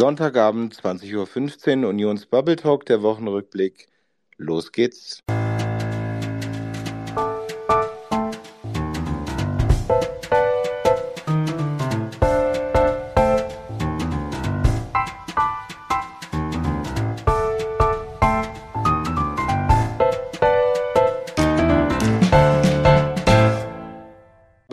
Sonntagabend 0.00 0.74
20.15 0.74 1.82
Uhr 1.82 1.90
Unions 1.90 2.24
Bubble 2.24 2.56
Talk, 2.56 2.86
der 2.86 3.02
Wochenrückblick. 3.02 3.86
Los 4.38 4.72
geht's. 4.72 5.22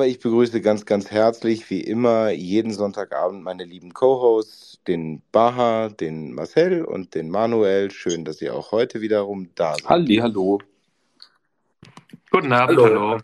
ich 0.07 0.19
begrüße 0.23 0.61
ganz, 0.61 0.85
ganz 0.85 1.11
herzlich, 1.11 1.69
wie 1.69 1.81
immer, 1.81 2.29
jeden 2.29 2.73
Sonntagabend 2.73 3.43
meine 3.43 3.65
lieben 3.65 3.93
Co-Hosts, 3.93 4.76
den 4.87 5.21
Baha, 5.31 5.89
den 5.89 6.33
Marcel 6.33 6.83
und 6.83 7.15
den 7.15 7.29
Manuel. 7.29 7.91
Schön, 7.91 8.25
dass 8.25 8.41
ihr 8.41 8.55
auch 8.55 8.71
heute 8.71 9.01
wiederum 9.01 9.49
da 9.55 9.73
seid. 9.75 9.89
Halli, 9.89 10.15
hallo. 10.17 10.59
Guten 12.31 12.53
Abend, 12.53 12.79
hallo. 12.79 13.09
hallo. 13.09 13.21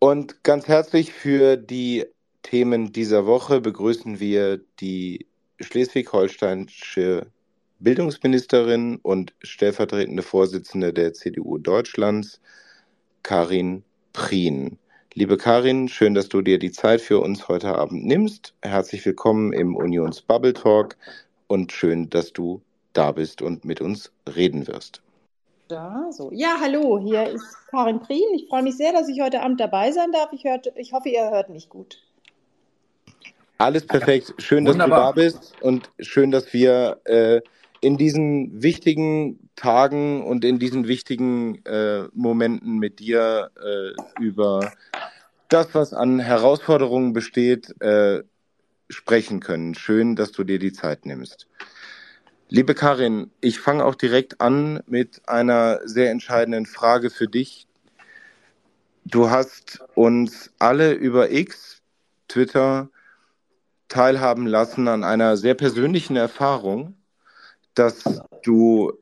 Und 0.00 0.44
ganz 0.44 0.68
herzlich 0.68 1.12
für 1.12 1.56
die 1.56 2.06
Themen 2.42 2.92
dieser 2.92 3.26
Woche 3.26 3.60
begrüßen 3.60 4.20
wir 4.20 4.58
die 4.80 5.26
schleswig-holsteinische 5.60 7.26
Bildungsministerin 7.80 8.98
und 9.02 9.34
stellvertretende 9.42 10.22
Vorsitzende 10.22 10.92
der 10.92 11.14
CDU 11.14 11.58
Deutschlands, 11.58 12.40
Karin 13.22 13.84
Prien. 14.12 14.78
Liebe 15.14 15.38
Karin, 15.38 15.88
schön, 15.88 16.14
dass 16.14 16.28
du 16.28 16.42
dir 16.42 16.58
die 16.58 16.70
Zeit 16.70 17.00
für 17.00 17.20
uns 17.20 17.48
heute 17.48 17.74
Abend 17.74 18.04
nimmst. 18.04 18.54
Herzlich 18.62 19.04
willkommen 19.06 19.52
im 19.54 19.74
Unions 19.74 20.20
Bubble 20.20 20.52
Talk 20.52 20.96
und 21.46 21.72
schön, 21.72 22.10
dass 22.10 22.32
du 22.32 22.60
da 22.92 23.12
bist 23.12 23.40
und 23.40 23.64
mit 23.64 23.80
uns 23.80 24.12
reden 24.36 24.66
wirst. 24.68 25.00
Da, 25.68 26.08
so. 26.10 26.30
Ja, 26.30 26.58
hallo, 26.60 26.98
hier 26.98 27.26
ist 27.26 27.56
Karin 27.70 28.00
Prien. 28.00 28.34
Ich 28.34 28.48
freue 28.48 28.62
mich 28.62 28.76
sehr, 28.76 28.92
dass 28.92 29.08
ich 29.08 29.20
heute 29.20 29.40
Abend 29.42 29.58
dabei 29.60 29.92
sein 29.92 30.12
darf. 30.12 30.28
Ich, 30.32 30.44
hört, 30.44 30.70
ich 30.76 30.92
hoffe, 30.92 31.08
ihr 31.08 31.30
hört 31.30 31.48
mich 31.48 31.68
gut. 31.70 32.02
Alles 33.56 33.86
perfekt. 33.86 34.34
Schön, 34.38 34.66
dass 34.66 34.74
Wunderbar. 34.74 35.14
du 35.14 35.20
da 35.20 35.26
bist 35.26 35.54
und 35.62 35.90
schön, 35.98 36.30
dass 36.30 36.52
wir 36.52 37.00
äh, 37.04 37.40
in 37.80 37.96
diesen 37.96 38.62
wichtigen 38.62 39.50
Tagen 39.56 40.24
und 40.24 40.44
in 40.44 40.58
diesen 40.58 40.88
wichtigen 40.88 41.64
äh, 41.64 42.04
Momenten 42.12 42.78
mit 42.78 42.98
dir 42.98 43.50
äh, 43.56 44.22
über 44.22 44.72
das, 45.48 45.74
was 45.74 45.94
an 45.94 46.18
Herausforderungen 46.18 47.12
besteht, 47.12 47.80
äh, 47.80 48.22
sprechen 48.88 49.40
können. 49.40 49.74
Schön, 49.74 50.16
dass 50.16 50.32
du 50.32 50.44
dir 50.44 50.58
die 50.58 50.72
Zeit 50.72 51.06
nimmst. 51.06 51.46
Liebe 52.48 52.74
Karin, 52.74 53.30
ich 53.40 53.60
fange 53.60 53.84
auch 53.84 53.94
direkt 53.94 54.40
an 54.40 54.80
mit 54.86 55.20
einer 55.28 55.80
sehr 55.86 56.10
entscheidenden 56.10 56.66
Frage 56.66 57.10
für 57.10 57.28
dich. 57.28 57.66
Du 59.04 59.30
hast 59.30 59.80
uns 59.94 60.50
alle 60.58 60.92
über 60.92 61.30
X, 61.30 61.82
Twitter, 62.26 62.88
teilhaben 63.88 64.46
lassen 64.46 64.88
an 64.88 65.04
einer 65.04 65.36
sehr 65.36 65.54
persönlichen 65.54 66.16
Erfahrung 66.16 66.94
dass 67.78 68.02
du 68.42 68.92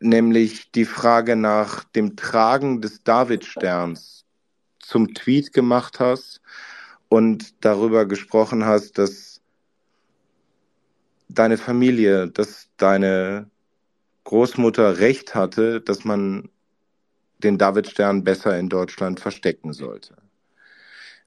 nämlich 0.00 0.70
die 0.72 0.84
Frage 0.84 1.36
nach 1.36 1.84
dem 1.84 2.16
Tragen 2.16 2.80
des 2.80 3.02
Davidsterns 3.02 4.24
zum 4.78 5.14
Tweet 5.14 5.52
gemacht 5.52 6.00
hast 6.00 6.40
und 7.08 7.64
darüber 7.64 8.04
gesprochen 8.06 8.64
hast, 8.64 8.98
dass 8.98 9.40
deine 11.28 11.56
Familie, 11.56 12.28
dass 12.28 12.68
deine 12.76 13.50
Großmutter 14.24 14.98
recht 14.98 15.34
hatte, 15.34 15.80
dass 15.80 16.04
man 16.04 16.50
den 17.38 17.58
Davidstern 17.58 18.24
besser 18.24 18.58
in 18.58 18.68
Deutschland 18.68 19.20
verstecken 19.20 19.72
sollte. 19.72 20.16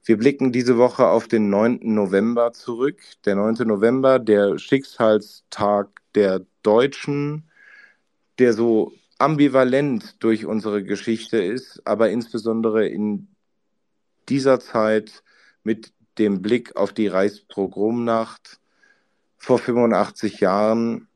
Wir 0.04 0.16
blicken 0.16 0.52
diese 0.52 0.78
Woche 0.78 1.06
auf 1.06 1.28
den 1.28 1.50
9. 1.50 1.80
November 1.82 2.52
zurück. 2.52 3.00
Der 3.24 3.36
9. 3.36 3.66
November, 3.66 4.18
der 4.18 4.58
Schicksalstag 4.58 5.88
der 6.14 6.46
Deutschen, 6.62 7.50
der 8.38 8.54
so 8.54 8.92
ambivalent 9.18 10.16
durch 10.22 10.46
unsere 10.46 10.82
Geschichte 10.82 11.42
ist, 11.42 11.82
aber 11.84 12.08
insbesondere 12.10 12.88
in 12.88 13.28
dieser 14.28 14.60
Zeit 14.60 15.22
mit 15.62 15.92
dem 16.18 16.40
Blick 16.40 16.76
auf 16.76 16.92
die 16.92 17.06
Reichspogromnacht 17.06 18.60
vor 19.36 19.58
85 19.58 20.40
Jahren 20.40 21.08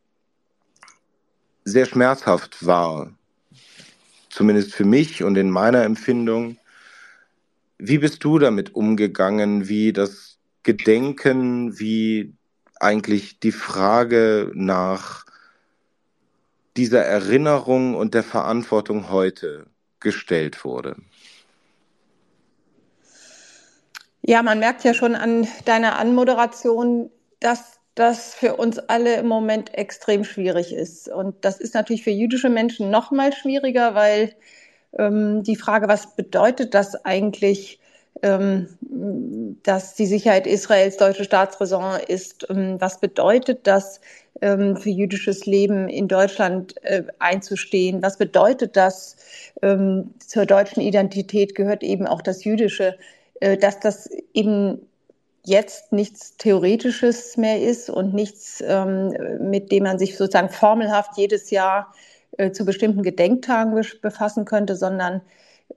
sehr 1.64 1.86
schmerzhaft 1.86 2.66
war. 2.66 3.12
Zumindest 4.28 4.74
für 4.74 4.84
mich 4.84 5.22
und 5.22 5.36
in 5.36 5.50
meiner 5.50 5.84
Empfindung. 5.84 6.58
Wie 7.78 7.98
bist 7.98 8.22
du 8.22 8.38
damit 8.38 8.74
umgegangen, 8.74 9.68
wie 9.68 9.92
das 9.92 10.38
Gedenken, 10.62 11.78
wie 11.78 12.34
eigentlich 12.80 13.40
die 13.40 13.52
Frage 13.52 14.50
nach 14.54 15.24
dieser 16.76 17.04
Erinnerung 17.04 17.94
und 17.94 18.14
der 18.14 18.22
Verantwortung 18.22 19.10
heute 19.10 19.66
gestellt 20.00 20.64
wurde? 20.64 20.96
Ja, 24.22 24.42
man 24.42 24.58
merkt 24.58 24.84
ja 24.84 24.94
schon 24.94 25.14
an 25.14 25.46
deiner 25.64 25.98
Anmoderation, 25.98 27.10
dass 27.40 27.78
das 27.94 28.34
für 28.34 28.56
uns 28.56 28.78
alle 28.78 29.16
im 29.16 29.28
Moment 29.28 29.74
extrem 29.74 30.24
schwierig 30.24 30.72
ist. 30.72 31.08
Und 31.08 31.44
das 31.44 31.60
ist 31.60 31.74
natürlich 31.74 32.02
für 32.02 32.10
jüdische 32.10 32.48
Menschen 32.48 32.90
noch 32.90 33.10
mal 33.10 33.32
schwieriger, 33.32 33.94
weil 33.94 34.34
die 34.96 35.56
Frage, 35.56 35.88
was 35.88 36.14
bedeutet 36.14 36.72
das 36.72 36.94
eigentlich, 37.04 37.80
ähm, 38.22 38.68
dass 39.64 39.94
die 39.94 40.06
Sicherheit 40.06 40.46
Israels 40.46 40.96
deutsche 40.96 41.24
Staatsräson 41.24 41.98
ist. 42.06 42.46
Ähm, 42.48 42.80
was 42.80 43.00
bedeutet 43.00 43.66
das 43.66 44.00
ähm, 44.40 44.76
für 44.76 44.90
jüdisches 44.90 45.46
Leben 45.46 45.88
in 45.88 46.06
Deutschland 46.06 46.74
äh, 46.84 47.02
einzustehen? 47.18 48.02
Was 48.02 48.16
bedeutet 48.16 48.76
das? 48.76 49.16
Zur 49.60 50.46
deutschen 50.46 50.82
Identität 50.82 51.54
gehört 51.54 51.82
eben 51.82 52.06
auch 52.06 52.22
das 52.22 52.44
Jüdische, 52.44 52.96
äh, 53.40 53.56
dass 53.56 53.80
das 53.80 54.08
eben 54.32 54.80
jetzt 55.44 55.92
nichts 55.92 56.36
Theoretisches 56.36 57.36
mehr 57.36 57.60
ist 57.60 57.90
und 57.90 58.14
nichts, 58.14 58.62
mit 59.40 59.70
dem 59.70 59.82
man 59.82 59.98
sich 59.98 60.16
sozusagen 60.16 60.48
formelhaft 60.48 61.18
jedes 61.18 61.50
Jahr 61.50 61.92
äh, 62.38 62.52
zu 62.52 62.64
bestimmten 62.64 63.02
Gedenktagen 63.02 63.80
befassen 64.00 64.44
könnte, 64.44 64.76
sondern 64.76 65.22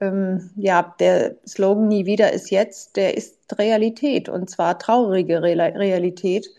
ähm, 0.02 0.52
ja, 0.56 0.96
der 1.00 1.36
Slogan 1.48 1.88
Nie 1.88 2.06
wieder 2.06 2.34
ist 2.34 2.52
jetzt, 2.52 2.96
der 2.98 3.18
ist 3.18 3.38
Realität 3.58 4.30
und 4.30 4.50
zwar 4.50 4.78
traurige 4.80 5.42
Realität. 5.42 6.50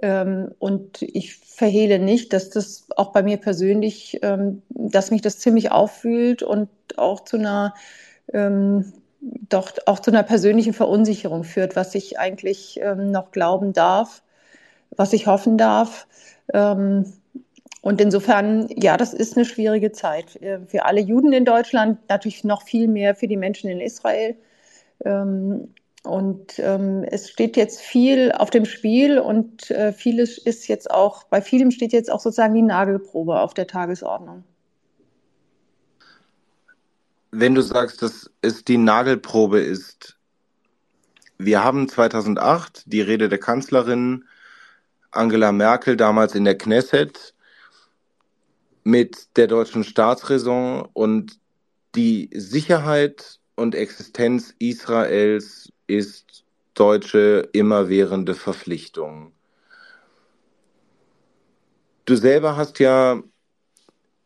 Ähm, 0.00 0.52
und 0.58 1.02
ich 1.02 1.36
verhehle 1.36 1.98
nicht, 1.98 2.32
dass 2.32 2.50
das 2.50 2.86
auch 2.96 3.12
bei 3.12 3.22
mir 3.22 3.36
persönlich, 3.36 4.18
ähm, 4.22 4.62
dass 4.70 5.10
mich 5.10 5.22
das 5.22 5.38
ziemlich 5.38 5.70
auffühlt 5.70 6.42
und 6.42 6.68
auch 6.96 7.24
zu 7.24 7.36
einer, 7.36 7.74
ähm, 8.32 8.92
doch 9.20 9.72
auch 9.86 10.00
zu 10.00 10.10
einer 10.10 10.22
persönlichen 10.22 10.72
Verunsicherung 10.72 11.44
führt, 11.44 11.76
was 11.76 11.94
ich 11.94 12.18
eigentlich 12.18 12.80
ähm, 12.82 13.10
noch 13.10 13.30
glauben 13.32 13.72
darf, 13.72 14.22
was 14.96 15.12
ich 15.12 15.26
hoffen 15.26 15.58
darf. 15.58 16.06
Ähm, 16.52 17.12
und 17.82 18.00
insofern, 18.00 18.68
ja, 18.76 18.96
das 18.96 19.12
ist 19.12 19.36
eine 19.36 19.44
schwierige 19.44 19.90
Zeit 19.90 20.40
äh, 20.40 20.60
für 20.66 20.84
alle 20.84 21.00
Juden 21.00 21.32
in 21.32 21.44
Deutschland, 21.44 21.98
natürlich 22.08 22.44
noch 22.44 22.62
viel 22.62 22.86
mehr 22.86 23.16
für 23.16 23.26
die 23.26 23.36
Menschen 23.36 23.68
in 23.68 23.80
Israel. 23.80 24.36
Ähm, 25.04 25.74
und 26.04 26.60
ähm, 26.60 27.04
es 27.04 27.28
steht 27.28 27.56
jetzt 27.56 27.80
viel 27.80 28.30
auf 28.30 28.50
dem 28.50 28.66
Spiel 28.66 29.18
und 29.18 29.70
äh, 29.72 29.92
vieles 29.92 30.38
ist 30.38 30.68
jetzt 30.68 30.92
auch, 30.92 31.24
bei 31.24 31.42
vielem 31.42 31.72
steht 31.72 31.92
jetzt 31.92 32.10
auch 32.10 32.20
sozusagen 32.20 32.54
die 32.54 32.62
Nagelprobe 32.62 33.40
auf 33.40 33.52
der 33.52 33.66
Tagesordnung. 33.66 34.44
Wenn 37.32 37.56
du 37.56 37.62
sagst, 37.62 38.02
dass 38.02 38.30
es 38.42 38.64
die 38.64 38.78
Nagelprobe 38.78 39.58
ist, 39.58 40.16
wir 41.38 41.64
haben 41.64 41.88
2008 41.88 42.84
die 42.86 43.00
Rede 43.00 43.28
der 43.28 43.38
Kanzlerin 43.38 44.24
Angela 45.10 45.50
Merkel 45.50 45.96
damals 45.96 46.36
in 46.36 46.44
der 46.44 46.56
Knesset 46.56 47.34
mit 48.84 49.36
der 49.36 49.46
deutschen 49.46 49.84
Staatsräson 49.84 50.88
und 50.92 51.38
die 51.94 52.30
Sicherheit 52.32 53.38
und 53.54 53.74
Existenz 53.74 54.54
Israels 54.58 55.70
ist 55.86 56.44
deutsche 56.74 57.48
immerwährende 57.52 58.34
Verpflichtung. 58.34 59.32
Du 62.04 62.16
selber 62.16 62.56
hast 62.56 62.78
ja, 62.78 63.22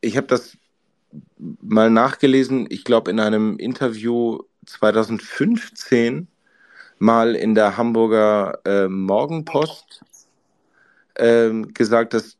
ich 0.00 0.16
habe 0.16 0.28
das 0.28 0.56
mal 1.60 1.90
nachgelesen, 1.90 2.66
ich 2.70 2.84
glaube 2.84 3.10
in 3.10 3.20
einem 3.20 3.58
Interview 3.58 4.38
2015 4.64 6.28
mal 6.98 7.34
in 7.34 7.54
der 7.54 7.76
Hamburger 7.76 8.60
äh, 8.64 8.88
Morgenpost 8.88 10.02
ähm, 11.16 11.74
gesagt, 11.74 12.14
dass 12.14 12.38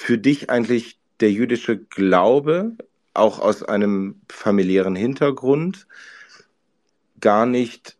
für 0.00 0.16
dich 0.16 0.48
eigentlich 0.48 0.98
der 1.20 1.30
jüdische 1.30 1.76
Glaube 1.76 2.74
auch 3.12 3.38
aus 3.38 3.62
einem 3.62 4.22
familiären 4.30 4.96
Hintergrund 4.96 5.86
gar 7.20 7.44
nicht 7.44 7.98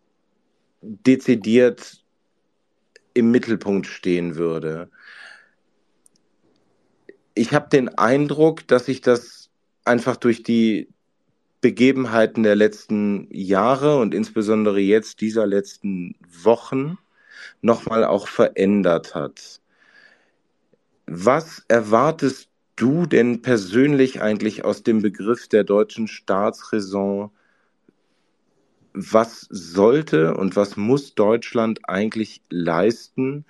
dezidiert 0.80 2.02
im 3.12 3.30
Mittelpunkt 3.30 3.86
stehen 3.86 4.36
würde. 4.36 4.90
Ich 7.34 7.52
habe 7.52 7.68
den 7.68 7.90
Eindruck, 7.90 8.66
dass 8.66 8.86
sich 8.86 9.02
das 9.02 9.50
einfach 9.84 10.16
durch 10.16 10.42
die 10.42 10.88
Begebenheiten 11.60 12.44
der 12.44 12.56
letzten 12.56 13.28
Jahre 13.30 13.98
und 13.98 14.14
insbesondere 14.14 14.80
jetzt 14.80 15.20
dieser 15.20 15.46
letzten 15.46 16.16
Wochen 16.26 16.96
nochmal 17.60 18.04
auch 18.04 18.26
verändert 18.26 19.14
hat. 19.14 19.59
Was 21.12 21.64
erwartest 21.66 22.50
du 22.76 23.04
denn 23.04 23.42
persönlich 23.42 24.22
eigentlich 24.22 24.64
aus 24.64 24.84
dem 24.84 25.02
Begriff 25.02 25.48
der 25.48 25.64
deutschen 25.64 26.06
Staatsräson? 26.06 27.32
Was 28.92 29.48
sollte 29.50 30.36
und 30.36 30.54
was 30.54 30.76
muss 30.76 31.16
Deutschland 31.16 31.80
eigentlich 31.88 32.42
leisten 32.48 33.44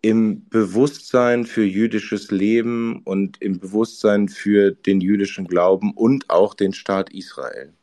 im 0.00 0.48
Bewusstsein 0.48 1.44
für 1.44 1.64
jüdisches 1.64 2.30
Leben 2.30 3.02
und 3.04 3.36
im 3.42 3.58
Bewusstsein 3.58 4.30
für 4.30 4.70
den 4.70 5.02
jüdischen 5.02 5.46
Glauben 5.46 5.92
und 5.92 6.30
auch 6.30 6.54
den 6.54 6.72
Staat 6.72 7.12
Israel? 7.12 7.74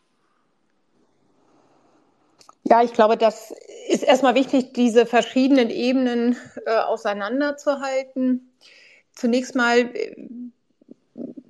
Ja, 2.63 2.81
ich 2.81 2.93
glaube, 2.93 3.17
das 3.17 3.53
ist 3.87 4.01
erstmal 4.01 4.33
wichtig, 4.33 4.73
diese 4.73 5.05
verschiedenen 5.05 5.69
Ebenen 5.69 6.37
äh, 6.65 6.75
auseinanderzuhalten. 6.79 8.47
Zunächst 9.13 9.55
mal 9.55 9.79
äh, 9.79 10.15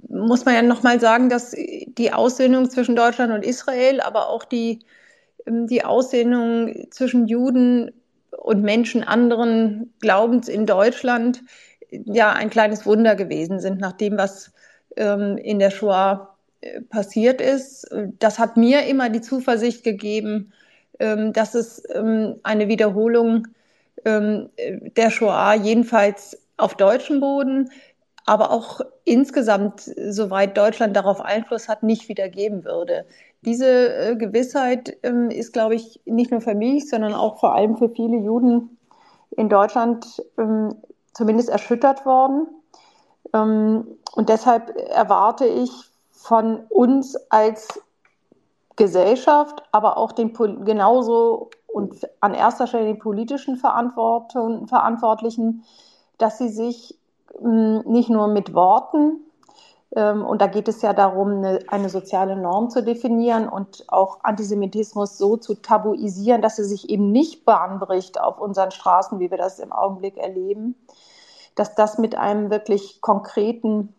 muss 0.10 0.46
man 0.46 0.56
ja 0.56 0.62
nochmal 0.62 1.00
sagen, 1.00 1.30
dass 1.30 1.56
die 1.56 2.14
Aussöhnung 2.14 2.70
zwischen 2.70 2.96
Deutschland 2.96 3.32
und 3.34 3.46
Israel, 3.46 4.02
aber 4.02 4.30
auch 4.30 4.44
die, 4.44 4.80
ähm, 5.46 5.68
die 5.68 5.84
Aussöhnung 5.84 6.88
zwischen 6.92 7.28
Juden 7.28 7.92
und 8.38 8.62
Menschen 8.62 9.04
anderen 9.04 9.94
Glaubens 10.00 10.48
in 10.48 10.66
Deutschland 10.66 11.44
ja 11.92 12.32
ein 12.32 12.50
kleines 12.50 12.86
Wunder 12.86 13.16
gewesen 13.16 13.60
sind, 13.60 13.80
nach 13.80 13.94
dem, 13.94 14.18
was 14.18 14.52
ähm, 14.96 15.38
in 15.38 15.60
der 15.60 15.72
Shoah 15.72 16.36
äh, 16.62 16.82
passiert 16.82 17.42
ist. 17.42 17.88
Das 18.20 18.40
hat 18.40 18.58
mir 18.58 18.86
immer 18.86 19.10
die 19.10 19.22
Zuversicht 19.22 19.84
gegeben, 19.84 20.54
ähm, 21.00 21.34
dass 21.34 21.56
es 21.56 21.84
ähm, 21.94 22.36
eine 22.44 22.68
Wiederholung 22.68 23.48
ähm, 24.06 24.50
der 24.96 25.12
Shoah 25.12 25.54
jedenfalls 25.54 26.38
auf 26.62 26.76
deutschem 26.76 27.20
Boden, 27.20 27.70
aber 28.26 28.52
auch 28.52 28.82
insgesamt, 29.04 29.82
soweit 29.82 30.58
Deutschland 30.58 30.96
darauf 30.96 31.22
Einfluss 31.22 31.68
hat, 31.68 31.84
nicht 31.84 32.08
wieder 32.08 32.30
geben 32.30 32.64
würde. 32.64 33.06
Diese 33.42 33.94
äh, 33.94 34.16
Gewissheit 34.16 34.98
ähm, 35.04 35.32
ist, 35.32 35.54
glaube 35.54 35.76
ich, 35.76 36.02
nicht 36.06 36.32
nur 36.32 36.42
für 36.42 36.54
mich, 36.54 36.90
sondern 36.90 37.14
auch 37.14 37.40
vor 37.40 37.56
allem 37.56 37.78
für 37.78 37.90
viele 37.90 38.18
Juden 38.18 38.78
in 39.32 39.50
Deutschland 39.50 40.22
ähm, 40.38 40.76
zumindest 41.14 41.50
erschüttert 41.50 42.06
worden. 42.06 42.48
Ähm, 43.34 43.98
und 44.14 44.30
deshalb 44.30 44.78
erwarte 44.90 45.46
ich 45.46 45.72
von 46.12 46.60
uns 46.70 47.16
als 47.32 47.68
Gesellschaft, 48.76 49.64
aber 49.72 49.98
auch 49.98 50.12
den 50.12 50.34
genauso 50.64 51.50
und 51.68 52.08
an 52.20 52.34
erster 52.34 52.68
Stelle 52.68 52.86
den 52.86 53.00
politischen 53.00 53.58
Verantwortlichen, 53.58 55.64
dass 56.22 56.38
sie 56.38 56.50
sich 56.50 56.98
hm, 57.40 57.82
nicht 57.86 58.10
nur 58.10 58.28
mit 58.28 58.54
Worten, 58.54 59.20
ähm, 59.96 60.26
und 60.26 60.42
da 60.42 60.48
geht 60.48 60.68
es 60.68 60.82
ja 60.82 60.94
darum, 60.94 61.38
eine, 61.38 61.60
eine, 61.68 61.90
soziale 61.90 62.36
Norm 62.36 62.70
zu 62.70 62.82
definieren 62.82 63.50
und 63.50 63.86
auch 63.90 64.20
Antisemitismus 64.24 65.18
so 65.18 65.38
zu 65.38 65.56
tabuisieren, 65.56 66.42
dass 66.42 66.60
er 66.60 66.66
sich 66.66 66.90
eben 66.90 67.12
nicht 67.12 67.46
bahnbricht 67.46 68.20
auf 68.20 68.40
unseren 68.40 68.72
Straßen, 68.72 69.20
wie 69.20 69.30
wir 69.32 69.38
das 69.38 69.60
im 69.60 69.74
Augenblick 69.74 70.18
erleben, 70.18 70.76
dass 71.56 71.76
das 71.76 71.98
mit 71.98 72.16
einem 72.16 72.50
wirklich 72.50 73.02
konkreten 73.02 73.94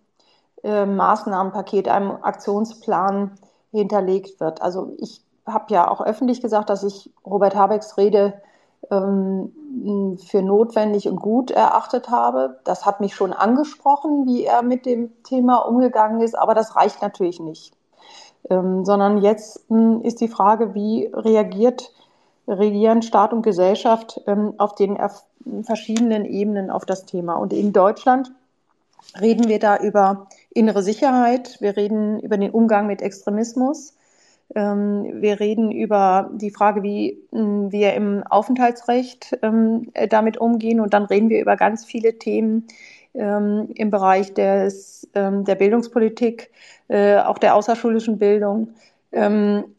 äh, 0.62 0.86
Maßnahmenpaket, 0.86 1.88
einem 1.88 2.12
Aktionsplan 2.22 3.32
hinterlegt 3.70 4.40
wird. 4.40 4.62
Also 4.62 4.94
ich 4.98 5.22
habe 5.46 5.74
ja 5.74 5.90
auch 5.90 6.00
öffentlich 6.00 6.40
gesagt, 6.40 6.70
dass 6.70 6.84
ich 6.84 7.12
Robert 7.26 7.54
Habecks 7.54 7.98
Rede 7.98 8.40
ähm, 8.90 10.18
für 10.18 10.42
notwendig 10.42 11.08
und 11.08 11.16
gut 11.16 11.50
erachtet 11.50 12.10
habe. 12.10 12.60
Das 12.64 12.84
hat 12.84 13.00
mich 13.00 13.14
schon 13.14 13.32
angesprochen, 13.32 14.26
wie 14.26 14.44
er 14.44 14.62
mit 14.62 14.86
dem 14.86 15.10
Thema 15.22 15.58
umgegangen 15.58 16.20
ist, 16.20 16.38
aber 16.38 16.54
das 16.54 16.76
reicht 16.76 17.02
natürlich 17.02 17.40
nicht. 17.40 17.74
Ähm, 18.50 18.84
sondern 18.84 19.18
jetzt 19.22 19.64
ähm, 19.70 20.00
ist 20.02 20.20
die 20.20 20.28
Frage, 20.28 20.74
wie 20.74 21.10
reagiert 21.12 21.92
regieren 22.48 23.02
Staat 23.02 23.32
und 23.32 23.42
Gesellschaft 23.42 24.20
ähm, 24.26 24.54
auf 24.58 24.74
den 24.74 24.98
verschiedenen 25.62 26.24
Ebenen 26.24 26.70
auf 26.70 26.84
das 26.84 27.06
Thema. 27.06 27.34
Und 27.34 27.52
in 27.52 27.72
Deutschland 27.72 28.32
reden 29.20 29.48
wir 29.48 29.58
da 29.58 29.76
über 29.76 30.26
innere 30.50 30.82
Sicherheit, 30.82 31.60
wir 31.60 31.76
reden 31.76 32.20
über 32.20 32.36
den 32.36 32.50
Umgang 32.50 32.86
mit 32.86 33.02
Extremismus, 33.02 33.94
wir 34.54 35.40
reden 35.40 35.70
über 35.72 36.30
die 36.34 36.50
Frage, 36.50 36.82
wie 36.82 37.18
hm, 37.32 37.72
wir 37.72 37.94
im 37.94 38.22
Aufenthaltsrecht 38.22 39.38
ähm, 39.42 39.90
damit 40.10 40.36
umgehen. 40.36 40.80
Und 40.80 40.92
dann 40.92 41.04
reden 41.04 41.30
wir 41.30 41.40
über 41.40 41.56
ganz 41.56 41.84
viele 41.84 42.18
Themen 42.18 42.66
ähm, 43.14 43.68
im 43.74 43.90
Bereich 43.90 44.34
des, 44.34 45.08
der 45.14 45.54
Bildungspolitik, 45.54 46.50
äh, 46.88 47.16
auch 47.18 47.38
der 47.38 47.54
außerschulischen 47.54 48.18
Bildung, 48.18 48.68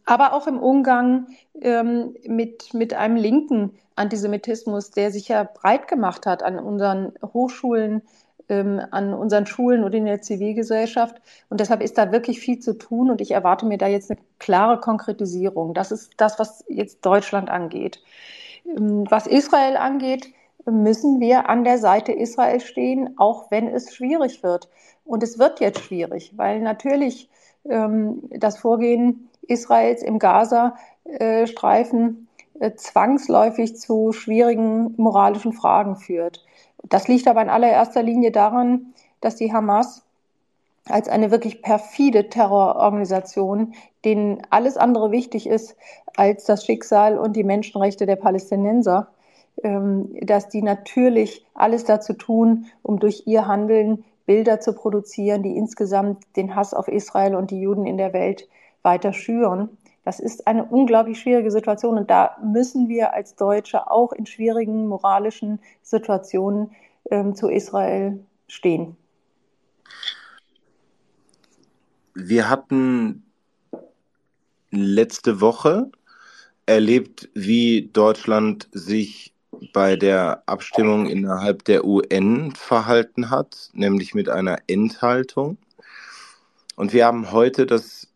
aber 0.06 0.34
auch 0.34 0.46
im 0.46 0.60
Umgang 0.60 1.26
mit, 2.28 2.72
mit 2.76 2.94
einem 2.94 3.16
linken 3.16 3.72
Antisemitismus, 3.96 4.92
der 4.92 5.10
sich 5.10 5.28
ja 5.28 5.44
breit 5.44 5.88
gemacht 5.88 6.28
hat 6.28 6.44
an 6.44 6.60
unseren 6.60 7.14
Hochschulen, 7.34 8.04
ähm, 8.54 8.82
an 8.92 9.14
unseren 9.14 9.46
Schulen 9.46 9.84
und 9.84 9.96
in 9.96 10.06
der 10.06 10.22
Zivilgesellschaft. 10.22 11.16
Und 11.50 11.60
deshalb 11.60 11.82
ist 11.82 11.98
da 11.98 12.12
wirklich 12.12 12.40
viel 12.40 12.60
zu 12.60 12.78
tun 12.78 13.10
und 13.10 13.22
ich 13.22 13.32
erwarte 13.32 13.66
mir 13.66 13.78
da 13.78 13.88
jetzt 13.88 14.12
eine 14.12 14.20
klare 14.40 14.80
Konkretisierung. 14.80 15.74
Das 15.74 15.92
ist 15.92 16.12
das, 16.18 16.40
was 16.40 16.64
jetzt 16.68 17.06
Deutschland 17.06 17.50
angeht. 17.50 18.02
Ähm, 18.66 19.06
was 19.10 19.28
Israel 19.28 19.78
angeht, 19.78 20.28
müssen 20.66 21.20
wir 21.20 21.50
an 21.50 21.64
der 21.64 21.78
Seite 21.78 22.14
Israel 22.14 22.62
stehen, 22.62 23.16
auch 23.18 23.52
wenn 23.52 23.68
es 23.68 23.94
schwierig 23.94 24.44
wird. 24.44 24.70
Und 25.06 25.24
es 25.24 25.38
wird 25.38 25.60
jetzt 25.60 25.82
schwierig, 25.82 26.32
weil 26.38 26.62
natürlich 26.62 27.30
ähm, 27.66 28.24
das 28.32 28.58
Vorgehen 28.58 29.30
Israels 29.42 30.02
im 30.04 30.20
Gaza-Streifen 30.20 32.30
äh, 32.60 32.72
zwangsläufig 32.76 33.78
zu 33.78 34.14
schwierigen 34.14 34.94
moralischen 34.98 35.54
Fragen 35.54 35.98
führt. 35.98 36.46
Das 36.84 37.08
liegt 37.08 37.28
aber 37.28 37.42
in 37.42 37.50
allererster 37.50 38.04
Linie 38.04 38.32
daran, 38.32 38.94
dass 39.22 39.36
die 39.36 39.54
Hamas 39.54 40.04
als 40.90 41.08
eine 41.08 41.32
wirklich 41.32 41.62
perfide 41.62 42.30
Terrororganisation, 42.30 43.74
denen 44.04 44.42
alles 44.50 44.76
andere 44.76 45.12
wichtig 45.12 45.48
ist 45.48 45.78
als 46.18 46.44
das 46.46 46.66
Schicksal 46.66 47.18
und 47.18 47.36
die 47.36 47.46
Menschenrechte 47.46 48.06
der 48.06 48.18
Palästinenser, 48.18 49.08
ähm, 49.64 50.14
dass 50.22 50.50
die 50.50 50.62
natürlich 50.62 51.46
alles 51.54 51.86
dazu 51.86 52.14
tun, 52.14 52.66
um 52.82 53.00
durch 53.00 53.24
ihr 53.26 53.48
Handeln 53.48 54.04
Bilder 54.26 54.60
zu 54.60 54.74
produzieren, 54.74 55.44
die 55.44 55.56
insgesamt 55.56 56.24
den 56.36 56.56
Hass 56.56 56.74
auf 56.74 56.88
Israel 56.88 57.36
und 57.36 57.52
die 57.52 57.60
Juden 57.60 57.86
in 57.86 57.98
der 57.98 58.14
Welt 58.14 58.48
weiter 58.82 59.14
schüren. 59.14 59.78
Das 60.04 60.20
ist 60.20 60.48
eine 60.48 60.66
unglaublich 60.66 61.20
schwierige 61.20 61.52
Situation 61.52 61.98
und 61.98 62.10
da 62.10 62.38
müssen 62.44 62.90
wir 62.90 63.14
als 63.14 63.36
Deutsche 63.36 63.90
auch 63.90 64.12
in 64.12 64.26
schwierigen 64.26 64.88
moralischen 64.88 65.60
Situationen 65.82 66.72
ähm, 67.10 67.36
zu 67.36 67.50
Israel 67.50 68.20
stehen. 68.48 68.98
Wir 72.16 72.50
hatten 72.50 73.24
letzte 74.72 75.42
Woche 75.42 75.90
erlebt, 76.66 77.30
wie 77.34 77.90
Deutschland 77.94 78.68
sich 78.72 79.34
bei 79.72 79.96
der 79.96 80.44
Abstimmung 80.46 81.08
innerhalb 81.08 81.64
der 81.66 81.86
UN 81.86 82.52
verhalten 82.52 83.30
hat, 83.30 83.70
nämlich 83.74 84.14
mit 84.14 84.30
einer 84.30 84.58
Enthaltung. 84.68 85.58
Und 86.76 86.94
wir 86.94 87.06
haben 87.06 87.32
heute 87.32 87.66
das 87.66 88.13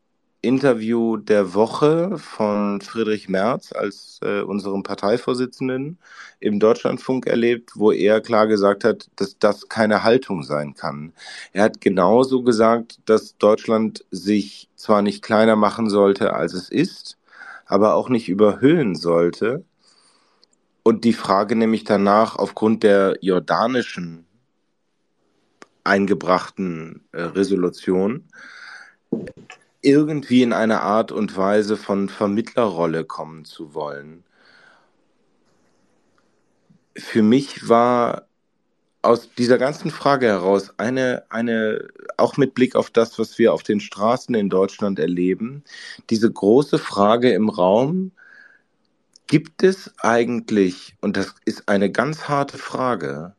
Interview 0.48 1.18
der 1.18 1.54
Woche 1.54 2.18
von 2.18 2.80
Friedrich 2.80 3.27
Merz 3.27 3.74
als 3.74 4.20
äh, 4.24 4.42
unserem 4.42 4.82
Parteivorsitzenden 4.82 5.98
im 6.39 6.60
Deutschlandfunk 6.60 7.27
erlebt, 7.27 7.72
wo 7.75 7.92
er 7.92 8.22
klar 8.22 8.48
gesagt 8.48 8.86
hat, 8.86 9.10
dass 9.18 9.38
das 9.38 9.68
keine 9.68 10.04
Haltung 10.04 10.44
sein 10.44 10.74
kann. 10.74 11.12
Er 11.51 11.63
hat 11.63 11.82
genauso 11.82 12.44
gesagt, 12.44 13.00
dass 13.06 13.38
Deutschland 13.38 14.06
sich 14.10 14.70
zwar 14.75 15.01
nicht 15.01 15.22
kleiner 15.22 15.58
machen 15.58 15.89
sollte, 15.89 16.34
als 16.34 16.54
es 16.54 16.70
ist, 16.70 17.18
aber 17.66 17.96
auch 17.96 18.08
nicht 18.08 18.30
überhöhen 18.30 18.96
sollte. 18.96 19.66
Und 20.82 21.04
die 21.04 21.13
Frage 21.13 21.58
nämlich 21.58 21.84
danach 21.84 22.38
aufgrund 22.38 22.84
der 22.84 23.18
jordanischen 23.20 24.25
eingebrachten 25.84 27.01
äh, 27.12 27.22
Resolution 27.22 28.24
irgendwie 29.88 30.44
in 30.44 30.53
eine 30.53 30.82
Art 30.82 31.12
und 31.12 31.38
Weise 31.38 31.77
von 31.77 32.10
Vermittlerrolle 32.10 33.06
kommen 33.06 33.46
zu 33.46 33.74
wollen. 33.74 34.24
Für 36.96 37.22
mich 37.22 37.70
war 37.70 38.27
aus 39.01 39.29
dieser 39.36 39.58
ganzen 39.58 39.91
Frage 39.91 40.27
heraus 40.27 40.74
eine, 40.77 41.24
eine, 41.29 41.88
auch 42.17 42.38
mit 42.38 42.53
Blick 42.53 42.75
auf 42.75 42.89
das, 42.89 43.17
was 43.20 43.38
wir 43.39 43.53
auf 43.53 43.63
den 43.63 43.79
Straßen 43.79 44.36
in 44.36 44.50
Deutschland 44.50 45.00
erleben, 45.00 45.63
diese 46.10 46.32
große 46.32 46.79
Frage 46.79 47.32
im 47.32 47.50
Raum, 47.50 48.12
Gibt 49.27 49.62
es 49.62 49.94
eigentlich, 50.00 50.96
und 51.01 51.17
das 51.17 51.36
ist 51.44 51.67
eine 51.67 51.91
ganz 51.91 52.29
harte 52.29 52.58
Frage, 52.58 53.36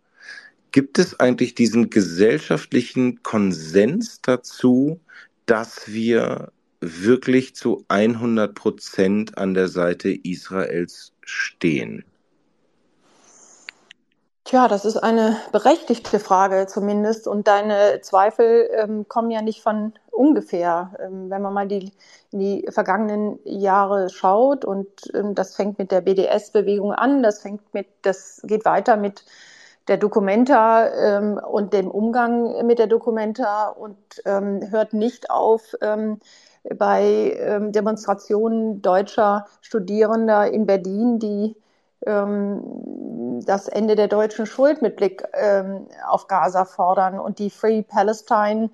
gibt 0.71 0.99
es 0.99 1.19
eigentlich 1.19 1.55
diesen 1.55 1.88
gesellschaftlichen 1.88 3.23
Konsens 3.23 4.21
dazu, 4.21 5.00
dass 5.49 5.88
wir 5.88 6.52
wirklich 6.81 7.57
zu 7.57 7.85
100 7.88 8.55
Prozent 8.55 9.38
an 9.38 9.55
der 9.55 9.69
Seite 9.69 10.11
Israels 10.11 11.12
stehen? 11.23 12.05
Tja, 14.45 14.69
das 14.69 14.85
ist 14.85 14.97
eine 14.97 15.37
berechtigte 15.52 16.19
Frage 16.19 16.67
zumindest. 16.67 17.28
Und 17.28 17.49
deine 17.49 18.00
Zweifel 18.00 18.71
ähm, 18.73 19.07
kommen 19.07 19.31
ja 19.31 19.43
nicht 19.43 19.62
von 19.62 19.93
ungefähr. 20.11 20.93
Ähm, 21.00 21.28
wenn 21.28 21.43
man 21.43 21.52
mal 21.52 21.69
die, 21.69 21.93
die 22.33 22.67
vergangenen 22.71 23.38
Jahre 23.45 24.09
schaut 24.09 24.64
und 24.64 24.88
ähm, 25.14 25.35
das 25.35 25.55
fängt 25.55 25.78
mit 25.78 25.90
der 25.90 26.00
BDS-Bewegung 26.00 26.93
an, 26.93 27.23
das 27.23 27.43
fängt 27.43 27.75
mit, 27.75 27.88
das 28.02 28.40
geht 28.45 28.64
weiter 28.64 28.97
mit 28.97 29.25
der 29.88 29.97
Documenta 29.97 30.88
ähm, 30.88 31.38
und 31.38 31.73
dem 31.73 31.90
Umgang 31.90 32.66
mit 32.66 32.78
der 32.78 32.87
Documenta 32.87 33.68
und 33.68 33.97
ähm, 34.25 34.71
hört 34.71 34.92
nicht 34.92 35.30
auf 35.30 35.75
ähm, 35.80 36.21
bei 36.76 37.37
ähm, 37.38 37.73
Demonstrationen 37.73 38.83
deutscher 38.83 39.47
Studierender 39.62 40.50
in 40.50 40.66
Berlin, 40.66 41.18
die 41.18 41.57
ähm, 42.07 42.62
das 43.45 43.68
Ende 43.68 43.97
der 43.97 44.09
deutschen 44.09 44.47
Schuld 44.47 44.83
mit 44.83 44.97
Blick 44.97 45.25
ähm, 45.35 45.87
auf 46.09 46.28
Gaza 46.28 46.64
fordern 46.64 47.18
und 47.18 47.38
die 47.38 47.50
Free 47.50 47.83
Palestine 47.83 48.71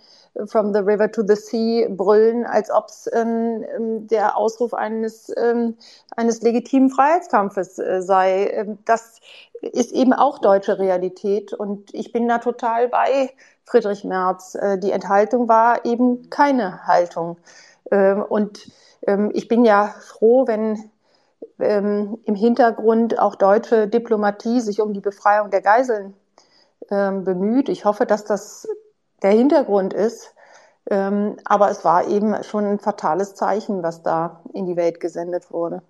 from 0.46 0.72
the 0.72 0.80
River 0.80 1.10
to 1.10 1.22
the 1.26 1.36
Sea 1.36 1.88
brüllen, 1.88 2.44
als 2.44 2.70
ob 2.70 2.88
es 2.88 3.08
ähm, 3.12 3.64
ähm, 3.76 4.06
der 4.08 4.36
Ausruf 4.36 4.74
eines, 4.74 5.32
eines 6.16 6.42
legitimen 6.42 6.90
Freiheitskampfes 6.90 7.78
äh, 7.78 8.02
sei. 8.02 8.76
Das 8.84 9.20
ist 9.60 9.92
eben 9.92 10.12
auch 10.12 10.38
deutsche 10.38 10.78
Realität 10.78 11.52
und 11.52 11.94
ich 11.94 12.12
bin 12.12 12.28
da 12.28 12.38
total 12.38 12.88
bei 12.88 13.30
Friedrich 13.64 14.04
Merz. 14.04 14.54
Äh, 14.54 14.78
die 14.78 14.90
Enthaltung 14.90 15.48
war 15.48 15.84
eben 15.84 16.30
keine 16.30 16.86
Haltung. 16.86 17.36
Und 18.28 18.72
ich 19.34 19.46
bin 19.46 19.66
ja 19.66 19.94
froh, 20.00 20.46
wenn 20.46 20.90
ähm, 21.64 22.18
im 22.24 22.34
Hintergrund 22.34 23.18
auch 23.18 23.34
deutsche 23.34 23.88
Diplomatie 23.88 24.60
sich 24.60 24.80
um 24.80 24.92
die 24.92 25.00
Befreiung 25.00 25.50
der 25.50 25.62
Geiseln 25.62 26.14
ähm, 26.90 27.24
bemüht. 27.24 27.68
Ich 27.68 27.84
hoffe, 27.84 28.06
dass 28.06 28.24
das 28.24 28.68
der 29.22 29.32
Hintergrund 29.32 29.94
ist. 29.94 30.34
Ähm, 30.90 31.36
aber 31.44 31.70
es 31.70 31.84
war 31.84 32.08
eben 32.08 32.42
schon 32.44 32.66
ein 32.66 32.78
fatales 32.78 33.34
Zeichen, 33.34 33.82
was 33.82 34.02
da 34.02 34.42
in 34.52 34.66
die 34.66 34.76
Welt 34.76 35.00
gesendet 35.00 35.50
wurde. 35.50 35.82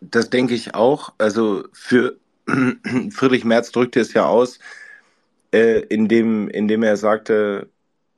Das 0.00 0.30
denke 0.30 0.54
ich 0.54 0.74
auch. 0.74 1.12
Also 1.18 1.64
für 1.72 2.16
Friedrich 3.12 3.44
Merz 3.44 3.70
drückte 3.70 4.00
es 4.00 4.12
ja 4.12 4.26
aus, 4.26 4.58
äh, 5.52 5.80
indem, 5.80 6.48
indem 6.48 6.82
er 6.82 6.96
sagte, 6.96 7.68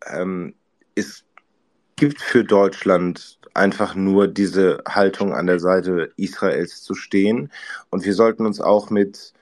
ähm, 0.07 0.55
es 0.95 1.25
gibt 2.03 2.21
für 2.21 2.43
Deutschland 2.43 3.39
einfach 3.55 3.95
nur 3.95 4.27
diese 4.27 4.83
Haltung 4.89 5.33
an 5.35 5.47
der 5.47 5.61
Seite 5.61 6.11
Israels 6.17 6.83
zu 6.83 6.97
stehen. 6.97 7.53
Und 7.91 8.05
wir 8.05 8.13
sollten 8.13 8.45
uns 8.45 8.61
auch 8.61 8.91
mit 8.91 9.33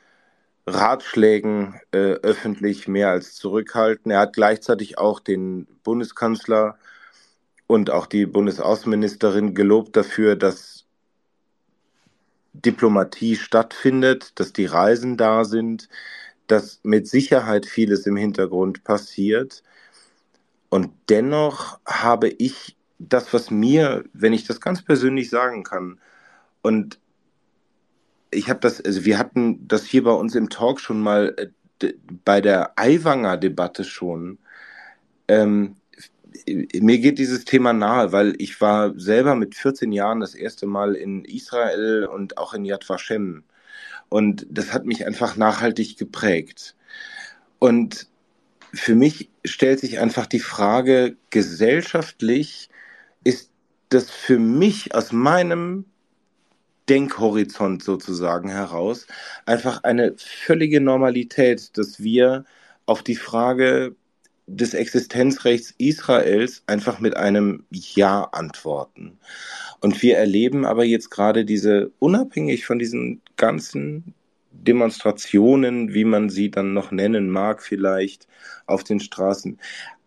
Ratschlägen 0.66 1.80
äh, 1.90 2.16
öffentlich 2.20 2.86
mehr 2.86 3.08
als 3.08 3.34
zurückhalten. 3.34 4.12
Er 4.12 4.20
hat 4.20 4.34
gleichzeitig 4.34 4.98
auch 4.98 5.20
den 5.20 5.68
Bundeskanzler 5.84 6.76
und 7.66 7.88
auch 7.88 8.04
die 8.04 8.26
Bundesaußenministerin 8.26 9.54
gelobt 9.54 9.96
dafür, 9.96 10.36
dass 10.36 10.84
Diplomatie 12.52 13.36
stattfindet, 13.36 14.38
dass 14.38 14.52
die 14.52 14.66
Reisen 14.66 15.16
da 15.16 15.46
sind, 15.46 15.88
dass 16.46 16.80
mit 16.82 17.08
Sicherheit 17.08 17.64
vieles 17.64 18.04
im 18.04 18.18
Hintergrund 18.18 18.84
passiert. 18.84 19.62
Und 20.70 20.92
dennoch 21.08 21.78
habe 21.84 22.28
ich 22.28 22.76
das, 22.98 23.32
was 23.34 23.50
mir, 23.50 24.04
wenn 24.12 24.32
ich 24.32 24.44
das 24.44 24.60
ganz 24.60 24.82
persönlich 24.82 25.28
sagen 25.28 25.64
kann, 25.64 26.00
und 26.62 26.98
ich 28.30 28.48
habe 28.48 28.60
das, 28.60 28.80
also 28.80 29.04
wir 29.04 29.18
hatten 29.18 29.66
das 29.66 29.84
hier 29.84 30.04
bei 30.04 30.12
uns 30.12 30.34
im 30.34 30.48
Talk 30.48 30.80
schon 30.80 31.00
mal 31.00 31.34
äh, 31.36 31.92
bei 32.24 32.40
der 32.40 32.78
Aiwanger-Debatte 32.78 33.84
schon. 33.84 34.38
Ähm, 35.26 35.76
mir 36.46 36.98
geht 36.98 37.18
dieses 37.18 37.44
Thema 37.44 37.72
nahe, 37.72 38.12
weil 38.12 38.34
ich 38.38 38.60
war 38.60 38.98
selber 38.98 39.34
mit 39.34 39.54
14 39.54 39.92
Jahren 39.92 40.20
das 40.20 40.34
erste 40.34 40.66
Mal 40.66 40.94
in 40.94 41.24
Israel 41.24 42.04
und 42.06 42.38
auch 42.38 42.54
in 42.54 42.64
Yad 42.64 42.88
Vashem. 42.88 43.44
Und 44.08 44.46
das 44.50 44.72
hat 44.72 44.86
mich 44.86 45.06
einfach 45.06 45.36
nachhaltig 45.36 45.96
geprägt. 45.96 46.76
Und 47.58 48.09
für 48.72 48.94
mich 48.94 49.30
stellt 49.44 49.80
sich 49.80 49.98
einfach 49.98 50.26
die 50.26 50.40
Frage, 50.40 51.16
gesellschaftlich 51.30 52.68
ist 53.24 53.50
das 53.88 54.10
für 54.10 54.38
mich 54.38 54.94
aus 54.94 55.12
meinem 55.12 55.86
Denkhorizont 56.88 57.82
sozusagen 57.82 58.48
heraus 58.48 59.06
einfach 59.46 59.84
eine 59.84 60.14
völlige 60.16 60.80
Normalität, 60.80 61.76
dass 61.78 62.00
wir 62.00 62.44
auf 62.86 63.02
die 63.02 63.16
Frage 63.16 63.94
des 64.46 64.74
Existenzrechts 64.74 65.72
Israels 65.78 66.64
einfach 66.66 66.98
mit 66.98 67.16
einem 67.16 67.64
Ja 67.70 68.24
antworten. 68.24 69.18
Und 69.80 70.02
wir 70.02 70.18
erleben 70.18 70.66
aber 70.66 70.84
jetzt 70.84 71.10
gerade 71.10 71.44
diese, 71.44 71.92
unabhängig 72.00 72.66
von 72.66 72.80
diesen 72.80 73.22
ganzen 73.36 74.14
Demonstrationen, 74.64 75.94
wie 75.94 76.04
man 76.04 76.30
sie 76.30 76.50
dann 76.50 76.72
noch 76.72 76.90
nennen 76.90 77.30
mag, 77.30 77.62
vielleicht 77.62 78.26
auf 78.66 78.84
den 78.84 79.00
Straßen. 79.00 79.58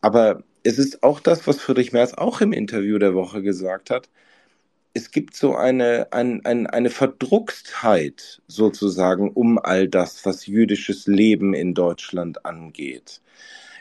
Aber 0.01 0.43
es 0.63 0.77
ist 0.79 1.03
auch 1.03 1.19
das, 1.19 1.45
was 1.47 1.59
Friedrich 1.59 1.91
Merz 1.91 2.13
auch 2.13 2.41
im 2.41 2.53
Interview 2.53 2.97
der 2.97 3.13
Woche 3.13 3.41
gesagt 3.41 3.89
hat. 3.89 4.09
Es 4.93 5.11
gibt 5.11 5.35
so 5.35 5.55
eine, 5.55 6.07
ein, 6.11 6.45
ein, 6.45 6.67
eine 6.67 6.89
Verdruckstheit 6.89 8.41
sozusagen 8.47 9.31
um 9.31 9.57
all 9.57 9.87
das, 9.87 10.25
was 10.25 10.45
jüdisches 10.45 11.07
Leben 11.07 11.53
in 11.53 11.73
Deutschland 11.73 12.45
angeht. 12.45 13.21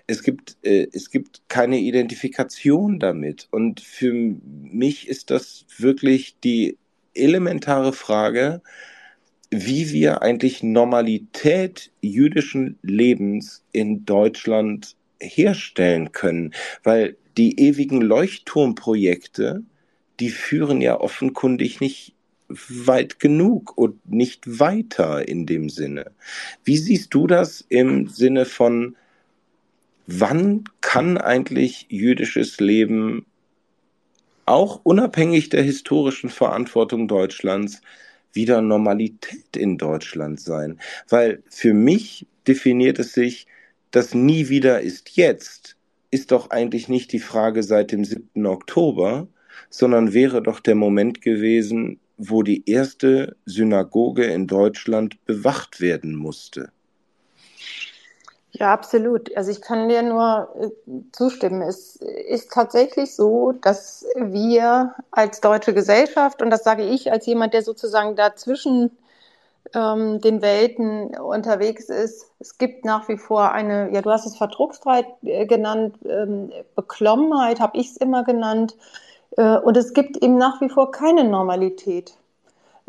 Es 0.07 0.23
gibt, 0.23 0.57
äh, 0.63 0.89
es 0.93 1.11
gibt 1.11 1.43
keine 1.49 1.79
Identifikation 1.79 2.99
damit. 2.99 3.49
Und 3.51 3.81
für 3.81 4.13
mich 4.13 5.09
ist 5.09 5.31
das 5.31 5.67
wirklich 5.79 6.37
die 6.43 6.79
elementare 7.15 7.93
Frage, 7.93 8.63
wie 9.53 9.93
wir 9.93 10.23
eigentlich 10.23 10.63
Normalität 10.63 11.91
jüdischen 12.01 12.79
Lebens 12.83 13.63
in 13.73 14.07
Deutschland 14.07 14.97
herstellen 15.21 16.11
können, 16.13 16.55
weil 16.83 17.17
die 17.37 17.61
ewigen 17.61 18.01
Leuchtturmprojekte, 18.01 19.63
die 20.21 20.31
führen 20.31 20.81
ja 20.81 20.99
offenkundig 20.99 21.81
nicht 21.81 22.15
weit 22.49 23.21
genug 23.21 23.77
und 23.77 24.11
nicht 24.11 24.59
weiter 24.59 25.29
in 25.29 25.45
dem 25.45 25.69
Sinne. 25.69 26.13
Wie 26.65 26.79
siehst 26.79 27.13
du 27.13 27.27
das 27.27 27.65
im 27.69 28.09
Sinne 28.09 28.47
von, 28.47 28.97
wann 30.07 30.65
kann 30.81 31.19
eigentlich 31.19 31.87
jüdisches 31.91 32.59
Leben 32.59 33.27
auch 34.47 34.81
unabhängig 34.83 35.51
der 35.51 35.63
historischen 35.63 36.31
Verantwortung 36.31 37.07
Deutschlands 37.07 37.83
wieder 38.33 38.63
Normalität 38.63 39.57
in 39.57 39.79
Deutschland 39.79 40.41
sein. 40.41 40.81
Weil 41.09 41.43
für 41.49 41.75
mich 41.75 42.27
definiert 42.47 42.99
es 42.99 43.13
sich, 43.13 43.47
das 43.91 44.15
nie 44.15 44.49
wieder 44.49 44.81
ist 44.81 45.17
jetzt, 45.17 45.77
ist 46.11 46.31
doch 46.33 46.51
eigentlich 46.51 46.89
nicht 46.89 47.13
die 47.13 47.19
Frage 47.19 47.63
seit 47.63 47.93
dem 47.93 48.05
7. 48.05 48.47
Oktober, 48.47 49.29
sondern 49.71 50.13
wäre 50.13 50.43
doch 50.43 50.61
der 50.61 50.75
Moment 50.75 51.23
gewesen, 51.23 52.01
wo 52.17 52.43
die 52.43 52.69
erste 52.69 53.37
Synagoge 53.47 54.25
in 54.25 54.47
Deutschland 54.47 55.25
bewacht 55.25 55.81
werden 55.81 56.15
musste. 56.15 56.71
Ja, 58.55 58.73
absolut. 58.73 59.35
Also 59.37 59.51
ich 59.51 59.63
kann 59.63 59.89
dir 59.89 60.03
nur 60.03 60.49
äh, 60.61 60.69
zustimmen. 61.13 61.63
Es 61.63 61.97
ist 61.97 62.51
tatsächlich 62.53 63.15
so, 63.17 63.53
dass 63.53 64.05
wir 64.17 64.95
als 65.11 65.41
deutsche 65.41 65.73
Gesellschaft, 65.73 66.43
und 66.43 66.51
das 66.51 66.63
sage 66.63 66.85
ich 66.85 67.11
als 67.11 67.25
jemand, 67.27 67.55
der 67.55 67.63
sozusagen 67.63 68.15
dazwischen 68.15 68.91
ähm, 69.75 70.21
den 70.21 70.43
Welten 70.43 71.17
unterwegs 71.17 71.91
ist, 71.91 72.31
es 72.41 72.59
gibt 72.59 72.85
nach 72.85 73.09
wie 73.09 73.19
vor 73.19 73.53
eine, 73.53 73.91
ja, 73.93 74.03
du 74.03 74.11
hast 74.11 74.27
es 74.27 74.37
Verdrucksstreit 74.37 75.07
äh, 75.23 75.47
genannt, 75.47 75.97
ähm, 76.05 76.53
Beklommenheit 76.77 77.61
habe 77.61 77.79
ich 77.79 77.91
es 77.93 77.97
immer 77.99 78.25
genannt. 78.25 78.77
Äh, 79.37 79.59
und 79.59 79.77
es 79.77 79.95
gibt 79.95 80.19
eben 80.19 80.39
nach 80.39 80.61
wie 80.61 80.69
vor 80.71 80.91
keine 80.93 81.25
Normalität 81.25 82.15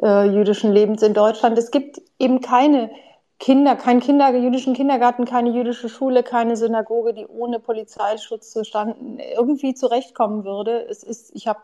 äh, 0.01 0.25
jüdischen 0.27 0.71
Lebens 0.73 1.01
in 1.03 1.13
Deutschland. 1.13 1.57
Es 1.57 1.71
gibt 1.71 2.01
eben 2.19 2.41
keine 2.41 2.91
Kinder, 3.39 3.75
kein 3.75 3.99
Kinder, 3.99 4.33
jüdischen 4.35 4.73
Kindergarten, 4.73 5.25
keine 5.25 5.49
jüdische 5.49 5.89
Schule, 5.89 6.23
keine 6.23 6.55
Synagoge, 6.55 7.13
die 7.13 7.27
ohne 7.27 7.59
Polizeischutz 7.59 8.51
zustanden 8.51 9.19
irgendwie 9.19 9.73
zurechtkommen 9.73 10.45
würde. 10.45 10.85
Es 10.89 11.03
ist, 11.03 11.35
ich 11.35 11.47
habe 11.47 11.59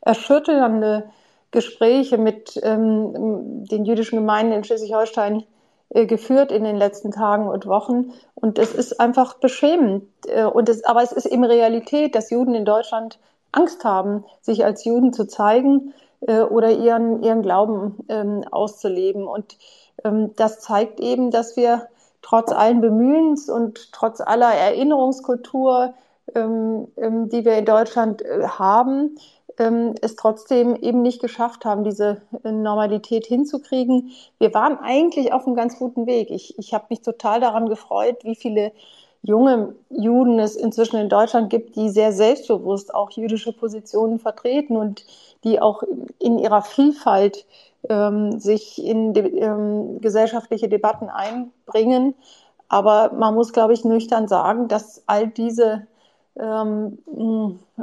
erschütternde 0.00 1.10
Gespräche 1.50 2.18
mit 2.18 2.60
ähm, 2.62 3.64
den 3.66 3.84
jüdischen 3.84 4.18
Gemeinden 4.18 4.52
in 4.52 4.64
Schleswig-Holstein 4.64 5.44
äh, 5.90 6.06
geführt 6.06 6.50
in 6.50 6.64
den 6.64 6.76
letzten 6.76 7.10
Tagen 7.12 7.48
und 7.48 7.66
Wochen. 7.66 8.12
Und 8.34 8.58
es 8.58 8.74
ist 8.74 9.00
einfach 9.00 9.34
beschämend. 9.34 10.04
Äh, 10.26 10.44
und 10.44 10.68
es, 10.68 10.84
aber 10.84 11.02
es 11.02 11.12
ist 11.12 11.26
eben 11.26 11.44
Realität, 11.44 12.14
dass 12.14 12.30
Juden 12.30 12.54
in 12.54 12.64
Deutschland 12.64 13.18
Angst 13.52 13.84
haben, 13.84 14.24
sich 14.40 14.64
als 14.64 14.84
Juden 14.84 15.12
zu 15.12 15.26
zeigen 15.26 15.94
äh, 16.26 16.40
oder 16.40 16.72
ihren, 16.72 17.22
ihren 17.22 17.42
Glauben 17.42 18.04
ähm, 18.08 18.44
auszuleben. 18.50 19.26
Und 19.26 19.56
das 20.02 20.60
zeigt 20.60 21.00
eben, 21.00 21.30
dass 21.30 21.56
wir 21.56 21.88
trotz 22.22 22.52
allen 22.52 22.80
Bemühens 22.80 23.48
und 23.48 23.92
trotz 23.92 24.20
aller 24.20 24.52
Erinnerungskultur, 24.52 25.94
ähm, 26.34 26.88
ähm, 26.96 27.28
die 27.28 27.44
wir 27.44 27.56
in 27.58 27.66
Deutschland 27.66 28.22
äh, 28.22 28.46
haben, 28.46 29.16
es 29.56 30.16
trotzdem 30.16 30.74
eben 30.74 31.02
nicht 31.02 31.20
geschafft 31.20 31.64
haben, 31.64 31.84
diese 31.84 32.22
äh, 32.42 32.50
Normalität 32.50 33.24
hinzukriegen. 33.26 34.10
Wir 34.40 34.52
waren 34.52 34.78
eigentlich 34.80 35.32
auf 35.32 35.46
einem 35.46 35.54
ganz 35.54 35.78
guten 35.78 36.08
Weg. 36.08 36.32
Ich, 36.32 36.58
ich 36.58 36.74
habe 36.74 36.86
mich 36.90 37.02
total 37.02 37.38
daran 37.40 37.68
gefreut, 37.68 38.24
wie 38.24 38.34
viele 38.34 38.72
junge 39.22 39.76
Juden 39.90 40.40
es 40.40 40.56
inzwischen 40.56 40.96
in 40.96 41.08
Deutschland 41.08 41.50
gibt, 41.50 41.76
die 41.76 41.88
sehr 41.88 42.12
selbstbewusst 42.12 42.92
auch 42.94 43.10
jüdische 43.12 43.52
Positionen 43.52 44.18
vertreten 44.18 44.76
und 44.76 45.06
die 45.44 45.60
auch 45.60 45.84
in 46.18 46.38
ihrer 46.38 46.62
Vielfalt 46.62 47.46
ähm, 47.88 48.38
sich 48.38 48.84
in 48.84 49.12
de 49.12 49.38
ähm, 49.38 50.00
gesellschaftliche 50.00 50.68
Debatten 50.68 51.08
einbringen. 51.08 52.14
Aber 52.68 53.12
man 53.12 53.34
muss, 53.34 53.52
glaube 53.52 53.72
ich, 53.72 53.84
nüchtern 53.84 54.28
sagen, 54.28 54.68
dass 54.68 55.02
all 55.06 55.28
diese 55.28 55.86
ähm, 56.36 56.98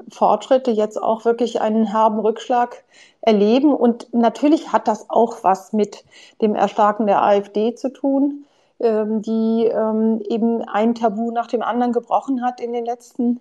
Fortschritte 0.10 0.72
jetzt 0.72 1.02
auch 1.02 1.26
wirklich 1.26 1.62
einen 1.62 1.86
herben 1.86 2.20
Rückschlag 2.20 2.84
erleben. 3.22 3.74
Und 3.74 4.14
natürlich 4.14 4.74
hat 4.74 4.88
das 4.88 5.10
auch 5.10 5.44
was 5.44 5.74
mit 5.74 6.04
dem 6.42 6.56
Erstarken 6.56 7.08
der 7.08 7.22
AfD 7.24 7.76
zu 7.76 7.94
tun, 7.94 8.46
ähm, 8.80 9.22
die 9.22 9.66
ähm, 9.68 10.22
eben 10.28 10.62
ein 10.64 10.96
Tabu 10.96 11.32
nach 11.32 11.48
dem 11.48 11.62
anderen 11.62 11.94
gebrochen 11.94 12.44
hat 12.44 12.60
in 12.60 12.74
den 12.74 12.86
letzten 12.86 13.40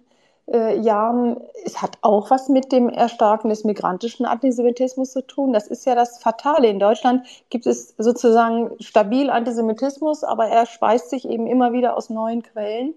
äh, 0.51 0.79
Jahren. 0.79 1.41
Es 1.65 1.81
hat 1.81 1.99
auch 2.03 2.31
was 2.31 2.49
mit 2.49 2.73
dem 2.73 2.89
Erstarken 2.89 3.51
des 3.51 3.65
migrantischen 3.65 4.27
Antisemitismus 4.27 5.13
zu 5.13 5.27
tun. 5.27 5.53
Das 5.53 5.67
ist 5.67 5.87
ja 5.87 5.95
das 5.95 6.19
Fatale. 6.19 6.69
In 6.69 6.81
Deutschland 6.81 7.27
gibt 7.51 7.67
es 7.67 7.95
sozusagen 7.99 8.71
stabil 8.81 9.31
Antisemitismus, 9.31 10.25
aber 10.25 10.47
er 10.47 10.67
speist 10.67 11.11
sich 11.11 11.29
eben 11.29 11.47
immer 11.47 11.73
wieder 11.73 11.97
aus 11.97 12.11
neuen 12.11 12.43
Quellen. 12.43 12.95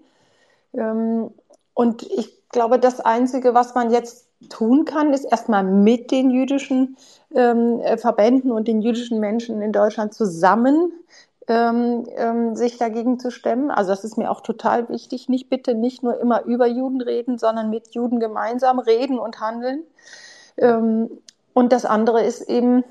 Ähm, 0.72 1.30
und 1.74 2.02
ich 2.02 2.48
glaube, 2.50 2.78
das 2.78 3.00
Einzige, 3.00 3.54
was 3.54 3.74
man 3.74 3.90
jetzt 3.90 4.28
tun 4.48 4.84
kann, 4.84 5.12
ist 5.12 5.24
erstmal 5.24 5.64
mit 5.64 6.10
den 6.10 6.30
jüdischen 6.30 6.96
ähm, 7.34 7.80
Verbänden 7.96 8.52
und 8.52 8.68
den 8.68 8.82
jüdischen 8.82 9.18
Menschen 9.18 9.62
in 9.62 9.72
Deutschland 9.72 10.14
zusammen 10.14 10.92
ähm, 11.48 12.06
ähm, 12.16 12.56
sich 12.56 12.78
dagegen 12.78 13.18
zu 13.18 13.30
stemmen. 13.30 13.70
Also 13.70 13.90
das 13.90 14.04
ist 14.04 14.16
mir 14.16 14.30
auch 14.30 14.40
total 14.40 14.88
wichtig. 14.88 15.28
Nicht 15.28 15.50
bitte 15.50 15.74
nicht 15.74 16.02
nur 16.02 16.18
immer 16.20 16.44
über 16.44 16.66
Juden 16.66 17.00
reden, 17.00 17.38
sondern 17.38 17.70
mit 17.70 17.94
Juden 17.94 18.20
gemeinsam 18.20 18.78
reden 18.78 19.18
und 19.18 19.40
handeln. 19.40 19.82
Ähm, 20.56 21.10
und 21.52 21.72
das 21.72 21.84
andere 21.84 22.22
ist 22.22 22.42
eben, 22.42 22.84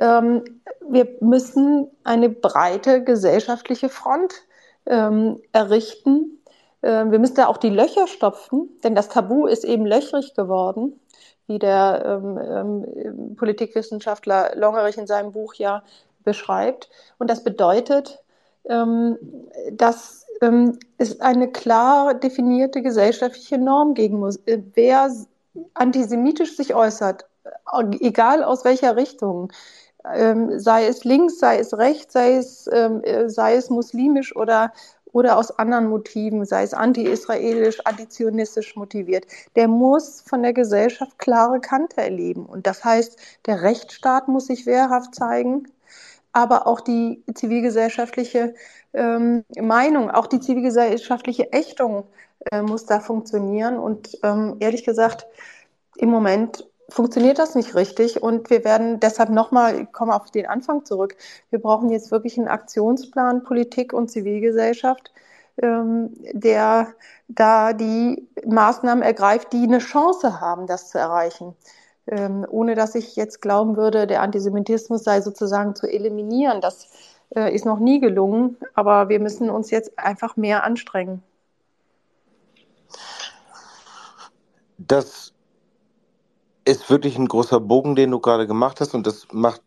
ähm, 0.00 0.44
wir 0.88 1.08
müssen 1.20 1.90
eine 2.04 2.28
breite 2.28 3.02
gesellschaftliche 3.02 3.88
Front 3.88 4.34
ähm, 4.86 5.40
errichten. 5.52 6.42
Ähm, 6.82 7.10
wir 7.10 7.18
müssen 7.18 7.34
da 7.34 7.46
auch 7.46 7.58
die 7.58 7.70
Löcher 7.70 8.06
stopfen, 8.06 8.68
denn 8.84 8.94
das 8.94 9.08
Tabu 9.08 9.46
ist 9.46 9.64
eben 9.64 9.86
löchrig 9.86 10.34
geworden 10.34 10.98
wie 11.48 11.58
der 11.58 12.20
ähm, 12.22 13.34
Politikwissenschaftler 13.36 14.54
Longerich 14.54 14.98
in 14.98 15.06
seinem 15.06 15.32
Buch 15.32 15.54
ja 15.54 15.82
beschreibt. 16.28 16.90
Und 17.18 17.30
das 17.30 17.42
bedeutet, 17.42 18.22
ähm, 18.68 19.16
dass 19.72 20.26
ähm, 20.42 20.78
es 20.98 21.20
eine 21.20 21.48
klar 21.50 22.12
definierte 22.12 22.82
gesellschaftliche 22.82 23.56
Norm 23.56 23.94
geben 23.94 24.18
muss. 24.20 24.36
Äh, 24.44 24.62
wer 24.74 25.10
antisemitisch 25.72 26.54
sich 26.54 26.74
äußert, 26.74 27.24
äh, 27.44 27.96
egal 28.00 28.44
aus 28.44 28.64
welcher 28.64 28.96
Richtung, 28.96 29.50
ähm, 30.14 30.60
sei 30.60 30.86
es 30.86 31.04
links, 31.04 31.38
sei 31.38 31.58
es 31.58 31.76
rechts, 31.76 32.12
sei 32.12 32.36
es, 32.36 32.66
äh, 32.66 33.24
sei 33.28 33.56
es 33.56 33.70
muslimisch 33.70 34.36
oder, 34.36 34.72
oder 35.12 35.38
aus 35.38 35.50
anderen 35.58 35.88
Motiven, 35.88 36.44
sei 36.44 36.62
es 36.62 36.74
anti-israelisch, 36.74 37.80
antizionistisch 37.86 38.76
motiviert, 38.76 39.24
der 39.56 39.66
muss 39.66 40.20
von 40.20 40.42
der 40.42 40.52
Gesellschaft 40.52 41.18
klare 41.18 41.60
Kante 41.60 42.00
erleben. 42.00 42.46
Und 42.46 42.66
das 42.66 42.84
heißt, 42.84 43.18
der 43.46 43.62
Rechtsstaat 43.62 44.28
muss 44.28 44.46
sich 44.46 44.66
wehrhaft 44.66 45.14
zeigen, 45.14 45.64
aber 46.38 46.68
auch 46.68 46.80
die 46.80 47.24
zivilgesellschaftliche 47.34 48.54
ähm, 48.94 49.44
Meinung, 49.60 50.10
auch 50.10 50.28
die 50.28 50.38
zivilgesellschaftliche 50.38 51.52
Ächtung 51.52 52.04
äh, 52.52 52.62
muss 52.62 52.86
da 52.86 53.00
funktionieren. 53.00 53.78
Und 53.78 54.16
ähm, 54.22 54.56
ehrlich 54.60 54.84
gesagt, 54.84 55.26
im 55.96 56.10
Moment 56.10 56.64
funktioniert 56.88 57.40
das 57.40 57.56
nicht 57.56 57.74
richtig. 57.74 58.22
Und 58.22 58.50
wir 58.50 58.64
werden 58.64 59.00
deshalb 59.00 59.30
nochmal, 59.30 59.80
ich 59.80 59.92
komme 59.92 60.14
auf 60.14 60.30
den 60.30 60.46
Anfang 60.46 60.84
zurück, 60.84 61.16
wir 61.50 61.58
brauchen 61.58 61.90
jetzt 61.90 62.12
wirklich 62.12 62.38
einen 62.38 62.48
Aktionsplan 62.48 63.42
Politik 63.42 63.92
und 63.92 64.08
Zivilgesellschaft, 64.08 65.12
ähm, 65.60 66.14
der 66.32 66.94
da 67.26 67.72
die 67.72 68.28
Maßnahmen 68.46 69.02
ergreift, 69.02 69.52
die 69.52 69.64
eine 69.64 69.78
Chance 69.78 70.40
haben, 70.40 70.68
das 70.68 70.88
zu 70.88 70.98
erreichen 70.98 71.56
ähm, 72.08 72.46
ohne 72.48 72.74
dass 72.74 72.94
ich 72.94 73.16
jetzt 73.16 73.42
glauben 73.42 73.76
würde, 73.76 74.06
der 74.06 74.22
Antisemitismus 74.22 75.04
sei 75.04 75.20
sozusagen 75.20 75.74
zu 75.74 75.86
eliminieren. 75.86 76.60
Das 76.60 76.88
äh, 77.34 77.54
ist 77.54 77.64
noch 77.64 77.78
nie 77.78 78.00
gelungen, 78.00 78.56
aber 78.74 79.08
wir 79.08 79.20
müssen 79.20 79.50
uns 79.50 79.70
jetzt 79.70 79.98
einfach 79.98 80.36
mehr 80.36 80.64
anstrengen. 80.64 81.22
Das 84.78 85.32
ist 86.64 86.88
wirklich 86.88 87.18
ein 87.18 87.28
großer 87.28 87.60
Bogen, 87.60 87.96
den 87.96 88.10
du 88.10 88.20
gerade 88.20 88.46
gemacht 88.46 88.80
hast 88.80 88.94
und 88.94 89.06
das 89.06 89.26
macht, 89.32 89.62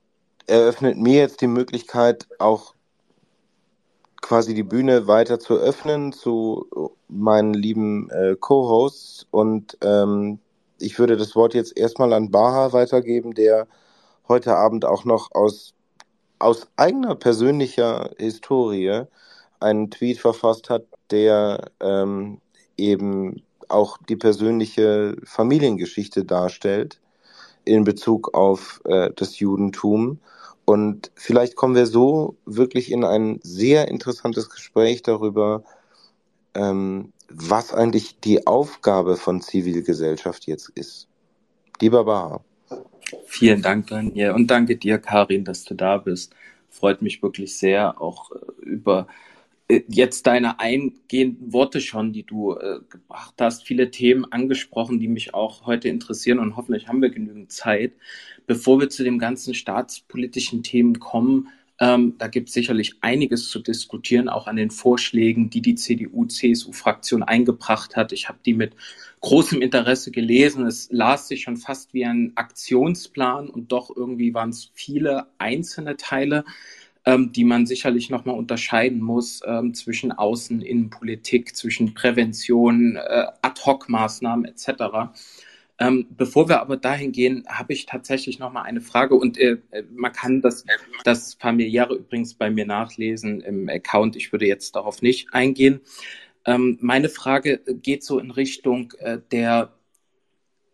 eröffnet 0.47 0.97
mir 0.97 1.19
jetzt 1.19 1.41
die 1.41 1.47
Möglichkeit, 1.47 2.27
auch 2.39 2.73
quasi 4.21 4.53
die 4.53 4.63
Bühne 4.63 5.07
weiter 5.07 5.39
zu 5.39 5.55
öffnen 5.55 6.13
zu 6.13 6.95
meinen 7.07 7.53
lieben 7.53 8.09
äh, 8.11 8.35
Co-Hosts 8.39 9.27
und 9.31 9.77
ähm, 9.81 10.39
ich 10.81 10.99
würde 10.99 11.17
das 11.17 11.35
Wort 11.35 11.53
jetzt 11.53 11.77
erstmal 11.77 12.13
an 12.13 12.31
Baha 12.31 12.73
weitergeben, 12.73 13.33
der 13.33 13.67
heute 14.27 14.55
Abend 14.55 14.85
auch 14.85 15.05
noch 15.05 15.31
aus, 15.33 15.73
aus 16.39 16.67
eigener 16.75 17.15
persönlicher 17.15 18.11
Historie 18.17 19.03
einen 19.59 19.91
Tweet 19.91 20.19
verfasst 20.19 20.69
hat, 20.69 20.85
der 21.11 21.71
ähm, 21.79 22.39
eben 22.77 23.43
auch 23.69 23.97
die 24.09 24.15
persönliche 24.15 25.15
Familiengeschichte 25.23 26.25
darstellt 26.25 26.99
in 27.63 27.83
Bezug 27.83 28.33
auf 28.33 28.81
äh, 28.85 29.11
das 29.15 29.39
Judentum. 29.39 30.19
Und 30.65 31.11
vielleicht 31.15 31.55
kommen 31.55 31.75
wir 31.75 31.85
so 31.85 32.35
wirklich 32.45 32.91
in 32.91 33.03
ein 33.03 33.39
sehr 33.43 33.87
interessantes 33.87 34.49
Gespräch 34.49 35.03
darüber, 35.03 35.63
ähm, 36.53 37.13
was 37.33 37.73
eigentlich 37.73 38.19
die 38.19 38.47
Aufgabe 38.47 39.17
von 39.17 39.41
Zivilgesellschaft 39.41 40.47
jetzt 40.47 40.69
ist. 40.69 41.07
Lieber 41.79 42.05
Baha. 42.05 42.43
Vielen 43.25 43.61
Dank, 43.61 43.87
Daniel. 43.87 44.31
Und 44.31 44.47
danke 44.47 44.77
dir, 44.77 44.97
Karin, 44.97 45.43
dass 45.43 45.63
du 45.63 45.73
da 45.73 45.97
bist. 45.97 46.33
Freut 46.69 47.01
mich 47.01 47.21
wirklich 47.21 47.57
sehr, 47.57 48.01
auch 48.01 48.31
äh, 48.31 48.61
über 48.61 49.07
äh, 49.67 49.81
jetzt 49.87 50.27
deine 50.27 50.59
eingehenden 50.59 51.51
Worte 51.51 51.81
schon, 51.81 52.13
die 52.13 52.23
du 52.23 52.53
äh, 52.53 52.79
gebracht 52.89 53.35
hast, 53.39 53.63
viele 53.63 53.91
Themen 53.91 54.25
angesprochen, 54.31 54.99
die 54.99 55.07
mich 55.07 55.33
auch 55.33 55.65
heute 55.65 55.89
interessieren 55.89 56.39
und 56.39 56.55
hoffentlich 56.55 56.87
haben 56.87 57.01
wir 57.01 57.09
genügend 57.09 57.51
Zeit. 57.51 57.93
Bevor 58.47 58.79
wir 58.79 58.89
zu 58.89 59.03
den 59.03 59.19
ganzen 59.19 59.53
staatspolitischen 59.53 60.63
Themen 60.63 60.99
kommen, 60.99 61.49
Ähm, 61.81 62.13
da 62.19 62.27
gibt 62.27 62.49
es 62.49 62.53
sicherlich 62.53 62.97
einiges 63.01 63.49
zu 63.49 63.57
diskutieren, 63.59 64.29
auch 64.29 64.45
an 64.45 64.55
den 64.55 64.69
Vorschlägen, 64.69 65.49
die 65.49 65.63
die 65.63 65.73
CDU-CSU-Fraktion 65.73 67.23
eingebracht 67.23 67.95
hat. 67.95 68.11
Ich 68.11 68.29
habe 68.29 68.37
die 68.45 68.53
mit 68.53 68.75
großem 69.21 69.63
Interesse 69.63 70.11
gelesen. 70.11 70.67
Es 70.67 70.89
las 70.91 71.27
sich 71.27 71.41
schon 71.41 71.57
fast 71.57 71.95
wie 71.95 72.05
ein 72.05 72.33
Aktionsplan 72.35 73.49
und 73.49 73.71
doch 73.71 73.89
irgendwie 73.95 74.35
waren 74.35 74.51
es 74.51 74.69
viele 74.75 75.25
einzelne 75.39 75.97
Teile, 75.97 76.45
ähm, 77.03 77.31
die 77.31 77.45
man 77.45 77.65
sicherlich 77.65 78.11
nochmal 78.11 78.37
unterscheiden 78.37 79.01
muss 79.01 79.41
ähm, 79.43 79.73
zwischen 79.73 80.11
Außen-, 80.11 80.61
Innenpolitik, 80.61 81.55
zwischen 81.55 81.95
Prävention, 81.95 82.95
äh, 82.95 83.25
Ad-Hoc-Maßnahmen 83.41 84.45
etc. 84.45 85.09
Ähm, 85.81 86.05
bevor 86.15 86.47
wir 86.47 86.61
aber 86.61 86.77
dahin 86.77 87.11
gehen, 87.11 87.43
habe 87.47 87.73
ich 87.73 87.87
tatsächlich 87.87 88.37
noch 88.37 88.53
mal 88.53 88.61
eine 88.61 88.81
Frage 88.81 89.15
und 89.15 89.39
äh, 89.39 89.57
man 89.91 90.11
kann 90.11 90.39
das, 90.39 90.63
das 91.03 91.33
familiäre 91.33 91.95
übrigens 91.95 92.35
bei 92.35 92.51
mir 92.51 92.67
nachlesen 92.67 93.41
im 93.41 93.67
Account. 93.67 94.15
Ich 94.15 94.31
würde 94.31 94.45
jetzt 94.45 94.75
darauf 94.75 95.01
nicht 95.01 95.33
eingehen. 95.33 95.81
Ähm, 96.45 96.77
meine 96.81 97.09
Frage 97.09 97.61
geht 97.65 98.03
so 98.03 98.19
in 98.19 98.29
Richtung 98.29 98.93
äh, 98.99 99.17
der 99.31 99.73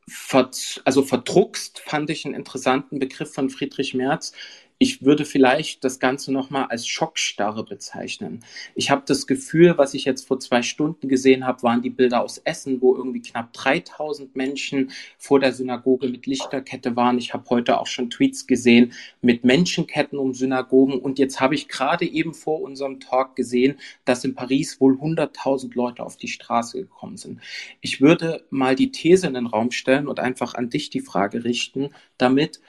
Vert 0.10 0.82
also 0.84 1.04
verdruckst 1.04 1.80
fand 1.80 2.10
ich 2.10 2.26
einen 2.26 2.36
interessanten 2.36 3.00
Begriff 3.00 3.34
von 3.34 3.50
Friedrich 3.50 3.94
Merz. 3.94 4.34
Ich 4.80 5.02
würde 5.02 5.26
vielleicht 5.26 5.84
das 5.84 6.00
Ganze 6.00 6.32
nochmal 6.32 6.66
als 6.66 6.86
Schockstarre 6.86 7.66
bezeichnen. 7.66 8.44
Ich 8.76 8.92
habe 8.92 9.02
das 9.08 9.26
Gefühl, 9.26 9.76
was 9.80 9.96
ich 9.96 10.06
jetzt 10.06 10.28
vor 10.28 10.40
zwei 10.40 10.62
Stunden 10.62 11.08
gesehen 11.08 11.48
habe, 11.48 11.64
waren 11.64 11.82
die 11.82 11.90
Bilder 11.90 12.22
aus 12.22 12.38
Essen, 12.38 12.80
wo 12.80 12.96
irgendwie 12.96 13.22
knapp 13.22 13.54
3000 13.54 14.36
Menschen 14.36 14.92
vor 15.18 15.40
der 15.40 15.54
Synagoge 15.54 16.10
mit 16.10 16.28
Lichterkette 16.28 16.96
waren. 16.96 17.18
Ich 17.18 17.34
habe 17.34 17.50
heute 17.50 17.80
auch 17.80 17.88
schon 17.88 18.12
Tweets 18.12 18.46
gesehen 18.46 18.94
mit 19.20 19.44
Menschenketten 19.44 20.20
um 20.20 20.36
Synagogen. 20.36 21.00
Und 21.00 21.18
jetzt 21.18 21.40
habe 21.40 21.56
ich 21.56 21.70
gerade 21.70 22.06
eben 22.06 22.36
vor 22.36 22.62
unserem 22.62 23.00
Talk 23.00 23.36
gesehen, 23.36 23.80
dass 24.06 24.24
in 24.26 24.36
Paris 24.36 24.80
wohl 24.80 24.94
100.000 24.94 25.74
Leute 25.74 26.04
auf 26.04 26.18
die 26.18 26.28
Straße 26.28 26.80
gekommen 26.80 27.18
sind. 27.18 27.42
Ich 27.82 28.00
würde 28.00 28.46
mal 28.52 28.76
die 28.76 28.92
These 28.92 29.26
in 29.26 29.34
den 29.34 29.48
Raum 29.48 29.72
stellen 29.72 30.08
und 30.08 30.20
einfach 30.20 30.54
an 30.54 30.70
dich 30.70 30.92
die 30.92 31.02
Frage 31.02 31.44
richten, 31.46 31.90
damit 32.20 32.62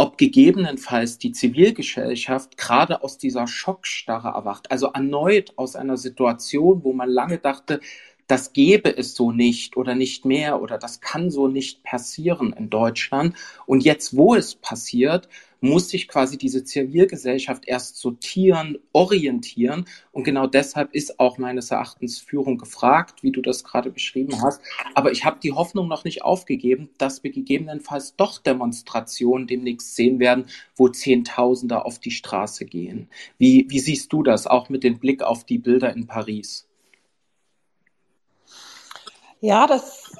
ob 0.00 0.16
gegebenenfalls 0.16 1.18
die 1.18 1.32
Zivilgesellschaft 1.32 2.56
gerade 2.56 3.02
aus 3.02 3.18
dieser 3.18 3.46
Schockstarre 3.46 4.28
erwacht, 4.28 4.70
also 4.70 4.86
erneut 4.86 5.52
aus 5.56 5.76
einer 5.76 5.98
Situation, 5.98 6.84
wo 6.84 6.94
man 6.94 7.10
lange 7.10 7.36
dachte, 7.36 7.80
das 8.30 8.52
gäbe 8.52 8.96
es 8.96 9.14
so 9.16 9.32
nicht 9.32 9.76
oder 9.76 9.96
nicht 9.96 10.24
mehr 10.24 10.62
oder 10.62 10.78
das 10.78 11.00
kann 11.00 11.30
so 11.30 11.48
nicht 11.48 11.82
passieren 11.82 12.52
in 12.52 12.70
Deutschland. 12.70 13.34
Und 13.66 13.82
jetzt, 13.84 14.16
wo 14.16 14.36
es 14.36 14.54
passiert, 14.54 15.28
muss 15.60 15.88
sich 15.88 16.06
quasi 16.06 16.38
diese 16.38 16.64
Zivilgesellschaft 16.64 17.66
erst 17.66 17.98
sortieren, 17.98 18.78
orientieren. 18.92 19.84
Und 20.12 20.22
genau 20.24 20.46
deshalb 20.46 20.94
ist 20.94 21.18
auch 21.18 21.38
meines 21.38 21.72
Erachtens 21.72 22.18
Führung 22.18 22.56
gefragt, 22.56 23.24
wie 23.24 23.32
du 23.32 23.42
das 23.42 23.64
gerade 23.64 23.90
beschrieben 23.90 24.40
hast. 24.42 24.62
Aber 24.94 25.10
ich 25.10 25.24
habe 25.24 25.40
die 25.42 25.52
Hoffnung 25.52 25.88
noch 25.88 26.04
nicht 26.04 26.22
aufgegeben, 26.22 26.88
dass 26.98 27.24
wir 27.24 27.32
gegebenenfalls 27.32 28.14
doch 28.16 28.38
Demonstrationen 28.38 29.48
demnächst 29.48 29.96
sehen 29.96 30.20
werden, 30.20 30.46
wo 30.76 30.88
Zehntausende 30.88 31.84
auf 31.84 31.98
die 31.98 32.12
Straße 32.12 32.64
gehen. 32.64 33.08
Wie, 33.38 33.66
wie 33.68 33.80
siehst 33.80 34.12
du 34.12 34.22
das, 34.22 34.46
auch 34.46 34.68
mit 34.68 34.84
dem 34.84 35.00
Blick 35.00 35.22
auf 35.22 35.44
die 35.44 35.58
Bilder 35.58 35.92
in 35.94 36.06
Paris? 36.06 36.69
Ja, 39.40 39.66
das 39.66 40.12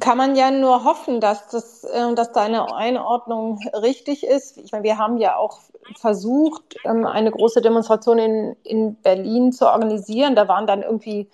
kann 0.00 0.18
man 0.18 0.34
ja 0.34 0.50
nur 0.50 0.84
hoffen, 0.84 1.20
dass, 1.20 1.48
das, 1.48 1.84
äh, 1.84 2.14
dass 2.14 2.32
deine 2.32 2.74
Einordnung 2.74 3.58
richtig 3.74 4.26
ist. 4.26 4.58
Ich 4.58 4.72
meine, 4.72 4.84
wir 4.84 4.98
haben 4.98 5.18
ja 5.18 5.36
auch 5.36 5.60
versucht, 5.96 6.76
ähm, 6.84 7.06
eine 7.06 7.30
große 7.30 7.60
Demonstration 7.60 8.18
in, 8.18 8.56
in 8.64 8.94
Berlin 8.96 9.52
zu 9.52 9.66
organisieren. 9.66 10.34
Da 10.34 10.48
waren 10.48 10.66
dann 10.66 10.82
irgendwie, 10.82 11.28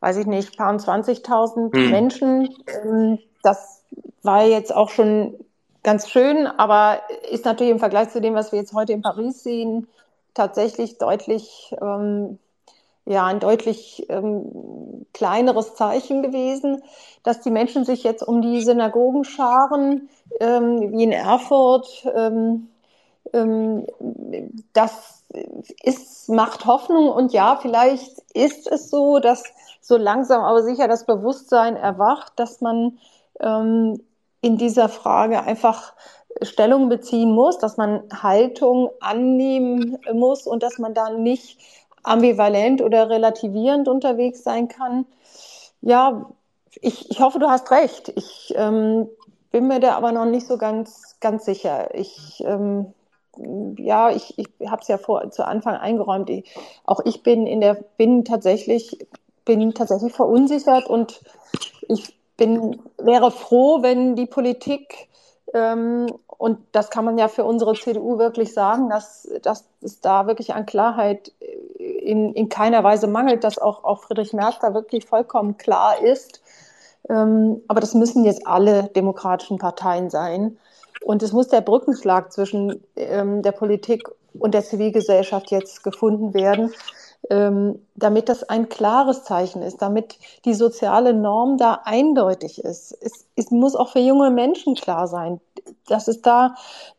weiß 0.00 0.16
ich 0.18 0.26
nicht, 0.26 0.56
paar 0.56 0.74
20.000 0.74 1.72
hm. 1.74 1.90
Menschen. 1.90 2.54
Ähm, 2.66 3.18
das 3.42 3.82
war 4.22 4.44
jetzt 4.44 4.74
auch 4.74 4.90
schon 4.90 5.34
ganz 5.82 6.10
schön, 6.10 6.46
aber 6.46 7.00
ist 7.30 7.44
natürlich 7.44 7.70
im 7.70 7.78
Vergleich 7.78 8.10
zu 8.10 8.20
dem, 8.20 8.34
was 8.34 8.50
wir 8.50 8.58
jetzt 8.58 8.74
heute 8.74 8.92
in 8.92 9.02
Paris 9.02 9.44
sehen, 9.44 9.86
tatsächlich 10.34 10.98
deutlich 10.98 11.74
ähm, 11.80 12.38
ja 13.06 13.24
ein 13.24 13.40
deutlich 13.40 14.06
ähm, 14.08 15.06
kleineres 15.14 15.74
Zeichen 15.74 16.22
gewesen, 16.22 16.82
dass 17.22 17.40
die 17.40 17.50
Menschen 17.50 17.84
sich 17.84 18.02
jetzt 18.02 18.22
um 18.22 18.42
die 18.42 18.62
Synagogen 18.62 19.24
scharen, 19.24 20.08
ähm, 20.40 20.92
wie 20.92 21.04
in 21.04 21.12
Erfurt. 21.12 22.06
Ähm, 22.14 22.68
ähm, 23.32 23.86
das 24.72 25.24
ist, 25.82 26.28
macht 26.28 26.66
Hoffnung 26.66 27.10
und 27.10 27.32
ja, 27.32 27.58
vielleicht 27.60 28.18
ist 28.34 28.66
es 28.70 28.90
so, 28.90 29.18
dass 29.18 29.44
so 29.80 29.96
langsam 29.96 30.42
aber 30.42 30.62
sicher 30.62 30.88
das 30.88 31.06
Bewusstsein 31.06 31.76
erwacht, 31.76 32.32
dass 32.36 32.60
man 32.60 32.98
ähm, 33.40 34.00
in 34.40 34.56
dieser 34.56 34.88
Frage 34.88 35.42
einfach 35.42 35.94
Stellung 36.42 36.88
beziehen 36.88 37.32
muss, 37.32 37.58
dass 37.58 37.76
man 37.76 38.02
Haltung 38.12 38.90
annehmen 39.00 39.98
muss 40.12 40.46
und 40.46 40.62
dass 40.62 40.78
man 40.78 40.92
da 40.92 41.10
nicht 41.10 41.58
ambivalent 42.06 42.82
oder 42.82 43.10
relativierend 43.10 43.88
unterwegs 43.88 44.42
sein 44.42 44.68
kann. 44.68 45.06
Ja, 45.80 46.30
ich, 46.80 47.10
ich 47.10 47.20
hoffe, 47.20 47.38
du 47.38 47.48
hast 47.48 47.70
recht. 47.70 48.12
Ich 48.16 48.52
ähm, 48.56 49.08
bin 49.50 49.68
mir 49.68 49.80
da 49.80 49.96
aber 49.96 50.12
noch 50.12 50.26
nicht 50.26 50.46
so 50.46 50.56
ganz, 50.56 51.16
ganz 51.20 51.44
sicher. 51.44 51.94
Ich, 51.94 52.42
ähm, 52.46 52.92
ja, 53.78 54.10
ich, 54.10 54.38
ich 54.38 54.48
habe 54.68 54.82
es 54.82 54.88
ja 54.88 54.98
vor, 54.98 55.30
zu 55.30 55.46
Anfang 55.46 55.76
eingeräumt. 55.76 56.30
Ich, 56.30 56.44
auch 56.84 57.00
ich 57.04 57.22
bin 57.22 57.46
in 57.46 57.60
der, 57.60 57.74
bin 57.96 58.24
tatsächlich, 58.24 59.06
bin 59.44 59.74
tatsächlich 59.74 60.12
verunsichert 60.12 60.86
und 60.86 61.20
ich 61.88 62.16
bin, 62.36 62.82
wäre 62.98 63.30
froh, 63.30 63.82
wenn 63.82 64.14
die 64.14 64.26
Politik 64.26 65.08
und 65.52 66.58
das 66.72 66.90
kann 66.90 67.04
man 67.04 67.18
ja 67.18 67.28
für 67.28 67.44
unsere 67.44 67.74
CDU 67.74 68.18
wirklich 68.18 68.52
sagen, 68.52 68.90
dass, 68.90 69.28
dass 69.42 69.64
es 69.80 70.00
da 70.00 70.26
wirklich 70.26 70.54
an 70.54 70.66
Klarheit 70.66 71.32
in, 71.78 72.32
in 72.34 72.48
keiner 72.48 72.84
Weise 72.84 73.06
mangelt, 73.06 73.44
dass 73.44 73.58
auch, 73.58 73.84
auch 73.84 74.02
Friedrich 74.02 74.32
Merz 74.32 74.58
da 74.60 74.74
wirklich 74.74 75.06
vollkommen 75.06 75.56
klar 75.56 76.02
ist. 76.02 76.42
Ähm, 77.08 77.62
aber 77.68 77.80
das 77.80 77.94
müssen 77.94 78.24
jetzt 78.24 78.46
alle 78.46 78.84
demokratischen 78.94 79.58
Parteien 79.58 80.10
sein. 80.10 80.58
Und 81.04 81.22
es 81.22 81.32
muss 81.32 81.48
der 81.48 81.60
Brückenschlag 81.60 82.32
zwischen 82.32 82.82
ähm, 82.96 83.42
der 83.42 83.52
Politik 83.52 84.08
und 84.38 84.54
der 84.54 84.64
Zivilgesellschaft 84.64 85.50
jetzt 85.50 85.82
gefunden 85.84 86.34
werden, 86.34 86.64
ähm, 86.66 86.74
damit 87.28 88.28
das 88.28 88.44
ein 88.44 88.68
klares 88.68 89.24
Zeichen 89.24 89.62
ist, 89.62 89.82
damit 89.82 90.18
die 90.44 90.54
soziale 90.54 91.12
Norm 91.12 91.58
da 91.58 91.80
eindeutig 91.84 92.62
ist. 92.62 92.96
Es, 93.00 93.26
es 93.34 93.50
muss 93.50 93.74
auch 93.74 93.88
für 93.88 93.98
junge 93.98 94.30
Menschen 94.30 94.76
klar 94.76 95.08
sein, 95.08 95.40
dass 95.88 96.06
es 96.06 96.22
da 96.22 96.54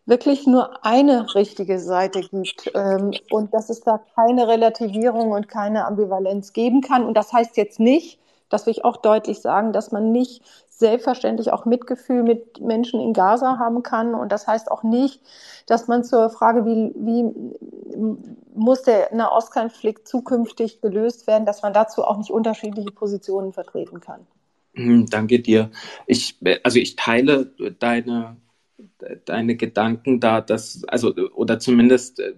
wirklich 0.05 0.45
nur 0.45 0.85
eine 0.85 1.33
richtige 1.35 1.79
Seite 1.79 2.21
gibt 2.21 2.71
ähm, 2.75 3.13
und 3.31 3.53
dass 3.53 3.69
es 3.69 3.81
da 3.81 4.01
keine 4.15 4.47
Relativierung 4.47 5.31
und 5.31 5.47
keine 5.47 5.85
Ambivalenz 5.85 6.51
geben 6.51 6.81
kann. 6.81 7.05
Und 7.05 7.15
das 7.15 7.31
heißt 7.31 7.55
jetzt 7.55 7.79
nicht, 7.79 8.19
das 8.49 8.65
will 8.65 8.71
ich 8.71 8.85
auch 8.85 8.97
deutlich 8.97 9.39
sagen, 9.39 9.73
dass 9.73 9.91
man 9.91 10.11
nicht 10.11 10.41
selbstverständlich 10.69 11.51
auch 11.51 11.65
Mitgefühl 11.65 12.23
mit 12.23 12.61
Menschen 12.61 12.99
in 13.01 13.13
Gaza 13.13 13.57
haben 13.57 13.81
kann. 13.81 14.13
Und 14.13 14.31
das 14.31 14.47
heißt 14.47 14.69
auch 14.69 14.83
nicht, 14.83 15.21
dass 15.65 15.87
man 15.87 16.03
zur 16.03 16.29
Frage, 16.29 16.65
wie, 16.65 16.93
wie 16.95 17.33
muss 18.55 18.83
der 18.83 19.13
Nahostkonflikt 19.13 20.07
zukünftig 20.07 20.81
gelöst 20.81 21.27
werden, 21.27 21.45
dass 21.45 21.61
man 21.63 21.73
dazu 21.73 22.03
auch 22.03 22.17
nicht 22.17 22.31
unterschiedliche 22.31 22.91
Positionen 22.91 23.53
vertreten 23.53 23.99
kann. 23.99 24.21
Hm, 24.73 25.07
danke 25.09 25.39
dir. 25.39 25.71
Ich, 26.05 26.37
also 26.63 26.77
ich 26.77 26.95
teile 26.95 27.51
deine, 27.79 28.37
deine 29.25 29.55
Gedanken 29.55 30.19
da, 30.19 30.41
dass, 30.41 30.83
also, 30.87 31.15
oder 31.33 31.57
zumindest 31.57 32.19
äh, 32.19 32.33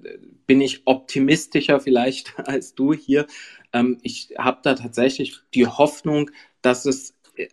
bin 0.48 0.62
ich 0.62 0.84
optimistischer 0.86 1.82
vielleicht 1.82 2.40
als 2.48 2.74
du 2.74 2.94
hier. 2.94 3.28
Ähm, 3.74 3.98
ich 4.02 4.30
habe 4.38 4.60
da 4.64 4.76
tatsächlich 4.76 5.40
die 5.54 5.68
Hoffnung, 5.68 6.32
dass 6.62 6.86
es 6.86 7.16
äh, 7.36 7.48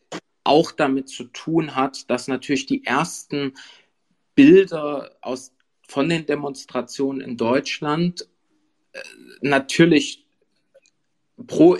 auch 0.44 0.72
damit 0.72 1.08
zu 1.08 1.24
tun 1.24 1.74
hat, 1.74 2.08
dass 2.10 2.28
natürlich 2.28 2.66
die 2.66 2.84
ersten 2.84 3.54
Bilder 4.34 5.16
aus, 5.20 5.52
von 5.88 6.08
den 6.08 6.26
Demonstrationen 6.26 7.20
in 7.20 7.36
Deutschland 7.36 8.28
äh, 8.92 9.00
natürlich 9.40 10.26
pro 11.46 11.78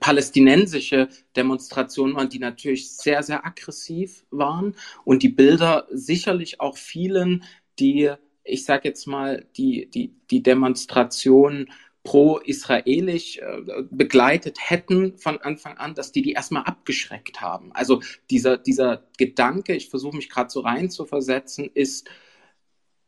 palästinensische 0.00 1.08
Demonstrationen 1.36 2.14
waren, 2.14 2.30
die 2.30 2.38
natürlich 2.38 2.90
sehr, 2.90 3.22
sehr 3.22 3.44
aggressiv 3.44 4.24
waren 4.30 4.74
und 5.04 5.22
die 5.22 5.28
Bilder 5.28 5.86
sicherlich 5.90 6.60
auch 6.60 6.78
vielen, 6.78 7.44
die, 7.78 8.10
ich 8.44 8.64
sage 8.64 8.88
jetzt 8.88 9.06
mal, 9.06 9.46
die, 9.56 9.90
die, 9.90 10.14
die 10.30 10.42
Demonstrationen 10.42 11.70
pro-israelisch 12.04 13.38
äh, 13.38 13.62
begleitet 13.90 14.58
hätten 14.60 15.16
von 15.16 15.38
Anfang 15.38 15.78
an, 15.78 15.94
dass 15.94 16.12
die 16.12 16.22
die 16.22 16.32
erstmal 16.32 16.64
abgeschreckt 16.64 17.40
haben. 17.40 17.72
Also 17.72 18.02
dieser, 18.30 18.58
dieser 18.58 19.08
Gedanke, 19.16 19.74
ich 19.74 19.88
versuche 19.88 20.16
mich 20.16 20.28
gerade 20.28 20.50
so 20.50 20.60
rein 20.60 20.90
zu 20.90 21.06
versetzen, 21.06 21.70
ist, 21.72 22.08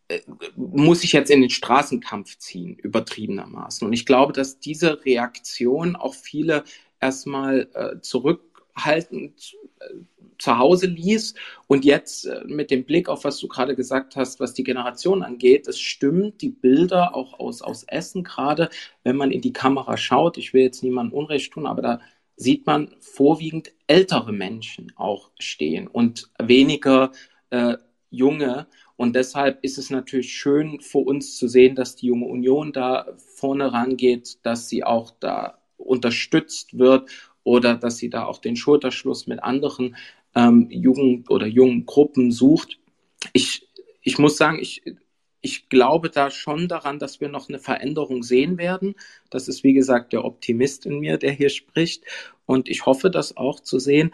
äh, 0.09 0.21
muss 0.57 1.05
ich 1.05 1.13
jetzt 1.13 1.31
in 1.31 1.43
den 1.43 1.51
Straßenkampf 1.51 2.39
ziehen, 2.39 2.77
übertriebenermaßen. 2.77 3.87
Und 3.87 3.93
ich 3.93 4.07
glaube, 4.07 4.33
dass 4.33 4.61
diese 4.61 5.05
Reaktion 5.05 5.95
auch 5.95 6.15
viele 6.15 6.65
erstmal 6.99 7.69
äh, 7.75 8.01
zurückhaltend 8.01 8.46
äh, 8.85 9.21
zu 10.39 10.59
Hause 10.59 10.87
ließ. 10.87 11.35
Und 11.67 11.85
jetzt 11.85 12.27
äh, 12.27 12.43
mit 12.47 12.71
dem 12.71 12.85
Blick 12.85 13.09
auf, 13.09 13.25
was 13.25 13.39
du 13.39 13.49
gerade 13.49 13.75
gesagt 13.75 14.17
hast, 14.17 14.41
was 14.41 14.55
die 14.55 14.65
Generation 14.65 15.23
angeht, 15.23 15.69
es 15.69 15.81
stimmt, 15.81 16.43
die 16.43 16.51
Bilder 16.51 17.15
auch 17.15 17.39
aus, 17.39 17.63
aus 17.63 17.85
Essen 17.85 18.25
gerade, 18.25 18.69
wenn 19.03 19.17
man 19.17 19.31
in 19.31 19.41
die 19.41 19.53
Kamera 19.53 19.97
schaut, 19.97 20.39
ich 20.39 20.53
will 20.53 20.63
jetzt 20.63 20.83
niemandem 20.83 21.19
Unrecht 21.19 21.53
tun, 21.53 21.67
aber 21.67 21.83
da 21.83 22.01
sieht 22.37 22.67
man 22.67 22.95
vorwiegend 23.01 23.73
ältere 23.87 24.33
Menschen 24.33 24.93
auch 24.97 25.31
stehen 25.39 25.87
und 25.87 26.31
weniger 26.39 27.13
äh, 27.51 27.77
junge. 28.11 28.67
Und 28.97 29.17
deshalb 29.17 29.63
ist 29.63 29.79
es 29.79 29.91
natürlich 29.91 30.35
schön 30.35 30.81
für 30.81 30.99
uns 30.99 31.37
zu 31.37 31.49
sehen, 31.49 31.75
dass 31.75 31.97
die 31.97 32.07
junge 32.07 32.27
Union 32.27 32.73
da 32.73 33.07
vorne 33.17 33.73
rangeht, 33.73 34.39
dass 34.43 34.69
sie 34.69 34.85
auch 34.85 35.13
da 35.19 35.59
unterstützt 35.79 36.79
wird 36.79 37.11
oder 37.47 37.77
dass 37.77 37.97
sie 37.99 38.11
da 38.11 38.25
auch 38.27 38.39
den 38.39 38.57
Schulterschluss 38.57 39.29
mit 39.29 39.41
anderen 39.41 39.95
ähm, 40.35 40.67
Jugend- 40.69 41.31
oder 41.31 41.47
jungen 41.47 41.87
Gruppen 41.87 42.33
sucht. 42.33 42.81
Ich, 43.33 43.69
ich 44.03 44.19
muss 44.19 44.37
sagen, 44.37 44.59
ich, 44.61 44.83
ich 45.43 45.69
glaube 45.69 46.11
da 46.11 46.33
schon 46.33 46.67
daran, 46.67 46.99
dass 46.99 47.21
wir 47.21 47.29
noch 47.29 47.49
eine 47.49 47.61
Veränderung 47.61 48.25
sehen 48.25 48.59
werden. 48.59 48.97
Das 49.31 49.47
ist, 49.47 49.63
wie 49.63 49.75
gesagt, 49.75 50.13
der 50.13 50.25
Optimist 50.25 50.87
in 50.87 50.99
mir, 50.99 51.19
der 51.19 51.31
hier 51.31 51.51
spricht. 51.51 52.03
Und 52.47 52.69
ich 52.69 52.85
hoffe, 52.85 53.11
das 53.11 53.37
auch 53.37 53.61
zu 53.61 53.79
sehen. 53.79 54.13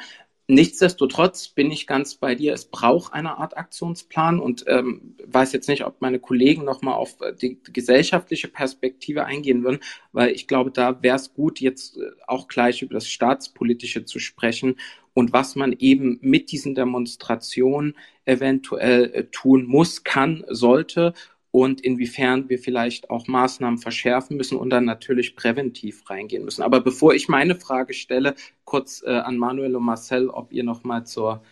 Nichtsdestotrotz 0.53 1.49
bin 1.49 1.71
ich 1.71 1.87
ganz 1.87 2.15
bei 2.15 2.35
dir. 2.35 2.53
Es 2.53 2.67
braucht 2.67 3.15
eine 3.15 3.39
Art 3.39 3.57
Aktionsplan 3.57 4.39
und 4.39 4.67
ähm, 4.69 5.17
weiß 5.25 5.55
jetzt 5.55 5.67
nicht, 5.67 5.83
ob 5.87 6.03
meine 6.03 6.19
Kollegen 6.19 6.63
nochmal 6.63 6.93
auf 6.93 7.19
äh, 7.23 7.33
die 7.35 7.59
gesellschaftliche 7.73 8.49
Perspektive 8.49 9.25
eingehen 9.25 9.65
würden, 9.65 9.81
weil 10.13 10.33
ich 10.33 10.47
glaube, 10.47 10.71
da 10.71 11.03
wäre 11.03 11.17
es 11.17 11.33
gut, 11.33 11.59
jetzt 11.59 11.97
äh, 11.97 12.11
auch 12.27 12.49
gleich 12.49 12.83
über 12.83 12.93
das 12.93 13.09
Staatspolitische 13.09 14.05
zu 14.05 14.19
sprechen 14.19 14.77
und 15.15 15.33
was 15.33 15.57
man 15.57 15.73
eben 15.79 16.19
mit 16.21 16.53
diesen 16.53 16.75
Demonstrationen 16.75 17.97
eventuell 18.27 19.05
äh, 19.15 19.25
tun 19.25 19.65
muss, 19.65 20.05
kann, 20.05 20.45
sollte 20.49 21.15
und 21.53 21.83
inwiefern 21.83 22.49
wir 22.49 22.59
vielleicht 22.59 23.11
auch 23.11 23.29
Maßnahmen 23.29 23.79
verschärfen 23.79 24.37
müssen 24.37 24.59
und 24.59 24.71
dann 24.71 24.87
natürlich 24.87 25.37
präventiv 25.37 26.09
reingehen 26.11 26.45
müssen. 26.45 26.63
Aber 26.63 26.81
bevor 26.81 27.15
ich 27.15 27.29
meine 27.29 27.55
Frage 27.55 27.95
stelle, 27.95 28.35
kurz 28.65 29.03
äh, 29.07 29.11
an 29.11 29.37
Manuel 29.37 29.77
und 29.77 29.85
Marcel, 29.85 30.29
ob 30.29 30.53
ihr 30.53 30.65
noch 30.65 30.83
mal 30.83 31.05
zur 31.05 31.43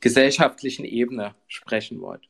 gesellschaftlichen 0.00 0.84
Ebene 0.84 1.34
sprechen 1.48 2.00
wollt. 2.02 2.28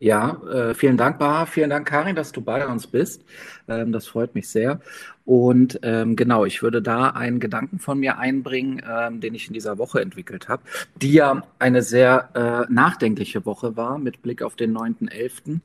Ja, 0.00 0.40
äh, 0.44 0.74
vielen 0.74 0.96
Dank, 0.96 1.18
Baha. 1.18 1.46
Vielen 1.46 1.70
Dank, 1.70 1.88
Karin, 1.88 2.14
dass 2.14 2.30
du 2.30 2.40
bei 2.40 2.64
uns 2.66 2.86
bist. 2.86 3.24
Ähm, 3.66 3.90
das 3.90 4.06
freut 4.06 4.34
mich 4.36 4.48
sehr. 4.48 4.80
Und 5.24 5.80
ähm, 5.82 6.14
genau, 6.14 6.44
ich 6.44 6.62
würde 6.62 6.80
da 6.80 7.08
einen 7.10 7.40
Gedanken 7.40 7.80
von 7.80 7.98
mir 7.98 8.16
einbringen, 8.16 8.80
ähm, 8.88 9.20
den 9.20 9.34
ich 9.34 9.48
in 9.48 9.54
dieser 9.54 9.76
Woche 9.76 10.00
entwickelt 10.00 10.48
habe, 10.48 10.62
die 10.94 11.14
ja 11.14 11.42
eine 11.58 11.82
sehr 11.82 12.30
äh, 12.68 12.72
nachdenkliche 12.72 13.44
Woche 13.44 13.76
war 13.76 13.98
mit 13.98 14.22
Blick 14.22 14.40
auf 14.42 14.54
den 14.54 14.72
9.11. 14.76 15.60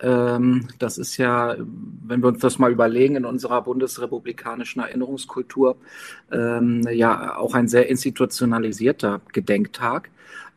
Ähm, 0.00 0.68
das 0.78 0.98
ist 0.98 1.16
ja, 1.16 1.56
wenn 1.58 2.20
wir 2.20 2.28
uns 2.28 2.40
das 2.40 2.58
mal 2.58 2.72
überlegen, 2.72 3.14
in 3.14 3.24
unserer 3.24 3.62
bundesrepublikanischen 3.62 4.82
Erinnerungskultur 4.82 5.76
ähm, 6.32 6.82
ja 6.90 7.36
auch 7.36 7.54
ein 7.54 7.68
sehr 7.68 7.88
institutionalisierter 7.88 9.20
Gedenktag. 9.32 10.10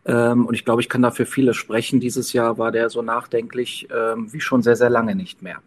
Ähm, 0.03 0.45
und 0.45 0.55
ich 0.55 0.65
glaube, 0.65 0.81
ich 0.81 0.89
kann 0.89 1.01
dafür 1.01 1.25
viele 1.25 1.53
sprechen. 1.53 1.99
Dieses 1.99 2.33
Jahr 2.33 2.57
war 2.57 2.71
der 2.71 2.89
so 2.89 3.01
nachdenklich 3.01 3.87
ähm, 3.95 4.33
wie 4.33 4.39
schon 4.39 4.63
sehr, 4.63 4.75
sehr 4.75 4.89
lange 4.89 5.15
nicht 5.15 5.41
mehr. 5.41 5.61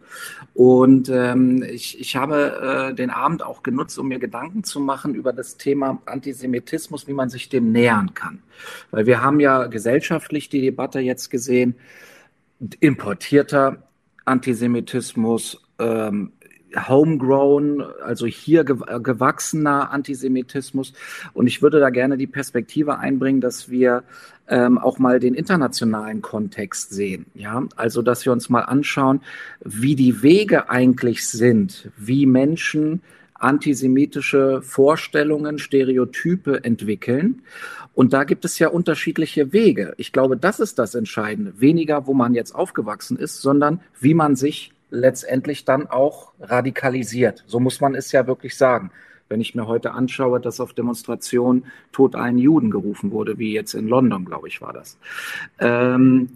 Und 0.54 1.08
ähm, 1.08 1.62
ich, 1.62 2.00
ich 2.00 2.16
habe 2.16 2.90
äh, 2.90 2.94
den 2.94 3.10
Abend 3.10 3.44
auch 3.44 3.62
genutzt, 3.62 3.98
um 3.98 4.08
mir 4.08 4.18
Gedanken 4.18 4.64
zu 4.64 4.80
machen 4.80 5.14
über 5.14 5.32
das 5.32 5.56
Thema 5.56 6.02
Antisemitismus, 6.06 7.06
wie 7.06 7.12
man 7.12 7.28
sich 7.28 7.48
dem 7.48 7.70
nähern 7.70 8.14
kann. 8.14 8.42
Weil 8.90 9.06
wir 9.06 9.22
haben 9.22 9.38
ja 9.38 9.66
gesellschaftlich 9.66 10.48
die 10.48 10.60
Debatte 10.62 10.98
jetzt 10.98 11.30
gesehen, 11.30 11.76
importierter 12.80 13.84
Antisemitismus, 14.24 15.62
ähm, 15.78 16.32
homegrown, 16.76 17.82
also 18.02 18.26
hier 18.26 18.64
gewachsener 18.64 19.90
Antisemitismus. 19.90 20.92
Und 21.32 21.46
ich 21.46 21.62
würde 21.62 21.80
da 21.80 21.90
gerne 21.90 22.16
die 22.16 22.26
Perspektive 22.26 22.98
einbringen, 22.98 23.40
dass 23.40 23.70
wir 23.70 24.04
ähm, 24.48 24.78
auch 24.78 24.98
mal 24.98 25.20
den 25.20 25.34
internationalen 25.34 26.22
Kontext 26.22 26.90
sehen. 26.92 27.26
Ja, 27.34 27.64
also 27.76 28.02
dass 28.02 28.24
wir 28.24 28.32
uns 28.32 28.48
mal 28.48 28.62
anschauen, 28.62 29.20
wie 29.64 29.96
die 29.96 30.22
Wege 30.22 30.68
eigentlich 30.68 31.26
sind, 31.28 31.90
wie 31.96 32.26
Menschen 32.26 33.02
antisemitische 33.34 34.62
Vorstellungen, 34.62 35.58
Stereotype 35.58 36.64
entwickeln. 36.64 37.42
Und 37.94 38.12
da 38.12 38.24
gibt 38.24 38.44
es 38.44 38.58
ja 38.58 38.68
unterschiedliche 38.68 39.52
Wege. 39.52 39.94
Ich 39.98 40.12
glaube, 40.12 40.36
das 40.36 40.60
ist 40.60 40.78
das 40.78 40.94
Entscheidende. 40.94 41.60
Weniger, 41.60 42.06
wo 42.06 42.14
man 42.14 42.34
jetzt 42.34 42.54
aufgewachsen 42.54 43.16
ist, 43.16 43.40
sondern 43.40 43.80
wie 44.00 44.14
man 44.14 44.34
sich 44.34 44.73
letztendlich 44.94 45.64
dann 45.64 45.86
auch 45.86 46.32
radikalisiert. 46.40 47.44
So 47.46 47.60
muss 47.60 47.80
man 47.80 47.94
es 47.94 48.12
ja 48.12 48.26
wirklich 48.26 48.56
sagen. 48.56 48.90
Wenn 49.28 49.40
ich 49.40 49.54
mir 49.54 49.66
heute 49.66 49.92
anschaue, 49.92 50.38
dass 50.38 50.60
auf 50.60 50.74
Demonstrationen 50.74 51.64
Tod 51.92 52.14
allen 52.14 52.38
Juden 52.38 52.70
gerufen 52.70 53.10
wurde, 53.10 53.38
wie 53.38 53.52
jetzt 53.52 53.74
in 53.74 53.88
London, 53.88 54.24
glaube 54.24 54.48
ich, 54.48 54.60
war 54.60 54.72
das. 54.72 54.98
Ähm, 55.58 56.30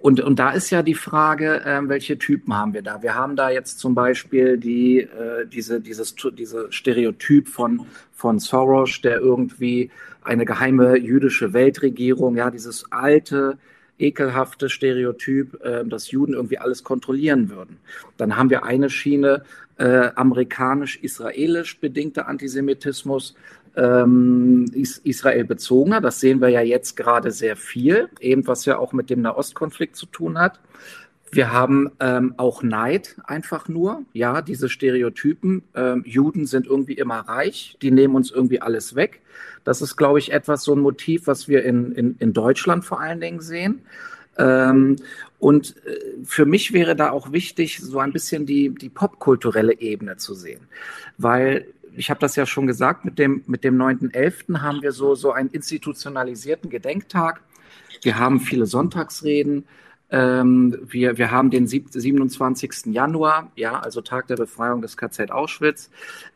und, 0.00 0.20
und 0.20 0.38
da 0.38 0.50
ist 0.50 0.70
ja 0.70 0.82
die 0.82 0.94
Frage, 0.94 1.62
äh, 1.64 1.80
welche 1.82 2.18
Typen 2.18 2.56
haben 2.56 2.72
wir 2.72 2.82
da? 2.82 3.02
Wir 3.02 3.14
haben 3.14 3.36
da 3.36 3.50
jetzt 3.50 3.78
zum 3.78 3.94
Beispiel 3.94 4.56
die, 4.56 5.00
äh, 5.00 5.46
diese, 5.46 5.80
dieses, 5.80 6.14
diese 6.32 6.72
Stereotyp 6.72 7.48
von, 7.48 7.86
von 8.12 8.38
Soros, 8.38 9.02
der 9.02 9.18
irgendwie 9.18 9.90
eine 10.22 10.46
geheime 10.46 10.96
jüdische 10.96 11.52
Weltregierung, 11.52 12.36
ja, 12.36 12.50
dieses 12.50 12.90
alte, 12.90 13.58
ekelhafte 14.00 14.68
Stereotyp, 14.68 15.62
äh, 15.62 15.84
dass 15.84 16.10
Juden 16.10 16.34
irgendwie 16.34 16.58
alles 16.58 16.84
kontrollieren 16.84 17.50
würden. 17.50 17.78
Dann 18.16 18.36
haben 18.36 18.50
wir 18.50 18.64
eine 18.64 18.90
Schiene 18.90 19.44
äh, 19.78 20.10
amerikanisch-israelisch 20.14 21.78
bedingter 21.78 22.28
Antisemitismus, 22.28 23.34
ähm, 23.76 24.66
Israel 24.74 25.44
bezogener. 25.44 26.00
Das 26.00 26.20
sehen 26.20 26.40
wir 26.40 26.48
ja 26.48 26.60
jetzt 26.60 26.96
gerade 26.96 27.30
sehr 27.30 27.56
viel, 27.56 28.08
eben 28.20 28.46
was 28.46 28.64
ja 28.64 28.78
auch 28.78 28.92
mit 28.92 29.10
dem 29.10 29.22
Nahostkonflikt 29.22 29.96
zu 29.96 30.06
tun 30.06 30.38
hat. 30.38 30.60
Wir 31.32 31.52
haben 31.52 31.90
ähm, 32.00 32.34
auch 32.38 32.62
Neid 32.62 33.16
einfach 33.24 33.68
nur, 33.68 34.02
ja, 34.12 34.42
diese 34.42 34.68
Stereotypen. 34.68 35.62
Ähm, 35.74 36.02
Juden 36.04 36.46
sind 36.46 36.66
irgendwie 36.66 36.94
immer 36.94 37.20
reich, 37.20 37.76
die 37.82 37.92
nehmen 37.92 38.16
uns 38.16 38.30
irgendwie 38.30 38.60
alles 38.60 38.96
weg. 38.96 39.20
Das 39.62 39.80
ist, 39.80 39.96
glaube 39.96 40.18
ich, 40.18 40.32
etwas 40.32 40.64
so 40.64 40.74
ein 40.74 40.80
Motiv, 40.80 41.26
was 41.26 41.46
wir 41.46 41.64
in, 41.64 41.92
in, 41.92 42.16
in 42.18 42.32
Deutschland 42.32 42.84
vor 42.84 43.00
allen 43.00 43.20
Dingen 43.20 43.40
sehen. 43.40 43.82
Ähm, 44.38 44.96
und 45.38 45.76
äh, 45.86 45.98
für 46.24 46.46
mich 46.46 46.72
wäre 46.72 46.96
da 46.96 47.10
auch 47.10 47.30
wichtig, 47.30 47.78
so 47.78 47.98
ein 48.00 48.12
bisschen 48.12 48.46
die, 48.46 48.74
die 48.74 48.88
popkulturelle 48.88 49.80
Ebene 49.80 50.16
zu 50.16 50.34
sehen. 50.34 50.66
Weil 51.16 51.66
ich 51.96 52.10
habe 52.10 52.20
das 52.20 52.36
ja 52.36 52.46
schon 52.46 52.66
gesagt, 52.66 53.04
mit 53.04 53.18
dem, 53.18 53.42
mit 53.46 53.64
dem 53.64 53.76
9.11. 53.76 54.60
haben 54.60 54.82
wir 54.82 54.92
so, 54.92 55.14
so 55.14 55.32
einen 55.32 55.50
institutionalisierten 55.50 56.70
Gedenktag. 56.70 57.40
Wir 58.02 58.18
haben 58.18 58.40
viele 58.40 58.66
Sonntagsreden. 58.66 59.64
Ähm, 60.10 60.76
wir, 60.82 61.18
wir 61.18 61.30
haben 61.30 61.50
den 61.50 61.66
27. 61.66 62.86
Januar, 62.86 63.52
ja, 63.54 63.78
also 63.78 64.00
Tag 64.00 64.26
der 64.26 64.36
Befreiung 64.36 64.82
des 64.82 64.96
KZ 64.96 65.30
Auschwitz. 65.30 65.90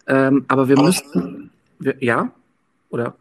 Ähm, 0.06 0.44
aber 0.48 0.68
wir 0.68 0.80
müssen, 0.80 1.50
wir, 1.78 1.96
ja, 2.00 2.30
oder? 2.90 3.16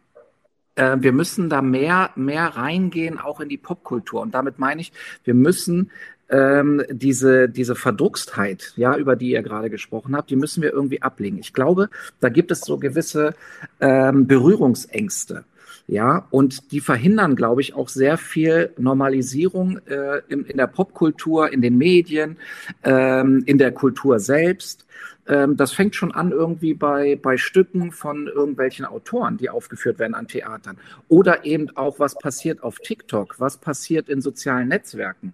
Äh, 0.76 0.98
wir 1.00 1.12
müssen 1.12 1.50
da 1.50 1.62
mehr, 1.62 2.12
mehr 2.16 2.48
reingehen, 2.56 3.20
auch 3.20 3.40
in 3.40 3.50
die 3.50 3.58
Popkultur. 3.58 4.22
Und 4.22 4.34
damit 4.34 4.60
meine 4.60 4.82
ich, 4.82 4.92
wir 5.24 5.34
müssen 5.34 5.92
ähm, 6.30 6.84
diese, 6.90 7.50
diese 7.50 7.76
Verdruckstheit, 7.76 8.74
ja, 8.76 8.96
über 8.98 9.16
die 9.16 9.32
ihr 9.32 9.44
gerade 9.44 9.70
gesprochen 9.70 10.16
habt, 10.16 10.30
die 10.30 10.36
müssen 10.36 10.64
wir 10.64 10.72
irgendwie 10.72 11.02
ablegen. 11.02 11.38
Ich 11.40 11.54
glaube, 11.54 11.90
da 12.20 12.30
gibt 12.30 12.52
es 12.52 12.62
so 12.62 12.78
gewisse 12.78 13.36
ähm, 13.80 14.28
Berührungsängste. 14.28 15.46
Ja, 15.88 16.28
und 16.32 16.72
die 16.72 16.80
verhindern, 16.80 17.36
glaube 17.36 17.60
ich, 17.60 17.76
auch 17.76 17.90
sehr 17.90 18.18
viel 18.18 18.72
Normalisierung 18.78 19.80
äh, 19.86 20.22
in, 20.30 20.46
in 20.46 20.56
der 20.58 20.68
Popkultur, 20.68 21.52
in 21.52 21.62
den 21.62 21.78
Medien, 21.78 22.38
ähm, 22.84 23.44
in 23.46 23.58
der 23.58 23.74
Kultur 23.74 24.20
selbst. 24.20 24.86
Ähm, 25.28 25.58
das 25.58 25.74
fängt 25.74 25.96
schon 25.96 26.14
an 26.14 26.32
irgendwie 26.32 26.74
bei, 26.74 27.20
bei 27.22 27.36
Stücken 27.36 27.92
von 27.92 28.28
irgendwelchen 28.28 28.86
Autoren, 28.86 29.38
die 29.38 29.50
aufgeführt 29.50 30.00
werden 30.00 30.16
an 30.16 30.28
Theatern. 30.28 30.78
Oder 31.10 31.44
eben 31.44 31.70
auch, 31.76 32.00
was 32.00 32.18
passiert 32.18 32.64
auf 32.64 32.80
TikTok, 32.80 33.40
was 33.40 33.58
passiert 33.58 34.08
in 34.08 34.22
sozialen 34.22 34.70
Netzwerken. 34.70 35.34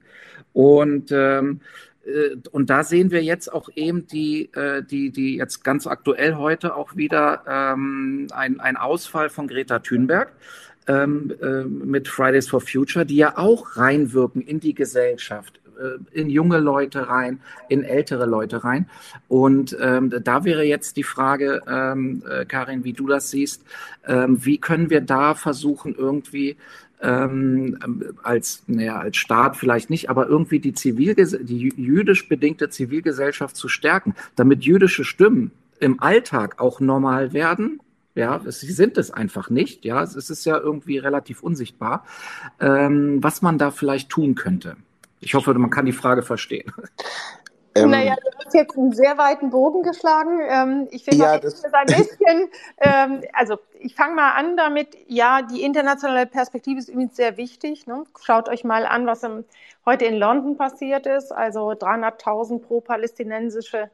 Und 0.54 1.12
ähm, 1.12 1.62
äh, 1.62 1.88
und 2.52 2.70
da 2.70 2.84
sehen 2.84 3.12
wir 3.12 3.24
jetzt 3.24 3.52
auch 3.52 3.70
eben 3.76 4.08
die, 4.08 4.50
äh, 4.54 4.84
die, 4.84 5.12
die 5.12 5.36
jetzt 5.36 5.64
ganz 5.64 5.86
aktuell 5.86 6.36
heute 6.36 6.76
auch 6.76 6.96
wieder 6.96 7.44
ähm, 7.48 8.28
ein, 8.32 8.60
ein 8.60 8.78
Ausfall 8.78 9.30
von 9.30 9.48
Greta 9.48 9.80
Thunberg 9.80 10.32
ähm, 10.88 11.34
äh, 11.42 11.64
mit 11.64 12.08
Fridays 12.08 12.48
for 12.48 12.62
Future, 12.62 13.06
die 13.06 13.18
ja 13.18 13.38
auch 13.38 13.78
reinwirken 13.78 14.42
in 14.42 14.60
die 14.60 14.74
Gesellschaft, 14.74 15.60
in 16.12 16.30
junge 16.30 16.58
Leute 16.58 17.08
rein, 17.08 17.40
in 17.70 17.86
ältere 17.86 18.26
Leute 18.26 18.66
rein. 18.66 18.90
Und 19.30 19.78
ähm, 19.80 20.14
da 20.24 20.44
wäre 20.44 20.64
jetzt 20.64 20.98
die 20.98 21.04
Frage, 21.04 21.62
ähm, 21.70 22.22
äh, 22.30 22.44
Karin, 22.44 22.84
wie 22.84 22.92
du 22.92 23.08
das 23.08 23.30
siehst, 23.32 23.64
ähm, 24.06 24.44
wie 24.44 24.58
können 24.58 24.90
wir 24.90 25.00
da 25.00 25.36
versuchen, 25.36 25.96
irgendwie 25.96 26.58
ähm, 27.02 27.78
als, 28.24 28.64
naja, 28.68 28.98
als 28.98 29.18
Staat 29.18 29.56
vielleicht 29.56 29.90
nicht, 29.90 30.10
aber 30.10 30.28
irgendwie 30.28 30.60
die, 30.60 30.74
Zivilges 30.74 31.38
die 31.42 31.74
jüdisch 31.76 32.28
bedingte 32.28 32.70
Zivilgesellschaft 32.70 33.56
zu 33.56 33.68
stärken, 33.68 34.16
damit 34.36 34.64
jüdische 34.64 35.04
Stimmen 35.04 35.52
im 35.80 36.02
Alltag 36.02 36.60
auch 36.60 36.80
normal 36.80 37.34
werden. 37.34 37.80
Ja, 38.16 38.42
sie 38.46 38.72
sind 38.72 38.98
es 38.98 39.12
einfach 39.12 39.50
nicht. 39.50 39.86
Ja, 39.86 40.04
es 40.04 40.16
ist 40.16 40.46
ja 40.46 40.58
irgendwie 40.58 40.98
relativ 40.98 41.42
unsichtbar, 41.42 42.06
ähm, 42.60 43.24
was 43.24 43.42
man 43.42 43.58
da 43.58 43.72
vielleicht 43.72 44.10
tun 44.10 44.36
könnte. 44.36 44.76
Ich 45.22 45.34
hoffe, 45.36 45.54
man 45.54 45.70
kann 45.70 45.86
die 45.86 45.94
Frage 45.94 46.24
verstehen. 46.24 46.72
Ähm, 47.75 47.89
naja, 47.91 48.15
du 48.15 48.29
hast 48.38 48.53
jetzt 48.53 48.77
einen 48.77 48.93
sehr 48.93 49.17
weiten 49.17 49.49
Bogen 49.49 49.84
geschlagen. 49.84 50.39
Ähm, 50.47 50.88
ich 50.91 51.03
finde 51.03 51.23
ja, 51.23 51.39
das 51.39 51.63
ein 51.63 51.86
bisschen, 51.86 52.49
ähm, 52.79 53.21
also 53.34 53.58
ich 53.79 53.95
fange 53.95 54.15
mal 54.15 54.32
an 54.32 54.58
damit, 54.58 54.97
ja, 55.08 55.41
die 55.41 55.62
internationale 55.63 56.25
Perspektive 56.25 56.79
ist 56.79 56.89
übrigens 56.89 57.15
sehr 57.15 57.38
wichtig. 57.38 57.88
Ne? 57.88 58.03
Schaut 58.21 58.49
euch 58.49 58.63
mal 58.63 58.86
an, 58.86 59.05
was 59.05 59.23
im, 59.23 59.45
heute 59.86 60.05
in 60.05 60.15
London 60.15 60.58
passiert 60.58 61.05
ist. 61.05 61.32
Also 61.32 61.71
300.000 61.71 62.60
pro-palästinensische 62.60 63.89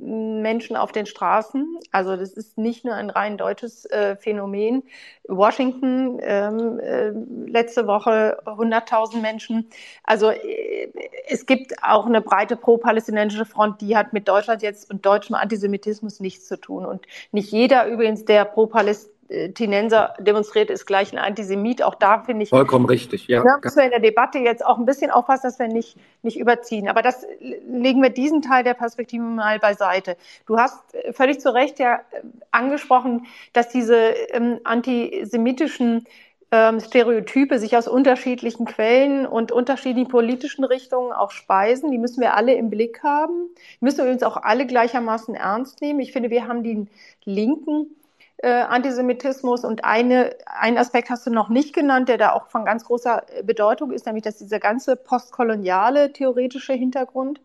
Menschen 0.00 0.76
auf 0.76 0.92
den 0.92 1.06
Straßen. 1.06 1.78
Also 1.92 2.16
das 2.16 2.32
ist 2.32 2.58
nicht 2.58 2.84
nur 2.84 2.94
ein 2.94 3.10
rein 3.10 3.36
deutsches 3.36 3.86
äh, 3.86 4.16
Phänomen. 4.16 4.82
Washington 5.28 6.18
ähm, 6.22 6.80
äh, 6.80 7.10
letzte 7.50 7.86
Woche 7.86 8.38
100.000 8.44 9.20
Menschen. 9.20 9.68
Also 10.04 10.30
äh, 10.30 10.92
es 11.28 11.46
gibt 11.46 11.82
auch 11.82 12.06
eine 12.06 12.20
breite 12.20 12.56
pro-palästinensische 12.56 13.44
Front, 13.44 13.80
die 13.80 13.96
hat 13.96 14.12
mit 14.12 14.28
Deutschland 14.28 14.62
jetzt 14.62 14.90
und 14.90 15.06
deutschem 15.06 15.34
Antisemitismus 15.36 16.20
nichts 16.20 16.46
zu 16.48 16.60
tun. 16.60 16.84
Und 16.84 17.06
nicht 17.32 17.52
jeder 17.52 17.86
übrigens, 17.86 18.24
der 18.24 18.44
pro-palästinensisch 18.44 19.19
Palästinenser 19.30 20.14
demonstriert, 20.18 20.70
ist 20.70 20.86
gleich 20.86 21.12
ein 21.12 21.18
Antisemit. 21.18 21.82
Auch 21.82 21.94
da 21.94 22.22
finde 22.22 22.42
ich. 22.42 22.50
Vollkommen 22.50 22.86
richtig, 22.86 23.28
ja. 23.28 23.42
Da 23.42 23.58
müssen 23.62 23.76
wir 23.76 23.84
in 23.84 23.90
der 23.90 24.00
Debatte 24.00 24.38
jetzt 24.38 24.64
auch 24.64 24.78
ein 24.78 24.86
bisschen 24.86 25.10
aufpassen, 25.10 25.42
dass 25.44 25.58
wir 25.58 25.68
nicht, 25.68 25.96
nicht 26.22 26.38
überziehen. 26.38 26.88
Aber 26.88 27.02
das 27.02 27.26
legen 27.40 28.02
wir 28.02 28.10
diesen 28.10 28.42
Teil 28.42 28.64
der 28.64 28.74
Perspektive 28.74 29.22
mal 29.22 29.58
beiseite. 29.58 30.16
Du 30.46 30.58
hast 30.58 30.82
völlig 31.12 31.40
zu 31.40 31.54
Recht 31.54 31.78
ja 31.78 31.96
äh, 31.96 32.22
angesprochen, 32.50 33.26
dass 33.52 33.68
diese 33.68 33.96
ähm, 34.32 34.58
antisemitischen 34.64 36.06
ähm, 36.52 36.80
Stereotype 36.80 37.60
sich 37.60 37.76
aus 37.76 37.86
unterschiedlichen 37.86 38.64
Quellen 38.64 39.26
und 39.26 39.52
unterschiedlichen 39.52 40.08
politischen 40.08 40.64
Richtungen 40.64 41.12
auch 41.12 41.30
speisen. 41.30 41.92
Die 41.92 41.98
müssen 41.98 42.20
wir 42.20 42.34
alle 42.34 42.54
im 42.54 42.70
Blick 42.70 43.04
haben. 43.04 43.48
Müssen 43.78 44.04
wir 44.04 44.12
uns 44.12 44.24
auch 44.24 44.36
alle 44.36 44.66
gleichermaßen 44.66 45.36
ernst 45.36 45.80
nehmen. 45.80 46.00
Ich 46.00 46.12
finde, 46.12 46.30
wir 46.30 46.48
haben 46.48 46.64
den 46.64 46.88
linken 47.24 47.94
äh, 48.42 48.62
Antisemitismus. 48.62 49.64
Und 49.64 49.84
eine, 49.84 50.34
ein 50.46 50.78
Aspekt 50.78 51.10
hast 51.10 51.26
du 51.26 51.30
noch 51.30 51.48
nicht 51.48 51.74
genannt, 51.74 52.08
der 52.08 52.18
da 52.18 52.32
auch 52.32 52.46
von 52.46 52.64
ganz 52.64 52.84
großer 52.84 53.24
Bedeutung 53.44 53.92
ist, 53.92 54.06
nämlich 54.06 54.24
dass 54.24 54.38
dieser 54.38 54.60
ganze 54.60 54.96
postkoloniale 54.96 56.12
theoretische 56.12 56.72
Hintergrund, 56.72 57.40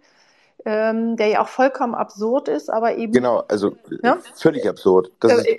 ähm, 0.65 1.17
der 1.17 1.27
ja 1.27 1.41
auch 1.41 1.49
vollkommen 1.49 1.95
absurd 1.95 2.47
ist, 2.47 2.69
aber 2.69 2.95
eben. 2.95 3.11
Genau, 3.11 3.43
also 3.47 3.75
ja? 4.03 4.17
völlig 4.35 4.67
absurd. 4.67 5.11
Das, 5.19 5.45
äh, 5.45 5.57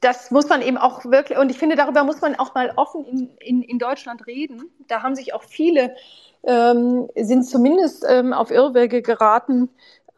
das 0.00 0.30
muss 0.30 0.48
man 0.48 0.62
eben 0.62 0.78
auch 0.78 1.04
wirklich, 1.04 1.38
und 1.38 1.50
ich 1.50 1.58
finde, 1.58 1.76
darüber 1.76 2.04
muss 2.04 2.20
man 2.20 2.36
auch 2.36 2.54
mal 2.54 2.72
offen 2.76 3.04
in, 3.06 3.30
in, 3.40 3.62
in 3.62 3.78
Deutschland 3.78 4.26
reden. 4.26 4.70
Da 4.86 5.02
haben 5.02 5.16
sich 5.16 5.34
auch 5.34 5.42
viele, 5.42 5.96
ähm, 6.44 7.08
sind 7.16 7.42
zumindest 7.44 8.06
ähm, 8.08 8.32
auf 8.32 8.50
Irrwege 8.50 9.02
geraten, 9.02 9.68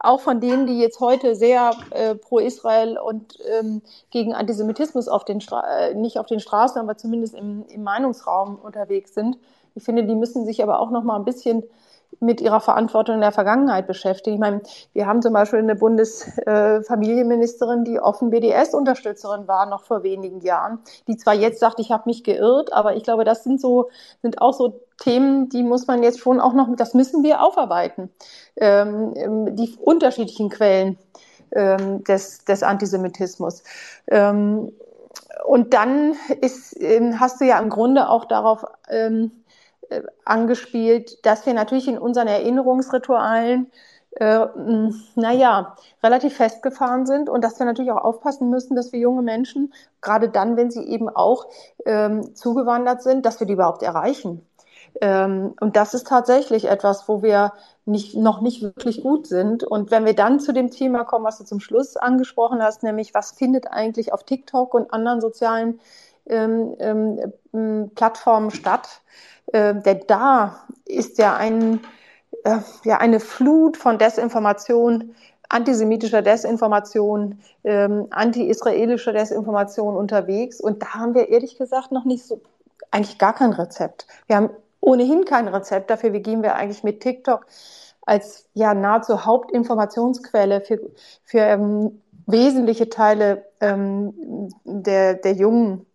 auch 0.03 0.19
von 0.19 0.41
denen, 0.41 0.67
die 0.67 0.79
jetzt 0.79 0.99
heute 0.99 1.33
sehr 1.35 1.71
äh, 1.91 2.13
pro 2.13 2.39
Israel 2.39 2.97
und 2.97 3.39
ähm, 3.59 3.81
gegen 4.11 4.33
Antisemitismus 4.33 5.07
auf 5.07 5.23
den 5.23 5.41
Stra 5.41 5.65
äh, 5.65 5.95
nicht 5.95 6.19
auf 6.19 6.27
den 6.27 6.41
Straßen, 6.41 6.79
aber 6.79 6.97
zumindest 6.97 7.33
im, 7.33 7.65
im 7.69 7.83
Meinungsraum 7.83 8.59
unterwegs 8.61 9.13
sind. 9.13 9.37
Ich 9.75 9.83
finde, 9.83 10.03
die 10.03 10.15
müssen 10.15 10.45
sich 10.45 10.61
aber 10.61 10.79
auch 10.79 10.91
noch 10.91 11.03
mal 11.03 11.15
ein 11.15 11.25
bisschen 11.25 11.63
mit 12.19 12.41
ihrer 12.41 12.59
Verantwortung 12.59 13.15
in 13.15 13.21
der 13.21 13.31
Vergangenheit 13.31 13.87
beschäftigen. 13.87 14.35
Ich 14.35 14.39
meine, 14.39 14.61
wir 14.93 15.07
haben 15.07 15.21
zum 15.21 15.33
Beispiel 15.33 15.59
eine 15.59 15.75
Bundesfamilienministerin, 15.75 17.83
die 17.83 17.99
offen 17.99 18.29
BDS-Unterstützerin 18.29 19.47
war, 19.47 19.65
noch 19.65 19.83
vor 19.83 20.03
wenigen 20.03 20.41
Jahren, 20.41 20.79
die 21.07 21.17
zwar 21.17 21.33
jetzt 21.33 21.59
sagt, 21.59 21.79
ich 21.79 21.91
habe 21.91 22.03
mich 22.05 22.23
geirrt, 22.23 22.73
aber 22.73 22.95
ich 22.95 23.03
glaube, 23.03 23.23
das 23.23 23.43
sind 23.43 23.61
so, 23.61 23.89
sind 24.21 24.41
auch 24.41 24.53
so 24.53 24.81
Themen, 25.01 25.49
die 25.49 25.63
muss 25.63 25.87
man 25.87 26.03
jetzt 26.03 26.19
schon 26.19 26.39
auch 26.39 26.53
noch, 26.53 26.67
das 26.75 26.93
müssen 26.93 27.23
wir 27.23 27.41
aufarbeiten. 27.41 28.09
Ähm, 28.55 29.13
ähm 29.15 29.55
die 29.55 29.75
unterschiedlichen 29.79 30.49
Quellen 30.49 30.97
ähm, 31.51 32.03
des, 32.03 32.45
des 32.45 32.63
Antisemitismus. 32.63 33.63
Ähm, 34.07 34.71
und 35.45 35.73
dann 35.73 36.15
ist, 36.41 36.79
ähm, 36.79 37.19
hast 37.19 37.41
du 37.41 37.45
ja 37.45 37.59
im 37.59 37.69
Grunde 37.69 38.09
auch 38.09 38.25
darauf 38.25 38.65
ähm, 38.89 39.25
äh, 39.25 39.29
angespielt, 40.25 41.25
dass 41.25 41.45
wir 41.45 41.53
natürlich 41.53 41.87
in 41.87 41.97
unseren 41.97 42.27
Erinnerungsritualen 42.27 43.71
äh, 44.15 44.45
naja, 45.15 45.75
relativ 46.03 46.35
festgefahren 46.35 47.05
sind 47.05 47.29
und 47.29 47.43
dass 47.43 47.57
wir 47.57 47.65
natürlich 47.65 47.91
auch 47.91 48.03
aufpassen 48.03 48.49
müssen, 48.49 48.75
dass 48.75 48.91
wir 48.91 48.99
junge 48.99 49.23
Menschen, 49.23 49.73
gerade 50.01 50.29
dann, 50.29 50.55
wenn 50.55 50.69
sie 50.69 50.83
eben 50.83 51.09
auch 51.09 51.47
ähm, 51.85 52.35
zugewandert 52.35 53.01
sind, 53.01 53.25
dass 53.25 53.39
wir 53.39 53.47
die 53.47 53.53
überhaupt 53.53 53.81
erreichen. 53.81 54.45
Ähm, 55.01 55.55
und 55.59 55.75
das 55.75 55.93
ist 55.93 56.07
tatsächlich 56.07 56.65
etwas, 56.65 57.07
wo 57.07 57.23
wir 57.23 57.53
nicht, 57.85 58.15
noch 58.15 58.41
nicht 58.41 58.61
wirklich 58.61 59.01
gut 59.01 59.27
sind. 59.27 59.63
Und 59.63 59.89
wenn 59.91 60.05
wir 60.05 60.13
dann 60.13 60.39
zu 60.39 60.53
dem 60.53 60.69
Thema 60.69 61.03
kommen, 61.03 61.25
was 61.25 61.39
du 61.39 61.43
zum 61.43 61.59
Schluss 61.59 61.97
angesprochen 61.97 62.61
hast, 62.61 62.83
nämlich 62.83 63.13
was 63.13 63.31
findet 63.31 63.67
eigentlich 63.71 64.13
auf 64.13 64.23
TikTok 64.23 64.73
und 64.73 64.93
anderen 64.93 65.21
sozialen 65.21 65.79
ähm, 66.27 66.75
ähm, 66.79 67.91
Plattformen 67.95 68.51
statt, 68.51 69.01
äh, 69.53 69.75
denn 69.75 70.01
da 70.07 70.65
ist 70.85 71.17
ja, 71.17 71.35
ein, 71.35 71.79
äh, 72.43 72.57
ja 72.83 72.97
eine 72.97 73.19
Flut 73.19 73.77
von 73.77 73.97
Desinformation, 73.97 75.15
antisemitischer 75.47 76.21
Desinformation, 76.21 77.39
ähm, 77.63 78.07
anti-israelischer 78.09 79.13
Desinformation 79.13 79.95
unterwegs. 79.95 80.59
Und 80.59 80.81
da 80.81 80.95
haben 80.95 81.13
wir 81.13 81.29
ehrlich 81.29 81.57
gesagt 81.57 81.91
noch 81.91 82.03
nicht 82.03 82.25
so, 82.25 82.41
eigentlich 82.91 83.19
gar 83.19 83.33
kein 83.33 83.53
Rezept. 83.53 84.07
Wir 84.27 84.37
haben 84.37 84.49
ohnehin 84.81 85.25
kein 85.25 85.47
Rezept 85.47 85.89
dafür. 85.89 86.13
Wie 86.13 86.21
gehen 86.21 86.41
wir 86.41 86.55
eigentlich 86.55 86.83
mit 86.83 87.01
TikTok 87.01 87.45
als 88.01 88.49
ja 88.53 88.73
nahezu 88.73 89.25
Hauptinformationsquelle 89.25 90.61
für, 90.61 90.79
für 91.23 91.39
ähm, 91.39 92.01
wesentliche 92.25 92.89
Teile 92.89 93.45
ähm, 93.61 94.49
der, 94.65 95.13
der 95.13 95.33
jungen 95.33 95.85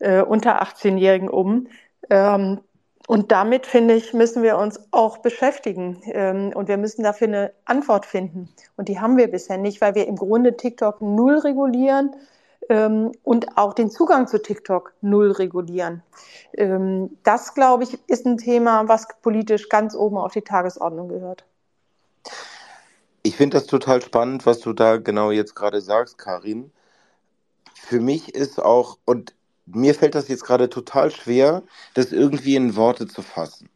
äh, 0.00 0.22
unter 0.22 0.60
18-Jährigen 0.60 1.30
um? 1.30 1.68
Ähm, 2.10 2.60
und 3.06 3.30
damit, 3.30 3.66
finde 3.66 3.94
ich, 3.94 4.12
müssen 4.12 4.42
wir 4.42 4.58
uns 4.58 4.80
auch 4.90 5.18
beschäftigen. 5.18 6.02
Ähm, 6.06 6.52
und 6.54 6.68
wir 6.68 6.76
müssen 6.76 7.02
dafür 7.02 7.28
eine 7.28 7.52
Antwort 7.64 8.04
finden. 8.04 8.48
Und 8.76 8.88
die 8.88 9.00
haben 9.00 9.16
wir 9.16 9.30
bisher 9.30 9.58
nicht, 9.58 9.80
weil 9.80 9.94
wir 9.94 10.06
im 10.06 10.16
Grunde 10.16 10.56
TikTok 10.56 11.00
null 11.00 11.38
regulieren 11.38 12.16
ähm, 12.68 13.12
und 13.22 13.56
auch 13.56 13.74
den 13.74 13.90
Zugang 13.90 14.26
zu 14.26 14.42
TikTok 14.42 14.92
null 15.02 15.30
regulieren. 15.30 16.02
Ähm, 16.54 17.16
das, 17.22 17.54
glaube 17.54 17.84
ich, 17.84 17.98
ist 18.08 18.26
ein 18.26 18.38
Thema, 18.38 18.88
was 18.88 19.06
politisch 19.22 19.68
ganz 19.68 19.94
oben 19.94 20.16
auf 20.16 20.32
die 20.32 20.42
Tagesordnung 20.42 21.08
gehört. 21.08 21.44
Ich 23.22 23.36
finde 23.36 23.58
das 23.58 23.66
total 23.66 24.02
spannend, 24.02 24.46
was 24.46 24.60
du 24.60 24.72
da 24.72 24.96
genau 24.96 25.30
jetzt 25.30 25.54
gerade 25.54 25.80
sagst, 25.80 26.18
Karin. 26.18 26.72
Für 27.74 28.00
mich 28.00 28.34
ist 28.34 28.60
auch, 28.60 28.98
und 29.04 29.34
mir 29.66 29.94
fällt 29.94 30.14
das 30.14 30.28
jetzt 30.28 30.44
gerade 30.44 30.68
total 30.70 31.10
schwer, 31.10 31.62
das 31.94 32.12
irgendwie 32.12 32.56
in 32.56 32.76
Worte 32.76 33.06
zu 33.06 33.22
fassen. 33.22 33.68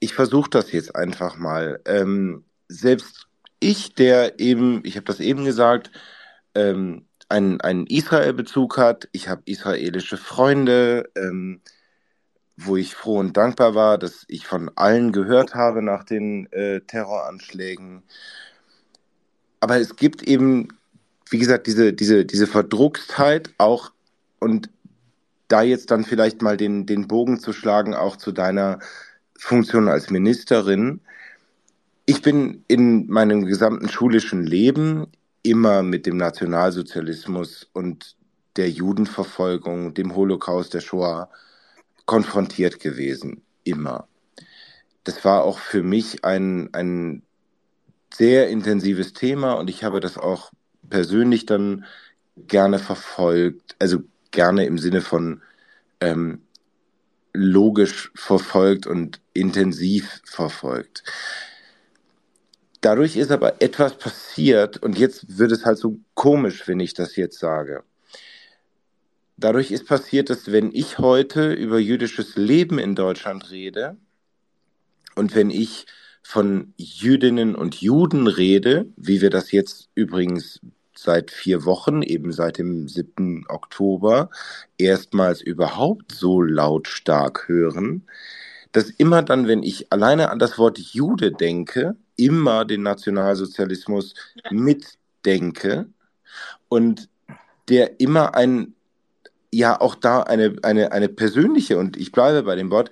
Ich 0.00 0.14
versuche 0.14 0.50
das 0.50 0.72
jetzt 0.72 0.96
einfach 0.96 1.36
mal. 1.36 1.80
Ähm, 1.86 2.44
selbst 2.68 3.26
ich, 3.60 3.94
der 3.94 4.40
eben, 4.40 4.82
ich 4.84 4.96
habe 4.96 5.04
das 5.04 5.20
eben 5.20 5.44
gesagt, 5.44 5.90
ähm, 6.54 7.06
einen, 7.28 7.60
einen 7.60 7.86
Israel-Bezug 7.86 8.76
hat, 8.76 9.08
ich 9.12 9.28
habe 9.28 9.42
israelische 9.46 10.16
Freunde, 10.16 11.10
ähm, 11.16 11.60
wo 12.56 12.76
ich 12.76 12.94
froh 12.94 13.18
und 13.18 13.36
dankbar 13.36 13.74
war, 13.74 13.98
dass 13.98 14.24
ich 14.28 14.46
von 14.46 14.70
allen 14.76 15.12
gehört 15.12 15.54
habe 15.54 15.82
nach 15.82 16.04
den 16.04 16.50
äh, 16.52 16.80
Terroranschlägen. 16.82 18.02
Aber 19.60 19.78
es 19.78 19.96
gibt 19.96 20.22
eben, 20.22 20.68
wie 21.30 21.38
gesagt, 21.38 21.66
diese, 21.66 21.92
diese, 21.92 22.24
diese 22.24 22.46
Verdruckstheit 22.46 23.50
auch 23.58 23.90
und 24.38 24.68
da 25.48 25.62
jetzt 25.62 25.90
dann 25.90 26.04
vielleicht 26.04 26.42
mal 26.42 26.56
den, 26.56 26.86
den 26.86 27.08
Bogen 27.08 27.38
zu 27.38 27.52
schlagen, 27.52 27.94
auch 27.94 28.16
zu 28.16 28.32
deiner 28.32 28.78
Funktion 29.38 29.88
als 29.88 30.10
Ministerin. 30.10 31.00
Ich 32.06 32.22
bin 32.22 32.64
in 32.68 33.06
meinem 33.08 33.44
gesamten 33.44 33.88
schulischen 33.88 34.44
Leben 34.44 35.06
immer 35.42 35.82
mit 35.82 36.06
dem 36.06 36.16
Nationalsozialismus 36.16 37.68
und 37.72 38.16
der 38.56 38.70
Judenverfolgung, 38.70 39.94
dem 39.94 40.14
Holocaust, 40.14 40.74
der 40.74 40.80
Shoah 40.80 41.28
konfrontiert 42.06 42.80
gewesen. 42.80 43.42
Immer. 43.66 44.06
das 45.04 45.24
war 45.24 45.42
auch 45.42 45.58
für 45.58 45.82
mich 45.82 46.24
ein, 46.24 46.68
ein 46.74 47.22
sehr 48.12 48.48
intensives 48.48 49.12
Thema 49.12 49.54
und 49.54 49.70
ich 49.70 49.84
habe 49.84 50.00
das 50.00 50.18
auch 50.18 50.52
persönlich 50.88 51.46
dann 51.46 51.84
gerne 52.36 52.78
verfolgt, 52.78 53.76
also 53.78 54.00
gerne 54.34 54.66
im 54.66 54.76
Sinne 54.78 55.00
von 55.00 55.40
ähm, 56.00 56.42
logisch 57.32 58.12
verfolgt 58.14 58.86
und 58.86 59.20
intensiv 59.32 60.20
verfolgt. 60.24 61.02
Dadurch 62.80 63.16
ist 63.16 63.30
aber 63.30 63.62
etwas 63.62 63.96
passiert 63.96 64.76
und 64.76 64.98
jetzt 64.98 65.38
wird 65.38 65.52
es 65.52 65.64
halt 65.64 65.78
so 65.78 65.98
komisch, 66.12 66.68
wenn 66.68 66.80
ich 66.80 66.92
das 66.92 67.16
jetzt 67.16 67.38
sage. 67.38 67.82
Dadurch 69.36 69.70
ist 69.70 69.86
passiert, 69.86 70.30
dass 70.30 70.52
wenn 70.52 70.70
ich 70.72 70.98
heute 70.98 71.52
über 71.52 71.78
jüdisches 71.78 72.36
Leben 72.36 72.78
in 72.78 72.94
Deutschland 72.94 73.50
rede 73.50 73.96
und 75.16 75.34
wenn 75.34 75.50
ich 75.50 75.86
von 76.22 76.72
Jüdinnen 76.76 77.54
und 77.54 77.80
Juden 77.80 78.26
rede, 78.26 78.86
wie 78.96 79.20
wir 79.20 79.30
das 79.30 79.50
jetzt 79.50 79.88
übrigens 79.94 80.60
seit 80.98 81.30
vier 81.30 81.64
Wochen, 81.64 82.02
eben 82.02 82.32
seit 82.32 82.58
dem 82.58 82.88
7. 82.88 83.46
Oktober, 83.48 84.30
erstmals 84.78 85.40
überhaupt 85.40 86.12
so 86.12 86.42
lautstark 86.42 87.48
hören, 87.48 88.06
dass 88.72 88.90
immer 88.90 89.22
dann, 89.22 89.46
wenn 89.46 89.62
ich 89.62 89.92
alleine 89.92 90.30
an 90.30 90.38
das 90.38 90.58
Wort 90.58 90.78
Jude 90.78 91.32
denke, 91.32 91.96
immer 92.16 92.64
den 92.64 92.82
Nationalsozialismus 92.82 94.14
mitdenke 94.50 95.86
und 96.68 97.08
der 97.68 98.00
immer 98.00 98.34
ein, 98.34 98.74
ja 99.52 99.80
auch 99.80 99.94
da 99.94 100.22
eine, 100.22 100.56
eine, 100.62 100.92
eine 100.92 101.08
persönliche, 101.08 101.78
und 101.78 101.96
ich 101.96 102.12
bleibe 102.12 102.42
bei 102.42 102.56
dem 102.56 102.70
Wort, 102.70 102.90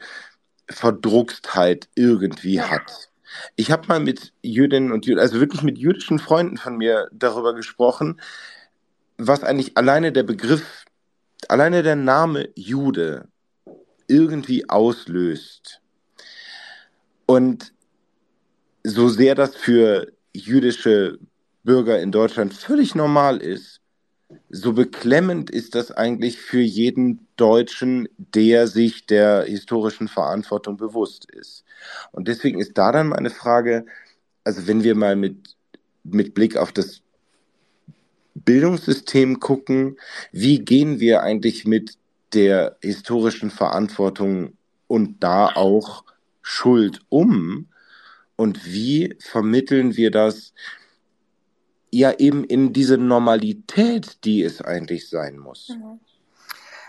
Verdruckstheit 0.71 1.89
irgendwie 1.95 2.61
hat. 2.63 3.12
Ich 3.57 3.71
habe 3.71 3.87
mal 3.89 4.01
mit 4.01 4.33
Jüdinnen 4.43 4.93
und 4.93 5.07
Jüden, 5.07 5.21
also 5.21 5.41
wirklich 5.41 5.63
mit 5.63 5.79
jüdischen 5.79 6.19
Freunden 6.19 6.57
von 6.57 6.77
mir 6.77 7.09
darüber 7.13 7.55
gesprochen, 7.55 8.21
was 9.19 9.45
eigentlich 9.45 9.77
alleine 9.77 10.13
der 10.13 10.23
Begriff, 10.23 10.85
alleine 11.49 11.83
der 11.83 11.97
Name 11.97 12.49
Jude 12.55 13.29
irgendwie 14.09 14.69
auslöst. 14.69 15.81
Und 17.27 17.73
so 18.85 19.09
sehr 19.09 19.35
das 19.35 19.57
für 19.57 20.13
jüdische 20.35 21.19
Bürger 21.63 22.01
in 22.01 22.11
Deutschland 22.11 22.55
völlig 22.55 22.95
normal 22.95 23.39
ist, 23.39 23.82
so 24.51 24.73
beklemmend 24.73 25.51
ist 25.51 25.75
das 25.75 25.91
eigentlich 25.91 26.39
für 26.39 26.61
jeden 26.61 27.27
Deutschen, 27.37 28.09
der 28.17 28.67
sich 28.67 29.07
der 29.07 29.45
historischen 29.45 30.09
Verantwortung 30.09 30.77
bewusst 30.77 31.31
ist. 31.31 31.65
Und 32.13 32.29
deswegen 32.29 32.61
ist 32.61 32.77
da 32.77 32.93
dann 32.93 33.09
meine 33.09 33.31
Frage, 33.31 33.87
also 34.45 34.67
wenn 34.67 34.85
wir 34.85 34.95
mal 34.95 35.17
mit, 35.17 35.57
mit 36.05 36.35
Blick 36.35 36.57
auf 36.57 36.73
das 36.73 37.03
Bildungssystem 38.35 39.41
gucken, 39.41 39.97
wie 40.33 40.59
gehen 40.59 41.01
wir 41.01 41.23
eigentlich 41.23 41.65
mit 41.67 41.97
der 42.33 42.77
historischen 42.81 43.51
Verantwortung 43.51 44.57
und 44.87 45.23
da 45.23 45.47
auch 45.47 46.05
Schuld 46.43 47.01
um? 47.09 47.69
Und 48.37 48.65
wie 48.67 49.15
vermitteln 49.21 49.97
wir 49.97 50.11
das 50.11 50.53
ja 51.93 52.13
eben 52.13 52.43
in 52.45 52.73
diese 52.73 52.97
Normalität, 52.97 54.25
die 54.25 54.43
es 54.43 54.63
eigentlich 54.63 55.09
sein 55.09 55.39
muss. 55.39 55.69
Mhm. 55.69 56.01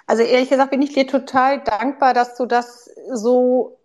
Also 0.07 0.23
ehrlich 0.23 0.49
gesagt 0.49 0.71
bin 0.71 0.81
ich 0.81 0.93
dir 0.93 1.07
total 1.07 1.63
dankbar, 1.63 2.13
dass 2.13 2.35
du 2.35 2.45
das 2.45 2.89
so 3.11 3.77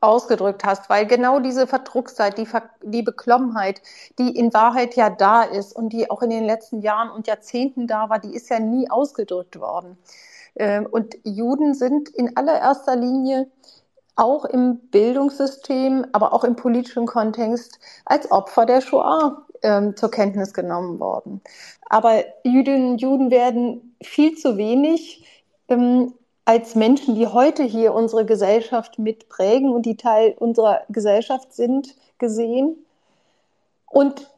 ausgedrückt 0.00 0.64
hast, 0.64 0.90
weil 0.90 1.06
genau 1.06 1.40
diese 1.40 1.66
Verdruckszeit, 1.66 2.36
die, 2.36 2.46
Ver 2.46 2.70
die 2.82 3.02
Beklommenheit, 3.02 3.80
die 4.18 4.36
in 4.36 4.52
Wahrheit 4.52 4.96
ja 4.96 5.08
da 5.08 5.42
ist 5.42 5.74
und 5.74 5.92
die 5.92 6.10
auch 6.10 6.22
in 6.22 6.30
den 6.30 6.44
letzten 6.44 6.82
Jahren 6.82 7.10
und 7.10 7.26
Jahrzehnten 7.26 7.86
da 7.86 8.10
war, 8.10 8.18
die 8.18 8.34
ist 8.34 8.50
ja 8.50 8.60
nie 8.60 8.90
ausgedrückt 8.90 9.58
worden. 9.58 9.96
Ähm, 10.56 10.86
und 10.86 11.16
Juden 11.24 11.74
sind 11.74 12.10
in 12.10 12.36
allererster 12.36 12.96
Linie 12.96 13.50
auch 14.16 14.44
im 14.44 14.78
Bildungssystem, 14.90 16.06
aber 16.12 16.32
auch 16.32 16.44
im 16.44 16.54
politischen 16.54 17.06
Kontext 17.06 17.78
als 18.04 18.30
Opfer 18.30 18.66
der 18.66 18.80
Shoah 18.80 19.43
ähm, 19.64 19.96
zur 19.96 20.10
Kenntnis 20.10 20.54
genommen 20.54 21.00
worden. 21.00 21.40
Aber 21.88 22.22
Jüdinnen 22.44 22.92
und 22.92 23.00
Juden 23.00 23.30
werden 23.30 23.96
viel 24.02 24.36
zu 24.36 24.56
wenig 24.56 25.24
ähm, 25.68 26.14
als 26.44 26.74
Menschen, 26.74 27.14
die 27.14 27.26
heute 27.26 27.62
hier 27.62 27.94
unsere 27.94 28.24
Gesellschaft 28.24 28.98
mitprägen 28.98 29.70
und 29.70 29.86
die 29.86 29.96
Teil 29.96 30.34
unserer 30.38 30.82
Gesellschaft 30.88 31.54
sind, 31.54 31.96
gesehen. 32.18 32.76
Und 33.90 34.30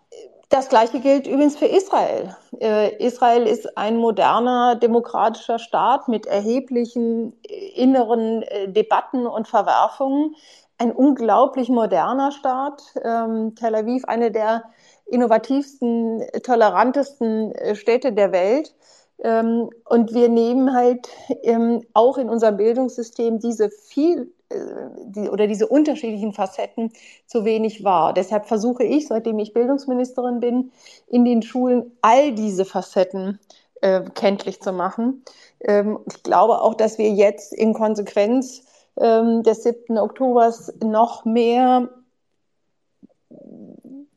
das 0.48 0.68
Gleiche 0.68 1.00
gilt 1.00 1.26
übrigens 1.26 1.56
für 1.56 1.66
Israel. 1.66 2.36
Äh, 2.60 3.04
Israel 3.04 3.46
ist 3.46 3.76
ein 3.76 3.96
moderner 3.96 4.76
demokratischer 4.76 5.58
Staat 5.58 6.06
mit 6.06 6.26
erheblichen 6.26 7.32
äh, 7.42 7.70
inneren 7.74 8.42
äh, 8.42 8.68
Debatten 8.68 9.26
und 9.26 9.48
Verwerfungen. 9.48 10.36
Ein 10.78 10.92
unglaublich 10.92 11.68
moderner 11.68 12.30
Staat. 12.30 12.82
Ähm, 13.02 13.56
Tel 13.56 13.74
Aviv, 13.74 14.04
eine 14.04 14.30
der 14.30 14.62
innovativsten, 15.06 16.24
tolerantesten 16.42 17.52
äh, 17.52 17.74
Städte 17.74 18.12
der 18.12 18.32
Welt. 18.32 18.74
Ähm, 19.22 19.70
und 19.84 20.12
wir 20.12 20.28
nehmen 20.28 20.74
halt 20.74 21.08
ähm, 21.42 21.82
auch 21.94 22.18
in 22.18 22.28
unserem 22.28 22.56
Bildungssystem 22.56 23.38
diese 23.38 23.70
viel 23.70 24.32
äh, 24.50 25.28
oder 25.28 25.46
diese 25.46 25.68
unterschiedlichen 25.68 26.32
Facetten 26.32 26.92
zu 27.26 27.44
wenig 27.44 27.82
wahr. 27.82 28.12
Deshalb 28.12 28.46
versuche 28.46 28.84
ich, 28.84 29.06
seitdem 29.06 29.38
ich 29.38 29.54
Bildungsministerin 29.54 30.40
bin, 30.40 30.72
in 31.06 31.24
den 31.24 31.42
Schulen 31.42 31.96
all 32.02 32.32
diese 32.32 32.64
Facetten 32.64 33.38
äh, 33.80 34.02
kenntlich 34.14 34.60
zu 34.60 34.72
machen. 34.72 35.24
Ähm, 35.60 35.98
ich 36.06 36.22
glaube 36.22 36.60
auch, 36.60 36.74
dass 36.74 36.98
wir 36.98 37.10
jetzt 37.10 37.52
in 37.52 37.74
Konsequenz 37.74 38.62
des 38.98 39.62
7. 39.62 39.98
Oktobers 39.98 40.72
noch 40.82 41.26
mehr 41.26 41.90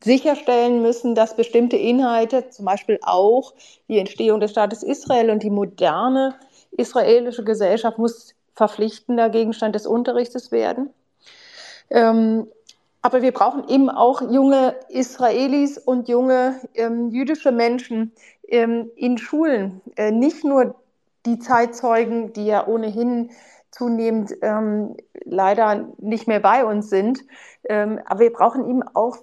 sicherstellen 0.02 0.82
müssen, 0.82 1.14
dass 1.14 1.36
bestimmte 1.36 1.76
Inhalte, 1.76 2.48
zum 2.50 2.64
Beispiel 2.64 2.98
auch 3.02 3.54
die 3.88 3.98
Entstehung 3.98 4.40
des 4.40 4.52
Staates 4.52 4.82
Israel 4.82 5.30
und 5.30 5.42
die 5.42 5.50
moderne 5.50 6.34
israelische 6.70 7.44
Gesellschaft 7.44 7.98
muss 7.98 8.34
verpflichtender 8.54 9.30
Gegenstand 9.30 9.74
des 9.74 9.86
Unterrichtes 9.86 10.52
werden. 10.52 10.90
Ähm, 11.90 12.46
aber 13.02 13.22
wir 13.22 13.32
brauchen 13.32 13.68
eben 13.68 13.88
auch 13.88 14.20
junge 14.20 14.74
Israelis 14.88 15.78
und 15.78 16.08
junge 16.08 16.60
ähm, 16.74 17.08
jüdische 17.10 17.52
Menschen 17.52 18.12
ähm, 18.48 18.90
in 18.96 19.16
Schulen. 19.16 19.80
Äh, 19.96 20.10
nicht 20.10 20.44
nur 20.44 20.74
die 21.24 21.38
Zeitzeugen, 21.38 22.32
die 22.32 22.46
ja 22.46 22.66
ohnehin 22.66 23.30
zunehmend 23.70 24.34
ähm, 24.42 24.96
leider 25.24 25.88
nicht 25.98 26.28
mehr 26.28 26.40
bei 26.40 26.64
uns 26.64 26.90
sind. 26.90 27.20
Ähm, 27.64 28.00
aber 28.04 28.20
wir 28.20 28.32
brauchen 28.32 28.68
eben 28.68 28.82
auch 28.82 29.16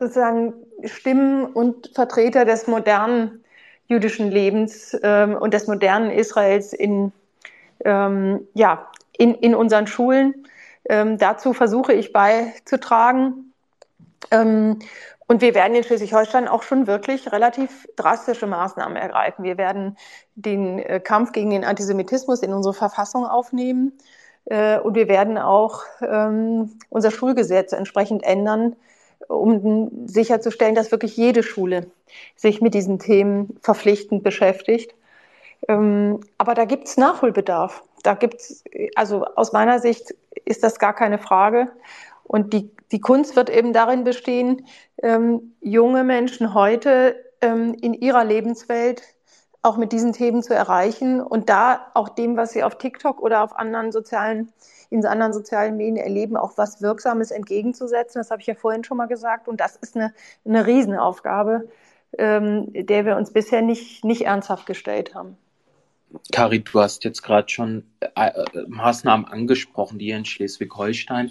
sozusagen 0.00 0.54
Stimmen 0.84 1.44
und 1.44 1.92
Vertreter 1.94 2.44
des 2.44 2.66
modernen 2.66 3.44
jüdischen 3.86 4.30
Lebens 4.30 4.96
ähm, 5.02 5.36
und 5.36 5.52
des 5.52 5.66
modernen 5.66 6.10
Israels 6.10 6.72
in, 6.72 7.12
ähm, 7.84 8.48
ja, 8.54 8.88
in, 9.16 9.34
in 9.34 9.54
unseren 9.54 9.86
Schulen. 9.86 10.46
Ähm, 10.88 11.18
dazu 11.18 11.52
versuche 11.52 11.92
ich 11.92 12.12
beizutragen. 12.12 13.52
Ähm, 14.30 14.78
und 15.26 15.42
wir 15.42 15.54
werden 15.54 15.74
in 15.76 15.84
Schleswig-Holstein 15.84 16.48
auch 16.48 16.62
schon 16.62 16.86
wirklich 16.86 17.30
relativ 17.30 17.86
drastische 17.94 18.46
Maßnahmen 18.46 18.96
ergreifen. 18.96 19.44
Wir 19.44 19.58
werden 19.58 19.96
den 20.34 20.78
äh, 20.78 20.98
Kampf 20.98 21.32
gegen 21.32 21.50
den 21.50 21.64
Antisemitismus 21.64 22.42
in 22.42 22.52
unsere 22.52 22.74
Verfassung 22.74 23.26
aufnehmen. 23.26 23.92
Äh, 24.46 24.78
und 24.80 24.94
wir 24.94 25.08
werden 25.08 25.36
auch 25.36 25.82
ähm, 26.00 26.78
unser 26.88 27.10
Schulgesetz 27.10 27.72
entsprechend 27.72 28.24
ändern, 28.24 28.76
um 29.30 30.06
sicherzustellen, 30.06 30.74
dass 30.74 30.90
wirklich 30.90 31.16
jede 31.16 31.42
Schule 31.42 31.86
sich 32.36 32.60
mit 32.60 32.74
diesen 32.74 32.98
Themen 32.98 33.58
verpflichtend 33.62 34.22
beschäftigt. 34.22 34.94
Ähm, 35.68 36.20
aber 36.38 36.54
da 36.54 36.64
gibt 36.64 36.88
es 36.88 36.96
Nachholbedarf. 36.96 37.82
Da 38.02 38.14
gibt's, 38.14 38.64
also 38.96 39.24
aus 39.36 39.52
meiner 39.52 39.78
Sicht 39.78 40.14
ist 40.44 40.64
das 40.64 40.78
gar 40.78 40.94
keine 40.94 41.18
Frage. 41.18 41.68
Und 42.24 42.52
die, 42.52 42.70
die 42.92 43.00
Kunst 43.00 43.36
wird 43.36 43.50
eben 43.50 43.72
darin 43.72 44.04
bestehen, 44.04 44.66
ähm, 45.02 45.54
junge 45.60 46.04
Menschen 46.04 46.54
heute 46.54 47.16
ähm, 47.40 47.74
in 47.80 47.94
ihrer 47.94 48.24
Lebenswelt 48.24 49.02
auch 49.62 49.76
mit 49.76 49.92
diesen 49.92 50.12
Themen 50.12 50.42
zu 50.42 50.54
erreichen 50.54 51.20
und 51.20 51.48
da 51.48 51.86
auch 51.94 52.08
dem, 52.08 52.36
was 52.36 52.52
sie 52.52 52.62
auf 52.62 52.78
TikTok 52.78 53.20
oder 53.20 53.42
auf 53.42 53.56
anderen 53.58 53.92
sozialen 53.92 54.52
in 54.90 55.06
anderen 55.06 55.32
sozialen 55.32 55.76
Medien 55.76 55.96
erleben, 55.96 56.36
auch 56.36 56.58
was 56.58 56.82
Wirksames 56.82 57.30
entgegenzusetzen. 57.30 58.18
Das 58.20 58.30
habe 58.30 58.40
ich 58.42 58.48
ja 58.48 58.54
vorhin 58.54 58.82
schon 58.84 58.96
mal 58.96 59.06
gesagt. 59.06 59.46
Und 59.46 59.60
das 59.60 59.76
ist 59.76 59.96
eine, 59.96 60.12
eine 60.44 60.66
Riesenaufgabe, 60.66 61.68
ähm, 62.18 62.66
der 62.72 63.06
wir 63.06 63.16
uns 63.16 63.32
bisher 63.32 63.62
nicht, 63.62 64.04
nicht 64.04 64.22
ernsthaft 64.22 64.66
gestellt 64.66 65.14
haben. 65.14 65.36
Kari, 66.32 66.64
du 66.64 66.80
hast 66.80 67.04
jetzt 67.04 67.22
gerade 67.22 67.48
schon 67.48 67.84
äh, 68.00 68.08
äh, 68.16 68.44
Maßnahmen 68.66 69.26
angesprochen, 69.26 69.98
die 70.00 70.06
hier 70.06 70.16
in 70.16 70.24
Schleswig-Holstein 70.24 71.30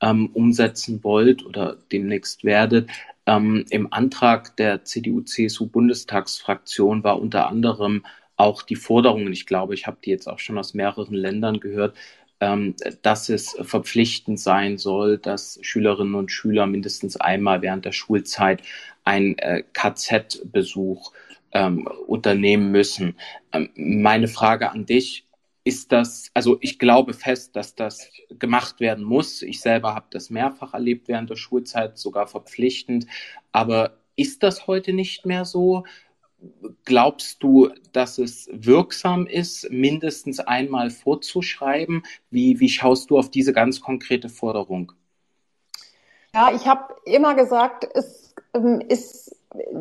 ähm, 0.00 0.30
umsetzen 0.32 1.02
wollt 1.02 1.44
oder 1.44 1.76
demnächst 1.90 2.44
werdet. 2.44 2.88
Ähm, 3.26 3.64
Im 3.70 3.92
Antrag 3.92 4.56
der 4.56 4.84
CDU-CSU-Bundestagsfraktion 4.84 7.04
war 7.04 7.20
unter 7.20 7.48
anderem 7.48 8.04
auch 8.36 8.62
die 8.62 8.76
Forderung, 8.76 9.26
und 9.26 9.32
ich 9.32 9.46
glaube, 9.46 9.74
ich 9.74 9.86
habe 9.86 9.98
die 10.04 10.10
jetzt 10.10 10.28
auch 10.28 10.38
schon 10.38 10.58
aus 10.58 10.74
mehreren 10.74 11.14
Ländern 11.14 11.60
gehört, 11.60 11.96
ähm, 12.40 12.74
dass 13.02 13.28
es 13.28 13.56
verpflichtend 13.62 14.40
sein 14.40 14.78
soll, 14.78 15.18
dass 15.18 15.58
Schülerinnen 15.62 16.16
und 16.16 16.32
Schüler 16.32 16.66
mindestens 16.66 17.16
einmal 17.16 17.62
während 17.62 17.84
der 17.84 17.92
Schulzeit 17.92 18.62
einen 19.04 19.38
äh, 19.38 19.62
KZ-Besuch 19.72 21.12
ähm, 21.52 21.86
unternehmen 22.06 22.72
müssen. 22.72 23.16
Ähm, 23.52 23.70
meine 23.76 24.26
Frage 24.26 24.72
an 24.72 24.86
dich, 24.86 25.24
ist 25.64 25.92
das, 25.92 26.30
also 26.34 26.58
ich 26.60 26.78
glaube 26.78 27.14
fest, 27.14 27.54
dass 27.56 27.74
das 27.74 28.10
gemacht 28.30 28.80
werden 28.80 29.04
muss. 29.04 29.42
Ich 29.42 29.60
selber 29.60 29.94
habe 29.94 30.06
das 30.10 30.30
mehrfach 30.30 30.74
erlebt 30.74 31.08
während 31.08 31.30
der 31.30 31.36
Schulzeit, 31.36 31.98
sogar 31.98 32.26
verpflichtend. 32.26 33.06
Aber 33.52 33.98
ist 34.16 34.42
das 34.42 34.66
heute 34.66 34.92
nicht 34.92 35.24
mehr 35.24 35.44
so? 35.44 35.84
Glaubst 36.84 37.42
du, 37.42 37.70
dass 37.92 38.18
es 38.18 38.48
wirksam 38.52 39.26
ist, 39.26 39.70
mindestens 39.70 40.40
einmal 40.40 40.90
vorzuschreiben? 40.90 42.02
Wie, 42.30 42.58
wie 42.58 42.68
schaust 42.68 43.10
du 43.10 43.18
auf 43.18 43.30
diese 43.30 43.52
ganz 43.52 43.80
konkrete 43.80 44.28
Forderung? 44.28 44.92
Ja, 46.34 46.52
ich 46.52 46.66
habe 46.66 46.96
immer 47.04 47.34
gesagt, 47.34 47.86
es 47.94 48.34
ähm, 48.54 48.80
ist 48.80 49.36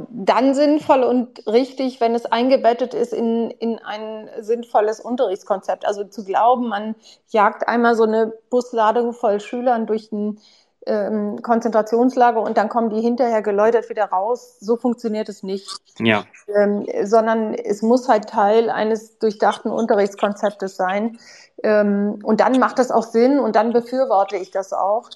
dann 0.10 0.54
sinnvoll 0.54 1.04
und 1.04 1.48
richtig, 1.48 2.02
wenn 2.02 2.14
es 2.14 2.26
eingebettet 2.26 2.94
ist 2.94 3.14
in, 3.14 3.52
in 3.52 3.80
ein 3.80 4.30
sinnvolles 4.40 5.00
Unterrichtskonzept. 5.00 5.86
Also 5.86 6.04
zu 6.04 6.26
glauben, 6.26 6.68
man 6.68 6.96
jagt 7.30 7.68
einmal 7.68 7.96
so 7.96 8.04
eine 8.04 8.34
Busladung 8.50 9.14
voll 9.14 9.40
Schülern 9.40 9.86
durch 9.88 10.12
ein 10.12 10.40
ähm, 10.88 11.42
Konzentrationslager 11.42 12.42
und 12.42 12.58
dann 12.58 12.68
kommen 12.68 12.90
die 12.90 13.02
hinterher 13.02 13.42
geläutert 13.42 13.90
wieder 13.90 14.06
raus. 14.06 14.58
So 14.60 14.78
funktioniert 14.78 15.30
es 15.30 15.44
nicht. 15.44 15.70
Ja. 16.00 16.26
Ähm, 16.48 16.86
sondern 17.04 17.54
es 17.54 17.82
muss 17.82 18.10
halt 18.10 18.28
Teil 18.28 18.70
eines 18.70 19.20
durchdachten 19.20 19.70
Unterrichtskonzeptes 19.70 20.76
sein. 20.76 21.20
Ähm, 21.64 22.20
und 22.24 22.42
dann 22.42 22.60
macht 22.60 22.80
das 22.80 22.92
auch 22.92 23.04
Sinn 23.04 23.40
und 23.40 23.56
dann 23.56 23.74
befürworte 23.74 24.38
ich 24.38 24.52
das 24.52 24.74
auch. 24.74 25.10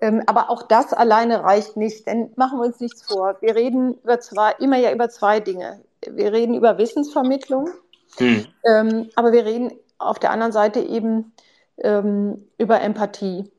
Ähm, 0.00 0.22
aber 0.26 0.50
auch 0.50 0.62
das 0.62 0.92
alleine 0.92 1.44
reicht 1.44 1.76
nicht, 1.76 2.06
denn 2.06 2.32
machen 2.36 2.58
wir 2.58 2.66
uns 2.66 2.80
nichts 2.80 3.02
vor. 3.02 3.36
Wir 3.40 3.54
reden 3.54 3.94
über 4.02 4.20
zwei, 4.20 4.52
immer 4.58 4.78
ja 4.78 4.92
über 4.92 5.08
zwei 5.08 5.40
Dinge. 5.40 5.80
Wir 6.08 6.32
reden 6.32 6.54
über 6.54 6.78
Wissensvermittlung, 6.78 7.68
hm. 8.16 8.46
ähm, 8.64 9.10
aber 9.14 9.32
wir 9.32 9.44
reden 9.44 9.72
auf 9.98 10.18
der 10.18 10.30
anderen 10.30 10.52
Seite 10.52 10.80
eben 10.80 11.32
ähm, 11.78 12.48
über 12.58 12.80
Empathie. 12.80 13.50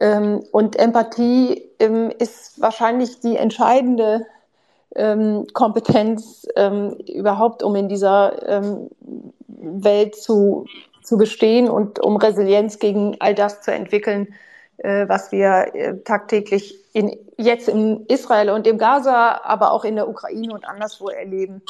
Ähm, 0.00 0.42
und 0.52 0.76
Empathie 0.76 1.70
ähm, 1.78 2.10
ist 2.18 2.60
wahrscheinlich 2.60 3.20
die 3.20 3.36
entscheidende 3.36 4.26
ähm, 4.96 5.46
Kompetenz 5.52 6.46
überhaupt, 7.12 7.64
um 7.64 7.74
in 7.74 7.88
dieser 7.88 8.62
Welt 9.48 10.14
zu, 10.14 10.66
zu 11.02 11.16
bestehen 11.16 11.68
und 11.68 11.98
um 11.98 12.16
Resilienz 12.16 12.78
gegen 12.78 13.16
all 13.18 13.34
das 13.34 13.60
zu 13.60 13.72
entwickeln, 13.72 14.34
was 15.08 15.32
wir 15.32 15.74
äh, 15.74 15.98
tagtäglich 16.04 16.74
in, 16.92 17.16
jetzt 17.36 17.68
in 17.68 18.06
Israel 18.06 18.50
und 18.50 18.66
im 18.66 18.78
Gaza, 18.78 19.40
aber 19.44 19.72
auch 19.72 19.84
in 19.84 19.96
der 19.96 20.08
Ukraine 20.08 20.54
und 20.54 20.66
anderswo 20.66 21.08
erleben. 21.08 21.62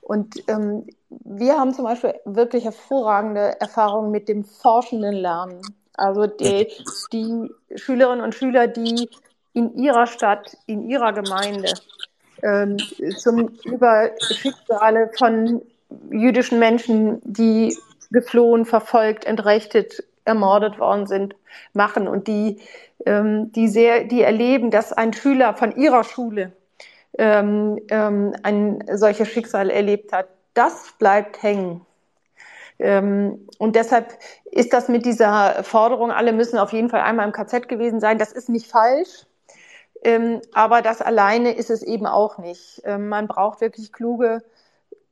Und 0.00 0.42
ähm, 0.48 0.86
wir 1.08 1.58
haben 1.58 1.74
zum 1.74 1.84
Beispiel 1.84 2.14
wirklich 2.24 2.64
hervorragende 2.64 3.60
Erfahrungen 3.60 4.10
mit 4.10 4.28
dem 4.28 4.44
forschenden 4.44 5.14
Lernen. 5.14 5.60
Also 5.94 6.26
die, 6.26 6.68
die 7.12 7.50
Schülerinnen 7.76 8.24
und 8.24 8.34
Schüler, 8.34 8.66
die 8.66 9.08
in 9.52 9.76
ihrer 9.76 10.06
Stadt, 10.06 10.56
in 10.66 10.88
ihrer 10.88 11.12
Gemeinde 11.12 11.72
ähm, 12.42 12.78
zum, 13.18 13.48
über 13.64 14.10
Schicksale 14.20 15.10
von 15.18 15.62
jüdischen 16.10 16.58
Menschen, 16.58 17.20
die 17.24 17.76
geflohen, 18.10 18.64
verfolgt, 18.64 19.24
entrechtet, 19.24 20.02
ermordet 20.24 20.78
worden 20.78 21.06
sind, 21.06 21.34
machen 21.72 22.08
und 22.08 22.28
die, 22.28 22.60
ähm, 23.06 23.52
die 23.52 23.68
sehr, 23.68 24.04
die 24.04 24.22
erleben, 24.22 24.70
dass 24.70 24.92
ein 24.92 25.12
Schüler 25.12 25.54
von 25.54 25.76
ihrer 25.76 26.04
Schule 26.04 26.52
ähm, 27.18 27.78
ähm, 27.88 28.34
ein 28.42 28.84
solches 28.92 29.28
Schicksal 29.28 29.70
erlebt 29.70 30.12
hat. 30.12 30.28
Das 30.54 30.92
bleibt 30.98 31.42
hängen. 31.42 31.84
Ähm, 32.78 33.46
und 33.58 33.76
deshalb 33.76 34.18
ist 34.50 34.72
das 34.72 34.88
mit 34.88 35.04
dieser 35.04 35.62
Forderung, 35.64 36.10
alle 36.10 36.32
müssen 36.32 36.58
auf 36.58 36.72
jeden 36.72 36.88
Fall 36.88 37.02
einmal 37.02 37.26
im 37.26 37.32
KZ 37.32 37.68
gewesen 37.68 38.00
sein, 38.00 38.18
das 38.18 38.32
ist 38.32 38.48
nicht 38.48 38.70
falsch. 38.70 39.26
Ähm, 40.02 40.40
aber 40.54 40.80
das 40.80 41.02
alleine 41.02 41.52
ist 41.52 41.70
es 41.70 41.82
eben 41.82 42.06
auch 42.06 42.38
nicht. 42.38 42.80
Ähm, 42.84 43.08
man 43.08 43.28
braucht 43.28 43.60
wirklich 43.60 43.92
kluge, 43.92 44.42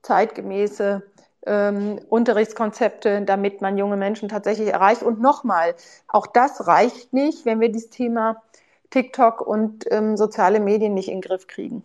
zeitgemäße 0.02 1.02
ähm, 1.46 2.00
Unterrichtskonzepte, 2.08 3.22
damit 3.22 3.60
man 3.60 3.78
junge 3.78 3.96
Menschen 3.96 4.28
tatsächlich 4.28 4.68
erreicht. 4.68 5.02
Und 5.02 5.20
nochmal, 5.20 5.74
auch 6.08 6.26
das 6.26 6.66
reicht 6.66 7.12
nicht, 7.12 7.46
wenn 7.46 7.60
wir 7.60 7.70
dieses 7.70 7.90
Thema 7.90 8.42
TikTok 8.90 9.40
und 9.40 9.84
ähm, 9.90 10.16
soziale 10.16 10.60
Medien 10.60 10.94
nicht 10.94 11.08
in 11.08 11.16
den 11.16 11.22
Griff 11.22 11.46
kriegen. 11.46 11.82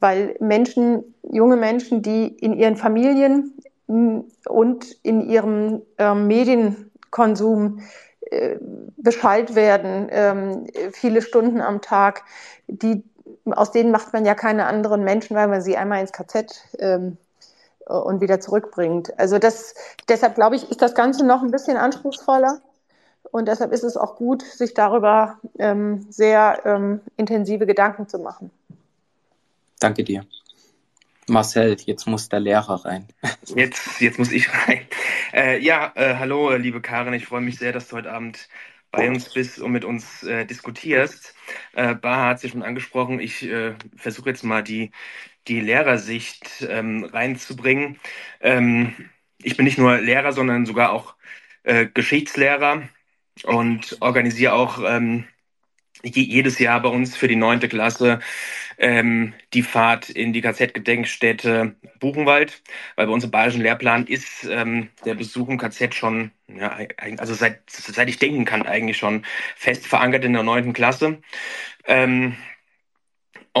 Weil 0.00 0.36
Menschen, 0.40 1.14
junge 1.22 1.56
Menschen, 1.56 2.02
die 2.02 2.28
in 2.28 2.52
ihren 2.52 2.76
Familien 2.76 3.54
und 3.86 4.92
in 5.02 5.28
ihrem 5.28 5.82
ähm, 5.98 6.26
Medienkonsum 6.28 7.80
äh, 8.30 8.56
Bescheid 8.96 9.54
werden, 9.54 10.08
ähm, 10.10 10.66
viele 10.92 11.22
Stunden 11.22 11.60
am 11.60 11.80
Tag, 11.80 12.24
die, 12.66 13.02
aus 13.46 13.72
denen 13.72 13.90
macht 13.90 14.12
man 14.12 14.24
ja 14.24 14.34
keine 14.34 14.66
anderen 14.66 15.02
Menschen, 15.02 15.34
weil 15.34 15.48
man 15.48 15.62
sie 15.62 15.76
einmal 15.76 16.00
ins 16.00 16.12
KZ 16.12 16.54
ähm, 16.78 17.16
und 17.88 18.20
wieder 18.20 18.40
zurückbringt. 18.40 19.18
Also 19.18 19.38
das, 19.38 19.74
deshalb 20.08 20.34
glaube 20.34 20.56
ich, 20.56 20.70
ist 20.70 20.82
das 20.82 20.94
Ganze 20.94 21.24
noch 21.24 21.42
ein 21.42 21.50
bisschen 21.50 21.76
anspruchsvoller. 21.76 22.60
Und 23.30 23.46
deshalb 23.46 23.72
ist 23.72 23.82
es 23.82 23.96
auch 23.96 24.16
gut, 24.16 24.42
sich 24.42 24.74
darüber 24.74 25.38
ähm, 25.58 26.06
sehr 26.08 26.62
ähm, 26.64 27.00
intensive 27.16 27.66
Gedanken 27.66 28.08
zu 28.08 28.18
machen. 28.18 28.50
Danke 29.80 30.02
dir. 30.02 30.24
Marcel, 31.28 31.76
jetzt 31.84 32.06
muss 32.06 32.28
der 32.28 32.40
Lehrer 32.40 32.84
rein. 32.86 33.06
Jetzt, 33.54 34.00
jetzt 34.00 34.18
muss 34.18 34.32
ich 34.32 34.48
rein. 34.50 34.86
Äh, 35.34 35.58
ja, 35.58 35.92
äh, 35.94 36.14
hallo, 36.14 36.54
liebe 36.54 36.80
Karin. 36.80 37.12
Ich 37.12 37.26
freue 37.26 37.42
mich 37.42 37.58
sehr, 37.58 37.72
dass 37.72 37.88
du 37.88 37.96
heute 37.96 38.12
Abend 38.12 38.48
bei 38.90 39.08
uns 39.08 39.32
bist 39.32 39.58
und 39.58 39.72
mit 39.72 39.84
uns 39.84 40.22
äh, 40.22 40.46
diskutierst. 40.46 41.34
Äh, 41.74 41.94
Baha 41.94 42.28
hat 42.28 42.38
es 42.38 42.44
ja 42.44 42.48
schon 42.48 42.62
angesprochen. 42.62 43.20
Ich 43.20 43.42
äh, 43.42 43.74
versuche 43.96 44.30
jetzt 44.30 44.44
mal 44.44 44.62
die, 44.62 44.90
die 45.48 45.60
Lehrersicht 45.60 46.66
ähm, 46.68 47.04
reinzubringen. 47.04 47.98
Ähm, 48.40 48.94
ich 49.42 49.56
bin 49.56 49.64
nicht 49.64 49.78
nur 49.78 49.98
Lehrer, 49.98 50.32
sondern 50.32 50.66
sogar 50.66 50.92
auch 50.92 51.14
äh, 51.62 51.86
Geschichtslehrer 51.86 52.88
und 53.44 53.96
organisiere 54.00 54.52
auch 54.52 54.82
ähm, 54.84 55.24
jedes 56.02 56.58
Jahr 56.58 56.80
bei 56.80 56.88
uns 56.88 57.16
für 57.16 57.28
die 57.28 57.36
neunte 57.36 57.68
Klasse 57.68 58.20
ähm, 58.78 59.34
die 59.52 59.62
Fahrt 59.62 60.08
in 60.10 60.32
die 60.32 60.40
KZ-Gedenkstätte 60.40 61.74
Buchenwald, 61.98 62.62
weil 62.96 63.06
bei 63.06 63.12
uns 63.12 63.24
im 63.24 63.30
bayerischen 63.30 63.62
Lehrplan 63.62 64.06
ist 64.06 64.44
ähm, 64.44 64.88
der 65.04 65.14
Besuch 65.14 65.48
im 65.48 65.58
KZ 65.58 65.94
schon, 65.94 66.30
ja, 66.46 66.78
also 67.18 67.34
seit, 67.34 67.68
seit 67.68 68.08
ich 68.08 68.18
denken 68.18 68.44
kann, 68.44 68.62
eigentlich 68.62 68.96
schon 68.96 69.24
fest 69.56 69.86
verankert 69.86 70.24
in 70.24 70.32
der 70.32 70.44
neunten 70.44 70.72
Klasse. 70.72 71.20
Ähm, 71.84 72.36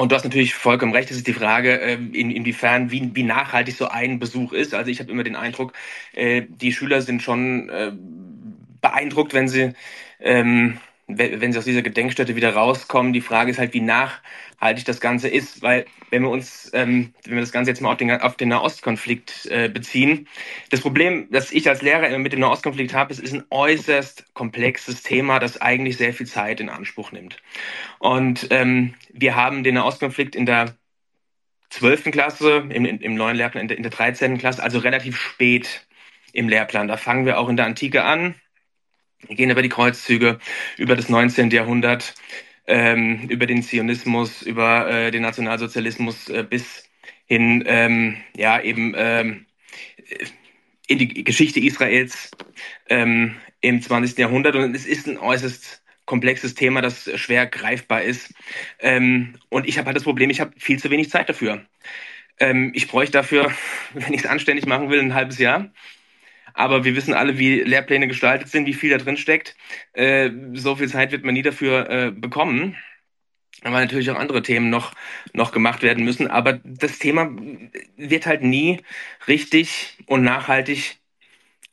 und 0.00 0.10
du 0.10 0.16
hast 0.16 0.24
natürlich 0.24 0.54
vollkommen 0.54 0.92
recht, 0.92 1.10
das 1.10 1.16
ist 1.16 1.26
die 1.26 1.32
Frage, 1.32 1.76
ähm, 1.76 2.12
in, 2.14 2.30
inwiefern, 2.30 2.90
wie, 2.90 3.10
wie 3.14 3.22
nachhaltig 3.22 3.76
so 3.76 3.88
ein 3.88 4.18
Besuch 4.18 4.52
ist. 4.52 4.74
Also 4.74 4.90
ich 4.90 5.00
habe 5.00 5.10
immer 5.10 5.24
den 5.24 5.36
Eindruck, 5.36 5.72
äh, 6.14 6.42
die 6.48 6.72
Schüler 6.72 7.02
sind 7.02 7.22
schon 7.22 7.68
äh, 7.68 7.92
beeindruckt, 8.80 9.34
wenn 9.34 9.48
sie 9.48 9.72
ähm, 10.20 10.78
wenn 11.08 11.52
sie 11.52 11.58
aus 11.58 11.64
dieser 11.64 11.80
Gedenkstätte 11.80 12.36
wieder 12.36 12.52
rauskommen. 12.52 13.14
Die 13.14 13.22
Frage 13.22 13.50
ist 13.50 13.58
halt, 13.58 13.72
wie 13.72 13.80
nachhaltig 13.80 14.84
das 14.84 15.00
Ganze 15.00 15.28
ist, 15.28 15.62
weil 15.62 15.86
wenn 16.10 16.22
wir 16.22 16.28
uns, 16.28 16.70
ähm, 16.74 17.14
wenn 17.24 17.34
wir 17.34 17.40
das 17.40 17.52
Ganze 17.52 17.70
jetzt 17.70 17.80
mal 17.80 17.90
auf 17.90 17.96
den, 17.96 18.10
auf 18.10 18.36
den 18.36 18.50
Nahostkonflikt 18.50 19.46
äh, 19.46 19.70
beziehen, 19.70 20.28
das 20.70 20.82
Problem, 20.82 21.26
das 21.30 21.50
ich 21.50 21.66
als 21.68 21.80
Lehrer 21.80 22.08
immer 22.08 22.18
mit 22.18 22.34
dem 22.34 22.40
Nahostkonflikt 22.40 22.92
habe, 22.92 23.12
es 23.12 23.18
ist 23.18 23.32
ein 23.32 23.44
äußerst 23.48 24.34
komplexes 24.34 25.02
Thema, 25.02 25.38
das 25.38 25.60
eigentlich 25.60 25.96
sehr 25.96 26.12
viel 26.12 26.26
Zeit 26.26 26.60
in 26.60 26.68
Anspruch 26.68 27.10
nimmt. 27.10 27.38
Und 27.98 28.48
ähm, 28.50 28.94
wir 29.10 29.34
haben 29.34 29.64
den 29.64 29.76
Nahostkonflikt 29.76 30.36
in 30.36 30.44
der 30.44 30.74
12. 31.70 32.10
Klasse, 32.10 32.66
im, 32.68 32.84
im 32.84 33.14
neuen 33.14 33.36
Lehrplan, 33.36 33.62
in 33.62 33.68
der, 33.68 33.76
in 33.78 33.82
der 33.82 33.92
13. 33.92 34.36
Klasse, 34.36 34.62
also 34.62 34.78
relativ 34.78 35.18
spät 35.18 35.86
im 36.34 36.50
Lehrplan. 36.50 36.88
Da 36.88 36.98
fangen 36.98 37.24
wir 37.24 37.38
auch 37.38 37.48
in 37.48 37.56
der 37.56 37.66
Antike 37.66 38.04
an 38.04 38.34
wir 39.26 39.36
gehen 39.36 39.50
über 39.50 39.62
die 39.62 39.68
Kreuzzüge, 39.68 40.38
über 40.76 40.96
das 40.96 41.08
19. 41.08 41.50
Jahrhundert, 41.50 42.14
ähm, 42.66 43.26
über 43.28 43.46
den 43.46 43.62
Zionismus, 43.62 44.42
über 44.42 44.88
äh, 44.90 45.10
den 45.10 45.22
Nationalsozialismus 45.22 46.28
äh, 46.28 46.44
bis 46.48 46.88
hin, 47.26 47.64
ähm, 47.66 48.16
ja, 48.36 48.60
eben 48.60 48.94
ähm, 48.96 49.46
in 50.86 50.98
die 50.98 51.24
Geschichte 51.24 51.60
Israels 51.60 52.30
ähm, 52.88 53.36
im 53.60 53.82
20. 53.82 54.18
Jahrhundert. 54.18 54.56
Und 54.56 54.74
es 54.74 54.86
ist 54.86 55.06
ein 55.06 55.18
äußerst 55.18 55.82
komplexes 56.06 56.54
Thema, 56.54 56.80
das 56.80 57.10
schwer 57.20 57.46
greifbar 57.46 58.02
ist. 58.02 58.34
Ähm, 58.80 59.34
und 59.50 59.68
ich 59.68 59.78
habe 59.78 59.86
halt 59.86 59.96
das 59.96 60.04
Problem, 60.04 60.30
ich 60.30 60.40
habe 60.40 60.52
viel 60.58 60.78
zu 60.78 60.90
wenig 60.90 61.10
Zeit 61.10 61.28
dafür. 61.28 61.66
Ähm, 62.40 62.72
ich 62.74 62.88
bräuchte 62.88 63.12
dafür, 63.12 63.52
wenn 63.94 64.14
ich 64.14 64.20
es 64.20 64.26
anständig 64.26 64.66
machen 64.66 64.90
will, 64.90 65.00
ein 65.00 65.14
halbes 65.14 65.38
Jahr. 65.38 65.70
Aber 66.58 66.82
wir 66.82 66.96
wissen 66.96 67.14
alle, 67.14 67.38
wie 67.38 67.60
Lehrpläne 67.60 68.08
gestaltet 68.08 68.48
sind, 68.48 68.66
wie 68.66 68.74
viel 68.74 68.90
da 68.90 68.98
drin 68.98 69.16
steckt. 69.16 69.54
Äh, 69.92 70.30
so 70.54 70.74
viel 70.74 70.88
Zeit 70.88 71.12
wird 71.12 71.24
man 71.24 71.34
nie 71.34 71.42
dafür 71.42 71.88
äh, 71.88 72.10
bekommen. 72.10 72.76
Weil 73.62 73.84
natürlich 73.84 74.10
auch 74.10 74.18
andere 74.18 74.42
Themen 74.42 74.68
noch, 74.68 74.92
noch 75.32 75.52
gemacht 75.52 75.82
werden 75.82 76.04
müssen. 76.04 76.26
Aber 76.26 76.54
das 76.64 76.98
Thema 76.98 77.30
wird 77.96 78.26
halt 78.26 78.42
nie 78.42 78.80
richtig 79.28 79.98
und 80.06 80.24
nachhaltig 80.24 80.96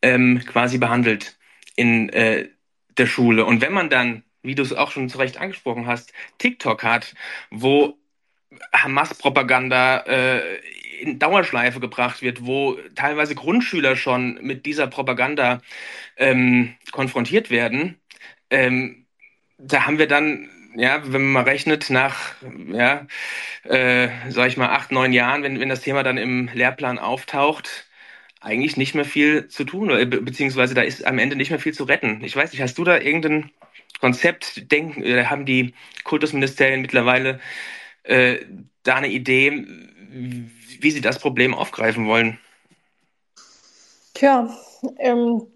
ähm, 0.04 0.44
quasi 0.46 0.78
behandelt 0.78 1.36
in 1.76 2.10
äh, 2.10 2.50
der 2.96 3.08
Schule. 3.08 3.46
Und 3.46 3.62
wenn 3.62 3.74
man 3.74 3.90
dann, 3.90 4.24
wie 4.44 4.54
du 4.54 4.62
es 4.62 4.72
auch 4.72 4.92
schon 4.92 5.10
zu 5.10 5.18
Recht 5.18 5.38
angesprochen 5.38 5.88
hast, 5.88 6.14
TikTok 6.38 6.84
hat, 6.84 7.16
wo 7.50 7.98
Hamas-Propaganda 8.74 10.00
äh, 10.08 10.42
in 11.02 11.20
Dauerschleife 11.20 11.80
gebracht 11.80 12.22
wird, 12.22 12.46
wo 12.46 12.78
teilweise 12.96 13.36
Grundschüler 13.36 13.96
schon 13.96 14.40
mit 14.42 14.66
dieser 14.66 14.88
Propaganda 14.88 15.62
ähm, 16.18 16.76
konfrontiert 16.92 17.50
werden, 17.50 18.00
ähm, 18.50 19.06
da 19.58 19.86
haben 19.86 20.00
wir 20.00 20.08
dann, 20.08 20.50
ja, 20.76 21.02
wenn 21.04 21.24
man 21.24 21.32
mal 21.32 21.44
rechnet, 21.44 21.90
nach, 21.90 22.36
ja, 22.72 23.08
äh, 23.64 24.10
sag 24.30 24.48
ich 24.48 24.58
mal, 24.58 24.70
acht, 24.70 24.92
neun 24.92 25.14
Jahren, 25.14 25.44
wenn, 25.44 25.60
wenn 25.60 25.70
das 25.70 25.82
Thema 25.82 26.04
dann 26.04 26.18
im 26.18 26.50
Lehrplan 26.54 27.00
auftaucht, 27.00 27.88
eigentlich 28.42 28.78
nicht 28.78 28.94
mehr 28.96 29.06
viel 29.06 29.48
zu 29.48 29.64
tun, 29.64 29.88
be 29.88 30.22
beziehungsweise 30.22 30.76
da 30.76 30.82
ist 30.82 31.06
am 31.06 31.18
Ende 31.20 31.36
nicht 31.36 31.50
mehr 31.50 31.60
viel 31.60 31.74
zu 31.74 31.86
retten. 31.86 32.24
Ich 32.24 32.36
weiß 32.36 32.52
nicht, 32.52 32.62
hast 32.62 32.78
du 32.78 32.84
da 32.84 33.00
irgendein 33.00 33.52
Konzept, 34.00 34.72
denken, 34.72 35.04
äh, 35.04 35.26
haben 35.26 35.46
die 35.46 35.74
Kultusministerien 36.04 36.82
mittlerweile 36.82 37.40
äh, 38.06 38.46
da 38.84 38.96
eine 38.96 39.08
Idee, 39.08 39.66
wie 40.80 40.92
sie 40.92 41.02
das 41.02 41.20
Problem 41.20 41.54
aufgreifen 41.54 42.08
wollen? 42.08 42.40
Tja, 44.14 44.50
ähm, 44.98 45.48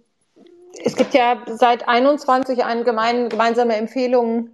es 0.83 0.95
gibt 0.95 1.13
ja 1.13 1.41
seit 1.47 1.87
21 1.87 2.63
eine 2.63 2.83
gemein, 2.83 3.29
gemeinsame 3.29 3.75
Empfehlung 3.75 4.49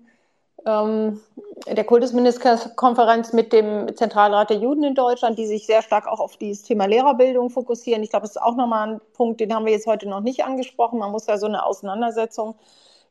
ähm, 0.66 1.22
der 1.68 1.84
Kultusministerkonferenz 1.84 3.34
mit 3.34 3.54
dem 3.54 3.96
Zentralrat 3.96 4.50
der 4.50 4.58
Juden 4.58 4.84
in 4.84 4.96
Deutschland, 4.96 5.38
die 5.38 5.46
sich 5.46 5.66
sehr 5.66 5.82
stark 5.82 6.08
auch 6.08 6.20
auf 6.20 6.38
dieses 6.38 6.64
Thema 6.64 6.86
Lehrerbildung 6.86 7.50
fokussieren. 7.50 8.04
Ich 8.04 8.10
glaube, 8.10 8.24
das 8.24 8.36
ist 8.36 8.42
auch 8.42 8.56
nochmal 8.56 8.90
ein 8.90 9.02
Punkt, 9.14 9.40
den 9.40 9.54
haben 9.54 9.66
wir 9.66 9.74
jetzt 9.74 9.88
heute 9.88 10.08
noch 10.08 10.22
nicht 10.22 10.44
angesprochen. 10.44 11.00
Man 11.00 11.12
muss 11.12 11.28
ja 11.28 11.38
so 11.38 11.46
eine 11.46 11.66
Auseinandersetzung, 11.66 12.56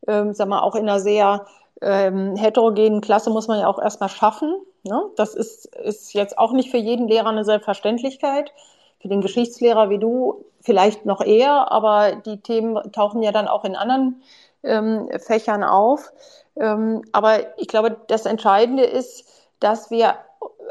ähm, 0.07 0.35
sag 0.35 0.49
mal, 0.49 0.61
auch 0.61 0.75
in 0.75 0.83
einer 0.83 1.01
sehr 1.01 1.47
ähm, 1.81 2.37
heterogenen 2.37 3.01
Klasse 3.01 3.31
muss 3.31 3.49
man 3.49 3.61
ja 3.61 3.67
auch 3.67 3.81
erstmal 3.81 4.09
schaffen. 4.09 4.55
Ne? 4.85 5.11
Das 5.17 5.35
ist, 5.35 5.67
ist 5.77 6.13
jetzt 6.13 6.39
auch 6.39 6.53
nicht 6.53 6.71
für 6.71 6.79
jeden 6.79 7.09
Lehrer 7.09 7.31
eine 7.31 7.45
Selbstverständlichkeit. 7.45 8.53
Für 9.01 9.09
den 9.09 9.21
Geschichtslehrer 9.21 9.91
wie 9.91 9.99
du 9.99 10.45
vielleicht 10.61 11.05
noch 11.05 11.21
eher, 11.21 11.71
aber 11.71 12.17
die 12.17 12.41
Themen 12.41 12.93
tauchen 12.93 13.23
ja 13.23 13.33
dann 13.33 13.49
auch 13.49 13.65
in 13.65 13.77
anderen 13.77 14.23
ähm, 14.63 15.09
Fächern 15.19 15.63
auf. 15.63 16.13
Ähm, 16.57 17.03
aber 17.13 17.59
ich 17.59 17.69
glaube, 17.69 17.97
das 18.09 18.25
Entscheidende 18.27 18.85
ist, 18.85 19.27
dass 19.61 19.91
wir 19.91 20.15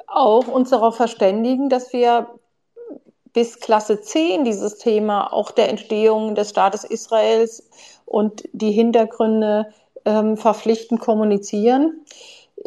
auch 0.07 0.47
uns 0.47 0.70
darauf 0.70 0.95
verständigen, 0.95 1.70
dass 1.70 1.93
wir 1.93 2.28
bis 3.34 3.59
Klasse 3.59 3.99
10 4.01 4.45
dieses 4.45 4.78
Thema 4.78 5.34
auch 5.34 5.51
der 5.51 5.70
Entstehung 5.70 6.36
des 6.36 6.51
Staates 6.51 6.84
Israels 6.84 7.70
und 8.05 8.43
die 8.53 8.72
Hintergründe 8.72 9.74
ähm, 10.05 10.38
verpflichtend 10.38 11.01
kommunizieren. 11.01 12.05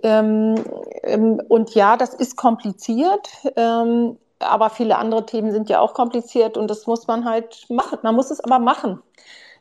Ähm, 0.03 0.57
ähm, 1.03 1.41
und 1.49 1.75
ja, 1.75 1.97
das 1.97 2.15
ist 2.15 2.37
kompliziert, 2.37 3.29
ähm, 3.57 4.19
aber 4.39 4.71
viele 4.71 4.99
andere 4.99 5.25
Themen 5.27 5.51
sind 5.53 5.69
ja 5.71 5.81
auch 5.81 5.95
kompliziert 5.95 6.57
und 6.57 6.69
das 6.69 6.87
muss 6.87 7.07
man 7.07 7.25
halt 7.25 7.67
machen. 7.71 7.99
Man 8.03 8.15
muss 8.15 8.31
es 8.31 8.41
aber 8.41 8.59
machen. 8.59 9.03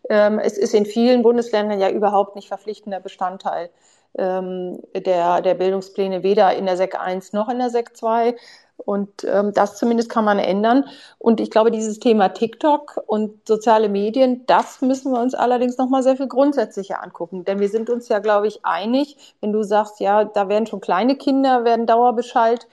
Ähm, 0.09 0.39
es 0.39 0.57
ist 0.57 0.73
in 0.73 0.85
vielen 0.85 1.23
Bundesländern 1.23 1.79
ja 1.79 1.89
überhaupt 1.89 2.35
nicht 2.35 2.47
verpflichtender 2.47 2.99
Bestandteil 2.99 3.69
ähm, 4.17 4.79
der, 4.95 5.41
der 5.41 5.55
Bildungspläne, 5.55 6.23
weder 6.23 6.55
in 6.55 6.65
der 6.65 6.77
SEC 6.77 6.99
1 6.99 7.33
noch 7.33 7.49
in 7.49 7.59
der 7.59 7.69
SEC 7.69 7.95
2. 7.95 8.35
Und 8.77 9.23
ähm, 9.23 9.53
das 9.53 9.77
zumindest 9.77 10.09
kann 10.09 10.25
man 10.25 10.39
ändern. 10.39 10.85
Und 11.17 11.39
ich 11.39 11.49
glaube, 11.49 11.71
dieses 11.71 11.99
Thema 11.99 12.29
TikTok 12.29 13.01
und 13.07 13.47
soziale 13.47 13.89
Medien, 13.89 14.45
das 14.45 14.81
müssen 14.81 15.11
wir 15.11 15.19
uns 15.19 15.33
allerdings 15.33 15.77
nochmal 15.77 16.03
sehr 16.03 16.17
viel 16.17 16.27
grundsätzlicher 16.27 17.01
angucken. 17.01 17.45
Denn 17.45 17.59
wir 17.59 17.69
sind 17.69 17.89
uns 17.89 18.09
ja, 18.09 18.19
glaube 18.19 18.47
ich, 18.47 18.65
einig, 18.65 19.35
wenn 19.41 19.53
du 19.53 19.63
sagst, 19.63 19.99
ja, 19.99 20.25
da 20.25 20.49
werden 20.49 20.67
schon 20.67 20.81
kleine 20.81 21.15
Kinder, 21.15 21.63
werden 21.63 21.87
Dauerbescheid. 21.87 22.67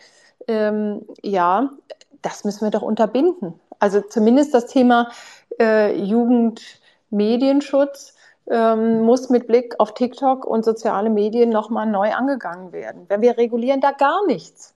Ähm, 0.49 1.07
ja, 1.23 1.71
das 2.21 2.45
müssen 2.45 2.67
wir 2.67 2.71
doch 2.71 2.83
unterbinden. 2.83 3.59
Also 3.79 4.01
zumindest 4.01 4.55
das 4.55 4.67
Thema 4.67 5.11
äh, 5.59 5.97
Jugendmedienschutz 5.97 8.15
ähm, 8.51 9.03
muss 9.03 9.31
mit 9.31 9.47
Blick 9.47 9.77
auf 9.79 9.95
TikTok 9.95 10.45
und 10.45 10.65
soziale 10.65 11.11
Medien 11.11 11.51
nochmal 11.51 11.87
neu 11.87 12.13
angegangen 12.13 12.73
werden. 12.73 13.05
Wenn 13.09 13.23
wir 13.23 13.39
regulieren 13.39 13.81
da 13.81 13.93
gar 13.93 14.27
nichts. 14.27 14.75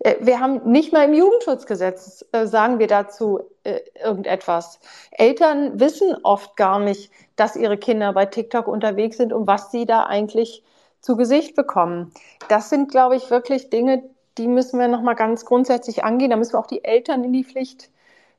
Äh, 0.00 0.16
wir 0.20 0.40
haben 0.40 0.70
nicht 0.70 0.92
mal 0.92 1.04
im 1.04 1.14
Jugendschutzgesetz, 1.14 2.24
äh, 2.32 2.46
sagen 2.46 2.78
wir 2.78 2.86
dazu 2.86 3.40
äh, 3.64 3.80
irgendetwas. 4.02 4.80
Eltern 5.10 5.80
wissen 5.80 6.16
oft 6.22 6.56
gar 6.56 6.78
nicht, 6.78 7.10
dass 7.36 7.56
ihre 7.56 7.78
Kinder 7.78 8.12
bei 8.12 8.26
TikTok 8.26 8.68
unterwegs 8.68 9.16
sind 9.16 9.32
und 9.32 9.46
was 9.46 9.70
sie 9.70 9.86
da 9.86 10.04
eigentlich 10.04 10.62
zu 11.00 11.16
Gesicht 11.16 11.54
bekommen. 11.54 12.12
Das 12.48 12.70
sind, 12.70 12.90
glaube 12.90 13.16
ich, 13.16 13.30
wirklich 13.30 13.70
Dinge, 13.70 14.02
die 14.38 14.48
müssen 14.48 14.80
wir 14.80 14.88
nochmal 14.88 15.14
ganz 15.14 15.44
grundsätzlich 15.44 16.04
angehen. 16.04 16.30
Da 16.30 16.36
müssen 16.36 16.54
wir 16.54 16.60
auch 16.60 16.66
die 16.66 16.84
Eltern 16.84 17.22
in 17.24 17.32
die 17.32 17.44
Pflicht 17.44 17.90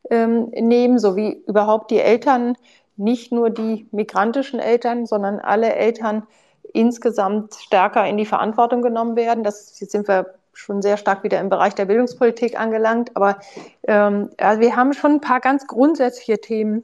ähm, 0.10 0.50
nehmen, 0.50 1.00
so 1.00 1.16
wie 1.16 1.44
überhaupt 1.48 1.92
die 1.92 2.00
Eltern, 2.00 2.58
nicht 2.98 3.32
nur 3.32 3.50
die 3.50 3.88
migrantischen 3.92 4.60
Eltern, 4.60 5.06
sondern 5.06 5.40
alle 5.40 5.74
Eltern 5.74 6.26
insgesamt 6.74 7.56
stärker 7.56 8.06
in 8.08 8.18
die 8.18 8.26
Verantwortung 8.26 8.82
genommen 8.82 9.16
werden. 9.16 9.44
Das, 9.44 9.78
sind 9.78 10.08
wir 10.08 10.36
schon 10.58 10.82
sehr 10.82 10.98
stark 10.98 11.24
wieder 11.24 11.40
im 11.40 11.50
Bereich 11.50 11.76
der 11.76 11.86
Bildungspolitik 11.86 12.60
angelangt. 12.60 13.12
Aber 13.16 13.40
ähm, 13.88 14.30
also 14.38 14.62
wir 14.62 14.76
haben 14.76 14.94
schon 14.94 15.14
ein 15.14 15.22
paar 15.22 15.40
ganz 15.40 15.68
grundsätzliche 15.68 16.40
Themen, 16.40 16.84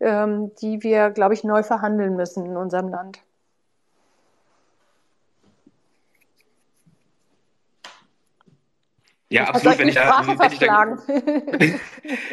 ähm, 0.00 0.52
die 0.60 0.82
wir, 0.82 1.10
glaube 1.10 1.34
ich, 1.34 1.44
neu 1.44 1.62
verhandeln 1.62 2.16
müssen 2.16 2.46
in 2.46 2.56
unserem 2.56 2.88
Land. 2.88 3.20
Ja, 9.32 9.44
absolut. 9.44 9.78
Wenn 9.78 9.88
ich, 9.88 9.94
da, 9.94 10.24
wenn 10.26 10.52
ich 10.52 10.58
da, 10.58 10.84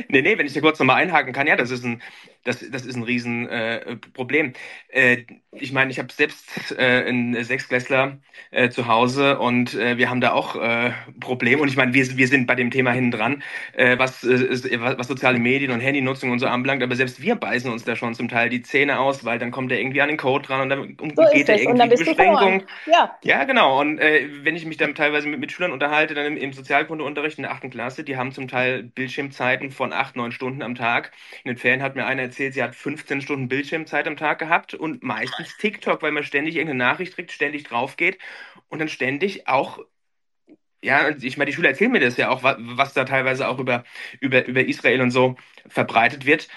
nee, 0.09 0.21
nee, 0.23 0.35
wenn 0.35 0.47
ich 0.47 0.53
da 0.53 0.61
kurz 0.61 0.79
nochmal 0.79 0.95
einhaken 0.95 1.31
kann, 1.31 1.45
ja, 1.45 1.55
das 1.55 1.69
ist 1.69 1.85
ein, 1.85 2.01
das, 2.47 2.63
das 2.71 2.85
ist 2.85 2.95
ein 2.95 3.03
Riesenproblem. 3.03 4.53
Äh, 4.89 5.13
äh, 5.13 5.25
ich 5.51 5.73
meine, 5.73 5.91
ich 5.91 5.99
habe 5.99 6.11
selbst 6.13 6.71
äh, 6.77 7.03
einen 7.07 7.43
Sechsklässler 7.43 8.19
äh, 8.51 8.69
zu 8.69 8.87
Hause 8.87 9.39
und 9.39 9.73
äh, 9.73 9.97
wir 9.97 10.09
haben 10.09 10.21
da 10.21 10.31
auch 10.31 10.55
äh, 10.55 10.91
Probleme. 11.19 11.61
Und 11.61 11.67
ich 11.67 11.75
meine, 11.75 11.93
wir, 11.93 12.17
wir 12.17 12.27
sind 12.27 12.47
bei 12.47 12.55
dem 12.55 12.71
Thema 12.71 12.91
hinten 12.91 13.11
dran, 13.11 13.43
äh, 13.73 13.97
was, 13.97 14.23
äh, 14.23 14.79
was 14.79 15.07
soziale 15.07 15.39
Medien 15.39 15.71
und 15.71 15.81
Handynutzung 15.81 16.31
und 16.31 16.39
so 16.39 16.47
anbelangt. 16.47 16.83
Aber 16.83 16.95
selbst 16.95 17.21
wir 17.21 17.35
beißen 17.35 17.71
uns 17.71 17.83
da 17.83 17.95
schon 17.95 18.13
zum 18.13 18.29
Teil 18.29 18.49
die 18.49 18.61
Zähne 18.61 18.99
aus, 18.99 19.25
weil 19.25 19.39
dann 19.39 19.51
kommt 19.51 19.71
er 19.71 19.79
irgendwie 19.79 20.01
an 20.01 20.09
den 20.09 20.17
Code 20.17 20.47
dran 20.47 20.61
und 20.61 20.69
dann 20.69 20.97
so 21.15 21.23
geht 21.33 21.49
er 21.49 21.59
irgendwie 21.59 21.89
die 21.89 22.03
Beschränkung. 22.03 22.63
Ja. 22.85 23.17
ja, 23.23 23.43
genau. 23.43 23.81
Und 23.81 23.99
wenn 23.99 24.55
ich 24.55 24.65
mich 24.65 24.77
dann 24.77 24.95
teilweise 24.95 25.27
mit, 25.27 25.39
mit 25.39 25.51
Schülern 25.51 25.71
unterhalte, 25.71 26.13
dann 26.13 26.25
im, 26.25 26.37
im 26.37 26.53
Sozialkundeunterricht 26.53 27.37
in 27.37 27.43
der 27.43 27.51
achten 27.51 27.69
Klasse, 27.69 28.03
die 28.03 28.15
haben 28.15 28.31
zum 28.31 28.47
Teil 28.47 28.83
Bildschirmzeiten 28.83 29.71
von 29.71 29.91
acht, 29.91 30.15
neun 30.15 30.31
Stunden 30.31 30.61
am 30.61 30.75
Tag. 30.75 31.11
In 31.43 31.49
den 31.49 31.57
Ferien 31.57 31.81
hat 31.81 31.95
mir 31.95 32.05
einer 32.05 32.23
erzählt, 32.23 32.36
sie 32.37 32.63
hat 32.63 32.75
15 32.75 33.21
Stunden 33.21 33.47
Bildschirmzeit 33.47 34.07
am 34.07 34.17
Tag 34.17 34.39
gehabt 34.39 34.73
und 34.73 35.03
meistens 35.03 35.57
TikTok, 35.57 36.01
weil 36.01 36.11
man 36.11 36.23
ständig 36.23 36.55
irgendeine 36.55 36.83
Nachricht 36.83 37.15
kriegt, 37.15 37.31
ständig 37.31 37.63
drauf 37.63 37.97
geht 37.97 38.17
und 38.69 38.79
dann 38.79 38.89
ständig 38.89 39.47
auch 39.47 39.79
ja, 40.83 41.09
ich 41.09 41.37
meine, 41.37 41.49
die 41.49 41.55
Schüler 41.55 41.69
erzählen 41.69 41.91
mir 41.91 41.99
das 41.99 42.17
ja 42.17 42.29
auch, 42.29 42.43
was 42.43 42.93
da 42.93 43.03
teilweise 43.03 43.47
auch 43.47 43.57
über, 43.57 43.83
über, 44.19 44.45
über 44.45 44.63
Israel 44.63 45.01
und 45.01 45.09
so 45.09 45.35
verbreitet 45.67 46.25
wird, 46.27 46.47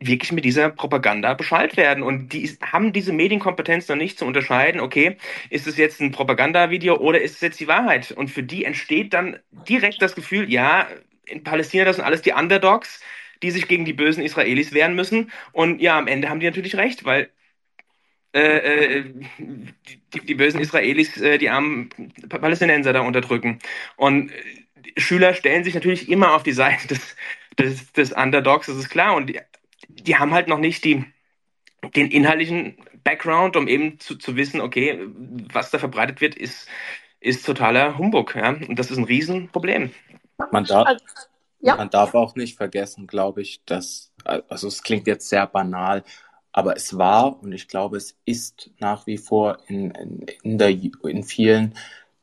wirklich 0.00 0.32
mit 0.32 0.44
dieser 0.44 0.70
Propaganda 0.70 1.34
beschallt 1.34 1.76
werden. 1.76 2.02
Und 2.02 2.32
die 2.32 2.48
haben 2.62 2.92
diese 2.92 3.12
Medienkompetenz 3.12 3.88
noch 3.88 3.96
nicht 3.96 4.18
zu 4.18 4.24
unterscheiden, 4.24 4.80
okay, 4.80 5.16
ist 5.50 5.66
es 5.66 5.76
jetzt 5.76 6.00
ein 6.00 6.10
Propagandavideo 6.10 6.96
oder 6.96 7.20
ist 7.20 7.36
es 7.36 7.40
jetzt 7.40 7.60
die 7.60 7.68
Wahrheit? 7.68 8.10
Und 8.12 8.28
für 8.28 8.42
die 8.42 8.64
entsteht 8.64 9.12
dann 9.14 9.38
direkt 9.68 10.02
das 10.02 10.14
Gefühl, 10.14 10.50
ja, 10.50 10.88
in 11.26 11.44
Palästina, 11.44 11.84
das 11.84 11.96
sind 11.96 12.04
alles 12.04 12.22
die 12.22 12.32
Underdogs, 12.32 13.02
die 13.42 13.50
sich 13.50 13.68
gegen 13.68 13.84
die 13.84 13.92
bösen 13.92 14.22
Israelis 14.22 14.72
wehren 14.72 14.94
müssen. 14.94 15.30
Und 15.52 15.80
ja, 15.80 15.98
am 15.98 16.06
Ende 16.06 16.28
haben 16.28 16.40
die 16.40 16.46
natürlich 16.46 16.76
recht, 16.76 17.04
weil 17.04 17.30
äh, 18.32 18.98
äh, 18.98 19.04
die, 19.38 20.20
die, 20.20 20.34
bösen 20.34 20.60
Israelis 20.60 21.16
äh, 21.16 21.38
die 21.38 21.48
armen 21.50 21.88
Palästinenser 22.28 22.92
da 22.92 23.00
unterdrücken. 23.00 23.58
Und 23.96 24.30
äh, 24.30 25.00
Schüler 25.00 25.34
stellen 25.34 25.64
sich 25.64 25.74
natürlich 25.74 26.08
immer 26.08 26.34
auf 26.34 26.44
die 26.44 26.52
Seite 26.52 26.88
des, 26.88 27.16
des, 27.58 27.92
des 27.92 28.12
Underdogs, 28.12 28.68
das 28.68 28.76
ist 28.76 28.88
klar. 28.88 29.16
Und 29.16 29.28
die, 29.28 29.40
die 29.88 30.16
haben 30.16 30.32
halt 30.32 30.46
noch 30.46 30.58
nicht 30.58 30.84
die, 30.84 31.04
den 31.96 32.10
inhaltlichen 32.10 32.76
Background, 33.02 33.56
um 33.56 33.66
eben 33.66 33.98
zu, 33.98 34.16
zu 34.16 34.36
wissen, 34.36 34.60
okay, 34.60 35.00
was 35.52 35.70
da 35.70 35.78
verbreitet 35.78 36.20
wird, 36.20 36.36
ist, 36.36 36.68
ist 37.18 37.44
totaler 37.44 37.98
Humbug. 37.98 38.36
Ja? 38.36 38.50
Und 38.50 38.78
das 38.78 38.92
ist 38.92 38.98
ein 38.98 39.04
Riesenproblem. 39.04 39.90
Man 40.52 40.64
darf, 40.64 40.86
also, 40.86 41.04
ja. 41.60 41.76
man 41.76 41.90
darf 41.90 42.14
auch 42.14 42.34
nicht 42.34 42.56
vergessen, 42.56 43.06
glaube 43.06 43.42
ich, 43.42 43.62
dass, 43.64 44.12
also 44.24 44.68
es 44.68 44.82
klingt 44.82 45.06
jetzt 45.06 45.28
sehr 45.28 45.46
banal, 45.46 46.04
aber 46.52 46.76
es 46.76 46.96
war 46.98 47.40
und 47.42 47.52
ich 47.52 47.68
glaube, 47.68 47.96
es 47.96 48.16
ist 48.24 48.70
nach 48.78 49.06
wie 49.06 49.18
vor 49.18 49.58
in, 49.68 49.90
in, 49.92 50.26
in, 50.42 50.58
der, 50.58 50.70
in 50.70 51.22
vielen 51.22 51.74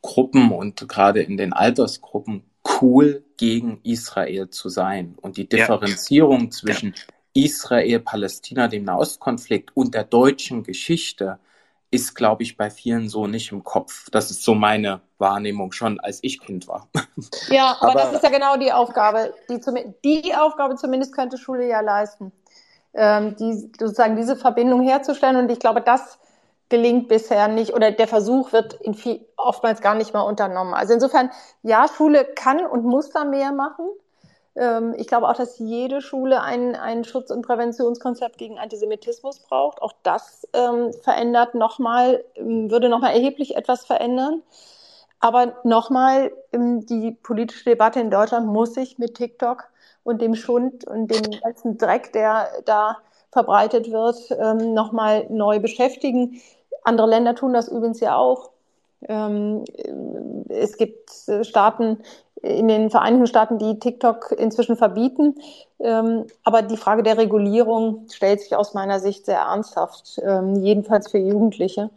Gruppen 0.01 0.51
und 0.51 0.87
gerade 0.87 1.21
in 1.21 1.37
den 1.37 1.53
Altersgruppen 1.53 2.43
cool 2.81 3.23
gegen 3.37 3.79
Israel 3.83 4.49
zu 4.49 4.69
sein. 4.69 5.15
Und 5.21 5.37
die 5.37 5.47
Differenzierung 5.47 6.45
ja. 6.45 6.49
zwischen 6.49 6.93
ja. 6.95 7.45
Israel, 7.45 7.99
Palästina, 7.99 8.67
dem 8.67 8.83
Nahostkonflikt 8.83 9.75
und 9.75 9.93
der 9.93 10.03
deutschen 10.03 10.63
Geschichte 10.63 11.39
ist, 11.89 12.15
glaube 12.15 12.43
ich, 12.43 12.57
bei 12.57 12.69
vielen 12.69 13.07
so 13.07 13.27
nicht 13.27 13.51
im 13.51 13.63
Kopf. 13.63 14.09
Das 14.11 14.29
ist 14.29 14.43
so 14.43 14.53
meine 14.53 15.01
Wahrnehmung 15.17 15.71
schon, 15.71 15.99
als 15.99 16.19
ich 16.21 16.41
Kind 16.41 16.67
war. 16.67 16.87
Ja, 17.49 17.75
aber, 17.79 17.91
aber 17.91 17.99
das 18.01 18.13
ist 18.13 18.23
ja 18.23 18.29
genau 18.29 18.57
die 18.57 18.71
Aufgabe. 18.71 19.33
Die, 19.49 19.59
die 20.03 20.35
Aufgabe 20.35 20.75
zumindest 20.75 21.13
könnte 21.13 21.37
Schule 21.37 21.67
ja 21.67 21.79
leisten, 21.79 22.31
ähm, 22.93 23.35
die, 23.37 23.71
sozusagen 23.79 24.15
diese 24.15 24.35
Verbindung 24.35 24.83
herzustellen. 24.83 25.37
Und 25.37 25.51
ich 25.51 25.59
glaube, 25.59 25.81
das 25.81 26.19
gelingt 26.69 27.07
bisher 27.07 27.47
nicht 27.47 27.73
oder 27.73 27.91
der 27.91 28.07
Versuch 28.07 28.51
wird 28.51 28.75
in 28.75 28.93
viel, 28.93 29.25
oftmals 29.37 29.81
gar 29.81 29.95
nicht 29.95 30.13
mal 30.13 30.21
unternommen. 30.21 30.73
Also 30.73 30.93
insofern, 30.93 31.31
ja, 31.63 31.87
Schule 31.87 32.25
kann 32.35 32.65
und 32.65 32.83
muss 32.83 33.09
da 33.09 33.23
mehr 33.23 33.51
machen. 33.51 33.85
Ähm, 34.57 34.95
ich 34.97 35.07
glaube 35.07 35.29
auch, 35.29 35.35
dass 35.35 35.59
jede 35.59 36.01
Schule 36.01 36.41
ein, 36.41 36.75
ein 36.75 37.03
Schutz- 37.03 37.31
und 37.31 37.45
Präventionskonzept 37.45 38.37
gegen 38.37 38.57
Antisemitismus 38.57 39.39
braucht. 39.39 39.81
Auch 39.81 39.93
das 40.03 40.47
ähm, 40.53 40.91
verändert 40.93 41.53
nochmal, 41.53 42.23
ähm, 42.35 42.71
würde 42.71 42.89
nochmal 42.89 43.13
erheblich 43.13 43.55
etwas 43.55 43.85
verändern. 43.85 44.41
Aber 45.19 45.57
nochmal, 45.63 46.31
ähm, 46.51 46.85
die 46.85 47.11
politische 47.11 47.65
Debatte 47.65 47.99
in 47.99 48.11
Deutschland 48.11 48.47
muss 48.47 48.73
sich 48.73 48.97
mit 48.97 49.15
TikTok 49.15 49.65
und 50.03 50.21
dem 50.21 50.35
Schund 50.35 50.87
und 50.87 51.07
dem 51.11 51.39
ganzen 51.41 51.77
Dreck, 51.77 52.13
der 52.13 52.49
da 52.65 52.97
verbreitet 53.31 53.91
wird, 53.91 54.17
ähm, 54.39 54.73
nochmal 54.73 55.27
neu 55.29 55.59
beschäftigen. 55.59 56.41
Andere 56.83 57.07
Länder 57.07 57.35
tun 57.35 57.53
das 57.53 57.67
übrigens 57.67 57.99
ja 57.99 58.15
auch. 58.15 58.51
Es 60.49 60.77
gibt 60.77 61.11
Staaten 61.41 61.99
in 62.41 62.67
den 62.67 62.89
Vereinigten 62.89 63.27
Staaten, 63.27 63.57
die 63.57 63.79
TikTok 63.79 64.31
inzwischen 64.37 64.77
verbieten. 64.77 65.35
Ähm, 65.79 66.25
aber 66.43 66.61
die 66.61 66.77
Frage 66.77 67.03
der 67.03 67.17
Regulierung 67.17 68.07
stellt 68.11 68.41
sich 68.41 68.55
aus 68.55 68.73
meiner 68.73 68.99
Sicht 68.99 69.25
sehr 69.25 69.39
ernsthaft, 69.39 70.19
ähm, 70.23 70.55
jedenfalls 70.55 71.11
für 71.11 71.17
Jugendliche. 71.17 71.89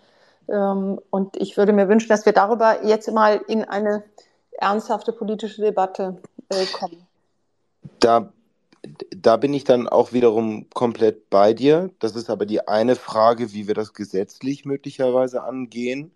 Ähm, 0.48 1.00
und 1.10 1.36
ich 1.36 1.56
würde 1.56 1.72
mir 1.72 1.88
wünschen, 1.88 2.08
dass 2.08 2.26
wir 2.26 2.32
darüber 2.32 2.84
jetzt 2.84 3.10
mal 3.12 3.40
in 3.48 3.64
eine 3.64 4.02
ernsthafte 4.52 5.12
politische 5.12 5.62
Debatte 5.62 6.18
äh, 6.48 6.66
kommen. 6.66 7.06
Da 8.00 8.30
da 9.10 9.36
bin 9.36 9.52
ich 9.52 9.64
dann 9.64 9.88
auch 9.88 10.12
wiederum 10.12 10.66
komplett 10.70 11.28
bei 11.30 11.52
dir. 11.52 11.90
Das 11.98 12.16
ist 12.16 12.30
aber 12.30 12.46
die 12.46 12.66
eine 12.66 12.96
Frage, 12.96 13.52
wie 13.52 13.66
wir 13.66 13.74
das 13.74 13.92
gesetzlich 13.92 14.64
möglicherweise 14.64 15.42
angehen. 15.42 16.12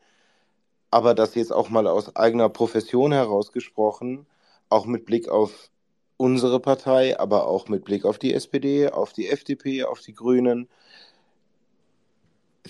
Aber 0.95 1.12
das 1.12 1.34
jetzt 1.34 1.53
auch 1.53 1.70
mal 1.70 1.88
aus 1.88 2.14
eigener 2.14 2.49
Profession 2.49 3.11
herausgesprochen, 3.11 4.26
auch 4.68 4.86
mit 4.86 5.07
Blick 5.07 5.28
auf 5.28 5.68
unsere 6.16 6.61
Partei, 6.61 7.18
aber 7.18 7.49
auch 7.49 7.66
mit 7.66 7.84
Blick 7.84 8.05
auf 8.05 8.16
die 8.20 8.32
SPD, 8.32 8.88
auf 8.88 9.12
die 9.12 9.28
FDP, 9.28 9.82
auf 9.82 9.99
die 9.99 10.14
Grünen. 10.14 10.68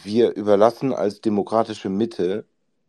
Wir 0.02 0.34
überlassen 0.36 0.94
als 0.94 1.20
demokratische 1.20 1.90
Mitte 1.90 2.46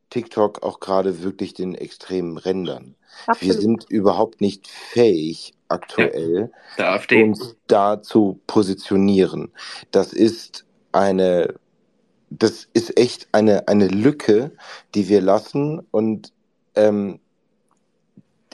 TikTok 0.10 0.64
auch 0.64 0.80
gerade 0.80 1.22
wirklich 1.22 1.54
den 1.54 1.76
extremen 1.76 2.38
Rändern. 2.38 2.96
Absolut. 3.28 3.42
Wir 3.42 3.62
sind 3.62 3.86
überhaupt 3.90 4.40
nicht 4.40 4.70
fähig, 4.70 5.54
aktuell, 5.68 6.50
ja, 6.78 6.98
uns 7.12 7.58
da 7.68 8.02
zu 8.02 8.40
positionieren. 8.48 9.52
Das 9.92 10.14
ist 10.14 10.64
eine, 10.94 11.56
das 12.40 12.68
ist 12.74 12.98
echt 12.98 13.28
eine, 13.32 13.68
eine 13.68 13.88
Lücke, 13.88 14.52
die 14.94 15.10
wir 15.10 15.22
lassen 15.22 15.80
und 15.92 16.34
ähm, 16.76 17.20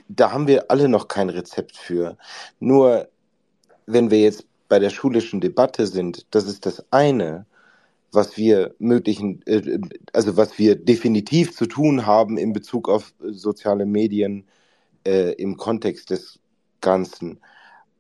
da 0.08 0.32
haben 0.32 0.48
wir 0.48 0.70
alle 0.70 0.90
noch 0.90 1.08
kein 1.08 1.30
Rezept 1.30 1.78
für. 1.78 2.18
Nur 2.60 3.08
wenn 3.86 4.12
wir 4.12 4.20
jetzt 4.20 4.46
bei 4.68 4.80
der 4.80 4.90
schulischen 4.90 5.42
Debatte 5.42 5.88
sind, 5.88 6.26
das 6.32 6.46
ist 6.46 6.66
das 6.66 6.86
eine, 6.92 7.46
was 8.12 8.38
wir 8.38 8.76
möglichen, 8.80 9.42
äh, 9.46 9.80
also 10.14 10.38
was 10.38 10.60
wir 10.60 10.76
definitiv 10.76 11.56
zu 11.56 11.66
tun 11.66 12.06
haben 12.06 12.38
in 12.38 12.54
Bezug 12.54 12.90
auf 12.90 13.14
soziale 13.20 13.86
Medien 13.86 14.46
äh, 15.06 15.34
im 15.34 15.58
Kontext 15.58 16.10
des 16.10 16.40
Ganzen. 16.82 17.40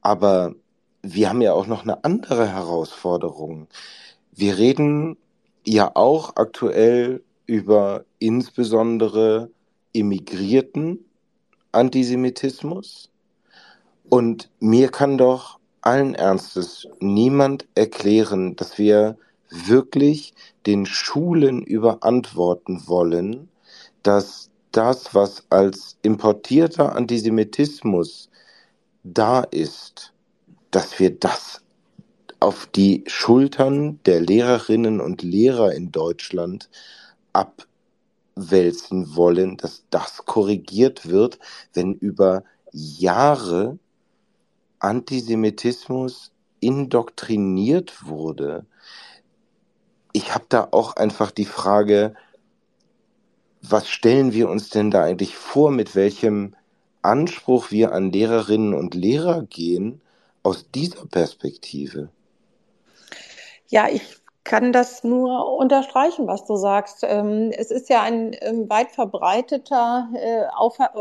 Aber 0.02 0.56
wir 1.02 1.30
haben 1.30 1.42
ja 1.42 1.54
auch 1.54 1.68
noch 1.68 1.84
eine 1.84 2.04
andere 2.04 2.48
Herausforderung. 2.48 3.68
Wir 4.34 4.58
reden 4.58 5.18
ja 5.66 5.92
auch 5.96 6.36
aktuell 6.36 7.24
über 7.46 8.06
insbesondere 8.20 9.50
immigrierten 9.92 11.06
Antisemitismus. 11.72 13.10
Und 14.10 14.50
mir 14.60 14.90
kann 14.90 15.18
doch 15.18 15.60
allen 15.82 16.16
Ernstes 16.16 16.88
niemand 17.00 17.68
erklären, 17.76 18.56
dass 18.56 18.78
wir 18.78 19.18
wirklich 19.50 20.34
den 20.66 20.86
Schulen 20.86 21.64
überantworten 21.64 22.88
wollen, 22.88 23.50
dass 24.04 24.50
das, 24.72 25.14
was 25.14 25.44
als 25.50 25.98
importierter 26.02 26.96
Antisemitismus 26.96 28.30
da 29.04 29.42
ist, 29.42 30.14
dass 30.72 31.00
wir 31.00 31.18
das 31.20 31.62
auf 32.42 32.66
die 32.66 33.04
Schultern 33.06 34.00
der 34.06 34.20
Lehrerinnen 34.20 35.00
und 35.00 35.22
Lehrer 35.22 35.74
in 35.74 35.92
Deutschland 35.92 36.70
abwälzen 37.34 39.16
wollen, 39.16 39.58
dass 39.58 39.86
das 39.92 40.26
korrigiert 40.26 41.08
wird, 41.08 41.38
wenn 41.74 41.94
über 41.94 42.44
Jahre 42.72 43.78
Antisemitismus 44.80 46.32
indoktriniert 46.60 48.08
wurde. 48.08 48.66
Ich 50.12 50.34
habe 50.34 50.46
da 50.50 50.68
auch 50.72 50.96
einfach 50.96 51.30
die 51.30 51.46
Frage, 51.46 52.16
was 53.62 53.88
stellen 53.88 54.34
wir 54.34 54.50
uns 54.50 54.70
denn 54.70 54.90
da 54.90 55.04
eigentlich 55.04 55.36
vor, 55.36 55.70
mit 55.70 55.94
welchem 55.94 56.56
Anspruch 57.04 57.70
wir 57.70 57.92
an 57.92 58.12
Lehrerinnen 58.12 58.74
und 58.74 58.96
Lehrer 58.96 59.44
gehen 59.44 60.02
aus 60.42 60.66
dieser 60.72 61.06
Perspektive? 61.06 62.10
Ja, 63.72 63.88
ich 63.90 64.02
kann 64.44 64.74
das 64.74 65.04
nur 65.04 65.58
unterstreichen, 65.58 66.28
was 66.28 66.46
du 66.46 66.56
sagst. 66.56 67.06
Ähm, 67.08 67.52
es 67.58 67.72
ist 67.72 67.90
ja 67.90 68.02
ein 68.02 68.36
ähm, 68.42 68.70
weit 68.70 68.92
verbreiteter, 68.92 70.10
äh, 70.14 70.42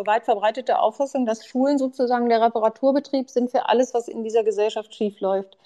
weit 0.07 0.25
verbreitete 0.25 0.79
Auffassung, 0.79 1.27
dass 1.27 1.45
Schulen 1.45 1.79
sozusagen 1.79 2.29
der 2.29 2.41
Reparaturbetrieb 2.41 3.29
sind 3.29 3.51
für 3.51 3.69
alles, 3.69 3.93
was 3.93 4.09
in 4.09 4.23
dieser 4.23 4.45
Gesellschaft 4.45 4.95
schiefläuft. 4.95 5.57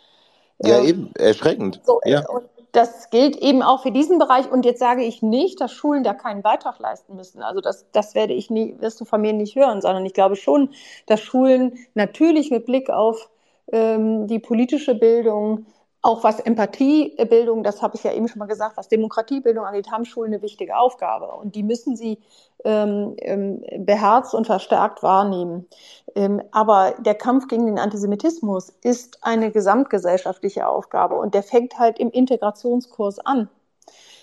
Ja, 0.63 0.79
ähm, 0.79 0.85
eben, 0.87 1.11
erschreckend. 1.19 1.81
So, 1.85 2.01
ja. 2.05 2.27
Und 2.29 2.45
das 2.73 3.11
gilt 3.11 3.37
eben 3.37 3.63
auch 3.63 3.83
für 3.83 3.91
diesen 3.91 4.19
Bereich. 4.19 4.51
Und 4.51 4.65
jetzt 4.65 4.81
sage 4.81 5.05
ich 5.05 5.21
nicht, 5.21 5.61
dass 5.61 5.73
Schulen 5.73 6.05
da 6.05 6.15
keinen 6.15 6.43
Beitrag 6.43 6.79
leisten 6.79 7.17
müssen. 7.17 7.43
Also 7.43 7.61
das, 7.61 7.87
das 7.93 8.15
werde 8.15 8.33
ich 8.33 8.51
nie, 8.51 8.77
wirst 8.81 9.01
du 9.01 9.05
von 9.05 9.21
mir 9.21 9.33
nicht 9.33 9.57
hören, 9.57 9.81
sondern 9.83 10.07
ich 10.07 10.15
glaube 10.15 10.37
schon, 10.37 10.71
dass 11.07 11.21
Schulen 11.21 11.79
natürlich 11.95 12.51
mit 12.51 12.67
Blick 12.67 12.89
auf 12.89 13.31
ähm, 13.73 14.27
die 14.27 14.39
politische 14.39 14.95
Bildung 14.95 15.67
auch 16.05 16.23
was 16.23 16.39
Empathiebildung, 16.39 17.63
das 17.63 17.81
habe 17.81 17.97
ich 17.97 18.05
ja 18.05 18.13
eben 18.13 18.29
schon 18.29 18.39
mal 18.39 18.45
gesagt, 18.47 18.77
was 18.77 18.89
Demokratiebildung 18.89 19.65
angeht, 19.65 19.91
haben 19.91 20.05
Schulen 20.05 20.35
eine 20.35 20.43
wichtige 20.43 20.77
Aufgabe 20.77 21.29
und 21.29 21.55
die 21.55 21.63
müssen 21.63 21.97
sie 21.97 22.19
ähm, 22.63 23.15
ähm, 23.21 23.65
beherzt 23.79 24.35
und 24.35 24.47
verstärkt 24.47 25.03
wahrnehmen. 25.03 25.67
Ähm, 26.15 26.43
aber 26.53 26.95
der 26.99 27.15
Kampf 27.15 27.49
gegen 27.49 27.65
den 27.65 27.79
Antisemitismus 27.79 28.69
ist 28.83 29.19
eine 29.23 29.51
gesamtgesellschaftliche 29.51 30.69
Aufgabe 30.69 31.15
und 31.15 31.33
der 31.33 31.43
fängt 31.43 31.79
halt 31.79 31.99
im 31.99 32.11
Integrationskurs 32.11 33.19
an. 33.21 33.49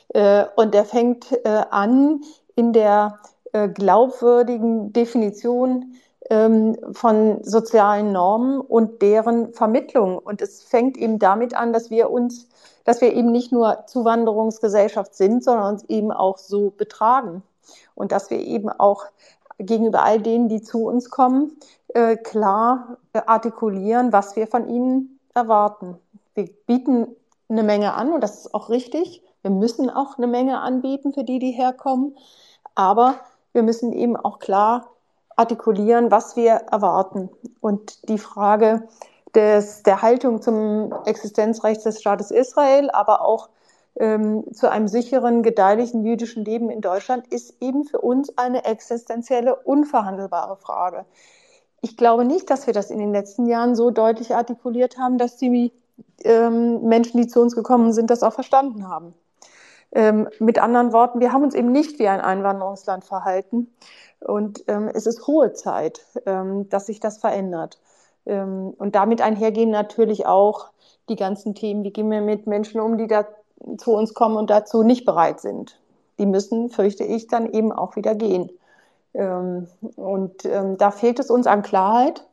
Äh, 0.09 0.45
und 0.55 0.75
der 0.75 0.85
fängt 0.85 1.31
äh, 1.45 1.63
an 1.71 2.21
in 2.55 2.73
der 2.73 3.19
äh, 3.53 3.67
glaubwürdigen 3.67 4.93
Definition 4.93 5.95
von 6.93 7.43
sozialen 7.43 8.13
Normen 8.13 8.61
und 8.61 9.01
deren 9.01 9.53
Vermittlung. 9.53 10.17
Und 10.17 10.41
es 10.41 10.63
fängt 10.63 10.95
eben 10.95 11.19
damit 11.19 11.53
an, 11.53 11.73
dass 11.73 11.89
wir 11.89 12.09
uns, 12.09 12.47
dass 12.85 13.01
wir 13.01 13.13
eben 13.13 13.33
nicht 13.33 13.51
nur 13.51 13.85
Zuwanderungsgesellschaft 13.87 15.13
sind, 15.13 15.43
sondern 15.43 15.73
uns 15.73 15.83
eben 15.89 16.11
auch 16.13 16.37
so 16.37 16.69
betragen. 16.69 17.43
Und 17.95 18.13
dass 18.13 18.29
wir 18.29 18.39
eben 18.39 18.69
auch 18.69 19.05
gegenüber 19.57 20.03
all 20.03 20.21
denen, 20.21 20.47
die 20.47 20.61
zu 20.61 20.85
uns 20.85 21.09
kommen, 21.09 21.57
äh, 21.89 22.15
klar 22.15 22.97
äh, 23.11 23.21
artikulieren, 23.25 24.13
was 24.13 24.37
wir 24.37 24.47
von 24.47 24.69
ihnen 24.69 25.19
erwarten. 25.33 25.97
Wir 26.33 26.49
bieten 26.65 27.07
eine 27.49 27.63
Menge 27.63 27.93
an 27.93 28.13
und 28.13 28.21
das 28.21 28.39
ist 28.39 28.53
auch 28.53 28.69
richtig. 28.69 29.21
Wir 29.41 29.51
müssen 29.51 29.89
auch 29.89 30.17
eine 30.17 30.27
Menge 30.27 30.59
anbieten 30.59 31.11
für 31.13 31.25
die, 31.25 31.39
die 31.39 31.51
herkommen. 31.51 32.15
Aber 32.73 33.15
wir 33.51 33.63
müssen 33.63 33.91
eben 33.91 34.15
auch 34.15 34.39
klar 34.39 34.87
artikulieren, 35.41 36.11
was 36.11 36.35
wir 36.35 36.51
erwarten. 36.71 37.29
Und 37.59 38.07
die 38.09 38.19
Frage 38.19 38.87
des, 39.35 39.83
der 39.83 40.01
Haltung 40.01 40.41
zum 40.41 40.93
Existenzrecht 41.05 41.83
des 41.85 41.99
Staates 41.99 42.31
Israel, 42.31 42.89
aber 42.91 43.21
auch 43.21 43.49
ähm, 43.95 44.45
zu 44.53 44.69
einem 44.69 44.87
sicheren, 44.87 45.43
gedeihlichen 45.43 46.05
jüdischen 46.05 46.45
Leben 46.45 46.69
in 46.69 46.81
Deutschland 46.81 47.27
ist 47.27 47.55
eben 47.59 47.83
für 47.83 47.99
uns 47.99 48.37
eine 48.37 48.65
existenzielle, 48.65 49.55
unverhandelbare 49.55 50.57
Frage. 50.57 51.05
Ich 51.81 51.97
glaube 51.97 52.23
nicht, 52.23 52.49
dass 52.49 52.67
wir 52.67 52.73
das 52.73 52.91
in 52.91 52.99
den 52.99 53.11
letzten 53.11 53.47
Jahren 53.47 53.75
so 53.75 53.89
deutlich 53.89 54.35
artikuliert 54.35 54.97
haben, 54.97 55.17
dass 55.17 55.37
die 55.37 55.71
ähm, 56.23 56.83
Menschen, 56.83 57.19
die 57.19 57.27
zu 57.27 57.41
uns 57.41 57.55
gekommen 57.55 57.91
sind, 57.93 58.09
das 58.09 58.23
auch 58.23 58.33
verstanden 58.33 58.87
haben. 58.87 59.13
Ähm, 59.93 60.29
mit 60.39 60.59
anderen 60.59 60.93
Worten, 60.93 61.19
wir 61.19 61.33
haben 61.33 61.43
uns 61.43 61.53
eben 61.53 61.71
nicht 61.71 61.99
wie 61.99 62.07
ein 62.07 62.21
Einwanderungsland 62.21 63.03
verhalten. 63.03 63.73
Und 64.21 64.63
ähm, 64.67 64.89
es 64.93 65.07
ist 65.07 65.27
hohe 65.27 65.53
Zeit, 65.53 66.05
ähm, 66.25 66.69
dass 66.69 66.85
sich 66.87 66.99
das 66.99 67.17
verändert. 67.17 67.79
Ähm, 68.25 68.73
und 68.77 68.95
damit 68.95 69.21
einhergehen 69.21 69.71
natürlich 69.71 70.25
auch 70.25 70.69
die 71.09 71.15
ganzen 71.15 71.55
Themen, 71.55 71.83
wie 71.83 71.91
gehen 71.91 72.09
wir 72.09 72.21
mit 72.21 72.47
Menschen 72.47 72.79
um, 72.79 72.97
die 72.97 73.07
da 73.07 73.25
zu 73.77 73.93
uns 73.93 74.13
kommen 74.13 74.37
und 74.37 74.49
dazu 74.49 74.83
nicht 74.83 75.05
bereit 75.05 75.39
sind. 75.39 75.79
Die 76.19 76.25
müssen, 76.25 76.69
fürchte 76.69 77.03
ich, 77.03 77.27
dann 77.27 77.51
eben 77.51 77.71
auch 77.71 77.95
wieder 77.95 78.15
gehen. 78.15 78.51
Ähm, 79.13 79.67
und 79.95 80.45
ähm, 80.45 80.77
da 80.77 80.91
fehlt 80.91 81.19
es 81.19 81.29
uns 81.29 81.47
an 81.47 81.63
Klarheit, 81.63 82.25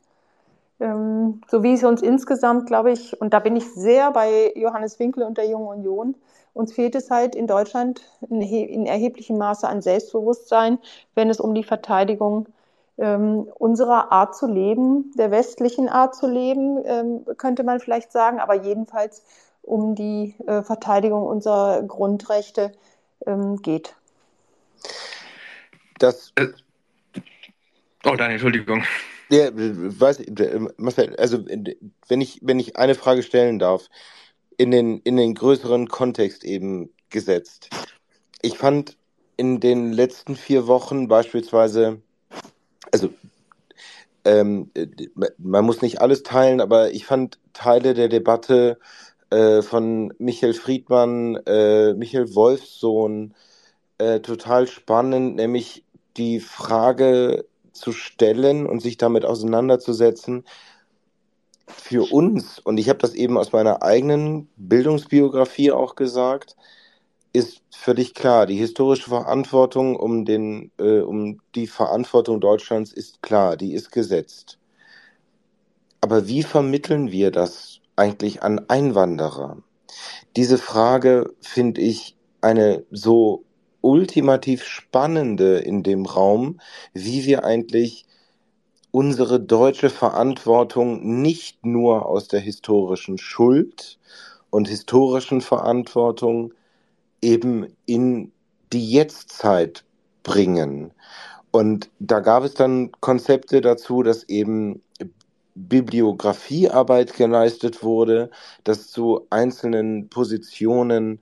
ähm, 0.79 1.41
so 1.49 1.63
wie 1.63 1.73
es 1.73 1.83
uns 1.83 2.01
insgesamt, 2.01 2.67
glaube 2.67 2.91
ich, 2.91 3.19
und 3.19 3.33
da 3.33 3.39
bin 3.39 3.55
ich 3.55 3.73
sehr 3.73 4.11
bei 4.11 4.53
Johannes 4.55 4.99
Winkel 4.99 5.23
und 5.23 5.37
der 5.37 5.47
Jungen 5.49 5.67
Union, 5.67 6.15
uns 6.53 6.73
fehlt 6.73 6.95
es 6.95 7.09
halt 7.09 7.35
in 7.35 7.47
Deutschland 7.47 8.01
in, 8.29 8.41
in 8.41 8.85
erheblichem 8.85 9.37
Maße 9.37 9.67
an 9.67 9.81
Selbstbewusstsein, 9.81 10.79
wenn 11.15 11.29
es 11.29 11.39
um 11.39 11.53
die 11.53 11.63
Verteidigung 11.63 12.47
ähm, 12.97 13.47
unserer 13.57 14.11
Art 14.11 14.35
zu 14.35 14.47
leben, 14.47 15.11
der 15.17 15.31
westlichen 15.31 15.87
Art 15.87 16.15
zu 16.15 16.27
leben, 16.27 16.79
ähm, 16.85 17.25
könnte 17.37 17.63
man 17.63 17.79
vielleicht 17.79 18.11
sagen, 18.11 18.39
aber 18.39 18.55
jedenfalls 18.55 19.23
um 19.61 19.95
die 19.95 20.35
äh, 20.47 20.63
Verteidigung 20.63 21.23
unserer 21.23 21.83
Grundrechte 21.83 22.71
ähm, 23.25 23.61
geht. 23.61 23.95
Das. 25.99 26.31
Äh, 26.35 26.47
oh, 28.05 28.15
Daniel, 28.15 28.31
Entschuldigung. 28.31 28.83
Ja, 29.29 29.49
weiß, 29.53 30.23
Marcel, 30.77 31.15
also 31.17 31.45
wenn 32.07 32.21
ich, 32.21 32.39
wenn 32.41 32.59
ich 32.59 32.77
eine 32.77 32.95
Frage 32.95 33.21
stellen 33.21 33.59
darf, 33.59 33.89
in 34.59 34.71
den, 34.71 34.99
in 34.99 35.15
den 35.15 35.35
größeren 35.35 35.87
Kontext 35.87 36.43
eben 36.43 36.89
gesetzt. 37.09 37.69
Ich 38.41 38.57
fand 38.57 38.97
in 39.37 39.61
den 39.61 39.93
letzten 39.93 40.35
vier 40.35 40.67
Wochen 40.67 41.07
beispielsweise, 41.07 42.01
also 42.91 43.09
ähm, 44.25 44.69
man 45.37 45.63
muss 45.63 45.81
nicht 45.81 46.01
alles 46.01 46.23
teilen, 46.23 46.59
aber 46.59 46.91
ich 46.91 47.05
fand 47.05 47.39
Teile 47.53 47.93
der 47.93 48.09
Debatte 48.09 48.79
äh, 49.29 49.61
von 49.61 50.13
Michael 50.17 50.53
Friedmann, 50.53 51.37
äh, 51.45 51.93
Michael 51.93 52.35
Wolfsohn 52.35 53.33
äh, 53.97 54.19
total 54.19 54.67
spannend, 54.67 55.37
nämlich 55.37 55.85
die 56.17 56.41
Frage 56.41 57.45
zu 57.71 57.93
stellen 57.93 58.67
und 58.67 58.81
sich 58.81 58.97
damit 58.97 59.23
auseinanderzusetzen, 59.23 60.43
für 61.69 62.11
uns, 62.11 62.59
und 62.59 62.77
ich 62.77 62.89
habe 62.89 62.99
das 62.99 63.13
eben 63.13 63.37
aus 63.37 63.51
meiner 63.51 63.83
eigenen 63.83 64.49
Bildungsbiografie 64.57 65.71
auch 65.71 65.95
gesagt, 65.95 66.55
ist 67.31 67.61
völlig 67.71 68.13
klar, 68.13 68.45
die 68.45 68.57
historische 68.57 69.09
Verantwortung 69.09 69.95
um, 69.95 70.25
den, 70.25 70.71
äh, 70.79 70.99
um 70.99 71.39
die 71.55 71.67
Verantwortung 71.67 72.41
Deutschlands 72.41 72.91
ist 72.91 73.21
klar, 73.21 73.55
die 73.55 73.73
ist 73.73 73.91
gesetzt. 73.91 74.57
Aber 76.01 76.27
wie 76.27 76.43
vermitteln 76.43 77.11
wir 77.11 77.31
das 77.31 77.81
eigentlich 77.95 78.41
an 78.41 78.65
Einwanderer? 78.67 79.57
Diese 80.35 80.57
Frage 80.57 81.33
finde 81.41 81.81
ich 81.81 82.15
eine 82.41 82.83
so 82.89 83.43
ultimativ 83.81 84.63
spannende 84.63 85.59
in 85.59 85.83
dem 85.83 86.05
Raum, 86.05 86.59
wie 86.93 87.25
wir 87.25 87.43
eigentlich 87.43 88.05
unsere 88.91 89.39
deutsche 89.39 89.89
Verantwortung 89.89 91.21
nicht 91.21 91.65
nur 91.65 92.05
aus 92.05 92.27
der 92.27 92.39
historischen 92.39 93.17
Schuld 93.17 93.99
und 94.49 94.67
historischen 94.67 95.41
Verantwortung 95.41 96.53
eben 97.21 97.67
in 97.85 98.31
die 98.73 98.91
Jetztzeit 98.91 99.83
bringen. 100.23 100.91
Und 101.51 101.89
da 101.99 102.19
gab 102.19 102.43
es 102.43 102.53
dann 102.53 102.91
Konzepte 102.99 103.61
dazu, 103.61 104.03
dass 104.03 104.23
eben 104.23 104.81
Bibliografiearbeit 105.55 107.13
geleistet 107.13 107.83
wurde, 107.83 108.29
dass 108.63 108.87
zu 108.87 109.25
einzelnen 109.29 110.09
Positionen 110.09 111.19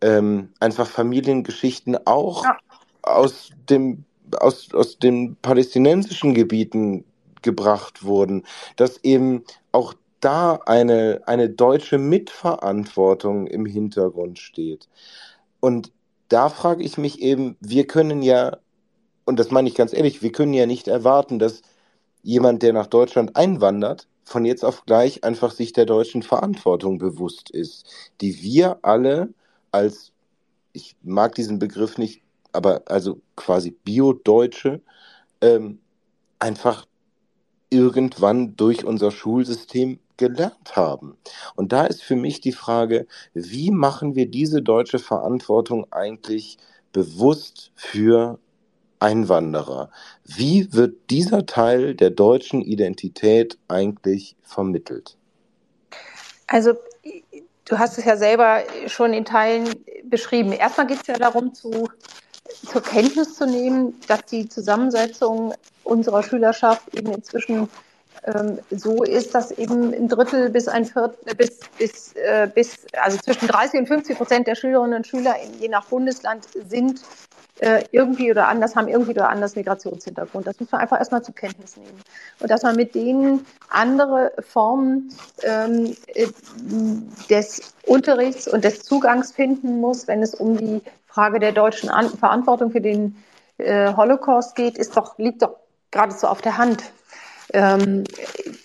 ähm, 0.00 0.50
einfach 0.60 0.86
Familiengeschichten 0.86 1.98
auch 2.06 2.44
ja. 2.44 2.56
aus 3.02 3.50
dem 3.68 4.04
aus, 4.40 4.72
aus 4.72 4.98
den 4.98 5.36
palästinensischen 5.36 6.34
Gebieten 6.34 7.04
gebracht 7.42 8.04
wurden, 8.04 8.44
dass 8.76 9.02
eben 9.04 9.44
auch 9.72 9.94
da 10.20 10.60
eine, 10.66 11.22
eine 11.26 11.48
deutsche 11.48 11.98
Mitverantwortung 11.98 13.46
im 13.46 13.66
Hintergrund 13.66 14.38
steht. 14.38 14.88
Und 15.60 15.92
da 16.28 16.48
frage 16.48 16.82
ich 16.82 16.98
mich 16.98 17.20
eben, 17.20 17.56
wir 17.60 17.86
können 17.86 18.22
ja, 18.22 18.58
und 19.24 19.38
das 19.38 19.50
meine 19.50 19.68
ich 19.68 19.74
ganz 19.74 19.92
ehrlich, 19.92 20.22
wir 20.22 20.32
können 20.32 20.54
ja 20.54 20.66
nicht 20.66 20.88
erwarten, 20.88 21.38
dass 21.38 21.62
jemand, 22.22 22.62
der 22.62 22.72
nach 22.72 22.88
Deutschland 22.88 23.36
einwandert, 23.36 24.08
von 24.24 24.44
jetzt 24.44 24.64
auf 24.64 24.84
gleich 24.84 25.22
einfach 25.22 25.52
sich 25.52 25.72
der 25.72 25.86
deutschen 25.86 26.22
Verantwortung 26.22 26.98
bewusst 26.98 27.50
ist, 27.50 27.86
die 28.20 28.42
wir 28.42 28.80
alle 28.82 29.32
als, 29.70 30.12
ich 30.72 30.96
mag 31.02 31.36
diesen 31.36 31.60
Begriff 31.60 31.96
nicht, 31.98 32.22
aber 32.56 32.82
also 32.86 33.20
quasi 33.36 33.70
Bio-Deutsche, 33.70 34.80
ähm, 35.40 35.78
einfach 36.38 36.86
irgendwann 37.70 38.56
durch 38.56 38.84
unser 38.84 39.10
Schulsystem 39.10 39.98
gelernt 40.16 40.76
haben. 40.76 41.16
Und 41.56 41.72
da 41.72 41.86
ist 41.86 42.02
für 42.02 42.16
mich 42.16 42.40
die 42.40 42.52
Frage, 42.52 43.06
wie 43.34 43.70
machen 43.70 44.14
wir 44.14 44.26
diese 44.30 44.62
deutsche 44.62 44.98
Verantwortung 44.98 45.86
eigentlich 45.92 46.58
bewusst 46.92 47.72
für 47.74 48.38
Einwanderer. 48.98 49.90
Wie 50.24 50.72
wird 50.72 51.10
dieser 51.10 51.44
Teil 51.44 51.94
der 51.94 52.10
deutschen 52.10 52.62
Identität 52.62 53.58
eigentlich 53.68 54.36
vermittelt? 54.42 55.18
Also 56.46 56.72
du 57.66 57.78
hast 57.78 57.98
es 57.98 58.04
ja 58.04 58.16
selber 58.16 58.62
schon 58.86 59.12
in 59.12 59.24
Teilen 59.24 59.68
beschrieben. 60.04 60.52
Erstmal 60.52 60.86
geht 60.86 61.02
es 61.02 61.06
ja 61.08 61.18
darum, 61.18 61.52
zu, 61.52 61.88
zur 62.70 62.82
Kenntnis 62.82 63.34
zu 63.34 63.46
nehmen, 63.46 64.00
dass 64.08 64.24
die 64.26 64.48
Zusammensetzung 64.48 65.54
unserer 65.84 66.22
Schülerschaft 66.22 66.94
eben 66.94 67.12
inzwischen 67.12 67.68
ähm, 68.24 68.58
so 68.70 69.04
ist, 69.04 69.34
dass 69.34 69.52
eben 69.52 69.92
ein 69.94 70.08
Drittel 70.08 70.50
bis 70.50 70.68
ein 70.68 70.84
Viertel, 70.84 71.34
bis, 71.36 71.60
bis, 71.78 72.12
äh, 72.14 72.48
bis, 72.52 72.78
also 73.00 73.18
zwischen 73.18 73.46
30 73.46 73.80
und 73.80 73.86
50 73.86 74.16
Prozent 74.16 74.46
der 74.46 74.56
Schülerinnen 74.56 74.94
und 74.94 75.06
Schüler 75.06 75.36
in, 75.40 75.60
je 75.60 75.68
nach 75.68 75.84
Bundesland 75.86 76.44
sind 76.68 77.00
äh, 77.60 77.84
irgendwie 77.92 78.30
oder 78.30 78.48
anders, 78.48 78.76
haben 78.76 78.88
irgendwie 78.88 79.12
oder 79.12 79.28
anders 79.28 79.56
Migrationshintergrund. 79.56 80.46
Das 80.46 80.58
muss 80.60 80.70
man 80.72 80.80
einfach 80.80 80.98
erstmal 80.98 81.22
zur 81.22 81.34
Kenntnis 81.34 81.76
nehmen. 81.76 82.00
Und 82.40 82.50
dass 82.50 82.62
man 82.62 82.76
mit 82.76 82.94
denen 82.94 83.46
andere 83.68 84.32
Formen 84.40 85.12
ähm, 85.42 85.96
äh, 86.08 86.26
des 87.30 87.74
Unterrichts 87.86 88.48
und 88.48 88.64
des 88.64 88.82
Zugangs 88.82 89.32
finden 89.32 89.80
muss, 89.80 90.08
wenn 90.08 90.22
es 90.22 90.34
um 90.34 90.56
die 90.56 90.82
Frage 91.16 91.38
der 91.38 91.52
deutschen 91.52 91.88
An 91.88 92.10
Verantwortung 92.10 92.70
für 92.70 92.82
den 92.82 93.16
äh, 93.56 93.94
Holocaust 93.94 94.54
geht, 94.54 94.76
ist 94.76 94.98
doch, 94.98 95.16
liegt 95.16 95.40
doch 95.40 95.56
geradezu 95.90 96.26
auf 96.26 96.42
der 96.42 96.58
Hand. 96.58 96.84
Ähm, 97.54 98.04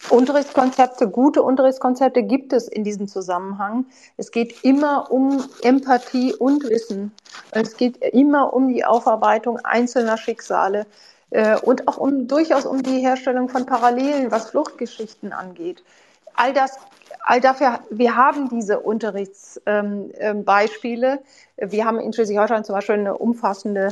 Unterrichtskonzepte, 0.09 1.07
gute 1.07 1.43
Unterrichtskonzepte 1.43 2.23
gibt 2.23 2.51
es 2.51 2.67
in 2.67 2.83
diesem 2.83 3.07
Zusammenhang. 3.07 3.85
Es 4.17 4.31
geht 4.31 4.65
immer 4.65 5.09
um 5.11 5.45
Empathie 5.61 6.33
und 6.33 6.65
Wissen. 6.65 7.13
Es 7.51 7.77
geht 7.77 7.95
immer 8.03 8.53
um 8.53 8.67
die 8.67 8.83
Aufarbeitung 8.83 9.57
einzelner 9.63 10.17
Schicksale 10.17 10.87
äh, 11.29 11.57
und 11.57 11.87
auch 11.87 11.95
um, 11.95 12.27
durchaus 12.27 12.65
um 12.65 12.83
die 12.83 12.99
Herstellung 12.99 13.47
von 13.47 13.65
Parallelen, 13.65 14.29
was 14.29 14.49
Fluchtgeschichten 14.49 15.31
angeht. 15.31 15.85
All 16.41 16.53
das, 16.53 16.77
all 17.23 17.39
dafür, 17.39 17.81
wir 17.91 18.15
haben 18.15 18.49
diese 18.49 18.79
Unterrichtsbeispiele. 18.79 21.19
Wir 21.57 21.85
haben 21.85 21.99
in 21.99 22.13
Schleswig-Holstein 22.13 22.63
zum 22.63 22.73
Beispiel 22.73 22.95
eine 22.95 23.15
umfassende 23.15 23.89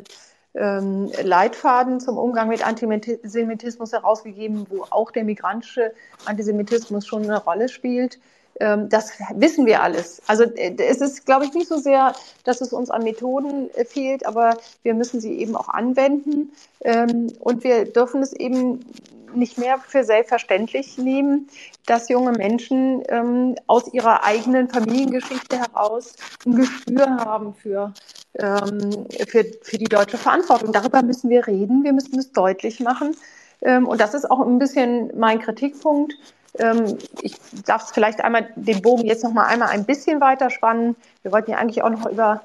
ähm, 0.56 1.12
Leitfaden 1.22 2.00
zum 2.00 2.18
Umgang 2.18 2.50
mit 2.50 2.66
Antisemitismus 2.66 3.94
herausgegeben, 3.94 4.66
wo 4.72 4.88
auch 4.90 5.12
der 5.12 5.26
migrantische 5.26 5.94
Antisemitismus 6.26 7.06
schon 7.06 7.26
eine 7.26 7.38
Rolle 7.38 7.70
spielt. 7.70 8.18
Ähm, 8.60 8.90
das 8.90 9.12
wissen 9.36 9.66
wir 9.66 9.82
alles. 9.82 10.22
Also 10.28 10.44
äh, 10.44 10.76
es 10.78 11.02
ist, 11.02 11.26
glaube 11.26 11.46
ich, 11.46 11.54
nicht 11.54 11.68
so 11.68 11.78
sehr, 11.78 12.14
dass 12.44 12.62
es 12.62 12.74
uns 12.74 12.90
an 12.90 13.04
Methoden 13.04 13.70
äh, 13.76 13.86
fehlt, 13.86 14.26
aber 14.26 14.58
wir 14.84 14.94
müssen 14.94 15.22
sie 15.22 15.34
eben 15.40 15.56
auch 15.56 15.70
anwenden. 15.70 16.52
Ähm, 16.82 17.32
und 17.40 17.64
wir 17.64 17.86
dürfen 17.86 18.22
es 18.22 18.34
eben 18.34 18.86
nicht 19.34 19.58
mehr 19.58 19.78
für 19.78 20.04
selbstverständlich 20.04 20.98
nehmen, 20.98 21.48
dass 21.86 22.10
junge 22.10 22.32
Menschen 22.32 23.04
ähm, 23.10 23.56
aus 23.68 23.94
ihrer 23.94 24.24
eigenen 24.24 24.68
Familiengeschichte 24.70 25.60
heraus 25.60 26.16
ein 26.46 26.56
Gespür 26.56 27.06
haben 27.18 27.54
für, 27.54 27.94
für, 28.36 29.46
für 29.62 29.78
die 29.78 29.86
deutsche 29.86 30.18
Verantwortung. 30.18 30.72
Darüber 30.72 31.04
müssen 31.04 31.30
wir 31.30 31.46
reden, 31.46 31.84
wir 31.84 31.94
müssen 31.94 32.18
es 32.18 32.32
deutlich 32.32 32.80
machen. 32.80 33.16
Und 33.62 34.02
das 34.02 34.16
ist 34.16 34.32
auch 34.32 34.40
ein 34.40 34.58
bisschen 34.58 35.12
mein 35.16 35.40
Kritikpunkt. 35.40 36.16
Ähm, 36.58 36.98
ich 37.22 37.36
darf 37.66 37.86
es 37.86 37.92
vielleicht 37.92 38.22
einmal 38.22 38.50
den 38.56 38.82
Bogen 38.82 39.06
jetzt 39.06 39.24
noch 39.24 39.34
mal 39.34 39.46
einmal 39.46 39.70
ein 39.70 39.86
bisschen 39.86 40.22
weiter 40.22 40.50
spannen. 40.50 40.96
Wir 41.22 41.32
wollten 41.32 41.52
ja 41.52 41.58
eigentlich 41.58 41.84
auch 41.84 41.90
noch 41.90 42.06
über 42.10 42.42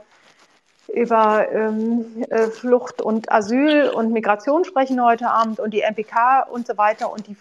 über 0.94 1.50
ähm, 1.50 2.24
äh, 2.30 2.46
Flucht 2.46 3.02
und 3.02 3.32
Asyl 3.32 3.88
und 3.88 4.12
Migration 4.12 4.64
sprechen 4.64 5.02
heute 5.02 5.28
Abend 5.28 5.58
und 5.58 5.72
die 5.72 5.82
MPK 5.82 6.46
und 6.50 6.66
so 6.66 6.76
weiter. 6.76 7.12
Und 7.12 7.26
die, 7.26 7.36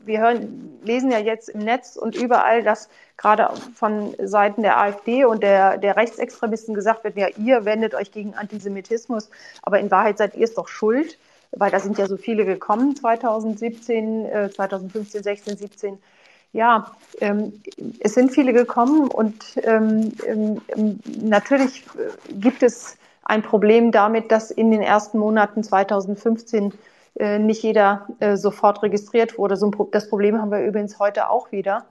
wir 0.00 0.20
hören, 0.20 0.80
lesen 0.82 1.10
ja 1.10 1.18
jetzt 1.18 1.48
im 1.48 1.60
Netz 1.60 1.96
und 1.96 2.16
überall, 2.16 2.62
dass 2.62 2.88
gerade 3.16 3.48
von 3.74 4.14
Seiten 4.22 4.62
der 4.62 4.78
AfD 4.78 5.24
und 5.24 5.42
der, 5.42 5.78
der 5.78 5.96
Rechtsextremisten 5.96 6.74
gesagt 6.74 7.04
wird, 7.04 7.16
ja, 7.16 7.28
ihr 7.36 7.64
wendet 7.64 7.94
euch 7.94 8.12
gegen 8.12 8.34
Antisemitismus, 8.34 9.30
aber 9.62 9.78
in 9.78 9.90
Wahrheit 9.90 10.18
seid 10.18 10.34
ihr 10.34 10.44
es 10.44 10.54
doch 10.54 10.68
schuld, 10.68 11.18
weil 11.56 11.70
da 11.70 11.80
sind 11.80 11.98
ja 11.98 12.06
so 12.06 12.16
viele 12.16 12.44
gekommen 12.44 12.94
2017, 12.94 14.26
äh, 14.26 14.50
2015, 14.50 15.22
16, 15.22 15.56
17 15.56 15.98
ja, 16.52 16.90
ähm, 17.20 17.60
es 18.00 18.14
sind 18.14 18.32
viele 18.32 18.54
gekommen 18.54 19.08
und 19.08 19.44
ähm, 19.62 20.12
ähm, 20.26 21.00
natürlich 21.20 21.84
äh, 21.98 22.32
gibt 22.32 22.62
es 22.62 22.96
ein 23.24 23.42
Problem 23.42 23.92
damit, 23.92 24.32
dass 24.32 24.50
in 24.50 24.70
den 24.70 24.80
ersten 24.80 25.18
Monaten 25.18 25.62
2015 25.62 26.72
äh, 27.18 27.38
nicht 27.38 27.62
jeder 27.62 28.06
äh, 28.20 28.36
sofort 28.36 28.82
registriert 28.82 29.36
wurde. 29.36 29.56
So 29.56 29.66
ein, 29.66 29.72
das 29.90 30.08
Problem 30.08 30.40
haben 30.40 30.50
wir 30.50 30.60
übrigens 30.60 30.98
heute 30.98 31.28
auch 31.28 31.52
wieder. 31.52 31.84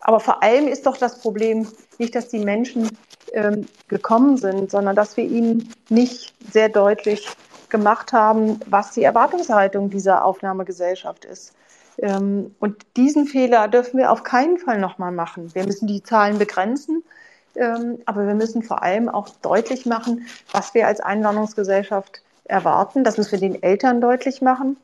Aber 0.00 0.20
vor 0.20 0.42
allem 0.42 0.66
ist 0.66 0.86
doch 0.86 0.96
das 0.96 1.20
Problem 1.20 1.68
nicht, 1.98 2.14
dass 2.14 2.28
die 2.28 2.38
Menschen 2.38 2.88
ähm, 3.34 3.66
gekommen 3.88 4.38
sind, 4.38 4.70
sondern 4.70 4.96
dass 4.96 5.16
wir 5.18 5.24
ihnen 5.24 5.74
nicht 5.90 6.32
sehr 6.50 6.70
deutlich 6.70 7.28
gemacht 7.70 8.12
haben, 8.12 8.60
was 8.66 8.92
die 8.92 9.02
Erwartungshaltung 9.02 9.90
dieser 9.90 10.24
Aufnahmegesellschaft 10.24 11.24
ist. 11.24 11.54
Ähm, 11.98 12.54
und 12.60 12.84
diesen 12.96 13.26
Fehler 13.26 13.68
dürfen 13.68 13.98
wir 13.98 14.10
auf 14.10 14.22
keinen 14.22 14.58
Fall 14.58 14.78
nochmal 14.78 15.12
machen. 15.12 15.54
Wir 15.54 15.66
müssen 15.66 15.86
die 15.86 16.02
Zahlen 16.02 16.38
begrenzen, 16.38 17.02
ähm, 17.54 17.98
aber 18.06 18.26
wir 18.26 18.34
müssen 18.34 18.62
vor 18.62 18.82
allem 18.82 19.08
auch 19.08 19.28
deutlich 19.42 19.86
machen, 19.86 20.26
was 20.52 20.74
wir 20.74 20.86
als 20.86 21.00
Einwanderungsgesellschaft 21.00 22.22
erwarten. 22.44 23.04
Das 23.04 23.18
müssen 23.18 23.32
wir 23.32 23.40
den 23.40 23.62
Eltern 23.62 24.00
deutlich 24.00 24.40
machen. 24.40 24.76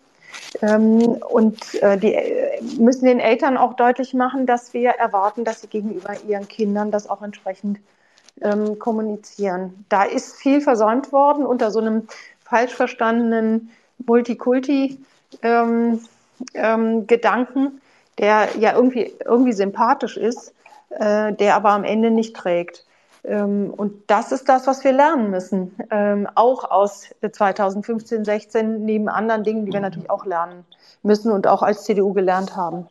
Ähm, 0.61 0.99
und 1.31 1.83
äh, 1.83 1.97
die 1.97 2.15
äh, 2.15 2.61
müssen 2.79 3.07
den 3.07 3.21
Eltern 3.21 3.57
auch 3.57 3.75
deutlich 3.75 4.13
machen, 4.13 4.47
dass 4.47 4.75
wir 4.75 4.91
erwarten, 4.91 5.45
dass 5.45 5.63
sie 5.63 5.69
gegenüber 5.69 6.15
ihren 6.27 6.49
Kindern 6.49 6.91
das 6.91 7.09
auch 7.09 7.23
entsprechend 7.23 7.79
kommunizieren. 8.79 9.87
Da 9.89 10.03
ist 10.03 10.37
viel 10.37 10.61
versäumt 10.61 11.11
worden 11.11 11.47
unter 11.47 11.71
so 11.71 11.81
einem 11.81 12.07
falsch 12.49 12.75
verstandenen 12.75 13.71
Multikulti. 14.05 14.99
Ähm, 15.43 16.01
ähm, 16.55 17.07
der 18.19 18.49
ja 18.59 18.75
irgendwie, 18.75 19.15
irgendwie 19.25 19.53
sympathisch 19.53 20.17
ist, 20.17 20.55
äh, 20.91 21.33
der 21.33 21.57
aber 21.57 21.71
am 21.71 21.85
Ende 21.85 22.11
nicht 22.11 22.35
trägt. 22.35 22.85
Ähm, 23.25 23.73
und 23.77 24.11
das 24.11 24.33
ist 24.33 24.49
das, 24.49 24.67
was 24.67 24.85
wir 24.85 24.93
lernen 24.93 25.31
müssen, 25.31 25.75
ähm, 25.91 26.29
auch 26.35 26.71
aus 26.71 27.11
2015, 27.31 28.25
16, 28.25 28.85
neben 28.85 29.09
anderen 29.09 29.45
Dingen, 29.45 29.67
die 29.67 29.73
wir 29.73 29.81
natürlich 29.81 30.11
auch 30.11 30.25
lernen 30.25 30.65
müssen 31.03 31.33
und 31.33 31.47
auch 31.47 31.63
als 31.63 31.85
CDU 31.85 32.13
gelernt 32.13 32.57
haben. 32.57 32.87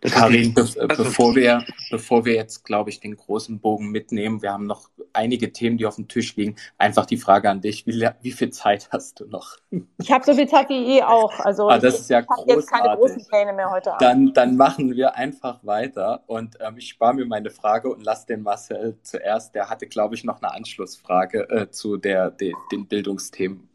Karin, 0.00 0.54
be 0.54 0.62
also, 0.62 0.86
bevor, 0.86 1.34
wir, 1.34 1.64
bevor 1.90 2.24
wir 2.24 2.34
jetzt, 2.34 2.64
glaube 2.64 2.90
ich, 2.90 3.00
den 3.00 3.16
großen 3.16 3.60
Bogen 3.60 3.90
mitnehmen, 3.90 4.42
wir 4.42 4.52
haben 4.52 4.66
noch 4.66 4.88
einige 5.12 5.52
Themen, 5.52 5.78
die 5.78 5.86
auf 5.86 5.96
dem 5.96 6.08
Tisch 6.08 6.36
liegen. 6.36 6.56
Einfach 6.78 7.06
die 7.06 7.16
Frage 7.16 7.50
an 7.50 7.60
dich, 7.60 7.86
wie, 7.86 8.08
wie 8.22 8.32
viel 8.32 8.50
Zeit 8.50 8.88
hast 8.92 9.20
du 9.20 9.26
noch? 9.26 9.56
Ich 9.98 10.12
habe 10.12 10.24
so 10.24 10.34
viel 10.34 10.48
Zeit 10.48 10.68
wie 10.68 10.98
eh 10.98 11.02
auch. 11.02 11.38
Also 11.40 11.68
ah, 11.68 11.78
das 11.78 12.00
ist 12.00 12.10
ja 12.10 12.20
ich 12.20 12.28
habe 12.28 12.52
jetzt 12.52 12.70
keine 12.70 12.96
großen 12.96 13.24
Pläne 13.26 13.52
mehr 13.52 13.70
heute 13.70 13.92
Abend. 13.92 14.02
Dann, 14.02 14.32
dann 14.32 14.56
machen 14.56 14.94
wir 14.94 15.14
einfach 15.16 15.60
weiter 15.62 16.22
und 16.26 16.56
ähm, 16.60 16.76
ich 16.78 16.88
spare 16.88 17.14
mir 17.14 17.26
meine 17.26 17.50
Frage 17.50 17.88
und 17.90 18.02
lasse 18.02 18.26
den 18.26 18.42
Marcel 18.42 18.98
zuerst. 19.02 19.54
Der 19.54 19.70
hatte, 19.70 19.86
glaube 19.86 20.14
ich, 20.14 20.24
noch 20.24 20.42
eine 20.42 20.52
Anschlussfrage 20.52 21.48
äh, 21.50 21.70
zu 21.70 21.96
der, 21.96 22.30
de, 22.30 22.52
den 22.72 22.86
Bildungsthemen. 22.86 23.68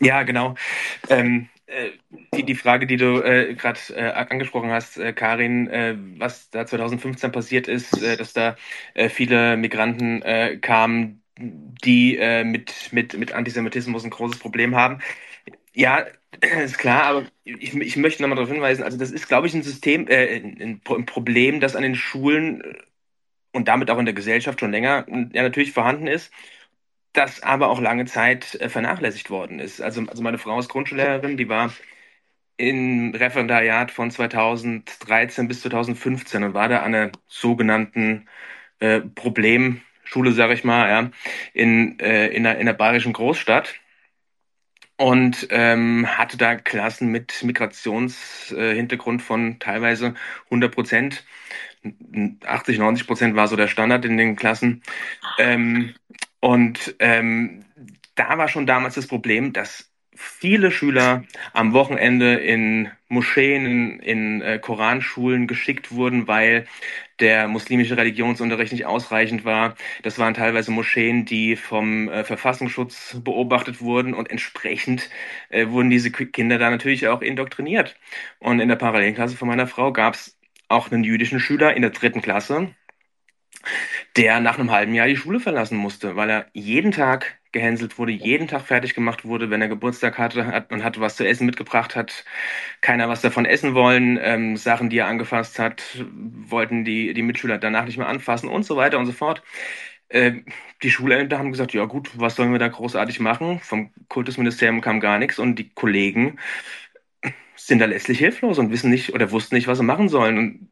Ja, 0.00 0.22
genau. 0.22 0.54
Ähm, 1.08 1.48
äh, 1.53 1.53
die, 2.34 2.44
die 2.44 2.54
Frage, 2.54 2.86
die 2.86 2.96
du 2.96 3.20
äh, 3.22 3.54
gerade 3.54 3.78
äh, 3.94 4.10
angesprochen 4.12 4.70
hast, 4.70 4.98
äh, 4.98 5.12
Karin, 5.12 5.68
äh, 5.68 5.96
was 6.18 6.50
da 6.50 6.66
2015 6.66 7.32
passiert 7.32 7.68
ist, 7.68 8.02
äh, 8.02 8.16
dass 8.16 8.32
da 8.32 8.56
äh, 8.94 9.08
viele 9.08 9.56
Migranten 9.56 10.22
äh, 10.22 10.58
kamen, 10.58 11.22
die 11.38 12.16
äh, 12.16 12.44
mit, 12.44 12.92
mit, 12.92 13.16
mit 13.18 13.32
Antisemitismus 13.32 14.04
ein 14.04 14.10
großes 14.10 14.38
Problem 14.38 14.76
haben. 14.76 15.00
Ja, 15.74 16.06
ist 16.64 16.78
klar, 16.78 17.04
aber 17.04 17.26
ich, 17.44 17.74
ich 17.74 17.96
möchte 17.96 18.22
nochmal 18.22 18.36
darauf 18.36 18.52
hinweisen, 18.52 18.82
also 18.84 18.98
das 18.98 19.10
ist, 19.10 19.28
glaube 19.28 19.46
ich, 19.46 19.54
ein 19.54 19.62
System, 19.62 20.08
äh, 20.08 20.36
ein, 20.36 20.80
ein 20.86 21.06
Problem, 21.06 21.60
das 21.60 21.76
an 21.76 21.82
den 21.82 21.94
Schulen 21.96 22.62
und 23.52 23.68
damit 23.68 23.90
auch 23.90 23.98
in 23.98 24.04
der 24.04 24.14
Gesellschaft 24.14 24.60
schon 24.60 24.72
länger 24.72 25.06
ja 25.32 25.42
natürlich 25.42 25.72
vorhanden 25.72 26.08
ist 26.08 26.32
das 27.14 27.42
aber 27.42 27.70
auch 27.70 27.80
lange 27.80 28.04
Zeit 28.06 28.54
äh, 28.56 28.68
vernachlässigt 28.68 29.30
worden 29.30 29.60
ist. 29.60 29.80
Also, 29.80 30.02
also 30.08 30.22
meine 30.22 30.38
Frau 30.38 30.58
ist 30.58 30.68
Grundschullehrerin, 30.68 31.36
die 31.36 31.48
war 31.48 31.72
im 32.56 33.14
Referendariat 33.14 33.90
von 33.90 34.10
2013 34.10 35.48
bis 35.48 35.62
2015 35.62 36.44
und 36.44 36.54
war 36.54 36.68
da 36.68 36.80
an 36.80 36.94
einer 36.94 37.12
sogenannten 37.26 38.28
äh, 38.80 39.00
Problemschule, 39.00 40.32
sage 40.32 40.54
ich 40.54 40.64
mal, 40.64 40.88
ja, 40.90 41.10
in, 41.54 41.98
äh, 42.00 42.28
in, 42.28 42.46
einer, 42.46 42.56
in 42.58 42.68
einer 42.68 42.74
bayerischen 42.74 43.12
Großstadt 43.12 43.74
und 44.96 45.48
ähm, 45.50 46.06
hatte 46.06 46.36
da 46.36 46.56
Klassen 46.56 47.08
mit 47.08 47.42
Migrationshintergrund 47.42 49.20
äh, 49.20 49.24
von 49.24 49.58
teilweise 49.58 50.14
100 50.46 50.72
Prozent. 50.74 51.24
80, 52.46 52.78
90 52.78 53.06
Prozent 53.06 53.36
war 53.36 53.48
so 53.48 53.56
der 53.56 53.68
Standard 53.68 54.04
in 54.04 54.16
den 54.16 54.36
Klassen. 54.36 54.82
Ähm, 55.38 55.94
und 56.44 56.94
ähm, 56.98 57.64
da 58.16 58.36
war 58.36 58.48
schon 58.48 58.66
damals 58.66 58.96
das 58.96 59.06
Problem, 59.06 59.54
dass 59.54 59.90
viele 60.14 60.70
Schüler 60.70 61.24
am 61.54 61.72
Wochenende 61.72 62.34
in 62.34 62.90
Moscheen, 63.08 63.64
in, 63.64 64.00
in 64.00 64.42
äh, 64.42 64.58
Koranschulen 64.58 65.46
geschickt 65.46 65.90
wurden, 65.90 66.28
weil 66.28 66.66
der 67.18 67.48
muslimische 67.48 67.96
Religionsunterricht 67.96 68.72
nicht 68.74 68.84
ausreichend 68.84 69.46
war. 69.46 69.74
Das 70.02 70.18
waren 70.18 70.34
teilweise 70.34 70.70
Moscheen, 70.70 71.24
die 71.24 71.56
vom 71.56 72.10
äh, 72.10 72.24
Verfassungsschutz 72.24 73.16
beobachtet 73.24 73.80
wurden 73.80 74.12
und 74.12 74.30
entsprechend 74.30 75.08
äh, 75.48 75.68
wurden 75.68 75.88
diese 75.88 76.10
Kinder 76.10 76.58
da 76.58 76.68
natürlich 76.68 77.08
auch 77.08 77.22
indoktriniert. 77.22 77.96
Und 78.38 78.60
in 78.60 78.68
der 78.68 78.76
Parallelklasse 78.76 79.38
von 79.38 79.48
meiner 79.48 79.66
Frau 79.66 79.94
gab 79.94 80.12
es 80.12 80.38
auch 80.68 80.92
einen 80.92 81.04
jüdischen 81.04 81.40
Schüler 81.40 81.74
in 81.74 81.80
der 81.80 81.92
dritten 81.92 82.20
Klasse, 82.20 82.74
der 84.16 84.40
nach 84.40 84.58
einem 84.58 84.70
halben 84.70 84.94
Jahr 84.94 85.06
die 85.08 85.16
Schule 85.16 85.40
verlassen 85.40 85.76
musste, 85.76 86.16
weil 86.16 86.30
er 86.30 86.46
jeden 86.52 86.92
Tag 86.92 87.38
gehänselt 87.52 87.98
wurde, 87.98 88.12
jeden 88.12 88.48
Tag 88.48 88.62
fertig 88.62 88.94
gemacht 88.94 89.24
wurde, 89.24 89.50
wenn 89.50 89.62
er 89.62 89.68
Geburtstag 89.68 90.18
hatte 90.18 90.66
und 90.70 90.84
hatte 90.84 91.00
was 91.00 91.16
zu 91.16 91.26
essen 91.26 91.46
mitgebracht 91.46 91.96
hat, 91.96 92.24
keiner 92.80 93.08
was 93.08 93.22
davon 93.22 93.46
essen 93.46 93.74
wollen, 93.74 94.18
ähm, 94.22 94.56
Sachen, 94.56 94.90
die 94.90 94.98
er 94.98 95.06
angefasst 95.06 95.58
hat, 95.58 96.04
wollten 96.48 96.84
die, 96.84 97.14
die 97.14 97.22
Mitschüler 97.22 97.58
danach 97.58 97.86
nicht 97.86 97.96
mehr 97.98 98.08
anfassen 98.08 98.48
und 98.48 98.64
so 98.64 98.76
weiter 98.76 98.98
und 98.98 99.06
so 99.06 99.12
fort. 99.12 99.42
Äh, 100.08 100.42
die 100.82 100.90
Schulämter 100.90 101.38
haben 101.38 101.52
gesagt, 101.52 101.72
ja 101.74 101.84
gut, 101.86 102.10
was 102.14 102.36
sollen 102.36 102.52
wir 102.52 102.58
da 102.58 102.68
großartig 102.68 103.20
machen? 103.20 103.60
Vom 103.60 103.92
Kultusministerium 104.08 104.80
kam 104.80 105.00
gar 105.00 105.18
nichts 105.18 105.38
und 105.38 105.56
die 105.58 105.70
Kollegen 105.70 106.38
sind 107.56 107.78
da 107.78 107.86
letztlich 107.86 108.18
hilflos 108.18 108.58
und 108.58 108.70
wissen 108.70 108.90
nicht 108.90 109.14
oder 109.14 109.30
wussten 109.30 109.54
nicht, 109.54 109.68
was 109.68 109.78
sie 109.78 109.84
machen 109.84 110.08
sollen. 110.08 110.38
Und 110.38 110.68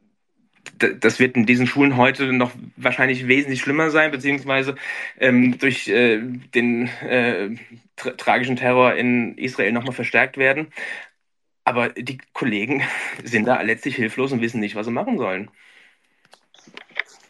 das 0.77 1.19
wird 1.19 1.35
in 1.35 1.45
diesen 1.45 1.67
Schulen 1.67 1.97
heute 1.97 2.33
noch 2.33 2.51
wahrscheinlich 2.75 3.27
wesentlich 3.27 3.61
schlimmer 3.61 3.89
sein, 3.89 4.11
beziehungsweise 4.11 4.75
ähm, 5.19 5.57
durch 5.57 5.87
äh, 5.87 6.19
den 6.19 6.87
äh, 7.07 7.55
tra 7.95 8.11
tragischen 8.11 8.55
Terror 8.55 8.93
in 8.95 9.37
Israel 9.37 9.71
nochmal 9.71 9.93
verstärkt 9.93 10.37
werden. 10.37 10.67
Aber 11.63 11.89
die 11.89 12.17
Kollegen 12.33 12.83
sind 13.23 13.45
da 13.45 13.61
letztlich 13.61 13.95
hilflos 13.95 14.31
und 14.31 14.41
wissen 14.41 14.59
nicht, 14.59 14.75
was 14.75 14.85
sie 14.85 14.91
machen 14.91 15.17
sollen. 15.17 15.49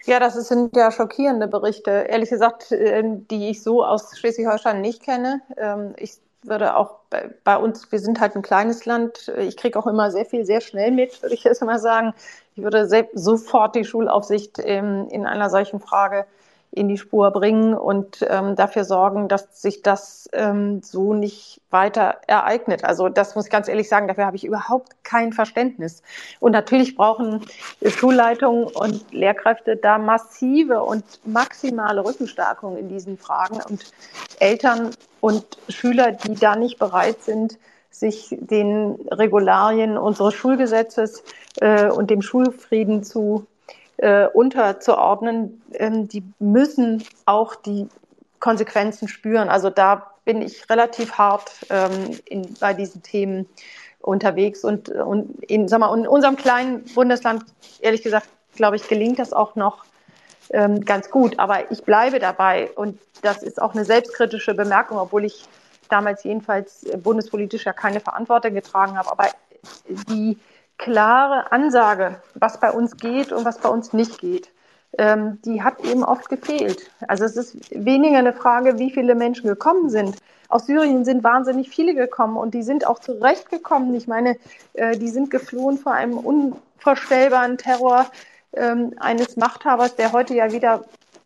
Ja, 0.05 0.19
das 0.19 0.33
sind 0.47 0.75
ja 0.75 0.91
schockierende 0.91 1.47
Berichte. 1.47 2.07
Ehrlich 2.09 2.29
gesagt, 2.29 2.71
äh, 2.71 3.03
die 3.05 3.49
ich 3.49 3.63
so 3.63 3.85
aus 3.85 4.17
Schleswig-Holstein 4.17 4.81
nicht 4.81 5.01
kenne. 5.01 5.41
Ähm, 5.55 5.93
ich 5.97 6.17
würde 6.47 6.75
auch 6.75 6.95
bei, 7.09 7.29
bei, 7.43 7.57
uns, 7.57 7.91
wir 7.91 7.99
sind 7.99 8.19
halt 8.19 8.35
ein 8.35 8.41
kleines 8.41 8.85
Land, 8.85 9.31
ich 9.37 9.57
kriege 9.57 9.77
auch 9.77 9.87
immer 9.87 10.11
sehr 10.11 10.25
viel, 10.25 10.45
sehr 10.45 10.61
schnell 10.61 10.91
mit, 10.91 11.21
würde 11.21 11.35
ich 11.35 11.43
jetzt 11.43 11.61
mal 11.61 11.79
sagen. 11.79 12.13
Ich 12.55 12.63
würde 12.63 12.87
sofort 13.13 13.75
die 13.75 13.85
Schulaufsicht 13.85 14.59
ähm, 14.63 15.07
in 15.09 15.25
einer 15.25 15.49
solchen 15.49 15.79
Frage 15.79 16.25
in 16.76 16.88
die 16.88 16.97
Spur 16.97 17.30
bringen 17.30 17.76
und 17.76 18.26
ähm, 18.28 18.55
dafür 18.55 18.84
sorgen, 18.84 19.28
dass 19.28 19.61
sich 19.61 19.84
das 19.84 20.28
ähm, 20.34 20.82
so 20.82 21.13
nicht 21.13 21.61
weiter 21.69 22.17
ereignet. 22.26 22.84
Also 22.84 23.09
das 23.09 23.36
muss 23.36 23.45
ich 23.45 23.51
ganz 23.51 23.67
ehrlich 23.67 23.88
sagen, 23.88 24.07
dafür 24.07 24.26
habe 24.26 24.38
ich 24.38 24.43
überhaupt 24.43 25.03
kein 25.03 25.34
Verständnis. 25.34 26.01
Und 26.39 26.51
natürlich 26.51 26.95
brauchen 26.95 27.41
Schulleitungen 27.86 28.63
und 28.65 29.13
Lehrkräfte 29.13 29.78
da 29.78 29.99
massive 29.99 30.82
und 30.82 31.03
maximale 31.26 32.03
Rückenstärkung 32.03 32.76
in 32.78 32.89
diesen 32.89 33.19
Fragen. 33.19 33.59
Und 33.69 33.86
Eltern 34.39 34.89
und 35.21 35.45
Schüler, 35.69 36.11
die 36.11 36.34
da 36.34 36.55
nicht 36.55 36.80
bereit 36.80 37.21
sind, 37.21 37.59
sich 37.91 38.36
den 38.39 38.95
Regularien 39.11 39.95
unseres 39.95 40.34
Schulgesetzes 40.34 41.24
äh, 41.61 41.88
und 41.91 42.09
dem 42.09 42.24
Schulfrieden 42.24 43.03
zu 43.03 43.45
äh, 44.04 44.28
unterzuordnen, 44.28 45.62
ähm, 45.76 46.10
die 46.10 46.24
müssen 46.38 47.06
auch 47.26 47.56
die 47.56 47.88
Konsequenzen 48.41 49.08
spüren. 49.08 49.47
Also 49.47 49.70
da 49.70 50.12
bin 50.26 50.41
ich 50.41 50.70
relativ 50.70 51.14
hart 51.14 51.51
ähm, 51.70 52.20
in, 52.26 52.54
bei 52.60 52.74
diesen 52.74 53.01
Themen 53.01 53.47
unterwegs 54.01 54.66
und, 54.66 54.89
und 54.89 55.41
in, 55.45 55.70
sag 55.70 55.80
mal, 55.80 55.97
in 55.97 56.06
unserem 56.06 56.36
kleinen 56.36 56.84
Bundesland, 56.93 57.45
ehrlich 57.80 58.01
gesagt, 58.01 58.28
glaube 58.58 58.76
ich, 58.76 58.89
gelingt 58.89 59.20
das 59.20 59.32
auch 59.32 59.56
noch 59.56 59.86
ähm, 60.49 60.84
ganz 60.84 61.10
gut. 61.10 61.39
Aber 61.39 61.72
ich 61.72 61.84
bleibe 61.84 62.20
dabei 62.20 62.72
und 62.76 62.99
das 63.22 63.41
ist 63.41 63.62
auch 63.62 63.74
eine 63.74 63.86
selbstkritische 63.86 64.54
Bemerkung, 64.54 64.97
obwohl 64.97 65.24
ich 65.24 65.45
damals 65.88 66.26
jedenfalls 66.26 66.86
bundespolitisch 67.01 67.66
ja 67.66 67.72
keine 67.72 68.01
Verantwortung 68.01 68.54
getragen 68.54 68.97
habe. 68.97 69.10
Aber 69.10 69.30
die 70.10 70.38
klare 70.78 71.51
Ansage, 71.51 72.21
was 72.36 72.59
bei 72.59 72.71
uns 72.71 72.97
geht 72.97 73.32
und 73.32 73.45
was 73.45 73.59
bei 73.59 73.69
uns 73.69 73.93
nicht 73.93 74.19
geht, 74.19 74.49
ähm, 74.97 75.39
die 75.43 75.63
hat 75.63 75.84
eben 75.84 76.03
oft 76.03 76.30
gefehlt. 76.30 76.91
Also 77.07 77.26
es 77.26 77.36
ist 77.36 77.57
weniger 77.71 78.19
eine 78.19 78.34
Frage, 78.34 78.78
wie 78.80 78.91
viele 78.91 79.15
Menschen 79.15 79.47
gekommen 79.47 79.89
sind. 79.89 80.17
Aus 80.49 80.67
Syrien 80.67 81.03
sind 81.03 81.24
wahnsinnig 81.24 81.69
viele 81.69 81.95
gekommen 81.95 82.38
und 82.38 82.53
die 82.53 82.63
sind 82.63 82.86
auch 82.86 82.99
zurechtgekommen. 82.99 83.95
Ich 83.95 84.07
meine, 84.07 84.38
äh, 84.74 84.97
die 84.97 85.09
sind 85.09 85.32
geflohen 85.32 85.78
vor 85.78 85.93
einem 85.93 86.17
unvorstellbaren 86.17 87.57
Terror 87.57 88.05
ähm, 88.53 88.93
eines 88.99 89.36
Machthabers, 89.36 89.95
der 89.95 90.11
heute 90.11 90.36
ja 90.36 90.51
wieder 90.51 90.84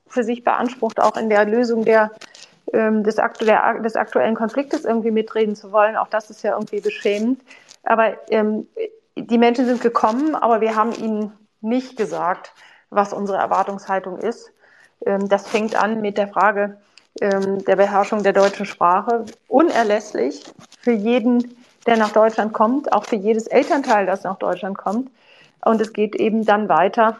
für 0.07 0.23
sich 0.23 0.43
beansprucht, 0.45 1.01
auch 1.01 1.17
in 1.17 1.29
der 1.29 1.43
Lösung 1.43 1.83
der, 1.83 2.11
ähm, 2.71 3.03
des, 3.03 3.19
aktu 3.19 3.43
der, 3.43 3.79
des 3.79 3.97
aktuellen 3.97 4.35
Konfliktes 4.35 4.85
irgendwie 4.85 5.11
mitreden 5.11 5.55
zu 5.55 5.73
wollen. 5.73 5.97
Auch 5.97 6.07
das 6.07 6.29
ist 6.29 6.43
ja 6.43 6.53
irgendwie 6.53 6.79
beschämend. 6.79 7.41
Aber 7.83 8.15
ähm, 8.29 8.67
die 9.23 9.37
Menschen 9.37 9.65
sind 9.65 9.81
gekommen, 9.81 10.35
aber 10.35 10.61
wir 10.61 10.75
haben 10.75 10.93
ihnen 10.93 11.31
nicht 11.61 11.97
gesagt, 11.97 12.53
was 12.89 13.13
unsere 13.13 13.37
Erwartungshaltung 13.37 14.17
ist. 14.17 14.51
Ähm, 15.05 15.27
das 15.29 15.47
fängt 15.47 15.75
an 15.75 16.01
mit 16.01 16.17
der 16.17 16.27
Frage 16.27 16.77
ähm, 17.21 17.63
der 17.65 17.75
Beherrschung 17.75 18.23
der 18.23 18.33
deutschen 18.33 18.65
Sprache. 18.65 19.25
Unerlässlich 19.47 20.43
für 20.79 20.91
jeden, 20.91 21.57
der 21.85 21.97
nach 21.97 22.11
Deutschland 22.11 22.53
kommt, 22.53 22.91
auch 22.93 23.05
für 23.05 23.15
jedes 23.15 23.47
Elternteil, 23.47 24.05
das 24.05 24.23
nach 24.23 24.37
Deutschland 24.37 24.77
kommt. 24.77 25.09
Und 25.63 25.81
es 25.81 25.93
geht 25.93 26.15
eben 26.15 26.45
dann 26.45 26.69
weiter, 26.69 27.17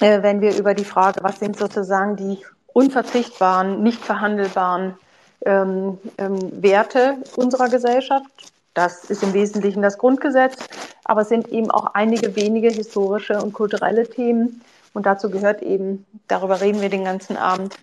äh, 0.00 0.22
wenn 0.22 0.40
wir 0.40 0.56
über 0.56 0.74
die 0.74 0.84
Frage, 0.84 1.20
was 1.22 1.38
sind 1.38 1.56
sozusagen 1.56 2.16
die 2.16 2.38
unverzichtbaren, 2.72 3.82
nicht 3.82 4.04
verhandelbaren 4.04 4.98
ähm, 5.44 5.98
Werte 6.18 7.18
unserer 7.36 7.68
Gesellschaft, 7.68 8.53
das 8.74 9.04
ist 9.04 9.22
im 9.22 9.32
Wesentlichen 9.32 9.82
das 9.82 9.98
Grundgesetz, 9.98 10.56
aber 11.04 11.22
es 11.22 11.28
sind 11.28 11.48
eben 11.48 11.70
auch 11.70 11.94
einige 11.94 12.34
wenige 12.36 12.68
historische 12.68 13.40
und 13.40 13.52
kulturelle 13.52 14.08
Themen. 14.08 14.60
Und 14.92 15.06
dazu 15.06 15.30
gehört 15.30 15.62
eben, 15.62 16.04
darüber 16.28 16.60
reden 16.60 16.80
wir 16.80 16.88
den 16.88 17.04
ganzen 17.04 17.36
Abend, 17.36 17.76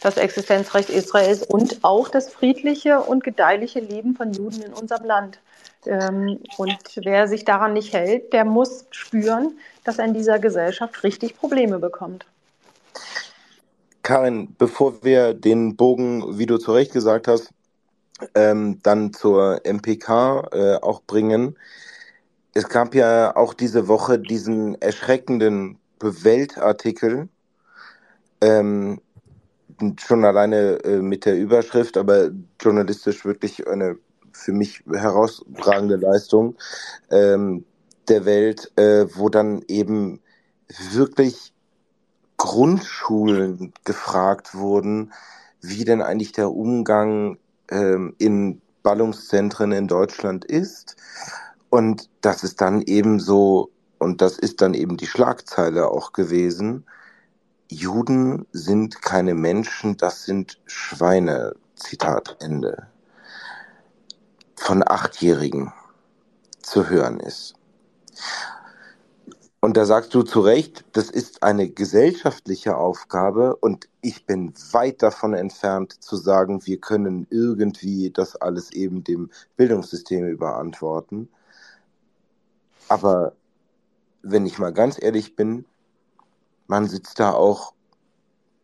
das 0.00 0.16
Existenzrecht 0.16 0.90
Israels 0.90 1.42
und 1.42 1.78
auch 1.82 2.08
das 2.08 2.30
friedliche 2.30 3.00
und 3.00 3.24
gedeihliche 3.24 3.80
Leben 3.80 4.14
von 4.14 4.32
Juden 4.32 4.62
in 4.62 4.72
unserem 4.72 5.04
Land. 5.04 5.38
Ähm, 5.86 6.38
und 6.56 6.78
wer 6.96 7.28
sich 7.28 7.44
daran 7.44 7.72
nicht 7.72 7.92
hält, 7.92 8.32
der 8.32 8.44
muss 8.44 8.86
spüren, 8.90 9.58
dass 9.84 9.98
er 9.98 10.04
in 10.04 10.14
dieser 10.14 10.38
Gesellschaft 10.38 11.02
richtig 11.02 11.36
Probleme 11.36 11.78
bekommt. 11.78 12.26
Karin, 14.02 14.54
bevor 14.56 15.02
wir 15.04 15.34
den 15.34 15.76
Bogen, 15.76 16.38
wie 16.38 16.46
du 16.46 16.58
zu 16.58 16.72
Recht 16.72 16.92
gesagt 16.92 17.28
hast, 17.28 17.50
ähm, 18.34 18.80
dann 18.82 19.12
zur 19.12 19.60
MPK 19.64 20.48
äh, 20.52 20.74
auch 20.76 21.02
bringen. 21.02 21.56
Es 22.54 22.68
gab 22.68 22.94
ja 22.94 23.36
auch 23.36 23.54
diese 23.54 23.88
Woche 23.88 24.18
diesen 24.18 24.80
erschreckenden 24.80 25.78
Weltartikel, 26.00 27.28
ähm, 28.40 29.00
schon 30.00 30.24
alleine 30.24 30.82
äh, 30.84 31.00
mit 31.00 31.24
der 31.24 31.36
Überschrift, 31.36 31.96
aber 31.96 32.30
journalistisch 32.60 33.24
wirklich 33.24 33.66
eine 33.68 33.96
für 34.32 34.52
mich 34.52 34.82
herausragende 34.90 35.96
Leistung 35.96 36.56
ähm, 37.10 37.64
der 38.08 38.24
Welt, 38.24 38.72
äh, 38.76 39.06
wo 39.14 39.28
dann 39.28 39.62
eben 39.68 40.20
wirklich 40.92 41.52
Grundschulen 42.36 43.72
gefragt 43.84 44.54
wurden, 44.54 45.12
wie 45.60 45.84
denn 45.84 46.02
eigentlich 46.02 46.32
der 46.32 46.50
Umgang 46.52 47.38
ähm, 47.70 48.14
in 48.18 48.60
Ballungszentren 48.82 49.72
in 49.72 49.88
Deutschland 49.88 50.44
ist. 50.44 50.96
Und 51.70 52.08
das 52.20 52.44
ist 52.44 52.60
dann 52.60 52.82
eben 52.82 53.20
so, 53.20 53.70
und 53.98 54.22
das 54.22 54.38
ist 54.38 54.60
dann 54.60 54.74
eben 54.74 54.96
die 54.96 55.06
Schlagzeile 55.06 55.88
auch 55.88 56.12
gewesen, 56.12 56.86
Juden 57.70 58.46
sind 58.52 59.02
keine 59.02 59.34
Menschen, 59.34 59.98
das 59.98 60.24
sind 60.24 60.58
Schweine. 60.66 61.54
Zitat 61.78 62.36
Ende. 62.40 62.88
Von 64.56 64.82
Achtjährigen 64.86 65.72
zu 66.60 66.88
hören 66.88 67.20
ist. 67.20 67.54
Und 69.60 69.76
da 69.76 69.84
sagst 69.86 70.14
du 70.14 70.22
zu 70.22 70.40
Recht, 70.40 70.84
das 70.92 71.10
ist 71.10 71.42
eine 71.42 71.68
gesellschaftliche 71.68 72.76
Aufgabe 72.76 73.56
und 73.56 73.88
ich 74.02 74.24
bin 74.24 74.54
weit 74.70 75.02
davon 75.02 75.34
entfernt 75.34 76.00
zu 76.00 76.16
sagen, 76.16 76.64
wir 76.64 76.78
können 76.78 77.26
irgendwie 77.30 78.10
das 78.10 78.36
alles 78.36 78.72
eben 78.72 79.02
dem 79.02 79.30
Bildungssystem 79.56 80.28
überantworten. 80.28 81.28
Aber 82.88 83.32
wenn 84.22 84.46
ich 84.46 84.60
mal 84.60 84.72
ganz 84.72 84.96
ehrlich 85.02 85.34
bin, 85.34 85.64
man 86.68 86.86
sitzt 86.86 87.18
da 87.18 87.32
auch, 87.32 87.72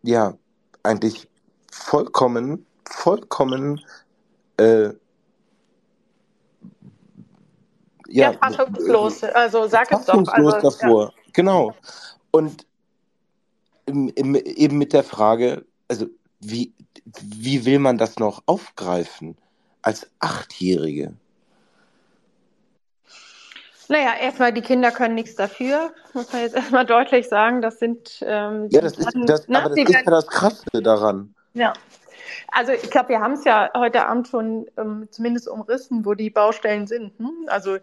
ja, 0.02 0.36
eigentlich 0.84 1.28
vollkommen, 1.72 2.66
vollkommen 2.84 3.80
äh, 4.58 4.90
ja, 8.22 8.32
fassungslos. 8.32 9.24
Also 9.24 9.66
sag 9.66 9.90
es 9.92 10.04
doch. 10.06 10.26
Also, 10.28 10.50
davor. 10.60 11.04
Ja. 11.04 11.22
Genau. 11.32 11.74
Und 12.30 12.66
im, 13.86 14.08
im, 14.14 14.34
eben 14.34 14.78
mit 14.78 14.92
der 14.92 15.04
Frage, 15.04 15.64
also 15.88 16.06
wie, 16.40 16.72
wie 17.04 17.64
will 17.64 17.78
man 17.78 17.98
das 17.98 18.18
noch 18.18 18.42
aufgreifen 18.46 19.36
als 19.82 20.08
Achtjährige? 20.20 21.14
Naja, 23.88 24.14
erstmal, 24.18 24.52
die 24.52 24.62
Kinder 24.62 24.90
können 24.90 25.14
nichts 25.14 25.34
dafür, 25.34 25.92
muss 26.14 26.32
man 26.32 26.42
jetzt 26.42 26.54
erstmal 26.56 26.86
deutlich 26.86 27.28
sagen. 27.28 27.60
Das 27.60 27.78
sind. 27.78 28.22
Ähm, 28.22 28.68
ja, 28.70 28.80
das 28.80 28.96
ist, 28.96 29.12
das, 29.26 29.48
aber 29.48 29.70
das 29.70 29.76
ist 29.76 29.92
ja 29.92 30.02
das 30.02 30.26
Krasse 30.26 30.82
daran. 30.82 31.34
Ja. 31.52 31.72
Also 32.48 32.72
ich 32.72 32.90
glaube, 32.90 33.10
wir 33.10 33.20
haben 33.20 33.34
es 33.34 33.44
ja 33.44 33.70
heute 33.74 34.06
Abend 34.06 34.28
schon 34.28 34.66
ähm, 34.76 35.08
zumindest 35.10 35.48
umrissen, 35.48 36.04
wo 36.04 36.14
die 36.14 36.30
Baustellen 36.30 36.86
sind. 36.86 37.12
Hm? 37.18 37.46
Also 37.46 37.78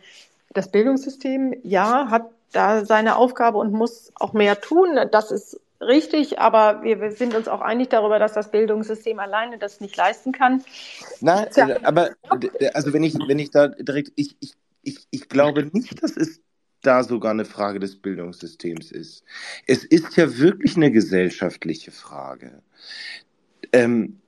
das 0.53 0.71
Bildungssystem, 0.71 1.55
ja, 1.63 2.09
hat 2.09 2.29
da 2.51 2.85
seine 2.85 3.15
Aufgabe 3.15 3.57
und 3.57 3.71
muss 3.71 4.11
auch 4.15 4.33
mehr 4.33 4.59
tun. 4.59 4.99
Das 5.11 5.31
ist 5.31 5.59
richtig, 5.79 6.39
aber 6.39 6.83
wir, 6.83 7.01
wir 7.01 7.11
sind 7.11 7.35
uns 7.35 7.47
auch 7.47 7.61
einig 7.61 7.89
darüber, 7.89 8.19
dass 8.19 8.33
das 8.33 8.51
Bildungssystem 8.51 9.19
alleine 9.19 9.57
das 9.57 9.81
nicht 9.81 9.95
leisten 9.97 10.31
kann. 10.31 10.63
Nein, 11.19 11.47
ja. 11.55 11.77
aber 11.83 12.11
also 12.73 12.93
wenn 12.93 13.03
ich, 13.03 13.15
wenn 13.27 13.39
ich 13.39 13.51
da 13.51 13.67
direkt, 13.67 14.11
ich, 14.15 14.35
ich, 14.39 14.53
ich, 14.83 15.07
ich 15.09 15.29
glaube 15.29 15.69
nicht, 15.71 16.03
dass 16.03 16.17
es 16.17 16.41
da 16.81 17.03
sogar 17.03 17.31
eine 17.31 17.45
Frage 17.45 17.79
des 17.79 17.95
Bildungssystems 18.01 18.91
ist. 18.91 19.23
Es 19.67 19.83
ist 19.83 20.17
ja 20.17 20.37
wirklich 20.37 20.75
eine 20.75 20.91
gesellschaftliche 20.91 21.91
Frage. 21.91 22.61
Ähm, 23.71 24.20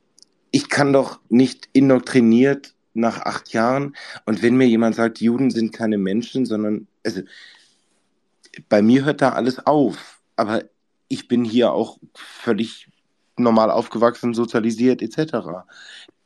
ich 0.54 0.70
kann 0.70 0.94
doch 0.94 1.20
nicht 1.30 1.68
indoktriniert 1.74 2.76
nach 2.94 3.22
acht 3.24 3.52
Jahren 3.54 3.96
und 4.26 4.44
wenn 4.44 4.56
mir 4.56 4.68
jemand 4.68 4.96
sagt, 4.96 5.20
Juden 5.20 5.50
sind 5.50 5.74
keine 5.74 5.98
Menschen, 5.98 6.46
sondern 6.46 6.88
also 7.04 7.22
bei 8.70 8.84
mir 8.84 9.04
hört 9.04 9.24
da 9.24 9.30
alles 9.30 9.66
auf, 9.66 10.22
aber 10.36 10.64
ich 11.08 11.28
bin 11.28 11.44
hier 11.44 11.74
auch 11.74 11.98
völlig 12.14 12.88
normal 13.36 13.72
aufgewachsen, 13.72 14.36
sozialisiert 14.36 15.02
etc. 15.02 15.66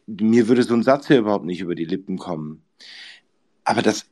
mir 0.07 0.49
würde 0.49 0.63
so 0.63 0.73
ein 0.73 0.83
Satz 0.83 1.07
hier 1.07 1.19
überhaupt 1.19 1.45
nicht 1.45 1.61
über 1.61 1.73
die 1.73 1.85
Lippen 1.85 2.17
kommen. 2.17 2.65
Aber 3.63 3.81
das, 3.81 4.07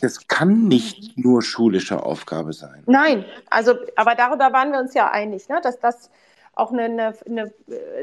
das 0.00 0.28
kann 0.28 0.68
nicht 0.68 1.18
nur 1.18 1.42
schulische 1.42 2.04
Aufgabe 2.04 2.52
sein. 2.52 2.84
Nein, 2.86 3.24
also, 3.50 3.74
aber 3.96 4.14
darüber 4.14 4.52
waren 4.52 4.70
wir 4.70 4.78
uns 4.78 4.94
ja 4.94 5.10
einig, 5.10 5.48
ne? 5.48 5.60
dass 5.60 5.80
das 5.80 6.08
auch 6.56 6.72
eine, 6.72 7.14
eine, 7.26 7.52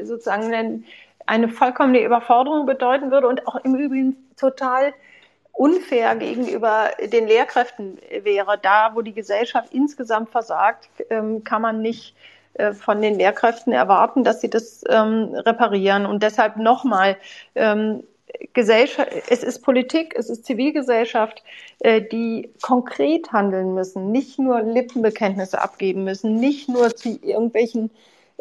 sozusagen 0.04 0.52
eine, 0.52 0.82
eine 1.26 1.48
vollkommene 1.48 2.02
Überforderung 2.02 2.66
bedeuten 2.66 3.10
würde 3.10 3.28
und 3.28 3.46
auch 3.46 3.56
im 3.64 3.74
Übrigen 3.74 4.16
total 4.36 4.92
unfair 5.52 6.16
gegenüber 6.16 6.90
den 7.12 7.26
Lehrkräften 7.26 7.98
wäre. 8.22 8.58
Da, 8.60 8.92
wo 8.94 9.02
die 9.02 9.12
Gesellschaft 9.12 9.72
insgesamt 9.72 10.30
versagt, 10.30 10.88
ähm, 11.10 11.44
kann 11.44 11.62
man 11.62 11.82
nicht 11.82 12.14
äh, 12.54 12.72
von 12.72 13.00
den 13.00 13.16
Lehrkräften 13.16 13.72
erwarten, 13.72 14.24
dass 14.24 14.40
sie 14.40 14.50
das 14.50 14.82
ähm, 14.88 15.34
reparieren. 15.34 16.06
Und 16.06 16.22
deshalb 16.22 16.56
nochmal, 16.56 17.16
ähm, 17.54 18.02
Gesellschaft, 18.54 19.10
es 19.28 19.42
ist 19.42 19.60
Politik, 19.60 20.14
es 20.16 20.30
ist 20.30 20.44
Zivilgesellschaft, 20.44 21.42
äh, 21.80 22.00
die 22.00 22.50
konkret 22.62 23.32
handeln 23.32 23.74
müssen, 23.74 24.10
nicht 24.10 24.38
nur 24.38 24.62
Lippenbekenntnisse 24.62 25.60
abgeben 25.60 26.04
müssen, 26.04 26.36
nicht 26.36 26.68
nur 26.68 26.94
zu 26.96 27.18
irgendwelchen 27.22 27.90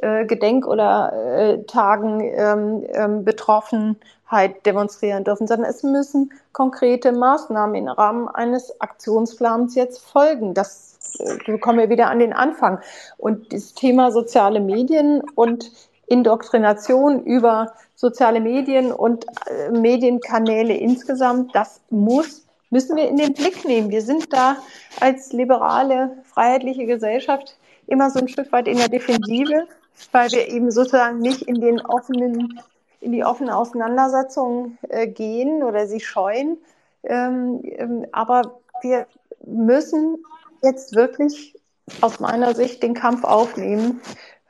äh, 0.01 0.25
Gedenk- 0.25 0.65
oder 0.65 1.13
äh, 1.13 1.63
Tagen 1.63 2.21
ähm, 2.21 2.83
ähm, 2.91 3.23
Betroffenheit 3.23 4.65
demonstrieren 4.65 5.23
dürfen, 5.23 5.47
sondern 5.47 5.69
es 5.69 5.83
müssen 5.83 6.31
konkrete 6.53 7.11
Maßnahmen 7.11 7.75
im 7.75 7.87
Rahmen 7.87 8.27
eines 8.27 8.81
Aktionsplans 8.81 9.75
jetzt 9.75 9.99
folgen. 9.99 10.53
Das 10.53 11.17
äh, 11.19 11.57
kommen 11.59 11.79
wir 11.79 11.89
wieder 11.89 12.09
an 12.09 12.19
den 12.19 12.33
Anfang. 12.33 12.79
Und 13.17 13.53
das 13.53 13.73
Thema 13.73 14.11
soziale 14.11 14.59
Medien 14.59 15.21
und 15.35 15.71
Indoktrination 16.07 17.23
über 17.23 17.73
soziale 17.95 18.41
Medien 18.41 18.91
und 18.91 19.25
äh, 19.45 19.69
Medienkanäle 19.69 20.73
insgesamt, 20.73 21.55
das 21.55 21.79
muss, 21.91 22.47
müssen 22.71 22.97
wir 22.97 23.07
in 23.07 23.17
den 23.17 23.33
Blick 23.33 23.65
nehmen. 23.65 23.91
Wir 23.91 24.01
sind 24.01 24.33
da 24.33 24.57
als 24.99 25.31
liberale, 25.31 26.17
freiheitliche 26.23 26.87
Gesellschaft 26.87 27.55
immer 27.87 28.09
so 28.09 28.19
ein 28.19 28.27
Stück 28.27 28.51
weit 28.51 28.67
in 28.67 28.77
der 28.77 28.89
Defensive 28.89 29.67
weil 30.11 30.31
wir 30.31 30.47
eben 30.47 30.71
sozusagen 30.71 31.19
nicht 31.19 31.43
in 31.43 31.61
den 31.61 31.81
offenen, 31.81 32.59
in 32.99 33.11
die 33.11 33.23
offene 33.23 33.55
Auseinandersetzung 33.55 34.77
äh, 34.89 35.07
gehen 35.07 35.63
oder 35.63 35.87
sie 35.87 35.99
scheuen. 35.99 36.57
Ähm, 37.03 37.61
ähm, 37.63 38.05
aber 38.11 38.59
wir 38.81 39.07
müssen 39.45 40.23
jetzt 40.61 40.95
wirklich 40.95 41.55
aus 42.01 42.19
meiner 42.19 42.53
Sicht 42.53 42.83
den 42.83 42.93
Kampf 42.93 43.23
aufnehmen, 43.23 44.01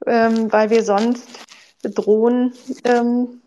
ähm, 0.06 0.52
weil 0.52 0.70
wir 0.70 0.84
sonst 0.84 1.28
drohen 1.84 2.54
ähm, 2.84 3.42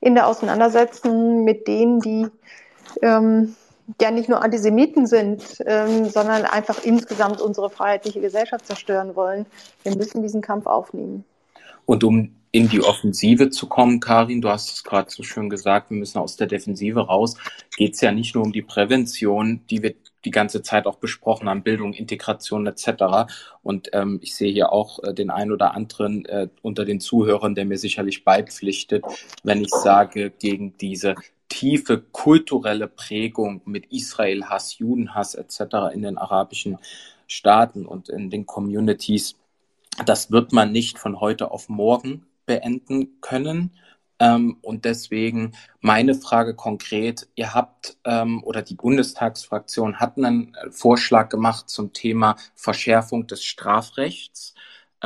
in 0.00 0.14
der 0.14 0.26
Auseinandersetzung 0.26 1.44
mit 1.44 1.66
denen, 1.66 2.00
die 2.00 2.28
ähm, 3.02 3.56
ja 4.00 4.10
nicht 4.10 4.28
nur 4.28 4.42
Antisemiten 4.42 5.06
sind, 5.06 5.42
ähm, 5.66 6.06
sondern 6.08 6.44
einfach 6.44 6.82
insgesamt 6.84 7.40
unsere 7.40 7.70
freiheitliche 7.70 8.20
Gesellschaft 8.20 8.66
zerstören 8.66 9.14
wollen. 9.16 9.46
Wir 9.82 9.96
müssen 9.96 10.22
diesen 10.22 10.40
Kampf 10.40 10.66
aufnehmen. 10.66 11.24
Und 11.84 12.02
um 12.04 12.32
in 12.50 12.68
die 12.68 12.82
Offensive 12.82 13.50
zu 13.50 13.66
kommen, 13.68 14.00
Karin, 14.00 14.40
du 14.40 14.48
hast 14.48 14.72
es 14.72 14.84
gerade 14.84 15.10
so 15.10 15.22
schön 15.22 15.50
gesagt, 15.50 15.90
wir 15.90 15.98
müssen 15.98 16.18
aus 16.18 16.36
der 16.36 16.46
Defensive 16.46 17.00
raus, 17.00 17.36
geht 17.76 17.94
es 17.94 18.00
ja 18.00 18.12
nicht 18.12 18.34
nur 18.34 18.44
um 18.44 18.52
die 18.52 18.62
Prävention, 18.62 19.60
die 19.68 19.82
wir 19.82 19.94
die 20.24 20.30
ganze 20.30 20.62
Zeit 20.62 20.86
auch 20.86 20.96
besprochen 20.96 21.48
haben, 21.48 21.62
Bildung, 21.62 21.92
Integration 21.92 22.66
etc. 22.66 23.30
Und 23.62 23.90
ähm, 23.92 24.18
ich 24.22 24.34
sehe 24.34 24.52
hier 24.52 24.72
auch 24.72 25.02
äh, 25.04 25.14
den 25.14 25.30
einen 25.30 25.52
oder 25.52 25.74
anderen 25.74 26.24
äh, 26.24 26.48
unter 26.62 26.84
den 26.84 26.98
Zuhörern, 26.98 27.54
der 27.54 27.64
mir 27.64 27.78
sicherlich 27.78 28.24
beipflichtet, 28.24 29.04
wenn 29.44 29.60
ich 29.60 29.70
sage, 29.70 30.30
gegen 30.30 30.76
diese 30.78 31.14
tiefe 31.48 31.98
kulturelle 32.00 32.88
Prägung 32.88 33.62
mit 33.64 33.86
Israel-Hass, 33.86 34.78
Judenhass 34.78 35.34
etc. 35.34 35.94
in 35.94 36.02
den 36.02 36.18
arabischen 36.18 36.78
Staaten 37.26 37.86
und 37.86 38.08
in 38.08 38.30
den 38.30 38.46
Communities 38.46 39.36
das 40.04 40.30
wird 40.30 40.52
man 40.52 40.72
nicht 40.72 40.98
von 40.98 41.20
heute 41.20 41.50
auf 41.50 41.68
morgen 41.68 42.26
beenden 42.44 43.20
können. 43.20 43.72
Ähm, 44.18 44.58
und 44.62 44.84
deswegen 44.84 45.52
meine 45.80 46.14
Frage 46.14 46.54
konkret, 46.54 47.28
ihr 47.34 47.54
habt 47.54 47.98
ähm, 48.04 48.42
oder 48.44 48.62
die 48.62 48.74
Bundestagsfraktion 48.74 50.00
hat 50.00 50.16
einen 50.16 50.56
Vorschlag 50.70 51.28
gemacht 51.28 51.68
zum 51.68 51.92
Thema 51.92 52.36
Verschärfung 52.54 53.26
des 53.26 53.44
Strafrechts 53.44 54.54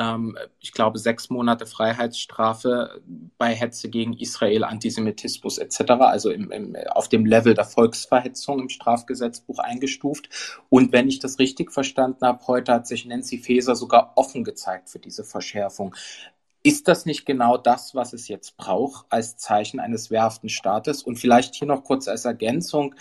ähm, 0.00 0.38
ich 0.60 0.72
glaube, 0.72 0.98
sechs 0.98 1.30
Monate 1.30 1.66
Freiheitsstrafe 1.66 3.02
bei 3.36 3.54
Hetze 3.54 3.90
gegen 3.90 4.14
Israel, 4.14 4.64
Antisemitismus 4.64 5.58
etc., 5.58 5.80
also 6.00 6.30
im, 6.30 6.50
im, 6.50 6.76
auf 6.90 7.08
dem 7.08 7.26
Level 7.26 7.54
der 7.54 7.64
Volksverhetzung 7.64 8.60
im 8.60 8.68
Strafgesetzbuch 8.68 9.58
eingestuft. 9.58 10.28
Und 10.70 10.92
wenn 10.92 11.08
ich 11.08 11.18
das 11.18 11.38
richtig 11.38 11.72
verstanden 11.72 12.26
habe, 12.26 12.46
heute 12.46 12.72
hat 12.72 12.86
sich 12.86 13.04
Nancy 13.04 13.38
Faeser 13.38 13.76
sogar 13.76 14.12
offen 14.16 14.44
gezeigt 14.44 14.88
für 14.88 14.98
diese 14.98 15.24
Verschärfung. 15.24 15.94
Ist 16.62 16.88
das 16.88 17.06
nicht 17.06 17.24
genau 17.24 17.56
das, 17.56 17.94
was 17.94 18.12
es 18.12 18.28
jetzt 18.28 18.56
braucht 18.56 19.06
als 19.08 19.36
Zeichen 19.36 19.80
eines 19.80 20.10
wehrhaften 20.10 20.50
Staates? 20.50 21.02
Und 21.02 21.16
vielleicht 21.16 21.54
hier 21.54 21.68
noch 21.68 21.84
kurz 21.84 22.06
als 22.06 22.26
Ergänzung, 22.26 22.94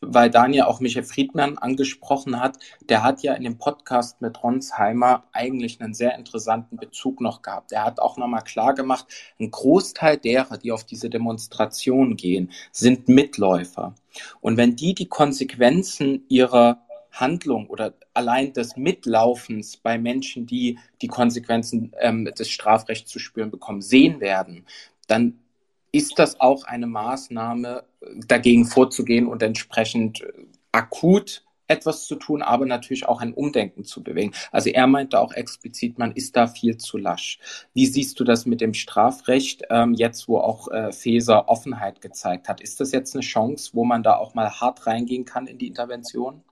weil 0.00 0.30
Daniel 0.30 0.62
auch 0.62 0.80
Michael 0.80 1.04
Friedmann 1.04 1.58
angesprochen 1.58 2.40
hat, 2.40 2.58
der 2.88 3.02
hat 3.02 3.22
ja 3.22 3.34
in 3.34 3.44
dem 3.44 3.58
Podcast 3.58 4.20
mit 4.20 4.42
Ronsheimer 4.42 5.24
eigentlich 5.32 5.80
einen 5.80 5.94
sehr 5.94 6.14
interessanten 6.16 6.76
Bezug 6.76 7.20
noch 7.20 7.42
gehabt. 7.42 7.72
Er 7.72 7.84
hat 7.84 8.00
auch 8.00 8.16
nochmal 8.16 8.44
klar 8.44 8.74
gemacht, 8.74 9.06
ein 9.40 9.50
Großteil 9.50 10.16
derer, 10.16 10.58
die 10.58 10.72
auf 10.72 10.84
diese 10.84 11.10
Demonstration 11.10 12.16
gehen, 12.16 12.52
sind 12.72 13.08
Mitläufer. 13.08 13.94
Und 14.40 14.56
wenn 14.56 14.76
die 14.76 14.94
die 14.94 15.08
Konsequenzen 15.08 16.24
ihrer 16.28 16.82
Handlung 17.10 17.66
oder 17.68 17.94
allein 18.14 18.52
des 18.52 18.76
Mitlaufens 18.76 19.76
bei 19.76 19.98
Menschen, 19.98 20.46
die 20.46 20.78
die 21.02 21.08
Konsequenzen 21.08 21.92
ähm, 21.98 22.26
des 22.26 22.48
Strafrechts 22.48 23.10
zu 23.10 23.18
spüren 23.18 23.50
bekommen, 23.50 23.82
sehen 23.82 24.20
werden, 24.20 24.66
dann 25.06 25.38
ist 25.92 26.18
das 26.18 26.40
auch 26.40 26.64
eine 26.64 26.86
Maßnahme, 26.86 27.84
dagegen 28.26 28.64
vorzugehen 28.64 29.26
und 29.26 29.42
entsprechend 29.42 30.22
äh, 30.22 30.32
akut 30.72 31.44
etwas 31.70 32.06
zu 32.06 32.16
tun, 32.16 32.40
aber 32.40 32.64
natürlich 32.64 33.06
auch 33.06 33.20
ein 33.20 33.34
Umdenken 33.34 33.84
zu 33.84 34.02
bewegen. 34.02 34.32
Also 34.50 34.70
er 34.70 34.86
meinte 34.86 35.20
auch 35.20 35.32
explizit, 35.32 35.98
man 35.98 36.12
ist 36.12 36.34
da 36.34 36.46
viel 36.46 36.78
zu 36.78 36.96
lasch. 36.96 37.38
Wie 37.74 37.84
siehst 37.84 38.18
du 38.18 38.24
das 38.24 38.46
mit 38.46 38.62
dem 38.62 38.72
Strafrecht, 38.72 39.64
ähm, 39.68 39.92
jetzt 39.92 40.28
wo 40.28 40.38
auch 40.38 40.68
äh, 40.68 40.92
Feser 40.92 41.48
Offenheit 41.48 42.00
gezeigt 42.00 42.48
hat? 42.48 42.62
Ist 42.62 42.80
das 42.80 42.92
jetzt 42.92 43.14
eine 43.14 43.22
Chance, 43.22 43.72
wo 43.74 43.84
man 43.84 44.02
da 44.02 44.16
auch 44.16 44.34
mal 44.34 44.50
hart 44.50 44.86
reingehen 44.86 45.26
kann 45.26 45.46
in 45.46 45.58
die 45.58 45.68
Intervention? 45.68 46.42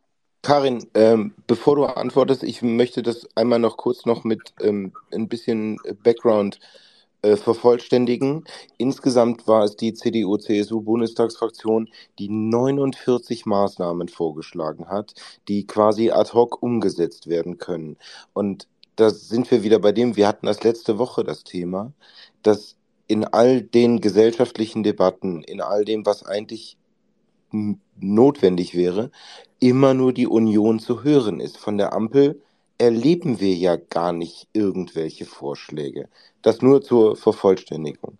Karin, 0.42 0.86
ähm, 0.94 1.34
bevor 1.46 1.76
du 1.76 1.86
antwortest, 1.86 2.42
ich 2.42 2.60
möchte 2.60 3.02
das 3.02 3.26
einmal 3.36 3.58
noch 3.58 3.78
kurz 3.78 4.04
noch 4.04 4.22
mit 4.22 4.52
ähm, 4.60 4.92
ein 5.12 5.28
bisschen 5.28 5.78
Background 6.04 6.56
äh, 6.56 6.85
vervollständigen. 7.34 8.44
Insgesamt 8.78 9.48
war 9.48 9.64
es 9.64 9.76
die 9.76 9.94
CDU-CSU-Bundestagsfraktion, 9.94 11.88
die 12.18 12.28
49 12.28 13.46
Maßnahmen 13.46 14.08
vorgeschlagen 14.08 14.88
hat, 14.88 15.14
die 15.48 15.66
quasi 15.66 16.10
ad 16.10 16.32
hoc 16.32 16.62
umgesetzt 16.62 17.26
werden 17.28 17.58
können. 17.58 17.96
Und 18.32 18.68
da 18.96 19.10
sind 19.10 19.50
wir 19.50 19.62
wieder 19.62 19.78
bei 19.78 19.92
dem, 19.92 20.16
wir 20.16 20.28
hatten 20.28 20.46
das 20.46 20.62
letzte 20.62 20.98
Woche 20.98 21.24
das 21.24 21.44
Thema, 21.44 21.92
dass 22.42 22.76
in 23.08 23.24
all 23.24 23.62
den 23.62 24.00
gesellschaftlichen 24.00 24.82
Debatten, 24.82 25.42
in 25.42 25.60
all 25.60 25.84
dem, 25.84 26.06
was 26.06 26.24
eigentlich 26.24 26.76
notwendig 28.00 28.74
wäre, 28.74 29.10
immer 29.60 29.94
nur 29.94 30.12
die 30.12 30.26
Union 30.26 30.78
zu 30.78 31.04
hören 31.04 31.40
ist. 31.40 31.56
Von 31.56 31.78
der 31.78 31.92
Ampel 31.92 32.42
erleben 32.78 33.40
wir 33.40 33.54
ja 33.54 33.76
gar 33.76 34.12
nicht 34.12 34.48
irgendwelche 34.52 35.24
Vorschläge. 35.24 36.08
Das 36.42 36.62
nur 36.62 36.82
zur 36.82 37.16
Vervollständigung. 37.16 38.18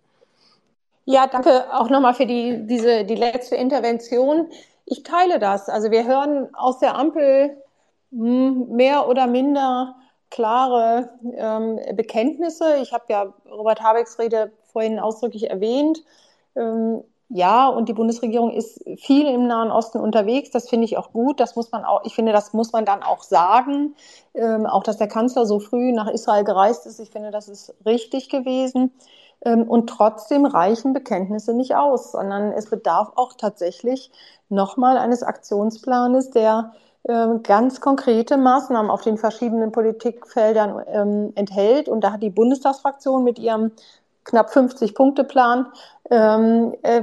Ja, 1.05 1.27
danke 1.27 1.73
auch 1.73 1.89
nochmal 1.89 2.13
für 2.13 2.25
die, 2.25 2.65
diese, 2.67 3.05
die 3.05 3.15
letzte 3.15 3.55
Intervention. 3.55 4.47
Ich 4.85 5.03
teile 5.03 5.39
das. 5.39 5.69
Also 5.69 5.91
wir 5.91 6.05
hören 6.05 6.53
aus 6.53 6.79
der 6.79 6.97
Ampel 6.97 7.55
hm, 8.11 8.67
mehr 8.69 9.07
oder 9.07 9.27
minder 9.27 9.95
klare 10.29 11.09
ähm, 11.35 11.79
Bekenntnisse. 11.95 12.77
Ich 12.81 12.91
habe 12.91 13.05
ja 13.09 13.33
Robert 13.49 13.81
Habecks 13.81 14.19
Rede 14.19 14.51
vorhin 14.65 14.99
ausdrücklich 14.99 15.49
erwähnt. 15.49 16.03
Ähm, 16.55 17.03
ja, 17.29 17.67
und 17.67 17.89
die 17.89 17.93
Bundesregierung 17.93 18.51
ist 18.51 18.81
viel 18.99 19.27
im 19.27 19.47
Nahen 19.47 19.69
Osten 19.69 19.99
unterwegs. 19.99 20.49
Das 20.51 20.69
finde 20.69 20.85
ich 20.85 20.97
auch 20.97 21.11
gut. 21.11 21.39
Das 21.41 21.57
muss 21.57 21.71
man 21.71 21.83
auch, 21.83 22.01
ich 22.05 22.15
finde, 22.15 22.31
das 22.31 22.53
muss 22.53 22.71
man 22.71 22.85
dann 22.85 23.03
auch 23.03 23.21
sagen. 23.21 23.95
Ähm, 24.33 24.65
auch, 24.65 24.83
dass 24.83 24.97
der 24.97 25.09
Kanzler 25.09 25.45
so 25.45 25.59
früh 25.59 25.91
nach 25.91 26.07
Israel 26.09 26.45
gereist 26.45 26.85
ist. 26.85 26.99
Ich 26.99 27.11
finde, 27.11 27.31
das 27.31 27.49
ist 27.49 27.75
richtig 27.85 28.29
gewesen. 28.29 28.93
Ähm, 29.41 29.63
und 29.63 29.87
trotzdem 29.89 30.45
reichen 30.45 30.93
Bekenntnisse 30.93 31.53
nicht 31.53 31.75
aus, 31.75 32.13
sondern 32.13 32.53
es 32.53 32.69
bedarf 32.69 33.11
auch 33.15 33.33
tatsächlich 33.33 34.09
nochmal 34.49 34.97
eines 34.97 35.21
Aktionsplanes, 35.21 36.31
der 36.31 36.71
ähm, 37.07 37.43
ganz 37.43 37.79
konkrete 37.81 38.37
Maßnahmen 38.37 38.91
auf 38.91 39.01
den 39.01 39.17
verschiedenen 39.17 39.71
Politikfeldern 39.71 40.83
ähm, 40.87 41.31
enthält. 41.35 41.87
Und 41.89 42.01
da 42.01 42.13
hat 42.13 42.23
die 42.23 42.29
Bundestagsfraktion 42.29 43.23
mit 43.23 43.39
ihrem 43.39 43.71
knapp 44.27 44.51
50 44.51 44.93
Punkte 44.93 45.23
Plan, 45.23 45.67
ähm, 46.11 46.75
äh, 46.83 47.01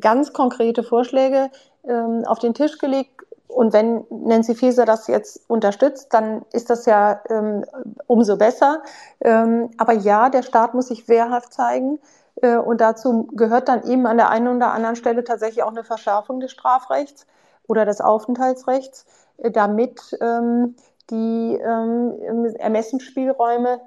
ganz 0.00 0.32
konkrete 0.32 0.82
Vorschläge 0.82 1.50
ähm, 1.84 2.24
auf 2.24 2.38
den 2.38 2.54
Tisch 2.54 2.78
gelegt. 2.78 3.22
Und 3.48 3.74
wenn 3.74 4.04
Nancy 4.08 4.54
Faeser 4.54 4.86
das 4.86 5.08
jetzt 5.08 5.42
unterstützt, 5.48 6.14
dann 6.14 6.42
ist 6.52 6.70
das 6.70 6.86
ja 6.86 7.20
ähm, 7.28 7.64
umso 8.06 8.38
besser. 8.38 8.82
Ähm, 9.20 9.70
aber 9.76 9.92
ja, 9.92 10.30
der 10.30 10.42
Staat 10.42 10.72
muss 10.72 10.88
sich 10.88 11.08
wehrhaft 11.08 11.52
zeigen. 11.52 11.98
Äh, 12.40 12.56
und 12.56 12.80
dazu 12.80 13.28
gehört 13.32 13.68
dann 13.68 13.84
eben 13.84 14.06
an 14.06 14.16
der 14.16 14.30
einen 14.30 14.56
oder 14.56 14.72
anderen 14.72 14.96
Stelle 14.96 15.24
tatsächlich 15.24 15.62
auch 15.62 15.70
eine 15.70 15.84
Verschärfung 15.84 16.40
des 16.40 16.52
Strafrechts 16.52 17.26
oder 17.66 17.84
des 17.84 18.00
Aufenthaltsrechts, 18.00 19.04
äh, 19.38 19.50
damit 19.50 20.16
ähm, 20.20 20.76
die 21.10 21.58
ähm, 21.62 22.54
Ermessensspielräume 22.58 23.80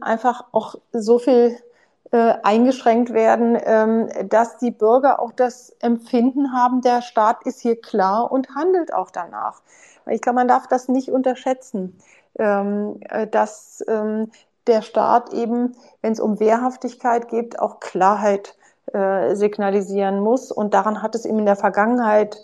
einfach 0.00 0.44
auch 0.52 0.76
so 0.92 1.18
viel 1.18 1.58
äh, 2.12 2.34
eingeschränkt 2.42 3.12
werden, 3.12 3.58
ähm, 3.62 4.08
dass 4.28 4.58
die 4.58 4.70
Bürger 4.70 5.20
auch 5.20 5.32
das 5.32 5.70
Empfinden 5.80 6.52
haben, 6.52 6.80
der 6.80 7.02
Staat 7.02 7.44
ist 7.44 7.60
hier 7.60 7.80
klar 7.80 8.32
und 8.32 8.54
handelt 8.54 8.92
auch 8.92 9.10
danach. 9.10 9.62
Ich 10.06 10.20
glaube, 10.20 10.36
man 10.36 10.48
darf 10.48 10.66
das 10.66 10.88
nicht 10.88 11.10
unterschätzen, 11.10 11.96
ähm, 12.38 13.00
äh, 13.08 13.26
dass 13.26 13.84
ähm, 13.86 14.30
der 14.66 14.82
Staat 14.82 15.32
eben, 15.32 15.76
wenn 16.02 16.12
es 16.12 16.20
um 16.20 16.40
Wehrhaftigkeit 16.40 17.28
geht, 17.28 17.58
auch 17.58 17.80
Klarheit 17.80 18.56
äh, 18.92 19.34
signalisieren 19.34 20.20
muss. 20.20 20.50
Und 20.50 20.74
daran 20.74 21.02
hat 21.02 21.14
es 21.14 21.24
eben 21.24 21.38
in 21.38 21.46
der 21.46 21.56
Vergangenheit 21.56 22.38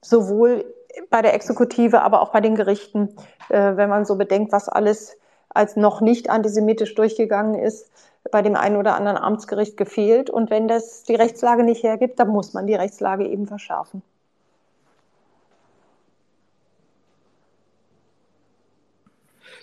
sowohl 0.00 0.64
bei 1.08 1.22
der 1.22 1.34
Exekutive, 1.34 2.02
aber 2.02 2.20
auch 2.20 2.30
bei 2.30 2.40
den 2.40 2.54
Gerichten, 2.54 3.16
äh, 3.48 3.76
wenn 3.76 3.88
man 3.88 4.04
so 4.04 4.16
bedenkt, 4.16 4.52
was 4.52 4.68
alles 4.68 5.16
als 5.54 5.76
noch 5.76 6.00
nicht 6.00 6.30
antisemitisch 6.30 6.94
durchgegangen 6.94 7.54
ist, 7.54 7.90
bei 8.30 8.42
dem 8.42 8.54
einen 8.54 8.76
oder 8.76 8.94
anderen 8.94 9.18
Amtsgericht 9.18 9.76
gefehlt. 9.76 10.30
Und 10.30 10.50
wenn 10.50 10.68
das 10.68 11.02
die 11.04 11.14
Rechtslage 11.14 11.64
nicht 11.64 11.82
hergibt, 11.82 12.18
dann 12.18 12.28
muss 12.28 12.52
man 12.54 12.66
die 12.66 12.74
Rechtslage 12.74 13.26
eben 13.26 13.46
verschärfen. 13.46 14.02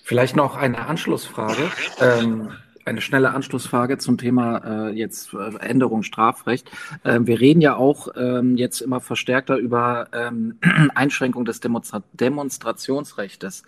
Vielleicht 0.03 0.36
noch 0.36 0.57
eine 0.57 0.88
Anschlussfrage. 0.88 1.72
Ähm, 2.02 2.49
eine 2.84 3.02
schnelle 3.02 3.32
Anschlussfrage 3.32 3.99
zum 3.99 4.18
Thema 4.18 4.88
äh, 4.88 4.90
jetzt 4.90 5.34
äh, 5.36 5.56
Änderung 5.60 6.02
Strafrecht. 6.02 6.72
Ähm, 7.06 7.28
wir 7.28 7.40
reden 7.40 7.61
ja 7.61 7.76
auch 7.76 8.07
ähm, 8.18 8.57
jetzt 8.57 8.82
immer 8.82 9.02
verstärkter 9.02 9.57
über 9.57 10.07
ähm, 10.11 10.57
Einschränkung 10.95 11.45
des 11.45 11.60
Demonstra 11.60 12.02
Demonstrationsrechts. 12.14 13.64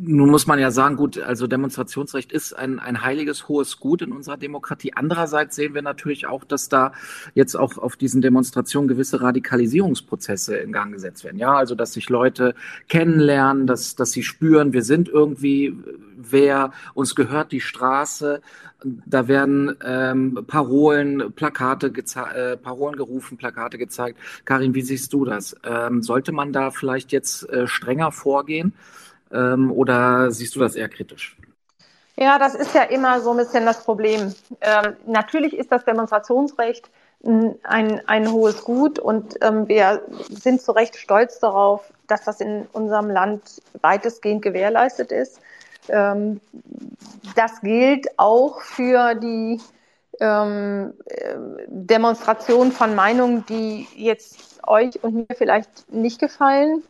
Nun 0.00 0.30
muss 0.30 0.46
man 0.46 0.58
ja 0.58 0.70
sagen, 0.70 0.96
gut, 0.96 1.18
also 1.18 1.46
Demonstrationsrecht 1.46 2.32
ist 2.32 2.52
ein, 2.54 2.78
ein 2.78 3.02
heiliges, 3.02 3.48
hohes 3.48 3.78
Gut 3.78 4.02
in 4.02 4.12
unserer 4.12 4.36
Demokratie. 4.36 4.92
Andererseits 4.94 5.56
sehen 5.56 5.74
wir 5.74 5.82
natürlich 5.82 6.26
auch, 6.26 6.44
dass 6.44 6.68
da 6.68 6.92
jetzt 7.34 7.56
auch 7.56 7.76
auf 7.78 7.96
diesen 7.96 8.22
Demonstrationen 8.22 8.88
gewisse 8.88 9.20
Radikalisierungsprozesse 9.20 10.56
in 10.56 10.72
Gang 10.72 10.92
gesetzt 10.92 11.24
werden. 11.24 11.38
Ja, 11.38 11.54
also, 11.54 11.74
dass 11.74 11.92
sich 11.92 12.08
Leute 12.08 12.54
kennenlernen, 12.88 13.66
dass, 13.66 13.96
dass 13.96 14.12
sie 14.12 14.22
spüren, 14.22 14.72
wir 14.72 14.82
sind 14.82 15.08
irgendwie 15.08 15.76
wer, 16.18 16.72
uns 16.94 17.14
gehört 17.14 17.52
die 17.52 17.60
Straße. 17.60 18.42
Da 18.84 19.28
werden 19.28 19.76
ähm, 19.84 20.44
Parolen, 20.46 21.32
Plakate, 21.34 21.92
äh, 22.34 22.56
Parolen 22.56 22.96
gerufen, 22.96 23.38
Plakate 23.38 23.78
gezeigt. 23.78 24.18
Karin, 24.44 24.74
wie 24.74 24.82
siehst 24.82 25.12
du 25.12 25.24
das? 25.24 25.56
Ähm, 25.64 26.02
sollte 26.02 26.32
man 26.32 26.52
da 26.52 26.70
vielleicht 26.70 27.12
jetzt 27.12 27.48
äh, 27.48 27.66
strenger 27.66 28.12
vorgehen? 28.12 28.72
Ähm, 29.32 29.72
oder 29.72 30.30
siehst 30.30 30.54
du 30.56 30.60
das 30.60 30.74
eher 30.74 30.88
kritisch? 30.88 31.36
Ja, 32.16 32.38
das 32.38 32.54
ist 32.54 32.74
ja 32.74 32.82
immer 32.82 33.20
so 33.20 33.30
ein 33.30 33.36
bisschen 33.36 33.64
das 33.64 33.84
Problem. 33.84 34.34
Ähm, 34.60 34.96
natürlich 35.06 35.56
ist 35.56 35.70
das 35.70 35.84
Demonstrationsrecht 35.84 36.90
ein, 37.24 38.00
ein 38.06 38.32
hohes 38.32 38.62
Gut 38.62 38.98
und 38.98 39.36
ähm, 39.40 39.68
wir 39.68 40.02
sind 40.30 40.60
zu 40.60 40.72
Recht 40.72 40.96
stolz 40.96 41.40
darauf, 41.40 41.92
dass 42.06 42.24
das 42.24 42.40
in 42.40 42.66
unserem 42.72 43.10
Land 43.10 43.62
weitestgehend 43.82 44.42
gewährleistet 44.42 45.12
ist. 45.12 45.40
Ähm, 45.88 46.40
das 47.34 47.60
gilt 47.60 48.06
auch 48.18 48.60
für 48.62 49.14
die 49.14 49.60
ähm, 50.20 50.94
äh, 51.06 51.36
Demonstration 51.68 52.72
von 52.72 52.94
Meinungen, 52.94 53.44
die 53.46 53.86
jetzt 53.94 54.60
euch 54.66 55.02
und 55.02 55.14
mir 55.14 55.36
vielleicht 55.36 55.92
nicht 55.92 56.20
gefallen. 56.20 56.82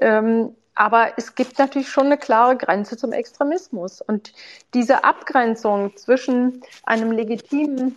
Ähm, 0.00 0.54
aber 0.74 1.12
es 1.16 1.34
gibt 1.34 1.58
natürlich 1.58 1.88
schon 1.88 2.06
eine 2.06 2.18
klare 2.18 2.56
Grenze 2.56 2.96
zum 2.96 3.12
Extremismus. 3.12 4.00
Und 4.00 4.32
diese 4.74 5.04
Abgrenzung 5.04 5.96
zwischen 5.96 6.62
einem 6.84 7.12
legitimen, 7.12 7.96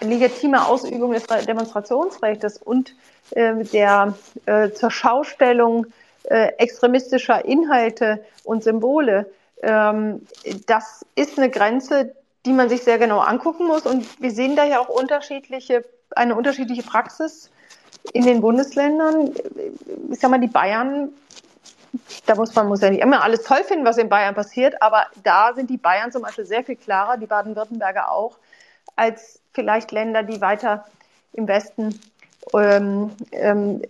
legitime 0.00 0.66
Ausübung 0.66 1.12
des 1.12 1.24
Demonstrationsrechts 1.26 2.58
und 2.58 2.94
äh, 3.30 3.64
der 3.64 4.14
äh, 4.46 4.70
zur 4.70 4.90
Schaustellung 4.90 5.86
äh, 6.24 6.48
extremistischer 6.58 7.44
Inhalte 7.44 8.24
und 8.44 8.64
Symbole, 8.64 9.30
ähm, 9.62 10.26
das 10.66 11.06
ist 11.14 11.38
eine 11.38 11.50
Grenze, 11.50 12.14
die 12.44 12.52
man 12.52 12.68
sich 12.68 12.82
sehr 12.82 12.98
genau 12.98 13.20
angucken 13.20 13.66
muss. 13.66 13.82
Und 13.82 14.20
wir 14.20 14.30
sehen 14.30 14.56
da 14.56 14.64
ja 14.64 14.80
auch 14.80 14.88
unterschiedliche, 14.88 15.84
eine 16.10 16.34
unterschiedliche 16.34 16.82
Praxis 16.82 17.50
in 18.12 18.24
den 18.24 18.40
Bundesländern. 18.40 19.32
Ich 20.10 20.20
sag 20.20 20.30
mal, 20.30 20.38
die 20.38 20.46
Bayern 20.46 21.12
da 22.26 22.34
muss 22.34 22.54
man 22.54 22.68
muss 22.68 22.80
ja 22.80 22.90
nicht 22.90 23.02
immer 23.02 23.22
alles 23.22 23.42
toll 23.42 23.64
finden, 23.64 23.84
was 23.84 23.98
in 23.98 24.08
Bayern 24.08 24.34
passiert, 24.34 24.80
aber 24.82 25.06
da 25.22 25.52
sind 25.54 25.70
die 25.70 25.76
Bayern 25.76 26.12
zum 26.12 26.22
Beispiel 26.22 26.46
sehr 26.46 26.64
viel 26.64 26.76
klarer, 26.76 27.16
die 27.16 27.26
Baden-Württemberger 27.26 28.10
auch, 28.10 28.38
als 28.96 29.40
vielleicht 29.52 29.92
Länder, 29.92 30.22
die 30.22 30.40
weiter 30.40 30.86
im 31.32 31.48
Westen 31.48 32.00
ähm, 32.54 33.10
ähm, 33.32 33.82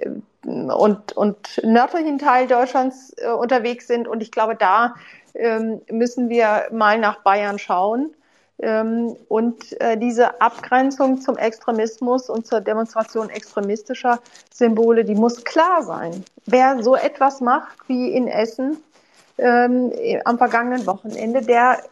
und, 0.42 1.12
und 1.12 1.60
nördlichen 1.62 2.18
Teil 2.18 2.46
Deutschlands 2.46 3.14
äh, 3.18 3.30
unterwegs 3.30 3.86
sind. 3.86 4.08
Und 4.08 4.22
ich 4.22 4.32
glaube, 4.32 4.56
da 4.56 4.94
ähm, 5.34 5.82
müssen 5.90 6.28
wir 6.28 6.68
mal 6.72 6.98
nach 6.98 7.22
Bayern 7.22 7.58
schauen 7.58 8.15
und 8.58 9.80
äh, 9.80 9.98
diese 9.98 10.40
Abgrenzung 10.40 11.20
zum 11.20 11.36
Extremismus 11.36 12.30
und 12.30 12.46
zur 12.46 12.60
Demonstration 12.60 13.28
extremistischer 13.28 14.20
Symbole, 14.52 15.04
die 15.04 15.14
muss 15.14 15.44
klar 15.44 15.82
sein. 15.82 16.24
Wer 16.46 16.82
so 16.82 16.96
etwas 16.96 17.40
macht 17.42 17.76
wie 17.86 18.12
in 18.12 18.28
Essen 18.28 18.78
ähm, 19.36 19.92
am 20.24 20.38
vergangenen 20.38 20.86
Wochenende, 20.86 21.42
der, 21.42 21.82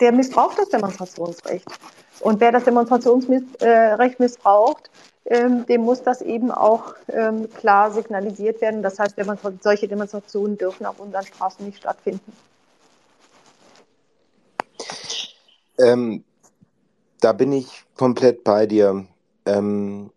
der 0.00 0.10
missbraucht 0.10 0.58
das 0.58 0.70
Demonstrationsrecht. 0.70 1.68
Und 2.20 2.40
wer 2.40 2.50
das 2.50 2.64
Demonstrationsrecht 2.64 3.62
äh, 3.62 4.10
missbraucht, 4.18 4.90
ähm, 5.26 5.64
dem 5.66 5.82
muss 5.82 6.02
das 6.02 6.22
eben 6.22 6.50
auch 6.50 6.94
ähm, 7.08 7.48
klar 7.54 7.92
signalisiert 7.92 8.60
werden. 8.60 8.82
Das 8.82 8.98
heißt, 8.98 9.16
solche 9.60 9.88
Demonstrationen 9.88 10.58
dürfen 10.58 10.86
auf 10.86 10.98
unseren 10.98 11.24
Straßen 11.24 11.64
nicht 11.64 11.78
stattfinden. 11.78 12.32
Ähm, 15.78 16.24
da 17.20 17.32
bin 17.32 17.52
ich 17.52 17.84
komplett 17.96 18.44
bei 18.44 18.66
dir. 18.66 19.06
Ähm, 19.46 20.10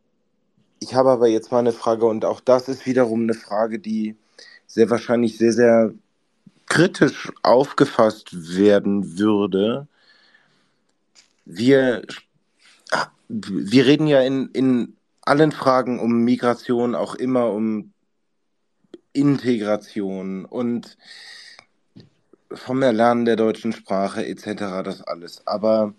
ich 0.79 0.93
habe 0.93 1.09
aber 1.09 1.27
jetzt 1.27 1.51
mal 1.51 1.59
eine 1.59 1.73
Frage 1.73 2.05
und 2.05 2.25
auch 2.25 2.41
das 2.41 2.67
ist 2.67 2.85
wiederum 2.85 3.23
eine 3.23 3.33
Frage, 3.33 3.79
die 3.79 4.15
sehr 4.67 4.89
wahrscheinlich 4.89 5.37
sehr, 5.37 5.53
sehr 5.53 5.93
kritisch 6.65 7.31
aufgefasst 7.43 8.55
werden 8.55 9.17
würde. 9.17 9.87
Wir, 11.45 12.03
wir 13.29 13.85
reden 13.85 14.07
ja 14.07 14.21
in, 14.21 14.49
in 14.49 14.97
allen 15.21 15.51
Fragen 15.51 15.99
um 15.99 16.23
Migration 16.23 16.93
auch 16.95 17.15
immer 17.15 17.51
um 17.51 17.93
Integration 19.13 20.45
und 20.45 20.97
vom 22.51 22.81
Erlernen 22.81 23.25
der 23.25 23.35
deutschen 23.35 23.73
Sprache 23.73 24.25
etc. 24.25 24.83
das 24.83 25.01
alles. 25.01 25.45
Aber 25.45 25.93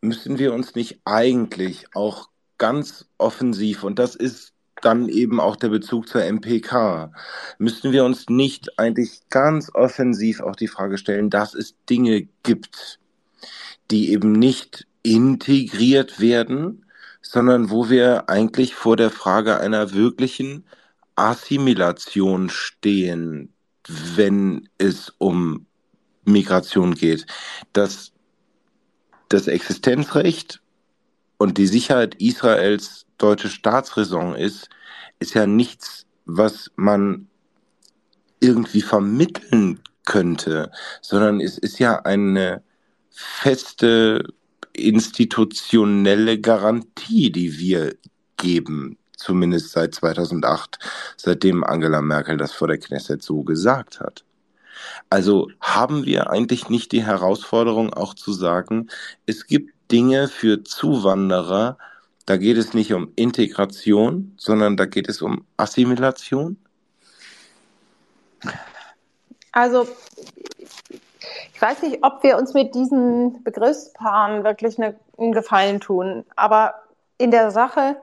müssen 0.00 0.38
wir 0.38 0.54
uns 0.54 0.74
nicht 0.74 1.00
eigentlich 1.04 1.86
auch 1.94 2.28
ganz 2.58 3.06
offensiv, 3.18 3.84
und 3.84 3.98
das 3.98 4.14
ist 4.14 4.52
dann 4.82 5.08
eben 5.08 5.40
auch 5.40 5.56
der 5.56 5.68
Bezug 5.68 6.08
zur 6.08 6.22
MPK, 6.22 7.12
müssten 7.58 7.92
wir 7.92 8.04
uns 8.04 8.28
nicht 8.28 8.78
eigentlich 8.78 9.20
ganz 9.30 9.70
offensiv 9.74 10.40
auch 10.40 10.56
die 10.56 10.68
Frage 10.68 10.98
stellen, 10.98 11.30
dass 11.30 11.54
es 11.54 11.74
Dinge 11.88 12.28
gibt, 12.42 13.00
die 13.90 14.12
eben 14.12 14.32
nicht 14.32 14.86
integriert 15.02 16.20
werden, 16.20 16.84
sondern 17.22 17.70
wo 17.70 17.90
wir 17.90 18.28
eigentlich 18.28 18.74
vor 18.74 18.96
der 18.96 19.10
Frage 19.10 19.58
einer 19.58 19.92
wirklichen 19.92 20.64
Assimilation 21.16 22.48
stehen, 22.50 23.52
wenn 23.88 24.68
es 24.78 25.12
um 25.18 25.66
Migration 26.24 26.94
geht. 26.94 27.26
Das, 27.72 28.12
das 29.28 29.46
Existenzrecht 29.46 30.60
und 31.38 31.58
die 31.58 31.66
Sicherheit 31.66 32.14
Israels 32.16 33.06
deutsche 33.16 33.48
Staatsräson 33.48 34.34
ist, 34.34 34.68
ist 35.18 35.34
ja 35.34 35.46
nichts, 35.46 36.06
was 36.26 36.70
man 36.76 37.28
irgendwie 38.40 38.82
vermitteln 38.82 39.80
könnte, 40.04 40.70
sondern 41.00 41.40
es 41.40 41.58
ist 41.58 41.78
ja 41.78 42.00
eine 42.04 42.62
feste 43.10 44.22
institutionelle 44.72 46.40
Garantie, 46.40 47.32
die 47.32 47.58
wir 47.58 47.96
geben, 48.36 48.97
zumindest 49.18 49.72
seit 49.72 49.94
2008, 49.94 50.78
seitdem 51.16 51.64
Angela 51.64 52.00
Merkel 52.00 52.36
das 52.36 52.52
vor 52.52 52.68
der 52.68 52.78
Knesset 52.78 53.22
so 53.22 53.42
gesagt 53.42 54.00
hat. 54.00 54.24
Also 55.10 55.50
haben 55.60 56.06
wir 56.06 56.30
eigentlich 56.30 56.68
nicht 56.68 56.92
die 56.92 57.04
Herausforderung 57.04 57.92
auch 57.92 58.14
zu 58.14 58.32
sagen, 58.32 58.88
es 59.26 59.46
gibt 59.46 59.74
Dinge 59.90 60.28
für 60.28 60.62
Zuwanderer, 60.62 61.78
da 62.26 62.36
geht 62.36 62.58
es 62.58 62.74
nicht 62.74 62.92
um 62.92 63.12
Integration, 63.16 64.34
sondern 64.36 64.76
da 64.76 64.84
geht 64.84 65.08
es 65.08 65.22
um 65.22 65.46
Assimilation? 65.56 66.58
Also 69.52 69.88
ich 71.54 71.60
weiß 71.60 71.82
nicht, 71.82 71.98
ob 72.02 72.22
wir 72.22 72.36
uns 72.36 72.54
mit 72.54 72.74
diesen 72.74 73.42
Begriffspaaren 73.42 74.44
wirklich 74.44 74.78
einen 74.78 75.32
Gefallen 75.32 75.80
tun, 75.80 76.24
aber 76.36 76.74
in 77.16 77.30
der 77.30 77.50
Sache 77.50 77.96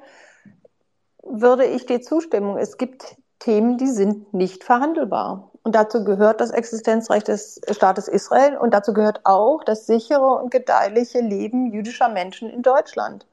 würde 1.26 1.66
ich 1.66 1.86
dir 1.86 2.02
zustimmen. 2.02 2.58
Es 2.58 2.78
gibt 2.78 3.18
Themen, 3.40 3.78
die 3.78 3.88
sind 3.88 4.34
nicht 4.34 4.64
verhandelbar. 4.64 5.52
Und 5.64 5.76
dazu 5.76 6.04
gehört 6.04 6.42
das 6.42 6.52
Existenzrecht 6.52 7.28
des 7.28 7.60
Staates 7.72 8.08
Israel 8.08 8.56
und 8.58 8.74
dazu 8.74 8.94
gehört 8.94 9.22
auch 9.24 9.64
das 9.64 9.88
sichere 9.88 10.36
und 10.36 10.52
gedeihliche 10.52 11.20
Leben 11.22 11.72
jüdischer 11.72 12.08
Menschen 12.08 12.50
in 12.50 12.62
Deutschland. 12.62 13.26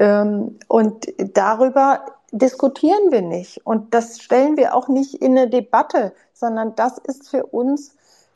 Ähm, 0.00 0.58
und 0.66 1.06
darüber 1.34 2.04
diskutieren 2.32 3.12
wir 3.12 3.22
nicht. 3.22 3.64
Und 3.64 3.94
das 3.94 4.20
stellen 4.20 4.56
wir 4.56 4.74
auch 4.74 4.88
nicht 4.88 5.14
in 5.14 5.38
eine 5.38 5.48
Debatte, 5.48 6.12
sondern 6.32 6.74
das 6.74 6.98
ist 6.98 7.30
für 7.30 7.46
uns 7.46 7.94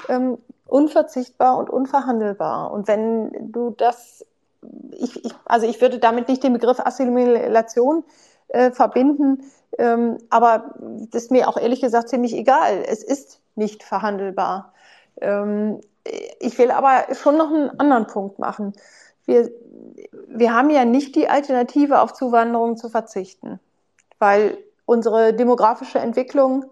ähm, 0.09 0.39
unverzichtbar 0.67 1.59
und 1.59 1.71
unverhandelbar. 1.71 2.71
Und 2.71 2.87
wenn 2.87 3.51
du 3.51 3.71
das, 3.71 4.25
ich, 4.93 5.25
ich, 5.25 5.35
also 5.45 5.67
ich 5.67 5.81
würde 5.81 5.99
damit 5.99 6.29
nicht 6.29 6.45
den 6.45 6.53
Begriff 6.53 6.79
Assimilation 6.79 8.05
äh, 8.07 8.28
verbinden, 8.51 9.43
ähm, 9.79 10.19
aber 10.31 10.75
das 11.11 11.25
ist 11.25 11.31
mir 11.31 11.49
auch 11.49 11.57
ehrlich 11.57 11.81
gesagt 11.81 12.09
ziemlich 12.09 12.35
egal. 12.35 12.83
Es 12.87 13.03
ist 13.03 13.41
nicht 13.55 13.83
verhandelbar. 13.83 14.73
Ähm, 15.21 15.81
ich 16.41 16.59
will 16.59 16.71
aber 16.71 17.15
schon 17.15 17.37
noch 17.37 17.51
einen 17.51 17.79
anderen 17.79 18.07
Punkt 18.07 18.39
machen. 18.39 18.73
Wir, 19.27 19.51
wir 20.27 20.55
haben 20.55 20.71
ja 20.71 20.85
nicht 20.85 21.15
die 21.17 21.29
Alternative, 21.29 22.01
auf 22.01 22.13
Zuwanderung 22.13 22.77
zu 22.77 22.89
verzichten, 22.89 23.61
weil 24.19 24.59
unsere 24.87 25.35
demografische 25.35 25.99
Entwicklung 25.99 26.65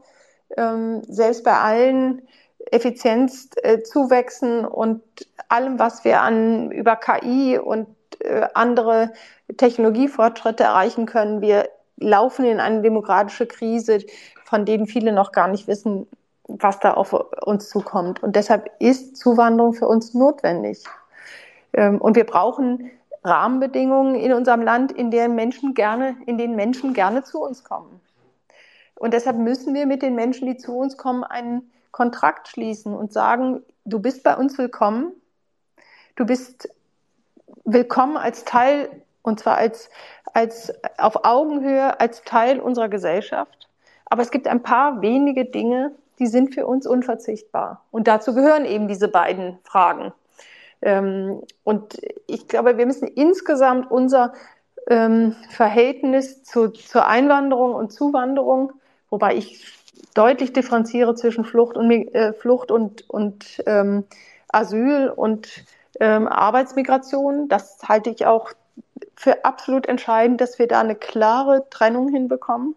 ähm, 0.56 1.02
selbst 1.04 1.44
bei 1.44 1.58
allen 1.58 2.22
Effizienzzuwächsen 2.70 4.64
äh, 4.64 4.66
und 4.66 5.02
allem, 5.48 5.78
was 5.78 6.04
wir 6.04 6.20
an 6.20 6.70
über 6.70 6.96
KI 6.96 7.58
und 7.58 7.88
äh, 8.20 8.48
andere 8.54 9.12
Technologiefortschritte 9.56 10.64
erreichen 10.64 11.06
können. 11.06 11.40
Wir 11.40 11.68
laufen 11.96 12.44
in 12.44 12.60
eine 12.60 12.82
demokratische 12.82 13.46
Krise, 13.46 14.00
von 14.44 14.64
denen 14.64 14.86
viele 14.86 15.12
noch 15.12 15.32
gar 15.32 15.48
nicht 15.48 15.66
wissen, 15.66 16.06
was 16.48 16.78
da 16.80 16.94
auf 16.94 17.12
uns 17.12 17.68
zukommt. 17.68 18.22
Und 18.22 18.36
deshalb 18.36 18.70
ist 18.78 19.16
Zuwanderung 19.16 19.74
für 19.74 19.88
uns 19.88 20.14
notwendig. 20.14 20.84
Ähm, 21.72 22.00
und 22.00 22.16
wir 22.16 22.24
brauchen 22.24 22.90
Rahmenbedingungen 23.24 24.14
in 24.14 24.32
unserem 24.32 24.62
Land, 24.62 24.92
in 24.92 25.10
denen 25.10 25.34
Menschen 25.34 25.74
gerne, 25.74 26.16
in 26.26 26.38
denen 26.38 26.54
Menschen 26.54 26.94
gerne 26.94 27.24
zu 27.24 27.40
uns 27.40 27.64
kommen. 27.64 28.00
Und 28.94 29.12
deshalb 29.12 29.36
müssen 29.36 29.74
wir 29.74 29.86
mit 29.86 30.02
den 30.02 30.14
Menschen, 30.14 30.46
die 30.46 30.56
zu 30.56 30.76
uns 30.76 30.96
kommen, 30.96 31.24
einen 31.24 31.70
Kontrakt 31.90 32.48
schließen 32.48 32.94
und 32.94 33.12
sagen, 33.12 33.62
du 33.84 33.98
bist 33.98 34.22
bei 34.22 34.36
uns 34.36 34.56
willkommen. 34.58 35.12
Du 36.14 36.24
bist 36.24 36.68
willkommen 37.66 38.16
als 38.16 38.44
Teil, 38.44 38.88
und 39.22 39.40
zwar 39.40 39.56
als, 39.56 39.90
als 40.32 40.72
auf 40.98 41.24
Augenhöhe, 41.24 41.98
als 42.00 42.22
Teil 42.22 42.60
unserer 42.60 42.88
Gesellschaft. 42.88 43.68
Aber 44.06 44.22
es 44.22 44.30
gibt 44.30 44.46
ein 44.46 44.62
paar 44.62 45.02
wenige 45.02 45.44
Dinge, 45.44 45.92
die 46.20 46.28
sind 46.28 46.54
für 46.54 46.66
uns 46.66 46.86
unverzichtbar. 46.86 47.82
Und 47.90 48.06
dazu 48.06 48.34
gehören 48.34 48.64
eben 48.64 48.86
diese 48.86 49.08
beiden 49.08 49.58
Fragen. 49.64 50.12
Ähm, 50.80 51.42
und 51.64 52.00
ich 52.26 52.46
glaube, 52.46 52.78
wir 52.78 52.86
müssen 52.86 53.08
insgesamt 53.08 53.90
unser 53.90 54.32
ähm, 54.88 55.34
Verhältnis 55.50 56.44
zu, 56.44 56.68
zur 56.68 57.08
Einwanderung 57.08 57.74
und 57.74 57.92
Zuwanderung, 57.92 58.72
wobei 59.10 59.34
ich 59.34 59.66
deutlich 60.14 60.52
differenziere 60.52 61.16
zwischen 61.16 61.44
Flucht 61.44 61.76
und, 61.76 61.90
äh, 61.90 62.32
Flucht 62.32 62.70
und, 62.70 63.10
und 63.10 63.62
ähm, 63.66 64.04
Asyl 64.48 65.08
und 65.08 65.64
ähm, 66.00 66.28
Arbeitsmigration. 66.28 67.48
Das 67.48 67.78
halte 67.88 68.10
ich 68.10 68.26
auch 68.26 68.52
für 69.14 69.44
absolut 69.44 69.86
entscheidend, 69.86 70.40
dass 70.40 70.58
wir 70.58 70.68
da 70.68 70.80
eine 70.80 70.94
klare 70.94 71.68
Trennung 71.70 72.08
hinbekommen. 72.08 72.74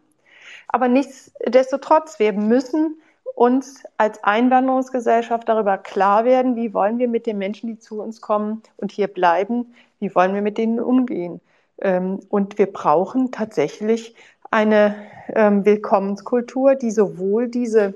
Aber 0.68 0.88
nichtsdestotrotz, 0.88 2.20
wir 2.20 2.34
müssen 2.34 3.02
uns 3.36 3.84
als 3.98 4.24
Einwanderungsgesellschaft 4.24 5.48
darüber 5.48 5.78
klar 5.78 6.26
werden, 6.26 6.56
wie 6.56 6.74
wollen 6.74 7.00
wir 7.00 7.08
mit 7.08 7.26
den 7.26 7.38
Menschen, 7.38 7.68
die 7.68 7.80
zu 7.80 8.02
uns 8.02 8.22
kommen 8.22 8.64
und 8.78 8.92
hier 8.92 9.08
bleiben, 9.08 9.74
wie 10.00 10.14
wollen 10.14 10.34
wir 10.34 10.42
mit 10.42 10.58
denen 10.58 10.80
umgehen. 10.80 11.42
Ähm, 11.82 12.20
und 12.30 12.58
wir 12.58 12.72
brauchen 12.72 13.32
tatsächlich 13.32 14.16
eine 14.52 14.96
ähm, 15.34 15.66
Willkommenskultur, 15.66 16.76
die 16.76 16.92
sowohl 16.92 17.48
diese 17.48 17.94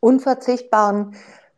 unverzichtbaren 0.00 1.14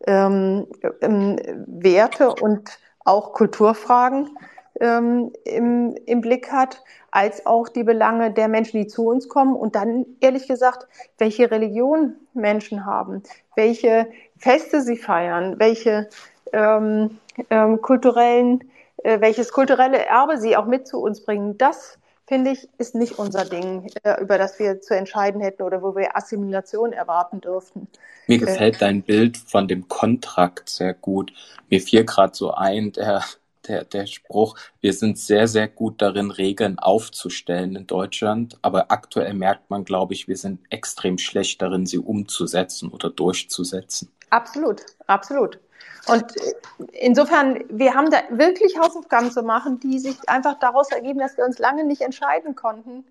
ähm, 0.07 0.67
ähm, 1.01 1.39
Werte 1.67 2.35
und 2.35 2.79
auch 3.05 3.33
Kulturfragen 3.33 4.37
ähm, 4.81 5.33
im, 5.45 5.97
im 6.07 6.21
Blick 6.21 6.51
hat, 6.51 6.83
als 7.11 7.47
auch 7.47 7.69
die 7.69 7.85
Belange 7.85 8.33
der 8.33 8.49
Menschen, 8.49 8.81
die 8.81 8.87
zu 8.87 9.07
uns 9.07 9.29
kommen 9.29 9.55
und 9.55 9.77
dann 9.77 10.05
ehrlich 10.21 10.49
gesagt, 10.49 10.87
welche 11.19 11.51
Religion 11.51 12.17
Menschen 12.33 12.85
haben, 12.85 13.23
welche 13.55 14.09
Feste 14.37 14.81
sie 14.81 14.97
feiern, 14.97 15.59
welche 15.59 16.09
ähm, 16.53 17.19
ähm, 17.51 17.81
kulturellen, 17.83 18.65
äh, 19.05 19.21
welches 19.21 19.53
kulturelle 19.53 20.05
Erbe 20.05 20.39
sie 20.39 20.57
auch 20.57 20.67
mit 20.67 20.89
zu 20.89 21.01
uns 21.01 21.25
bringen. 21.25 21.57
Das 21.57 21.99
finde 22.27 22.53
ich, 22.53 22.69
ist 22.79 22.95
nicht 22.95 23.19
unser 23.19 23.45
Ding, 23.45 23.91
äh, 24.03 24.21
über 24.21 24.39
das 24.39 24.59
wir 24.59 24.81
zu 24.81 24.95
entscheiden 24.95 25.41
hätten 25.41 25.63
oder 25.63 25.83
wo 25.83 25.95
wir 25.95 26.17
Assimilation 26.17 26.93
erwarten 26.93 27.41
dürften. 27.41 27.89
Mir 28.27 28.37
äh, 28.37 28.39
gefällt 28.39 28.81
dein 28.81 29.03
Bild 29.03 29.37
von 29.37 29.69
dem 29.69 29.89
Kontrakt 29.89 30.69
sehr 30.69 30.95
gut. 30.95 31.33
Mir 31.69 31.81
fiel 31.81 32.05
gerade 32.05 32.35
so 32.35 32.53
ein, 32.53 32.93
der, 32.93 33.25
der, 33.69 33.85
der 33.85 34.07
Spruch, 34.07 34.57
wir 34.81 34.93
sind 34.93 35.19
sehr, 35.19 35.49
sehr 35.49 35.69
gut 35.69 36.01
darin, 36.01 36.31
Regeln 36.31 36.79
aufzustellen 36.79 37.77
in 37.77 37.87
Deutschland, 37.87 38.59
aber 38.63 38.91
aktuell 38.91 39.35
merkt 39.35 39.71
man, 39.71 39.85
glaube 39.85 40.15
ich, 40.15 40.29
wir 40.29 40.37
sind 40.37 40.61
extrem 40.71 41.19
schlecht 41.19 41.63
darin, 41.63 41.87
sie 41.87 41.99
umzusetzen 41.99 42.91
oder 42.91 43.11
durchzusetzen. 43.11 44.11
Absolut, 44.31 44.83
absolut. 45.07 45.59
Und 46.07 46.37
äh, 46.37 46.55
insofern, 46.93 47.65
wir 47.69 47.95
haben 47.95 48.11
da 48.11 48.19
wirklich 48.31 48.79
Hausaufgaben 48.79 49.31
zu 49.31 49.43
machen, 49.43 49.81
die 49.81 49.99
sich 49.99 50.17
einfach 50.29 50.59
daraus 50.59 50.91
ergeben, 50.91 51.19
dass 51.19 51.37
wir 51.37 51.45
uns 51.45 51.59
lange 51.59 51.85
nicht 51.85 52.03
entscheiden 52.03 52.55
konnten, 52.55 53.05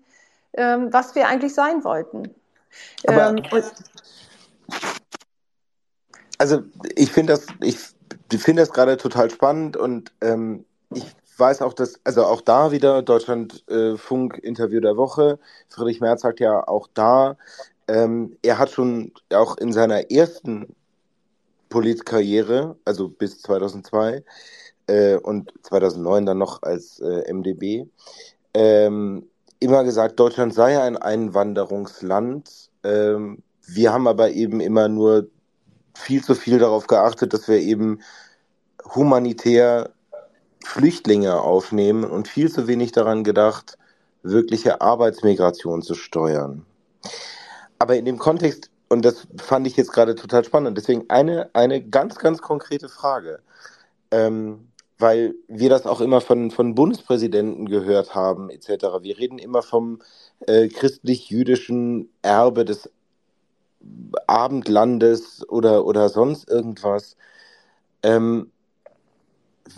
ähm, 0.54 0.92
was 0.92 1.14
wir 1.14 1.26
eigentlich 1.26 1.54
sein 1.54 1.84
wollten. 1.84 2.34
Ähm, 3.04 3.42
also 6.38 6.62
ich 6.96 7.12
finde 7.12 7.34
das, 7.34 7.46
ich 7.60 7.78
finde 8.42 8.62
das 8.62 8.72
gerade 8.72 8.96
total 8.96 9.30
spannend 9.30 9.76
und 9.76 10.12
ähm, 10.20 10.64
ich 10.92 11.14
weiß 11.36 11.62
auch, 11.62 11.72
dass, 11.72 12.00
also 12.04 12.24
auch 12.24 12.40
da 12.40 12.70
wieder 12.70 13.02
Deutschlandfunk 13.02 14.38
äh, 14.38 14.46
Interview 14.46 14.80
der 14.80 14.96
Woche. 14.96 15.38
Friedrich 15.68 16.00
Merz 16.00 16.22
sagt 16.22 16.40
ja 16.40 16.66
auch 16.66 16.88
da, 16.94 17.36
ähm, 17.88 18.36
er 18.42 18.58
hat 18.58 18.70
schon 18.70 19.12
auch 19.32 19.56
in 19.56 19.72
seiner 19.72 20.10
ersten 20.10 20.74
Politkarriere, 21.74 22.76
also 22.84 23.08
bis 23.08 23.42
2002 23.42 24.22
äh, 24.86 25.16
und 25.16 25.52
2009 25.62 26.24
dann 26.24 26.38
noch 26.38 26.62
als 26.62 27.00
äh, 27.00 27.32
MDB, 27.32 27.86
ähm, 28.54 29.28
immer 29.58 29.82
gesagt, 29.82 30.20
Deutschland 30.20 30.54
sei 30.54 30.80
ein 30.80 30.96
Einwanderungsland. 30.96 32.70
Ähm, 32.84 33.42
wir 33.66 33.92
haben 33.92 34.06
aber 34.06 34.30
eben 34.30 34.60
immer 34.60 34.86
nur 34.86 35.26
viel 35.96 36.22
zu 36.22 36.36
viel 36.36 36.60
darauf 36.60 36.86
geachtet, 36.86 37.32
dass 37.32 37.48
wir 37.48 37.58
eben 37.58 37.98
humanitär 38.94 39.90
Flüchtlinge 40.64 41.40
aufnehmen 41.40 42.04
und 42.04 42.28
viel 42.28 42.52
zu 42.52 42.68
wenig 42.68 42.92
daran 42.92 43.24
gedacht, 43.24 43.76
wirkliche 44.22 44.80
Arbeitsmigration 44.80 45.82
zu 45.82 45.96
steuern. 45.96 46.64
Aber 47.80 47.96
in 47.96 48.04
dem 48.04 48.18
Kontext 48.18 48.70
und 48.94 49.04
das 49.04 49.26
fand 49.38 49.66
ich 49.66 49.76
jetzt 49.76 49.92
gerade 49.92 50.14
total 50.14 50.44
spannend. 50.44 50.78
Deswegen 50.78 51.10
eine, 51.10 51.50
eine 51.52 51.82
ganz, 51.86 52.16
ganz 52.16 52.40
konkrete 52.40 52.88
Frage. 52.88 53.40
Ähm, 54.10 54.68
weil 54.98 55.34
wir 55.48 55.68
das 55.68 55.86
auch 55.86 56.00
immer 56.00 56.20
von, 56.20 56.50
von 56.50 56.74
Bundespräsidenten 56.74 57.66
gehört 57.66 58.14
haben, 58.14 58.48
etc. 58.48 59.02
Wir 59.02 59.18
reden 59.18 59.38
immer 59.38 59.62
vom 59.62 60.00
äh, 60.46 60.68
christlich-jüdischen 60.68 62.08
Erbe 62.22 62.64
des 62.64 62.90
Abendlandes 64.26 65.46
oder, 65.48 65.84
oder 65.84 66.08
sonst 66.08 66.48
irgendwas. 66.48 67.16
Ähm, 68.02 68.50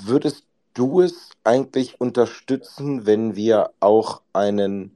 würdest 0.02 0.44
du 0.74 1.01
es 1.01 1.30
eigentlich 1.43 2.01
unterstützen, 2.01 3.06
wenn 3.06 3.34
wir 3.34 3.70
auch 3.80 4.20
einen 4.32 4.95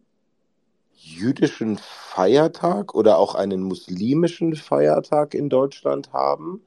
jüdischen 1.03 1.79
Feiertag 1.79 2.95
oder 2.95 3.19
auch 3.19 3.35
einen 3.35 3.63
muslimischen 3.63 4.55
Feiertag 4.55 5.35
in 5.35 5.49
Deutschland 5.49 6.13
haben? 6.13 6.63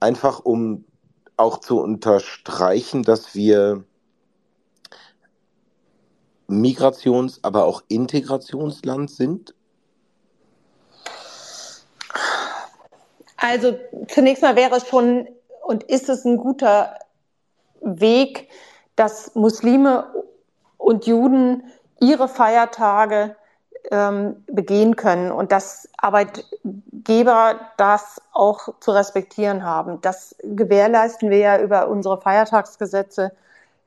Einfach 0.00 0.40
um 0.40 0.84
auch 1.36 1.58
zu 1.58 1.80
unterstreichen, 1.80 3.02
dass 3.02 3.34
wir 3.34 3.84
Migrations-, 6.46 7.40
aber 7.42 7.64
auch 7.64 7.82
Integrationsland 7.88 9.10
sind? 9.10 9.54
Also 13.36 13.78
zunächst 14.08 14.42
mal 14.42 14.56
wäre 14.56 14.76
es 14.76 14.86
schon 14.86 15.26
und 15.66 15.84
ist 15.84 16.08
es 16.08 16.24
ein 16.24 16.36
guter 16.36 16.98
Weg, 17.80 18.48
dass 18.96 19.34
Muslime 19.34 20.12
und 20.76 21.06
Juden 21.06 21.62
ihre 22.00 22.28
Feiertage 22.28 23.36
ähm, 23.90 24.44
begehen 24.46 24.96
können 24.96 25.30
und 25.30 25.52
dass 25.52 25.88
Arbeitgeber 25.96 27.56
das 27.76 28.20
auch 28.32 28.80
zu 28.80 28.92
respektieren 28.92 29.64
haben. 29.64 30.00
Das 30.00 30.36
gewährleisten 30.42 31.30
wir 31.30 31.38
ja 31.38 31.58
über 31.60 31.88
unsere 31.88 32.20
Feiertagsgesetze 32.20 33.32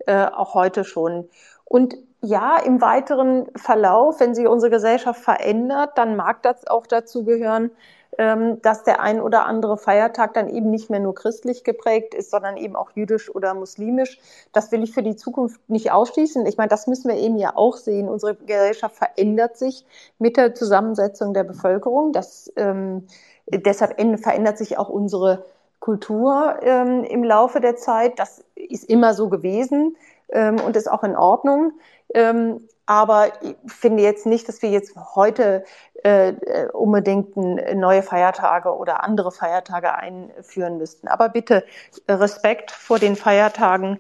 äh, 0.06 0.26
auch 0.26 0.54
heute 0.54 0.84
schon. 0.84 1.28
Und 1.66 1.96
ja, 2.22 2.58
im 2.58 2.82
weiteren 2.82 3.48
Verlauf, 3.56 4.20
wenn 4.20 4.34
sich 4.34 4.48
unsere 4.48 4.72
Gesellschaft 4.72 5.22
verändert, 5.22 5.98
dann 5.98 6.16
mag 6.16 6.42
das 6.42 6.66
auch 6.68 6.88
dazu 6.88 7.24
gehören, 7.24 7.72
dass 8.18 8.84
der 8.84 9.00
ein 9.00 9.22
oder 9.22 9.46
andere 9.46 9.78
Feiertag 9.78 10.34
dann 10.34 10.50
eben 10.50 10.72
nicht 10.72 10.90
mehr 10.90 11.00
nur 11.00 11.14
christlich 11.14 11.64
geprägt 11.64 12.16
ist, 12.16 12.32
sondern 12.32 12.58
eben 12.58 12.76
auch 12.76 12.92
jüdisch 12.96 13.34
oder 13.34 13.54
muslimisch. 13.54 14.20
Das 14.54 14.72
will 14.72 14.82
ich 14.82 14.92
für 14.92 15.04
die 15.04 15.16
Zukunft 15.16 15.62
nicht 15.70 15.92
ausschließen. 15.92 16.46
Ich 16.48 16.58
meine, 16.58 16.70
das 16.70 16.88
müssen 16.88 17.10
wir 17.10 17.18
eben 17.18 17.38
ja 17.38 17.56
auch 17.56 17.78
sehen. 17.78 18.10
Unsere 18.10 18.36
Gesellschaft 18.36 18.96
verändert 18.96 19.58
sich 19.58 19.86
mit 20.18 20.36
der 20.36 20.56
Zusammensetzung 20.56 21.36
der 21.36 21.44
Bevölkerung. 21.44 22.12
Das, 22.12 22.52
ähm, 22.56 23.06
deshalb 23.48 24.00
verändert 24.20 24.58
sich 24.58 24.80
auch 24.80 24.90
unsere 24.90 25.46
Kultur 25.80 26.58
ähm, 26.62 27.04
im 27.04 27.24
Laufe 27.24 27.62
der 27.62 27.76
Zeit. 27.76 28.18
Das 28.18 28.44
ist 28.56 28.90
immer 28.90 29.14
so 29.14 29.30
gewesen 29.30 29.96
ähm, 30.30 30.60
und 30.60 30.76
ist 30.76 30.90
auch 30.90 31.04
in 31.04 31.16
Ordnung. 31.16 31.74
Ähm, 32.14 32.68
aber 32.86 33.28
ich 33.42 33.56
finde 33.72 34.02
jetzt 34.02 34.26
nicht, 34.26 34.48
dass 34.48 34.62
wir 34.62 34.70
jetzt 34.70 34.96
heute 35.16 35.66
äh, 36.04 36.34
unbedingt 36.74 37.36
neue 37.36 38.04
Feiertage 38.04 38.76
oder 38.76 39.04
andere 39.04 39.32
Feiertage 39.32 39.94
einführen 39.94 40.78
müssten. 40.78 41.08
Aber 41.08 41.30
bitte 41.30 41.64
Respekt 42.08 42.72
vor 42.72 43.00
den 43.00 43.16
Feiertagen 43.16 44.00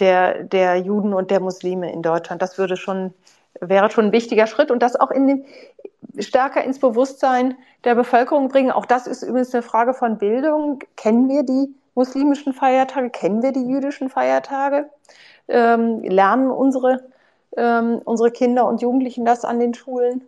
der, 0.00 0.44
der 0.44 0.76
Juden 0.76 1.14
und 1.14 1.30
der 1.30 1.40
Muslime 1.40 1.92
in 1.92 2.02
Deutschland. 2.02 2.42
Das 2.42 2.58
würde 2.58 2.76
schon, 2.76 3.12
wäre 3.60 3.90
schon 3.90 4.06
ein 4.06 4.12
wichtiger 4.12 4.46
Schritt 4.46 4.70
und 4.70 4.82
das 4.82 4.96
auch 4.96 5.10
in 5.10 5.26
den, 5.26 5.44
stärker 6.18 6.62
ins 6.62 6.78
Bewusstsein 6.78 7.56
der 7.84 7.94
Bevölkerung 7.94 8.48
bringen. 8.48 8.70
Auch 8.70 8.86
das 8.86 9.06
ist 9.06 9.22
übrigens 9.22 9.54
eine 9.54 9.62
Frage 9.62 9.94
von 9.94 10.18
Bildung. 10.18 10.80
Kennen 10.96 11.28
wir 11.28 11.42
die 11.42 11.74
muslimischen 11.94 12.52
Feiertage? 12.52 13.10
Kennen 13.10 13.42
wir 13.42 13.52
die 13.52 13.66
jüdischen 13.66 14.08
Feiertage? 14.08 14.90
Ähm, 15.48 16.02
lernen 16.02 16.50
unsere 16.50 17.00
ähm, 17.56 18.00
unsere 18.04 18.30
Kinder 18.30 18.66
und 18.66 18.82
Jugendlichen 18.82 19.24
das 19.24 19.44
an 19.44 19.60
den 19.60 19.74
Schulen. 19.74 20.26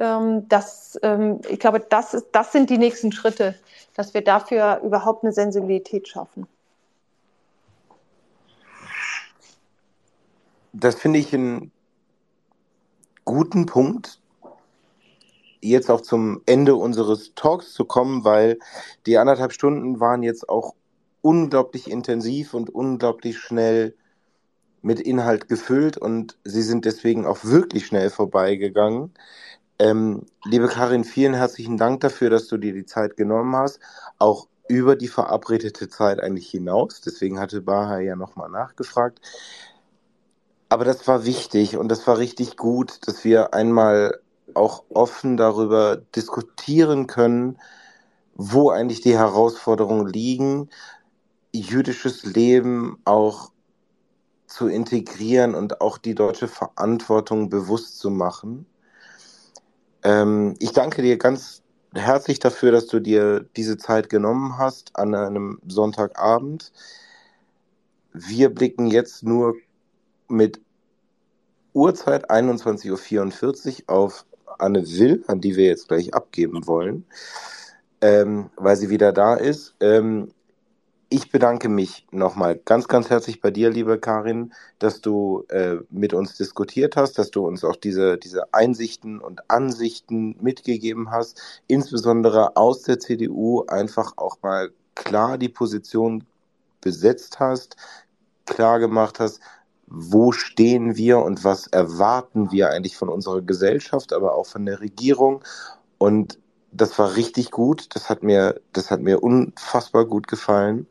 Ähm, 0.00 0.48
das, 0.48 0.98
ähm, 1.02 1.40
ich 1.48 1.60
glaube, 1.60 1.80
das, 1.80 2.14
ist, 2.14 2.28
das 2.32 2.52
sind 2.52 2.70
die 2.70 2.78
nächsten 2.78 3.12
Schritte, 3.12 3.54
dass 3.94 4.14
wir 4.14 4.22
dafür 4.22 4.80
überhaupt 4.82 5.24
eine 5.24 5.32
Sensibilität 5.32 6.08
schaffen. 6.08 6.46
Das 10.72 10.96
finde 10.96 11.20
ich 11.20 11.32
einen 11.32 11.70
guten 13.24 13.66
Punkt, 13.66 14.18
jetzt 15.60 15.90
auch 15.90 16.00
zum 16.00 16.42
Ende 16.46 16.74
unseres 16.74 17.32
Talks 17.34 17.72
zu 17.72 17.84
kommen, 17.84 18.24
weil 18.24 18.58
die 19.06 19.16
anderthalb 19.18 19.52
Stunden 19.52 20.00
waren 20.00 20.22
jetzt 20.22 20.48
auch 20.48 20.74
unglaublich 21.22 21.90
intensiv 21.90 22.52
und 22.52 22.70
unglaublich 22.70 23.38
schnell 23.38 23.94
mit 24.82 25.00
Inhalt 25.00 25.48
gefüllt 25.48 25.96
und 25.96 26.36
sie 26.44 26.60
sind 26.60 26.84
deswegen 26.84 27.24
auch 27.24 27.44
wirklich 27.44 27.86
schnell 27.86 28.10
vorbeigegangen. 28.10 29.14
Ähm, 29.78 30.26
liebe 30.44 30.68
Karin, 30.68 31.04
vielen 31.04 31.34
herzlichen 31.34 31.76
Dank 31.76 32.00
dafür, 32.00 32.30
dass 32.30 32.46
du 32.46 32.56
dir 32.58 32.72
die 32.72 32.86
Zeit 32.86 33.16
genommen 33.16 33.56
hast, 33.56 33.80
auch 34.18 34.46
über 34.68 34.96
die 34.96 35.08
verabredete 35.08 35.88
Zeit 35.88 36.20
eigentlich 36.20 36.48
hinaus. 36.48 37.00
Deswegen 37.00 37.40
hatte 37.40 37.60
Baha 37.60 37.98
ja 37.98 38.16
nochmal 38.16 38.50
nachgefragt. 38.50 39.20
Aber 40.68 40.84
das 40.84 41.06
war 41.06 41.24
wichtig 41.24 41.76
und 41.76 41.88
das 41.88 42.06
war 42.06 42.18
richtig 42.18 42.56
gut, 42.56 43.06
dass 43.06 43.24
wir 43.24 43.52
einmal 43.52 44.20
auch 44.54 44.84
offen 44.90 45.36
darüber 45.36 45.96
diskutieren 45.96 47.06
können, 47.06 47.58
wo 48.34 48.70
eigentlich 48.70 49.00
die 49.00 49.16
Herausforderungen 49.16 50.06
liegen, 50.06 50.70
jüdisches 51.52 52.24
Leben 52.24 52.98
auch 53.04 53.50
zu 54.46 54.68
integrieren 54.68 55.54
und 55.54 55.80
auch 55.80 55.98
die 55.98 56.14
deutsche 56.14 56.48
Verantwortung 56.48 57.48
bewusst 57.48 57.98
zu 57.98 58.10
machen. 58.10 58.66
Ähm, 60.04 60.54
ich 60.58 60.72
danke 60.72 61.02
dir 61.02 61.16
ganz 61.16 61.62
herzlich 61.94 62.38
dafür, 62.38 62.72
dass 62.72 62.86
du 62.86 63.00
dir 63.00 63.46
diese 63.56 63.78
Zeit 63.78 64.10
genommen 64.10 64.58
hast 64.58 64.96
an 64.96 65.14
einem 65.14 65.60
Sonntagabend. 65.66 66.72
Wir 68.12 68.50
blicken 68.50 68.86
jetzt 68.86 69.22
nur 69.22 69.56
mit 70.28 70.60
Uhrzeit 71.72 72.30
21.44 72.30 73.84
Uhr 73.88 73.94
auf 73.94 74.26
Anne 74.58 74.86
Will, 74.86 75.24
an 75.26 75.40
die 75.40 75.56
wir 75.56 75.66
jetzt 75.66 75.88
gleich 75.88 76.14
abgeben 76.14 76.66
wollen, 76.66 77.04
ähm, 78.00 78.50
weil 78.56 78.76
sie 78.76 78.90
wieder 78.90 79.12
da 79.12 79.34
ist. 79.34 79.74
Ähm, 79.80 80.32
ich 81.14 81.30
bedanke 81.30 81.68
mich 81.68 82.08
nochmal 82.10 82.56
ganz, 82.56 82.88
ganz 82.88 83.08
herzlich 83.08 83.40
bei 83.40 83.52
dir, 83.52 83.70
liebe 83.70 84.00
Karin, 84.00 84.52
dass 84.80 85.00
du 85.00 85.44
äh, 85.48 85.76
mit 85.88 86.12
uns 86.12 86.36
diskutiert 86.36 86.96
hast, 86.96 87.18
dass 87.18 87.30
du 87.30 87.46
uns 87.46 87.62
auch 87.62 87.76
diese, 87.76 88.18
diese 88.18 88.52
Einsichten 88.52 89.20
und 89.20 89.48
Ansichten 89.48 90.36
mitgegeben 90.40 91.12
hast, 91.12 91.40
insbesondere 91.68 92.56
aus 92.56 92.82
der 92.82 92.98
CDU 92.98 93.62
einfach 93.68 94.14
auch 94.16 94.38
mal 94.42 94.72
klar 94.96 95.38
die 95.38 95.48
Position 95.48 96.24
besetzt 96.80 97.38
hast, 97.38 97.76
klar 98.44 98.80
gemacht 98.80 99.20
hast, 99.20 99.38
wo 99.86 100.32
stehen 100.32 100.96
wir 100.96 101.20
und 101.20 101.44
was 101.44 101.68
erwarten 101.68 102.50
wir 102.50 102.70
eigentlich 102.70 102.96
von 102.96 103.08
unserer 103.08 103.40
Gesellschaft, 103.40 104.12
aber 104.12 104.34
auch 104.34 104.46
von 104.46 104.66
der 104.66 104.80
Regierung. 104.80 105.44
Und 105.96 106.40
das 106.72 106.98
war 106.98 107.14
richtig 107.14 107.52
gut. 107.52 107.94
Das 107.94 108.10
hat 108.10 108.24
mir, 108.24 108.60
das 108.72 108.90
hat 108.90 109.00
mir 109.00 109.22
unfassbar 109.22 110.06
gut 110.06 110.26
gefallen. 110.26 110.88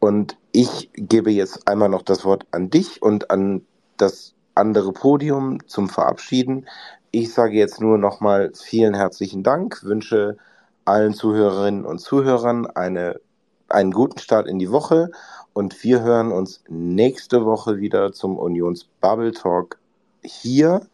Und 0.00 0.36
ich 0.52 0.90
gebe 0.94 1.30
jetzt 1.30 1.66
einmal 1.66 1.88
noch 1.88 2.02
das 2.02 2.24
Wort 2.24 2.46
an 2.52 2.70
dich 2.70 3.02
und 3.02 3.30
an 3.30 3.66
das 3.96 4.34
andere 4.54 4.92
Podium 4.92 5.58
zum 5.66 5.88
Verabschieden. 5.88 6.66
Ich 7.10 7.32
sage 7.32 7.54
jetzt 7.54 7.80
nur 7.80 7.98
nochmal 7.98 8.52
vielen 8.54 8.94
herzlichen 8.94 9.42
Dank, 9.42 9.82
wünsche 9.82 10.36
allen 10.84 11.14
Zuhörerinnen 11.14 11.84
und 11.84 12.00
Zuhörern 12.00 12.66
eine, 12.66 13.20
einen 13.68 13.92
guten 13.92 14.18
Start 14.18 14.46
in 14.46 14.58
die 14.58 14.70
Woche 14.70 15.10
und 15.52 15.82
wir 15.82 16.02
hören 16.02 16.32
uns 16.32 16.62
nächste 16.68 17.44
Woche 17.44 17.78
wieder 17.78 18.12
zum 18.12 18.38
Unions 18.38 18.84
Bubble 19.00 19.32
Talk 19.32 19.78
hier. 20.22 20.86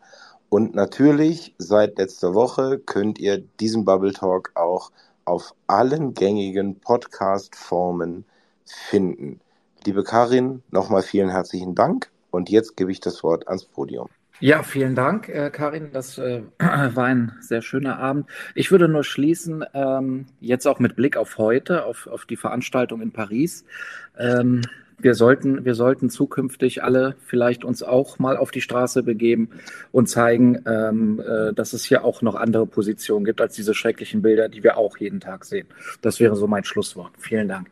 Und 0.49 0.75
natürlich, 0.75 1.55
seit 1.59 1.99
letzter 1.99 2.35
Woche 2.35 2.79
könnt 2.79 3.19
ihr 3.19 3.39
diesen 3.61 3.85
Bubble 3.85 4.13
Talk 4.13 4.53
auch 4.55 4.91
auf 5.25 5.55
allen 5.67 6.15
gängigen 6.15 6.81
Podcast-Formen 6.81 8.25
finden. 8.67 9.41
Liebe 9.85 10.05
Karin, 10.05 10.63
nochmal 10.71 11.03
vielen 11.03 11.29
herzlichen 11.29 11.75
Dank 11.75 12.11
und 12.31 12.51
jetzt 12.51 12.77
gebe 12.77 12.91
ich 12.91 13.01
das 13.01 13.23
Wort 13.23 13.49
ans 13.49 13.65
Podium. 13.65 14.09
Ja, 14.41 14.63
vielen 14.63 14.95
Dank, 14.95 15.29
äh, 15.29 15.51
Karin. 15.51 15.91
Das 15.93 16.19
äh, 16.19 16.43
war 16.59 17.05
ein 17.05 17.33
sehr 17.41 17.63
schöner 17.63 17.99
Abend. 17.99 18.27
Ich 18.55 18.71
würde 18.71 18.89
nur 18.89 19.05
schließen, 19.05 19.65
ähm, 19.75 20.27
jetzt 20.41 20.67
auch 20.67 20.81
mit 20.81 20.97
Blick 20.97 21.17
auf 21.17 21.39
heute, 21.39 21.85
auf, 21.85 22.09
auf 22.09 22.27
die 22.27 22.37
Veranstaltung 22.37 23.01
in 23.01 23.13
Paris. 23.13 23.65
Ähm, 24.19 24.63
wir 24.99 25.15
sollten, 25.15 25.65
wir 25.65 25.75
sollten 25.75 26.11
zukünftig 26.11 26.83
alle 26.83 27.17
vielleicht 27.27 27.65
uns 27.65 27.83
auch 27.83 28.19
mal 28.19 28.37
auf 28.37 28.51
die 28.51 28.61
Straße 28.61 29.03
begeben 29.03 29.51
und 29.93 30.09
zeigen, 30.09 30.63
ähm, 30.67 31.21
äh, 31.21 31.53
dass 31.53 31.73
es 31.73 31.85
hier 31.85 32.05
auch 32.05 32.23
noch 32.23 32.35
andere 32.35 32.67
Positionen 32.67 33.25
gibt 33.25 33.41
als 33.41 33.55
diese 33.55 33.75
schrecklichen 33.75 34.23
Bilder, 34.23 34.49
die 34.49 34.63
wir 34.63 34.77
auch 34.77 34.97
jeden 34.97 35.21
Tag 35.21 35.45
sehen. 35.45 35.67
Das 36.01 36.21
wäre 36.21 36.37
so 36.37 36.47
mein 36.47 36.65
Schlusswort. 36.65 37.13
Vielen 37.19 37.49
Dank. 37.49 37.69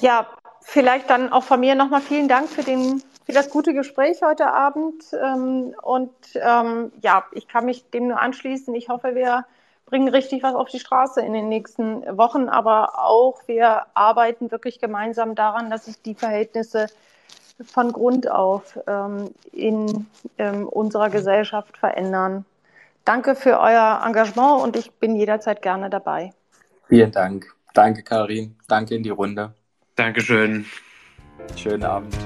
Ja, 0.00 0.26
vielleicht 0.60 1.10
dann 1.10 1.32
auch 1.32 1.44
von 1.44 1.60
mir 1.60 1.74
nochmal 1.74 2.00
vielen 2.00 2.28
Dank 2.28 2.48
für, 2.48 2.62
den, 2.62 3.02
für 3.24 3.32
das 3.32 3.50
gute 3.50 3.74
Gespräch 3.74 4.22
heute 4.22 4.52
Abend. 4.52 5.04
Ähm, 5.12 5.74
und 5.82 6.10
ähm, 6.34 6.92
ja, 7.00 7.24
ich 7.32 7.48
kann 7.48 7.64
mich 7.64 7.88
dem 7.90 8.08
nur 8.08 8.20
anschließen. 8.20 8.74
Ich 8.74 8.88
hoffe, 8.88 9.14
wir 9.14 9.44
bringen 9.86 10.08
richtig 10.08 10.42
was 10.42 10.54
auf 10.54 10.68
die 10.68 10.80
Straße 10.80 11.20
in 11.20 11.32
den 11.32 11.48
nächsten 11.48 12.02
Wochen, 12.16 12.48
aber 12.48 12.98
auch 12.98 13.40
wir 13.46 13.86
arbeiten 13.94 14.50
wirklich 14.50 14.80
gemeinsam 14.80 15.34
daran, 15.34 15.70
dass 15.70 15.84
sich 15.84 16.00
die 16.00 16.14
Verhältnisse 16.14 16.86
von 17.62 17.92
Grund 17.92 18.28
auf 18.28 18.78
ähm, 18.86 19.32
in 19.52 20.06
unserer 20.38 21.10
Gesellschaft 21.10 21.76
verändern. 21.76 22.44
Danke 23.04 23.36
für 23.36 23.60
euer 23.60 24.02
Engagement 24.04 24.62
und 24.62 24.76
ich 24.76 24.90
bin 24.92 25.14
jederzeit 25.14 25.62
gerne 25.62 25.90
dabei. 25.90 26.32
Vielen 26.88 27.12
Dank. 27.12 27.54
Danke, 27.74 28.02
Karin. 28.02 28.56
Danke 28.66 28.94
in 28.94 29.02
die 29.02 29.10
Runde. 29.10 29.52
Dankeschön. 29.96 30.66
Schönen 31.56 31.84
Abend. 31.84 32.16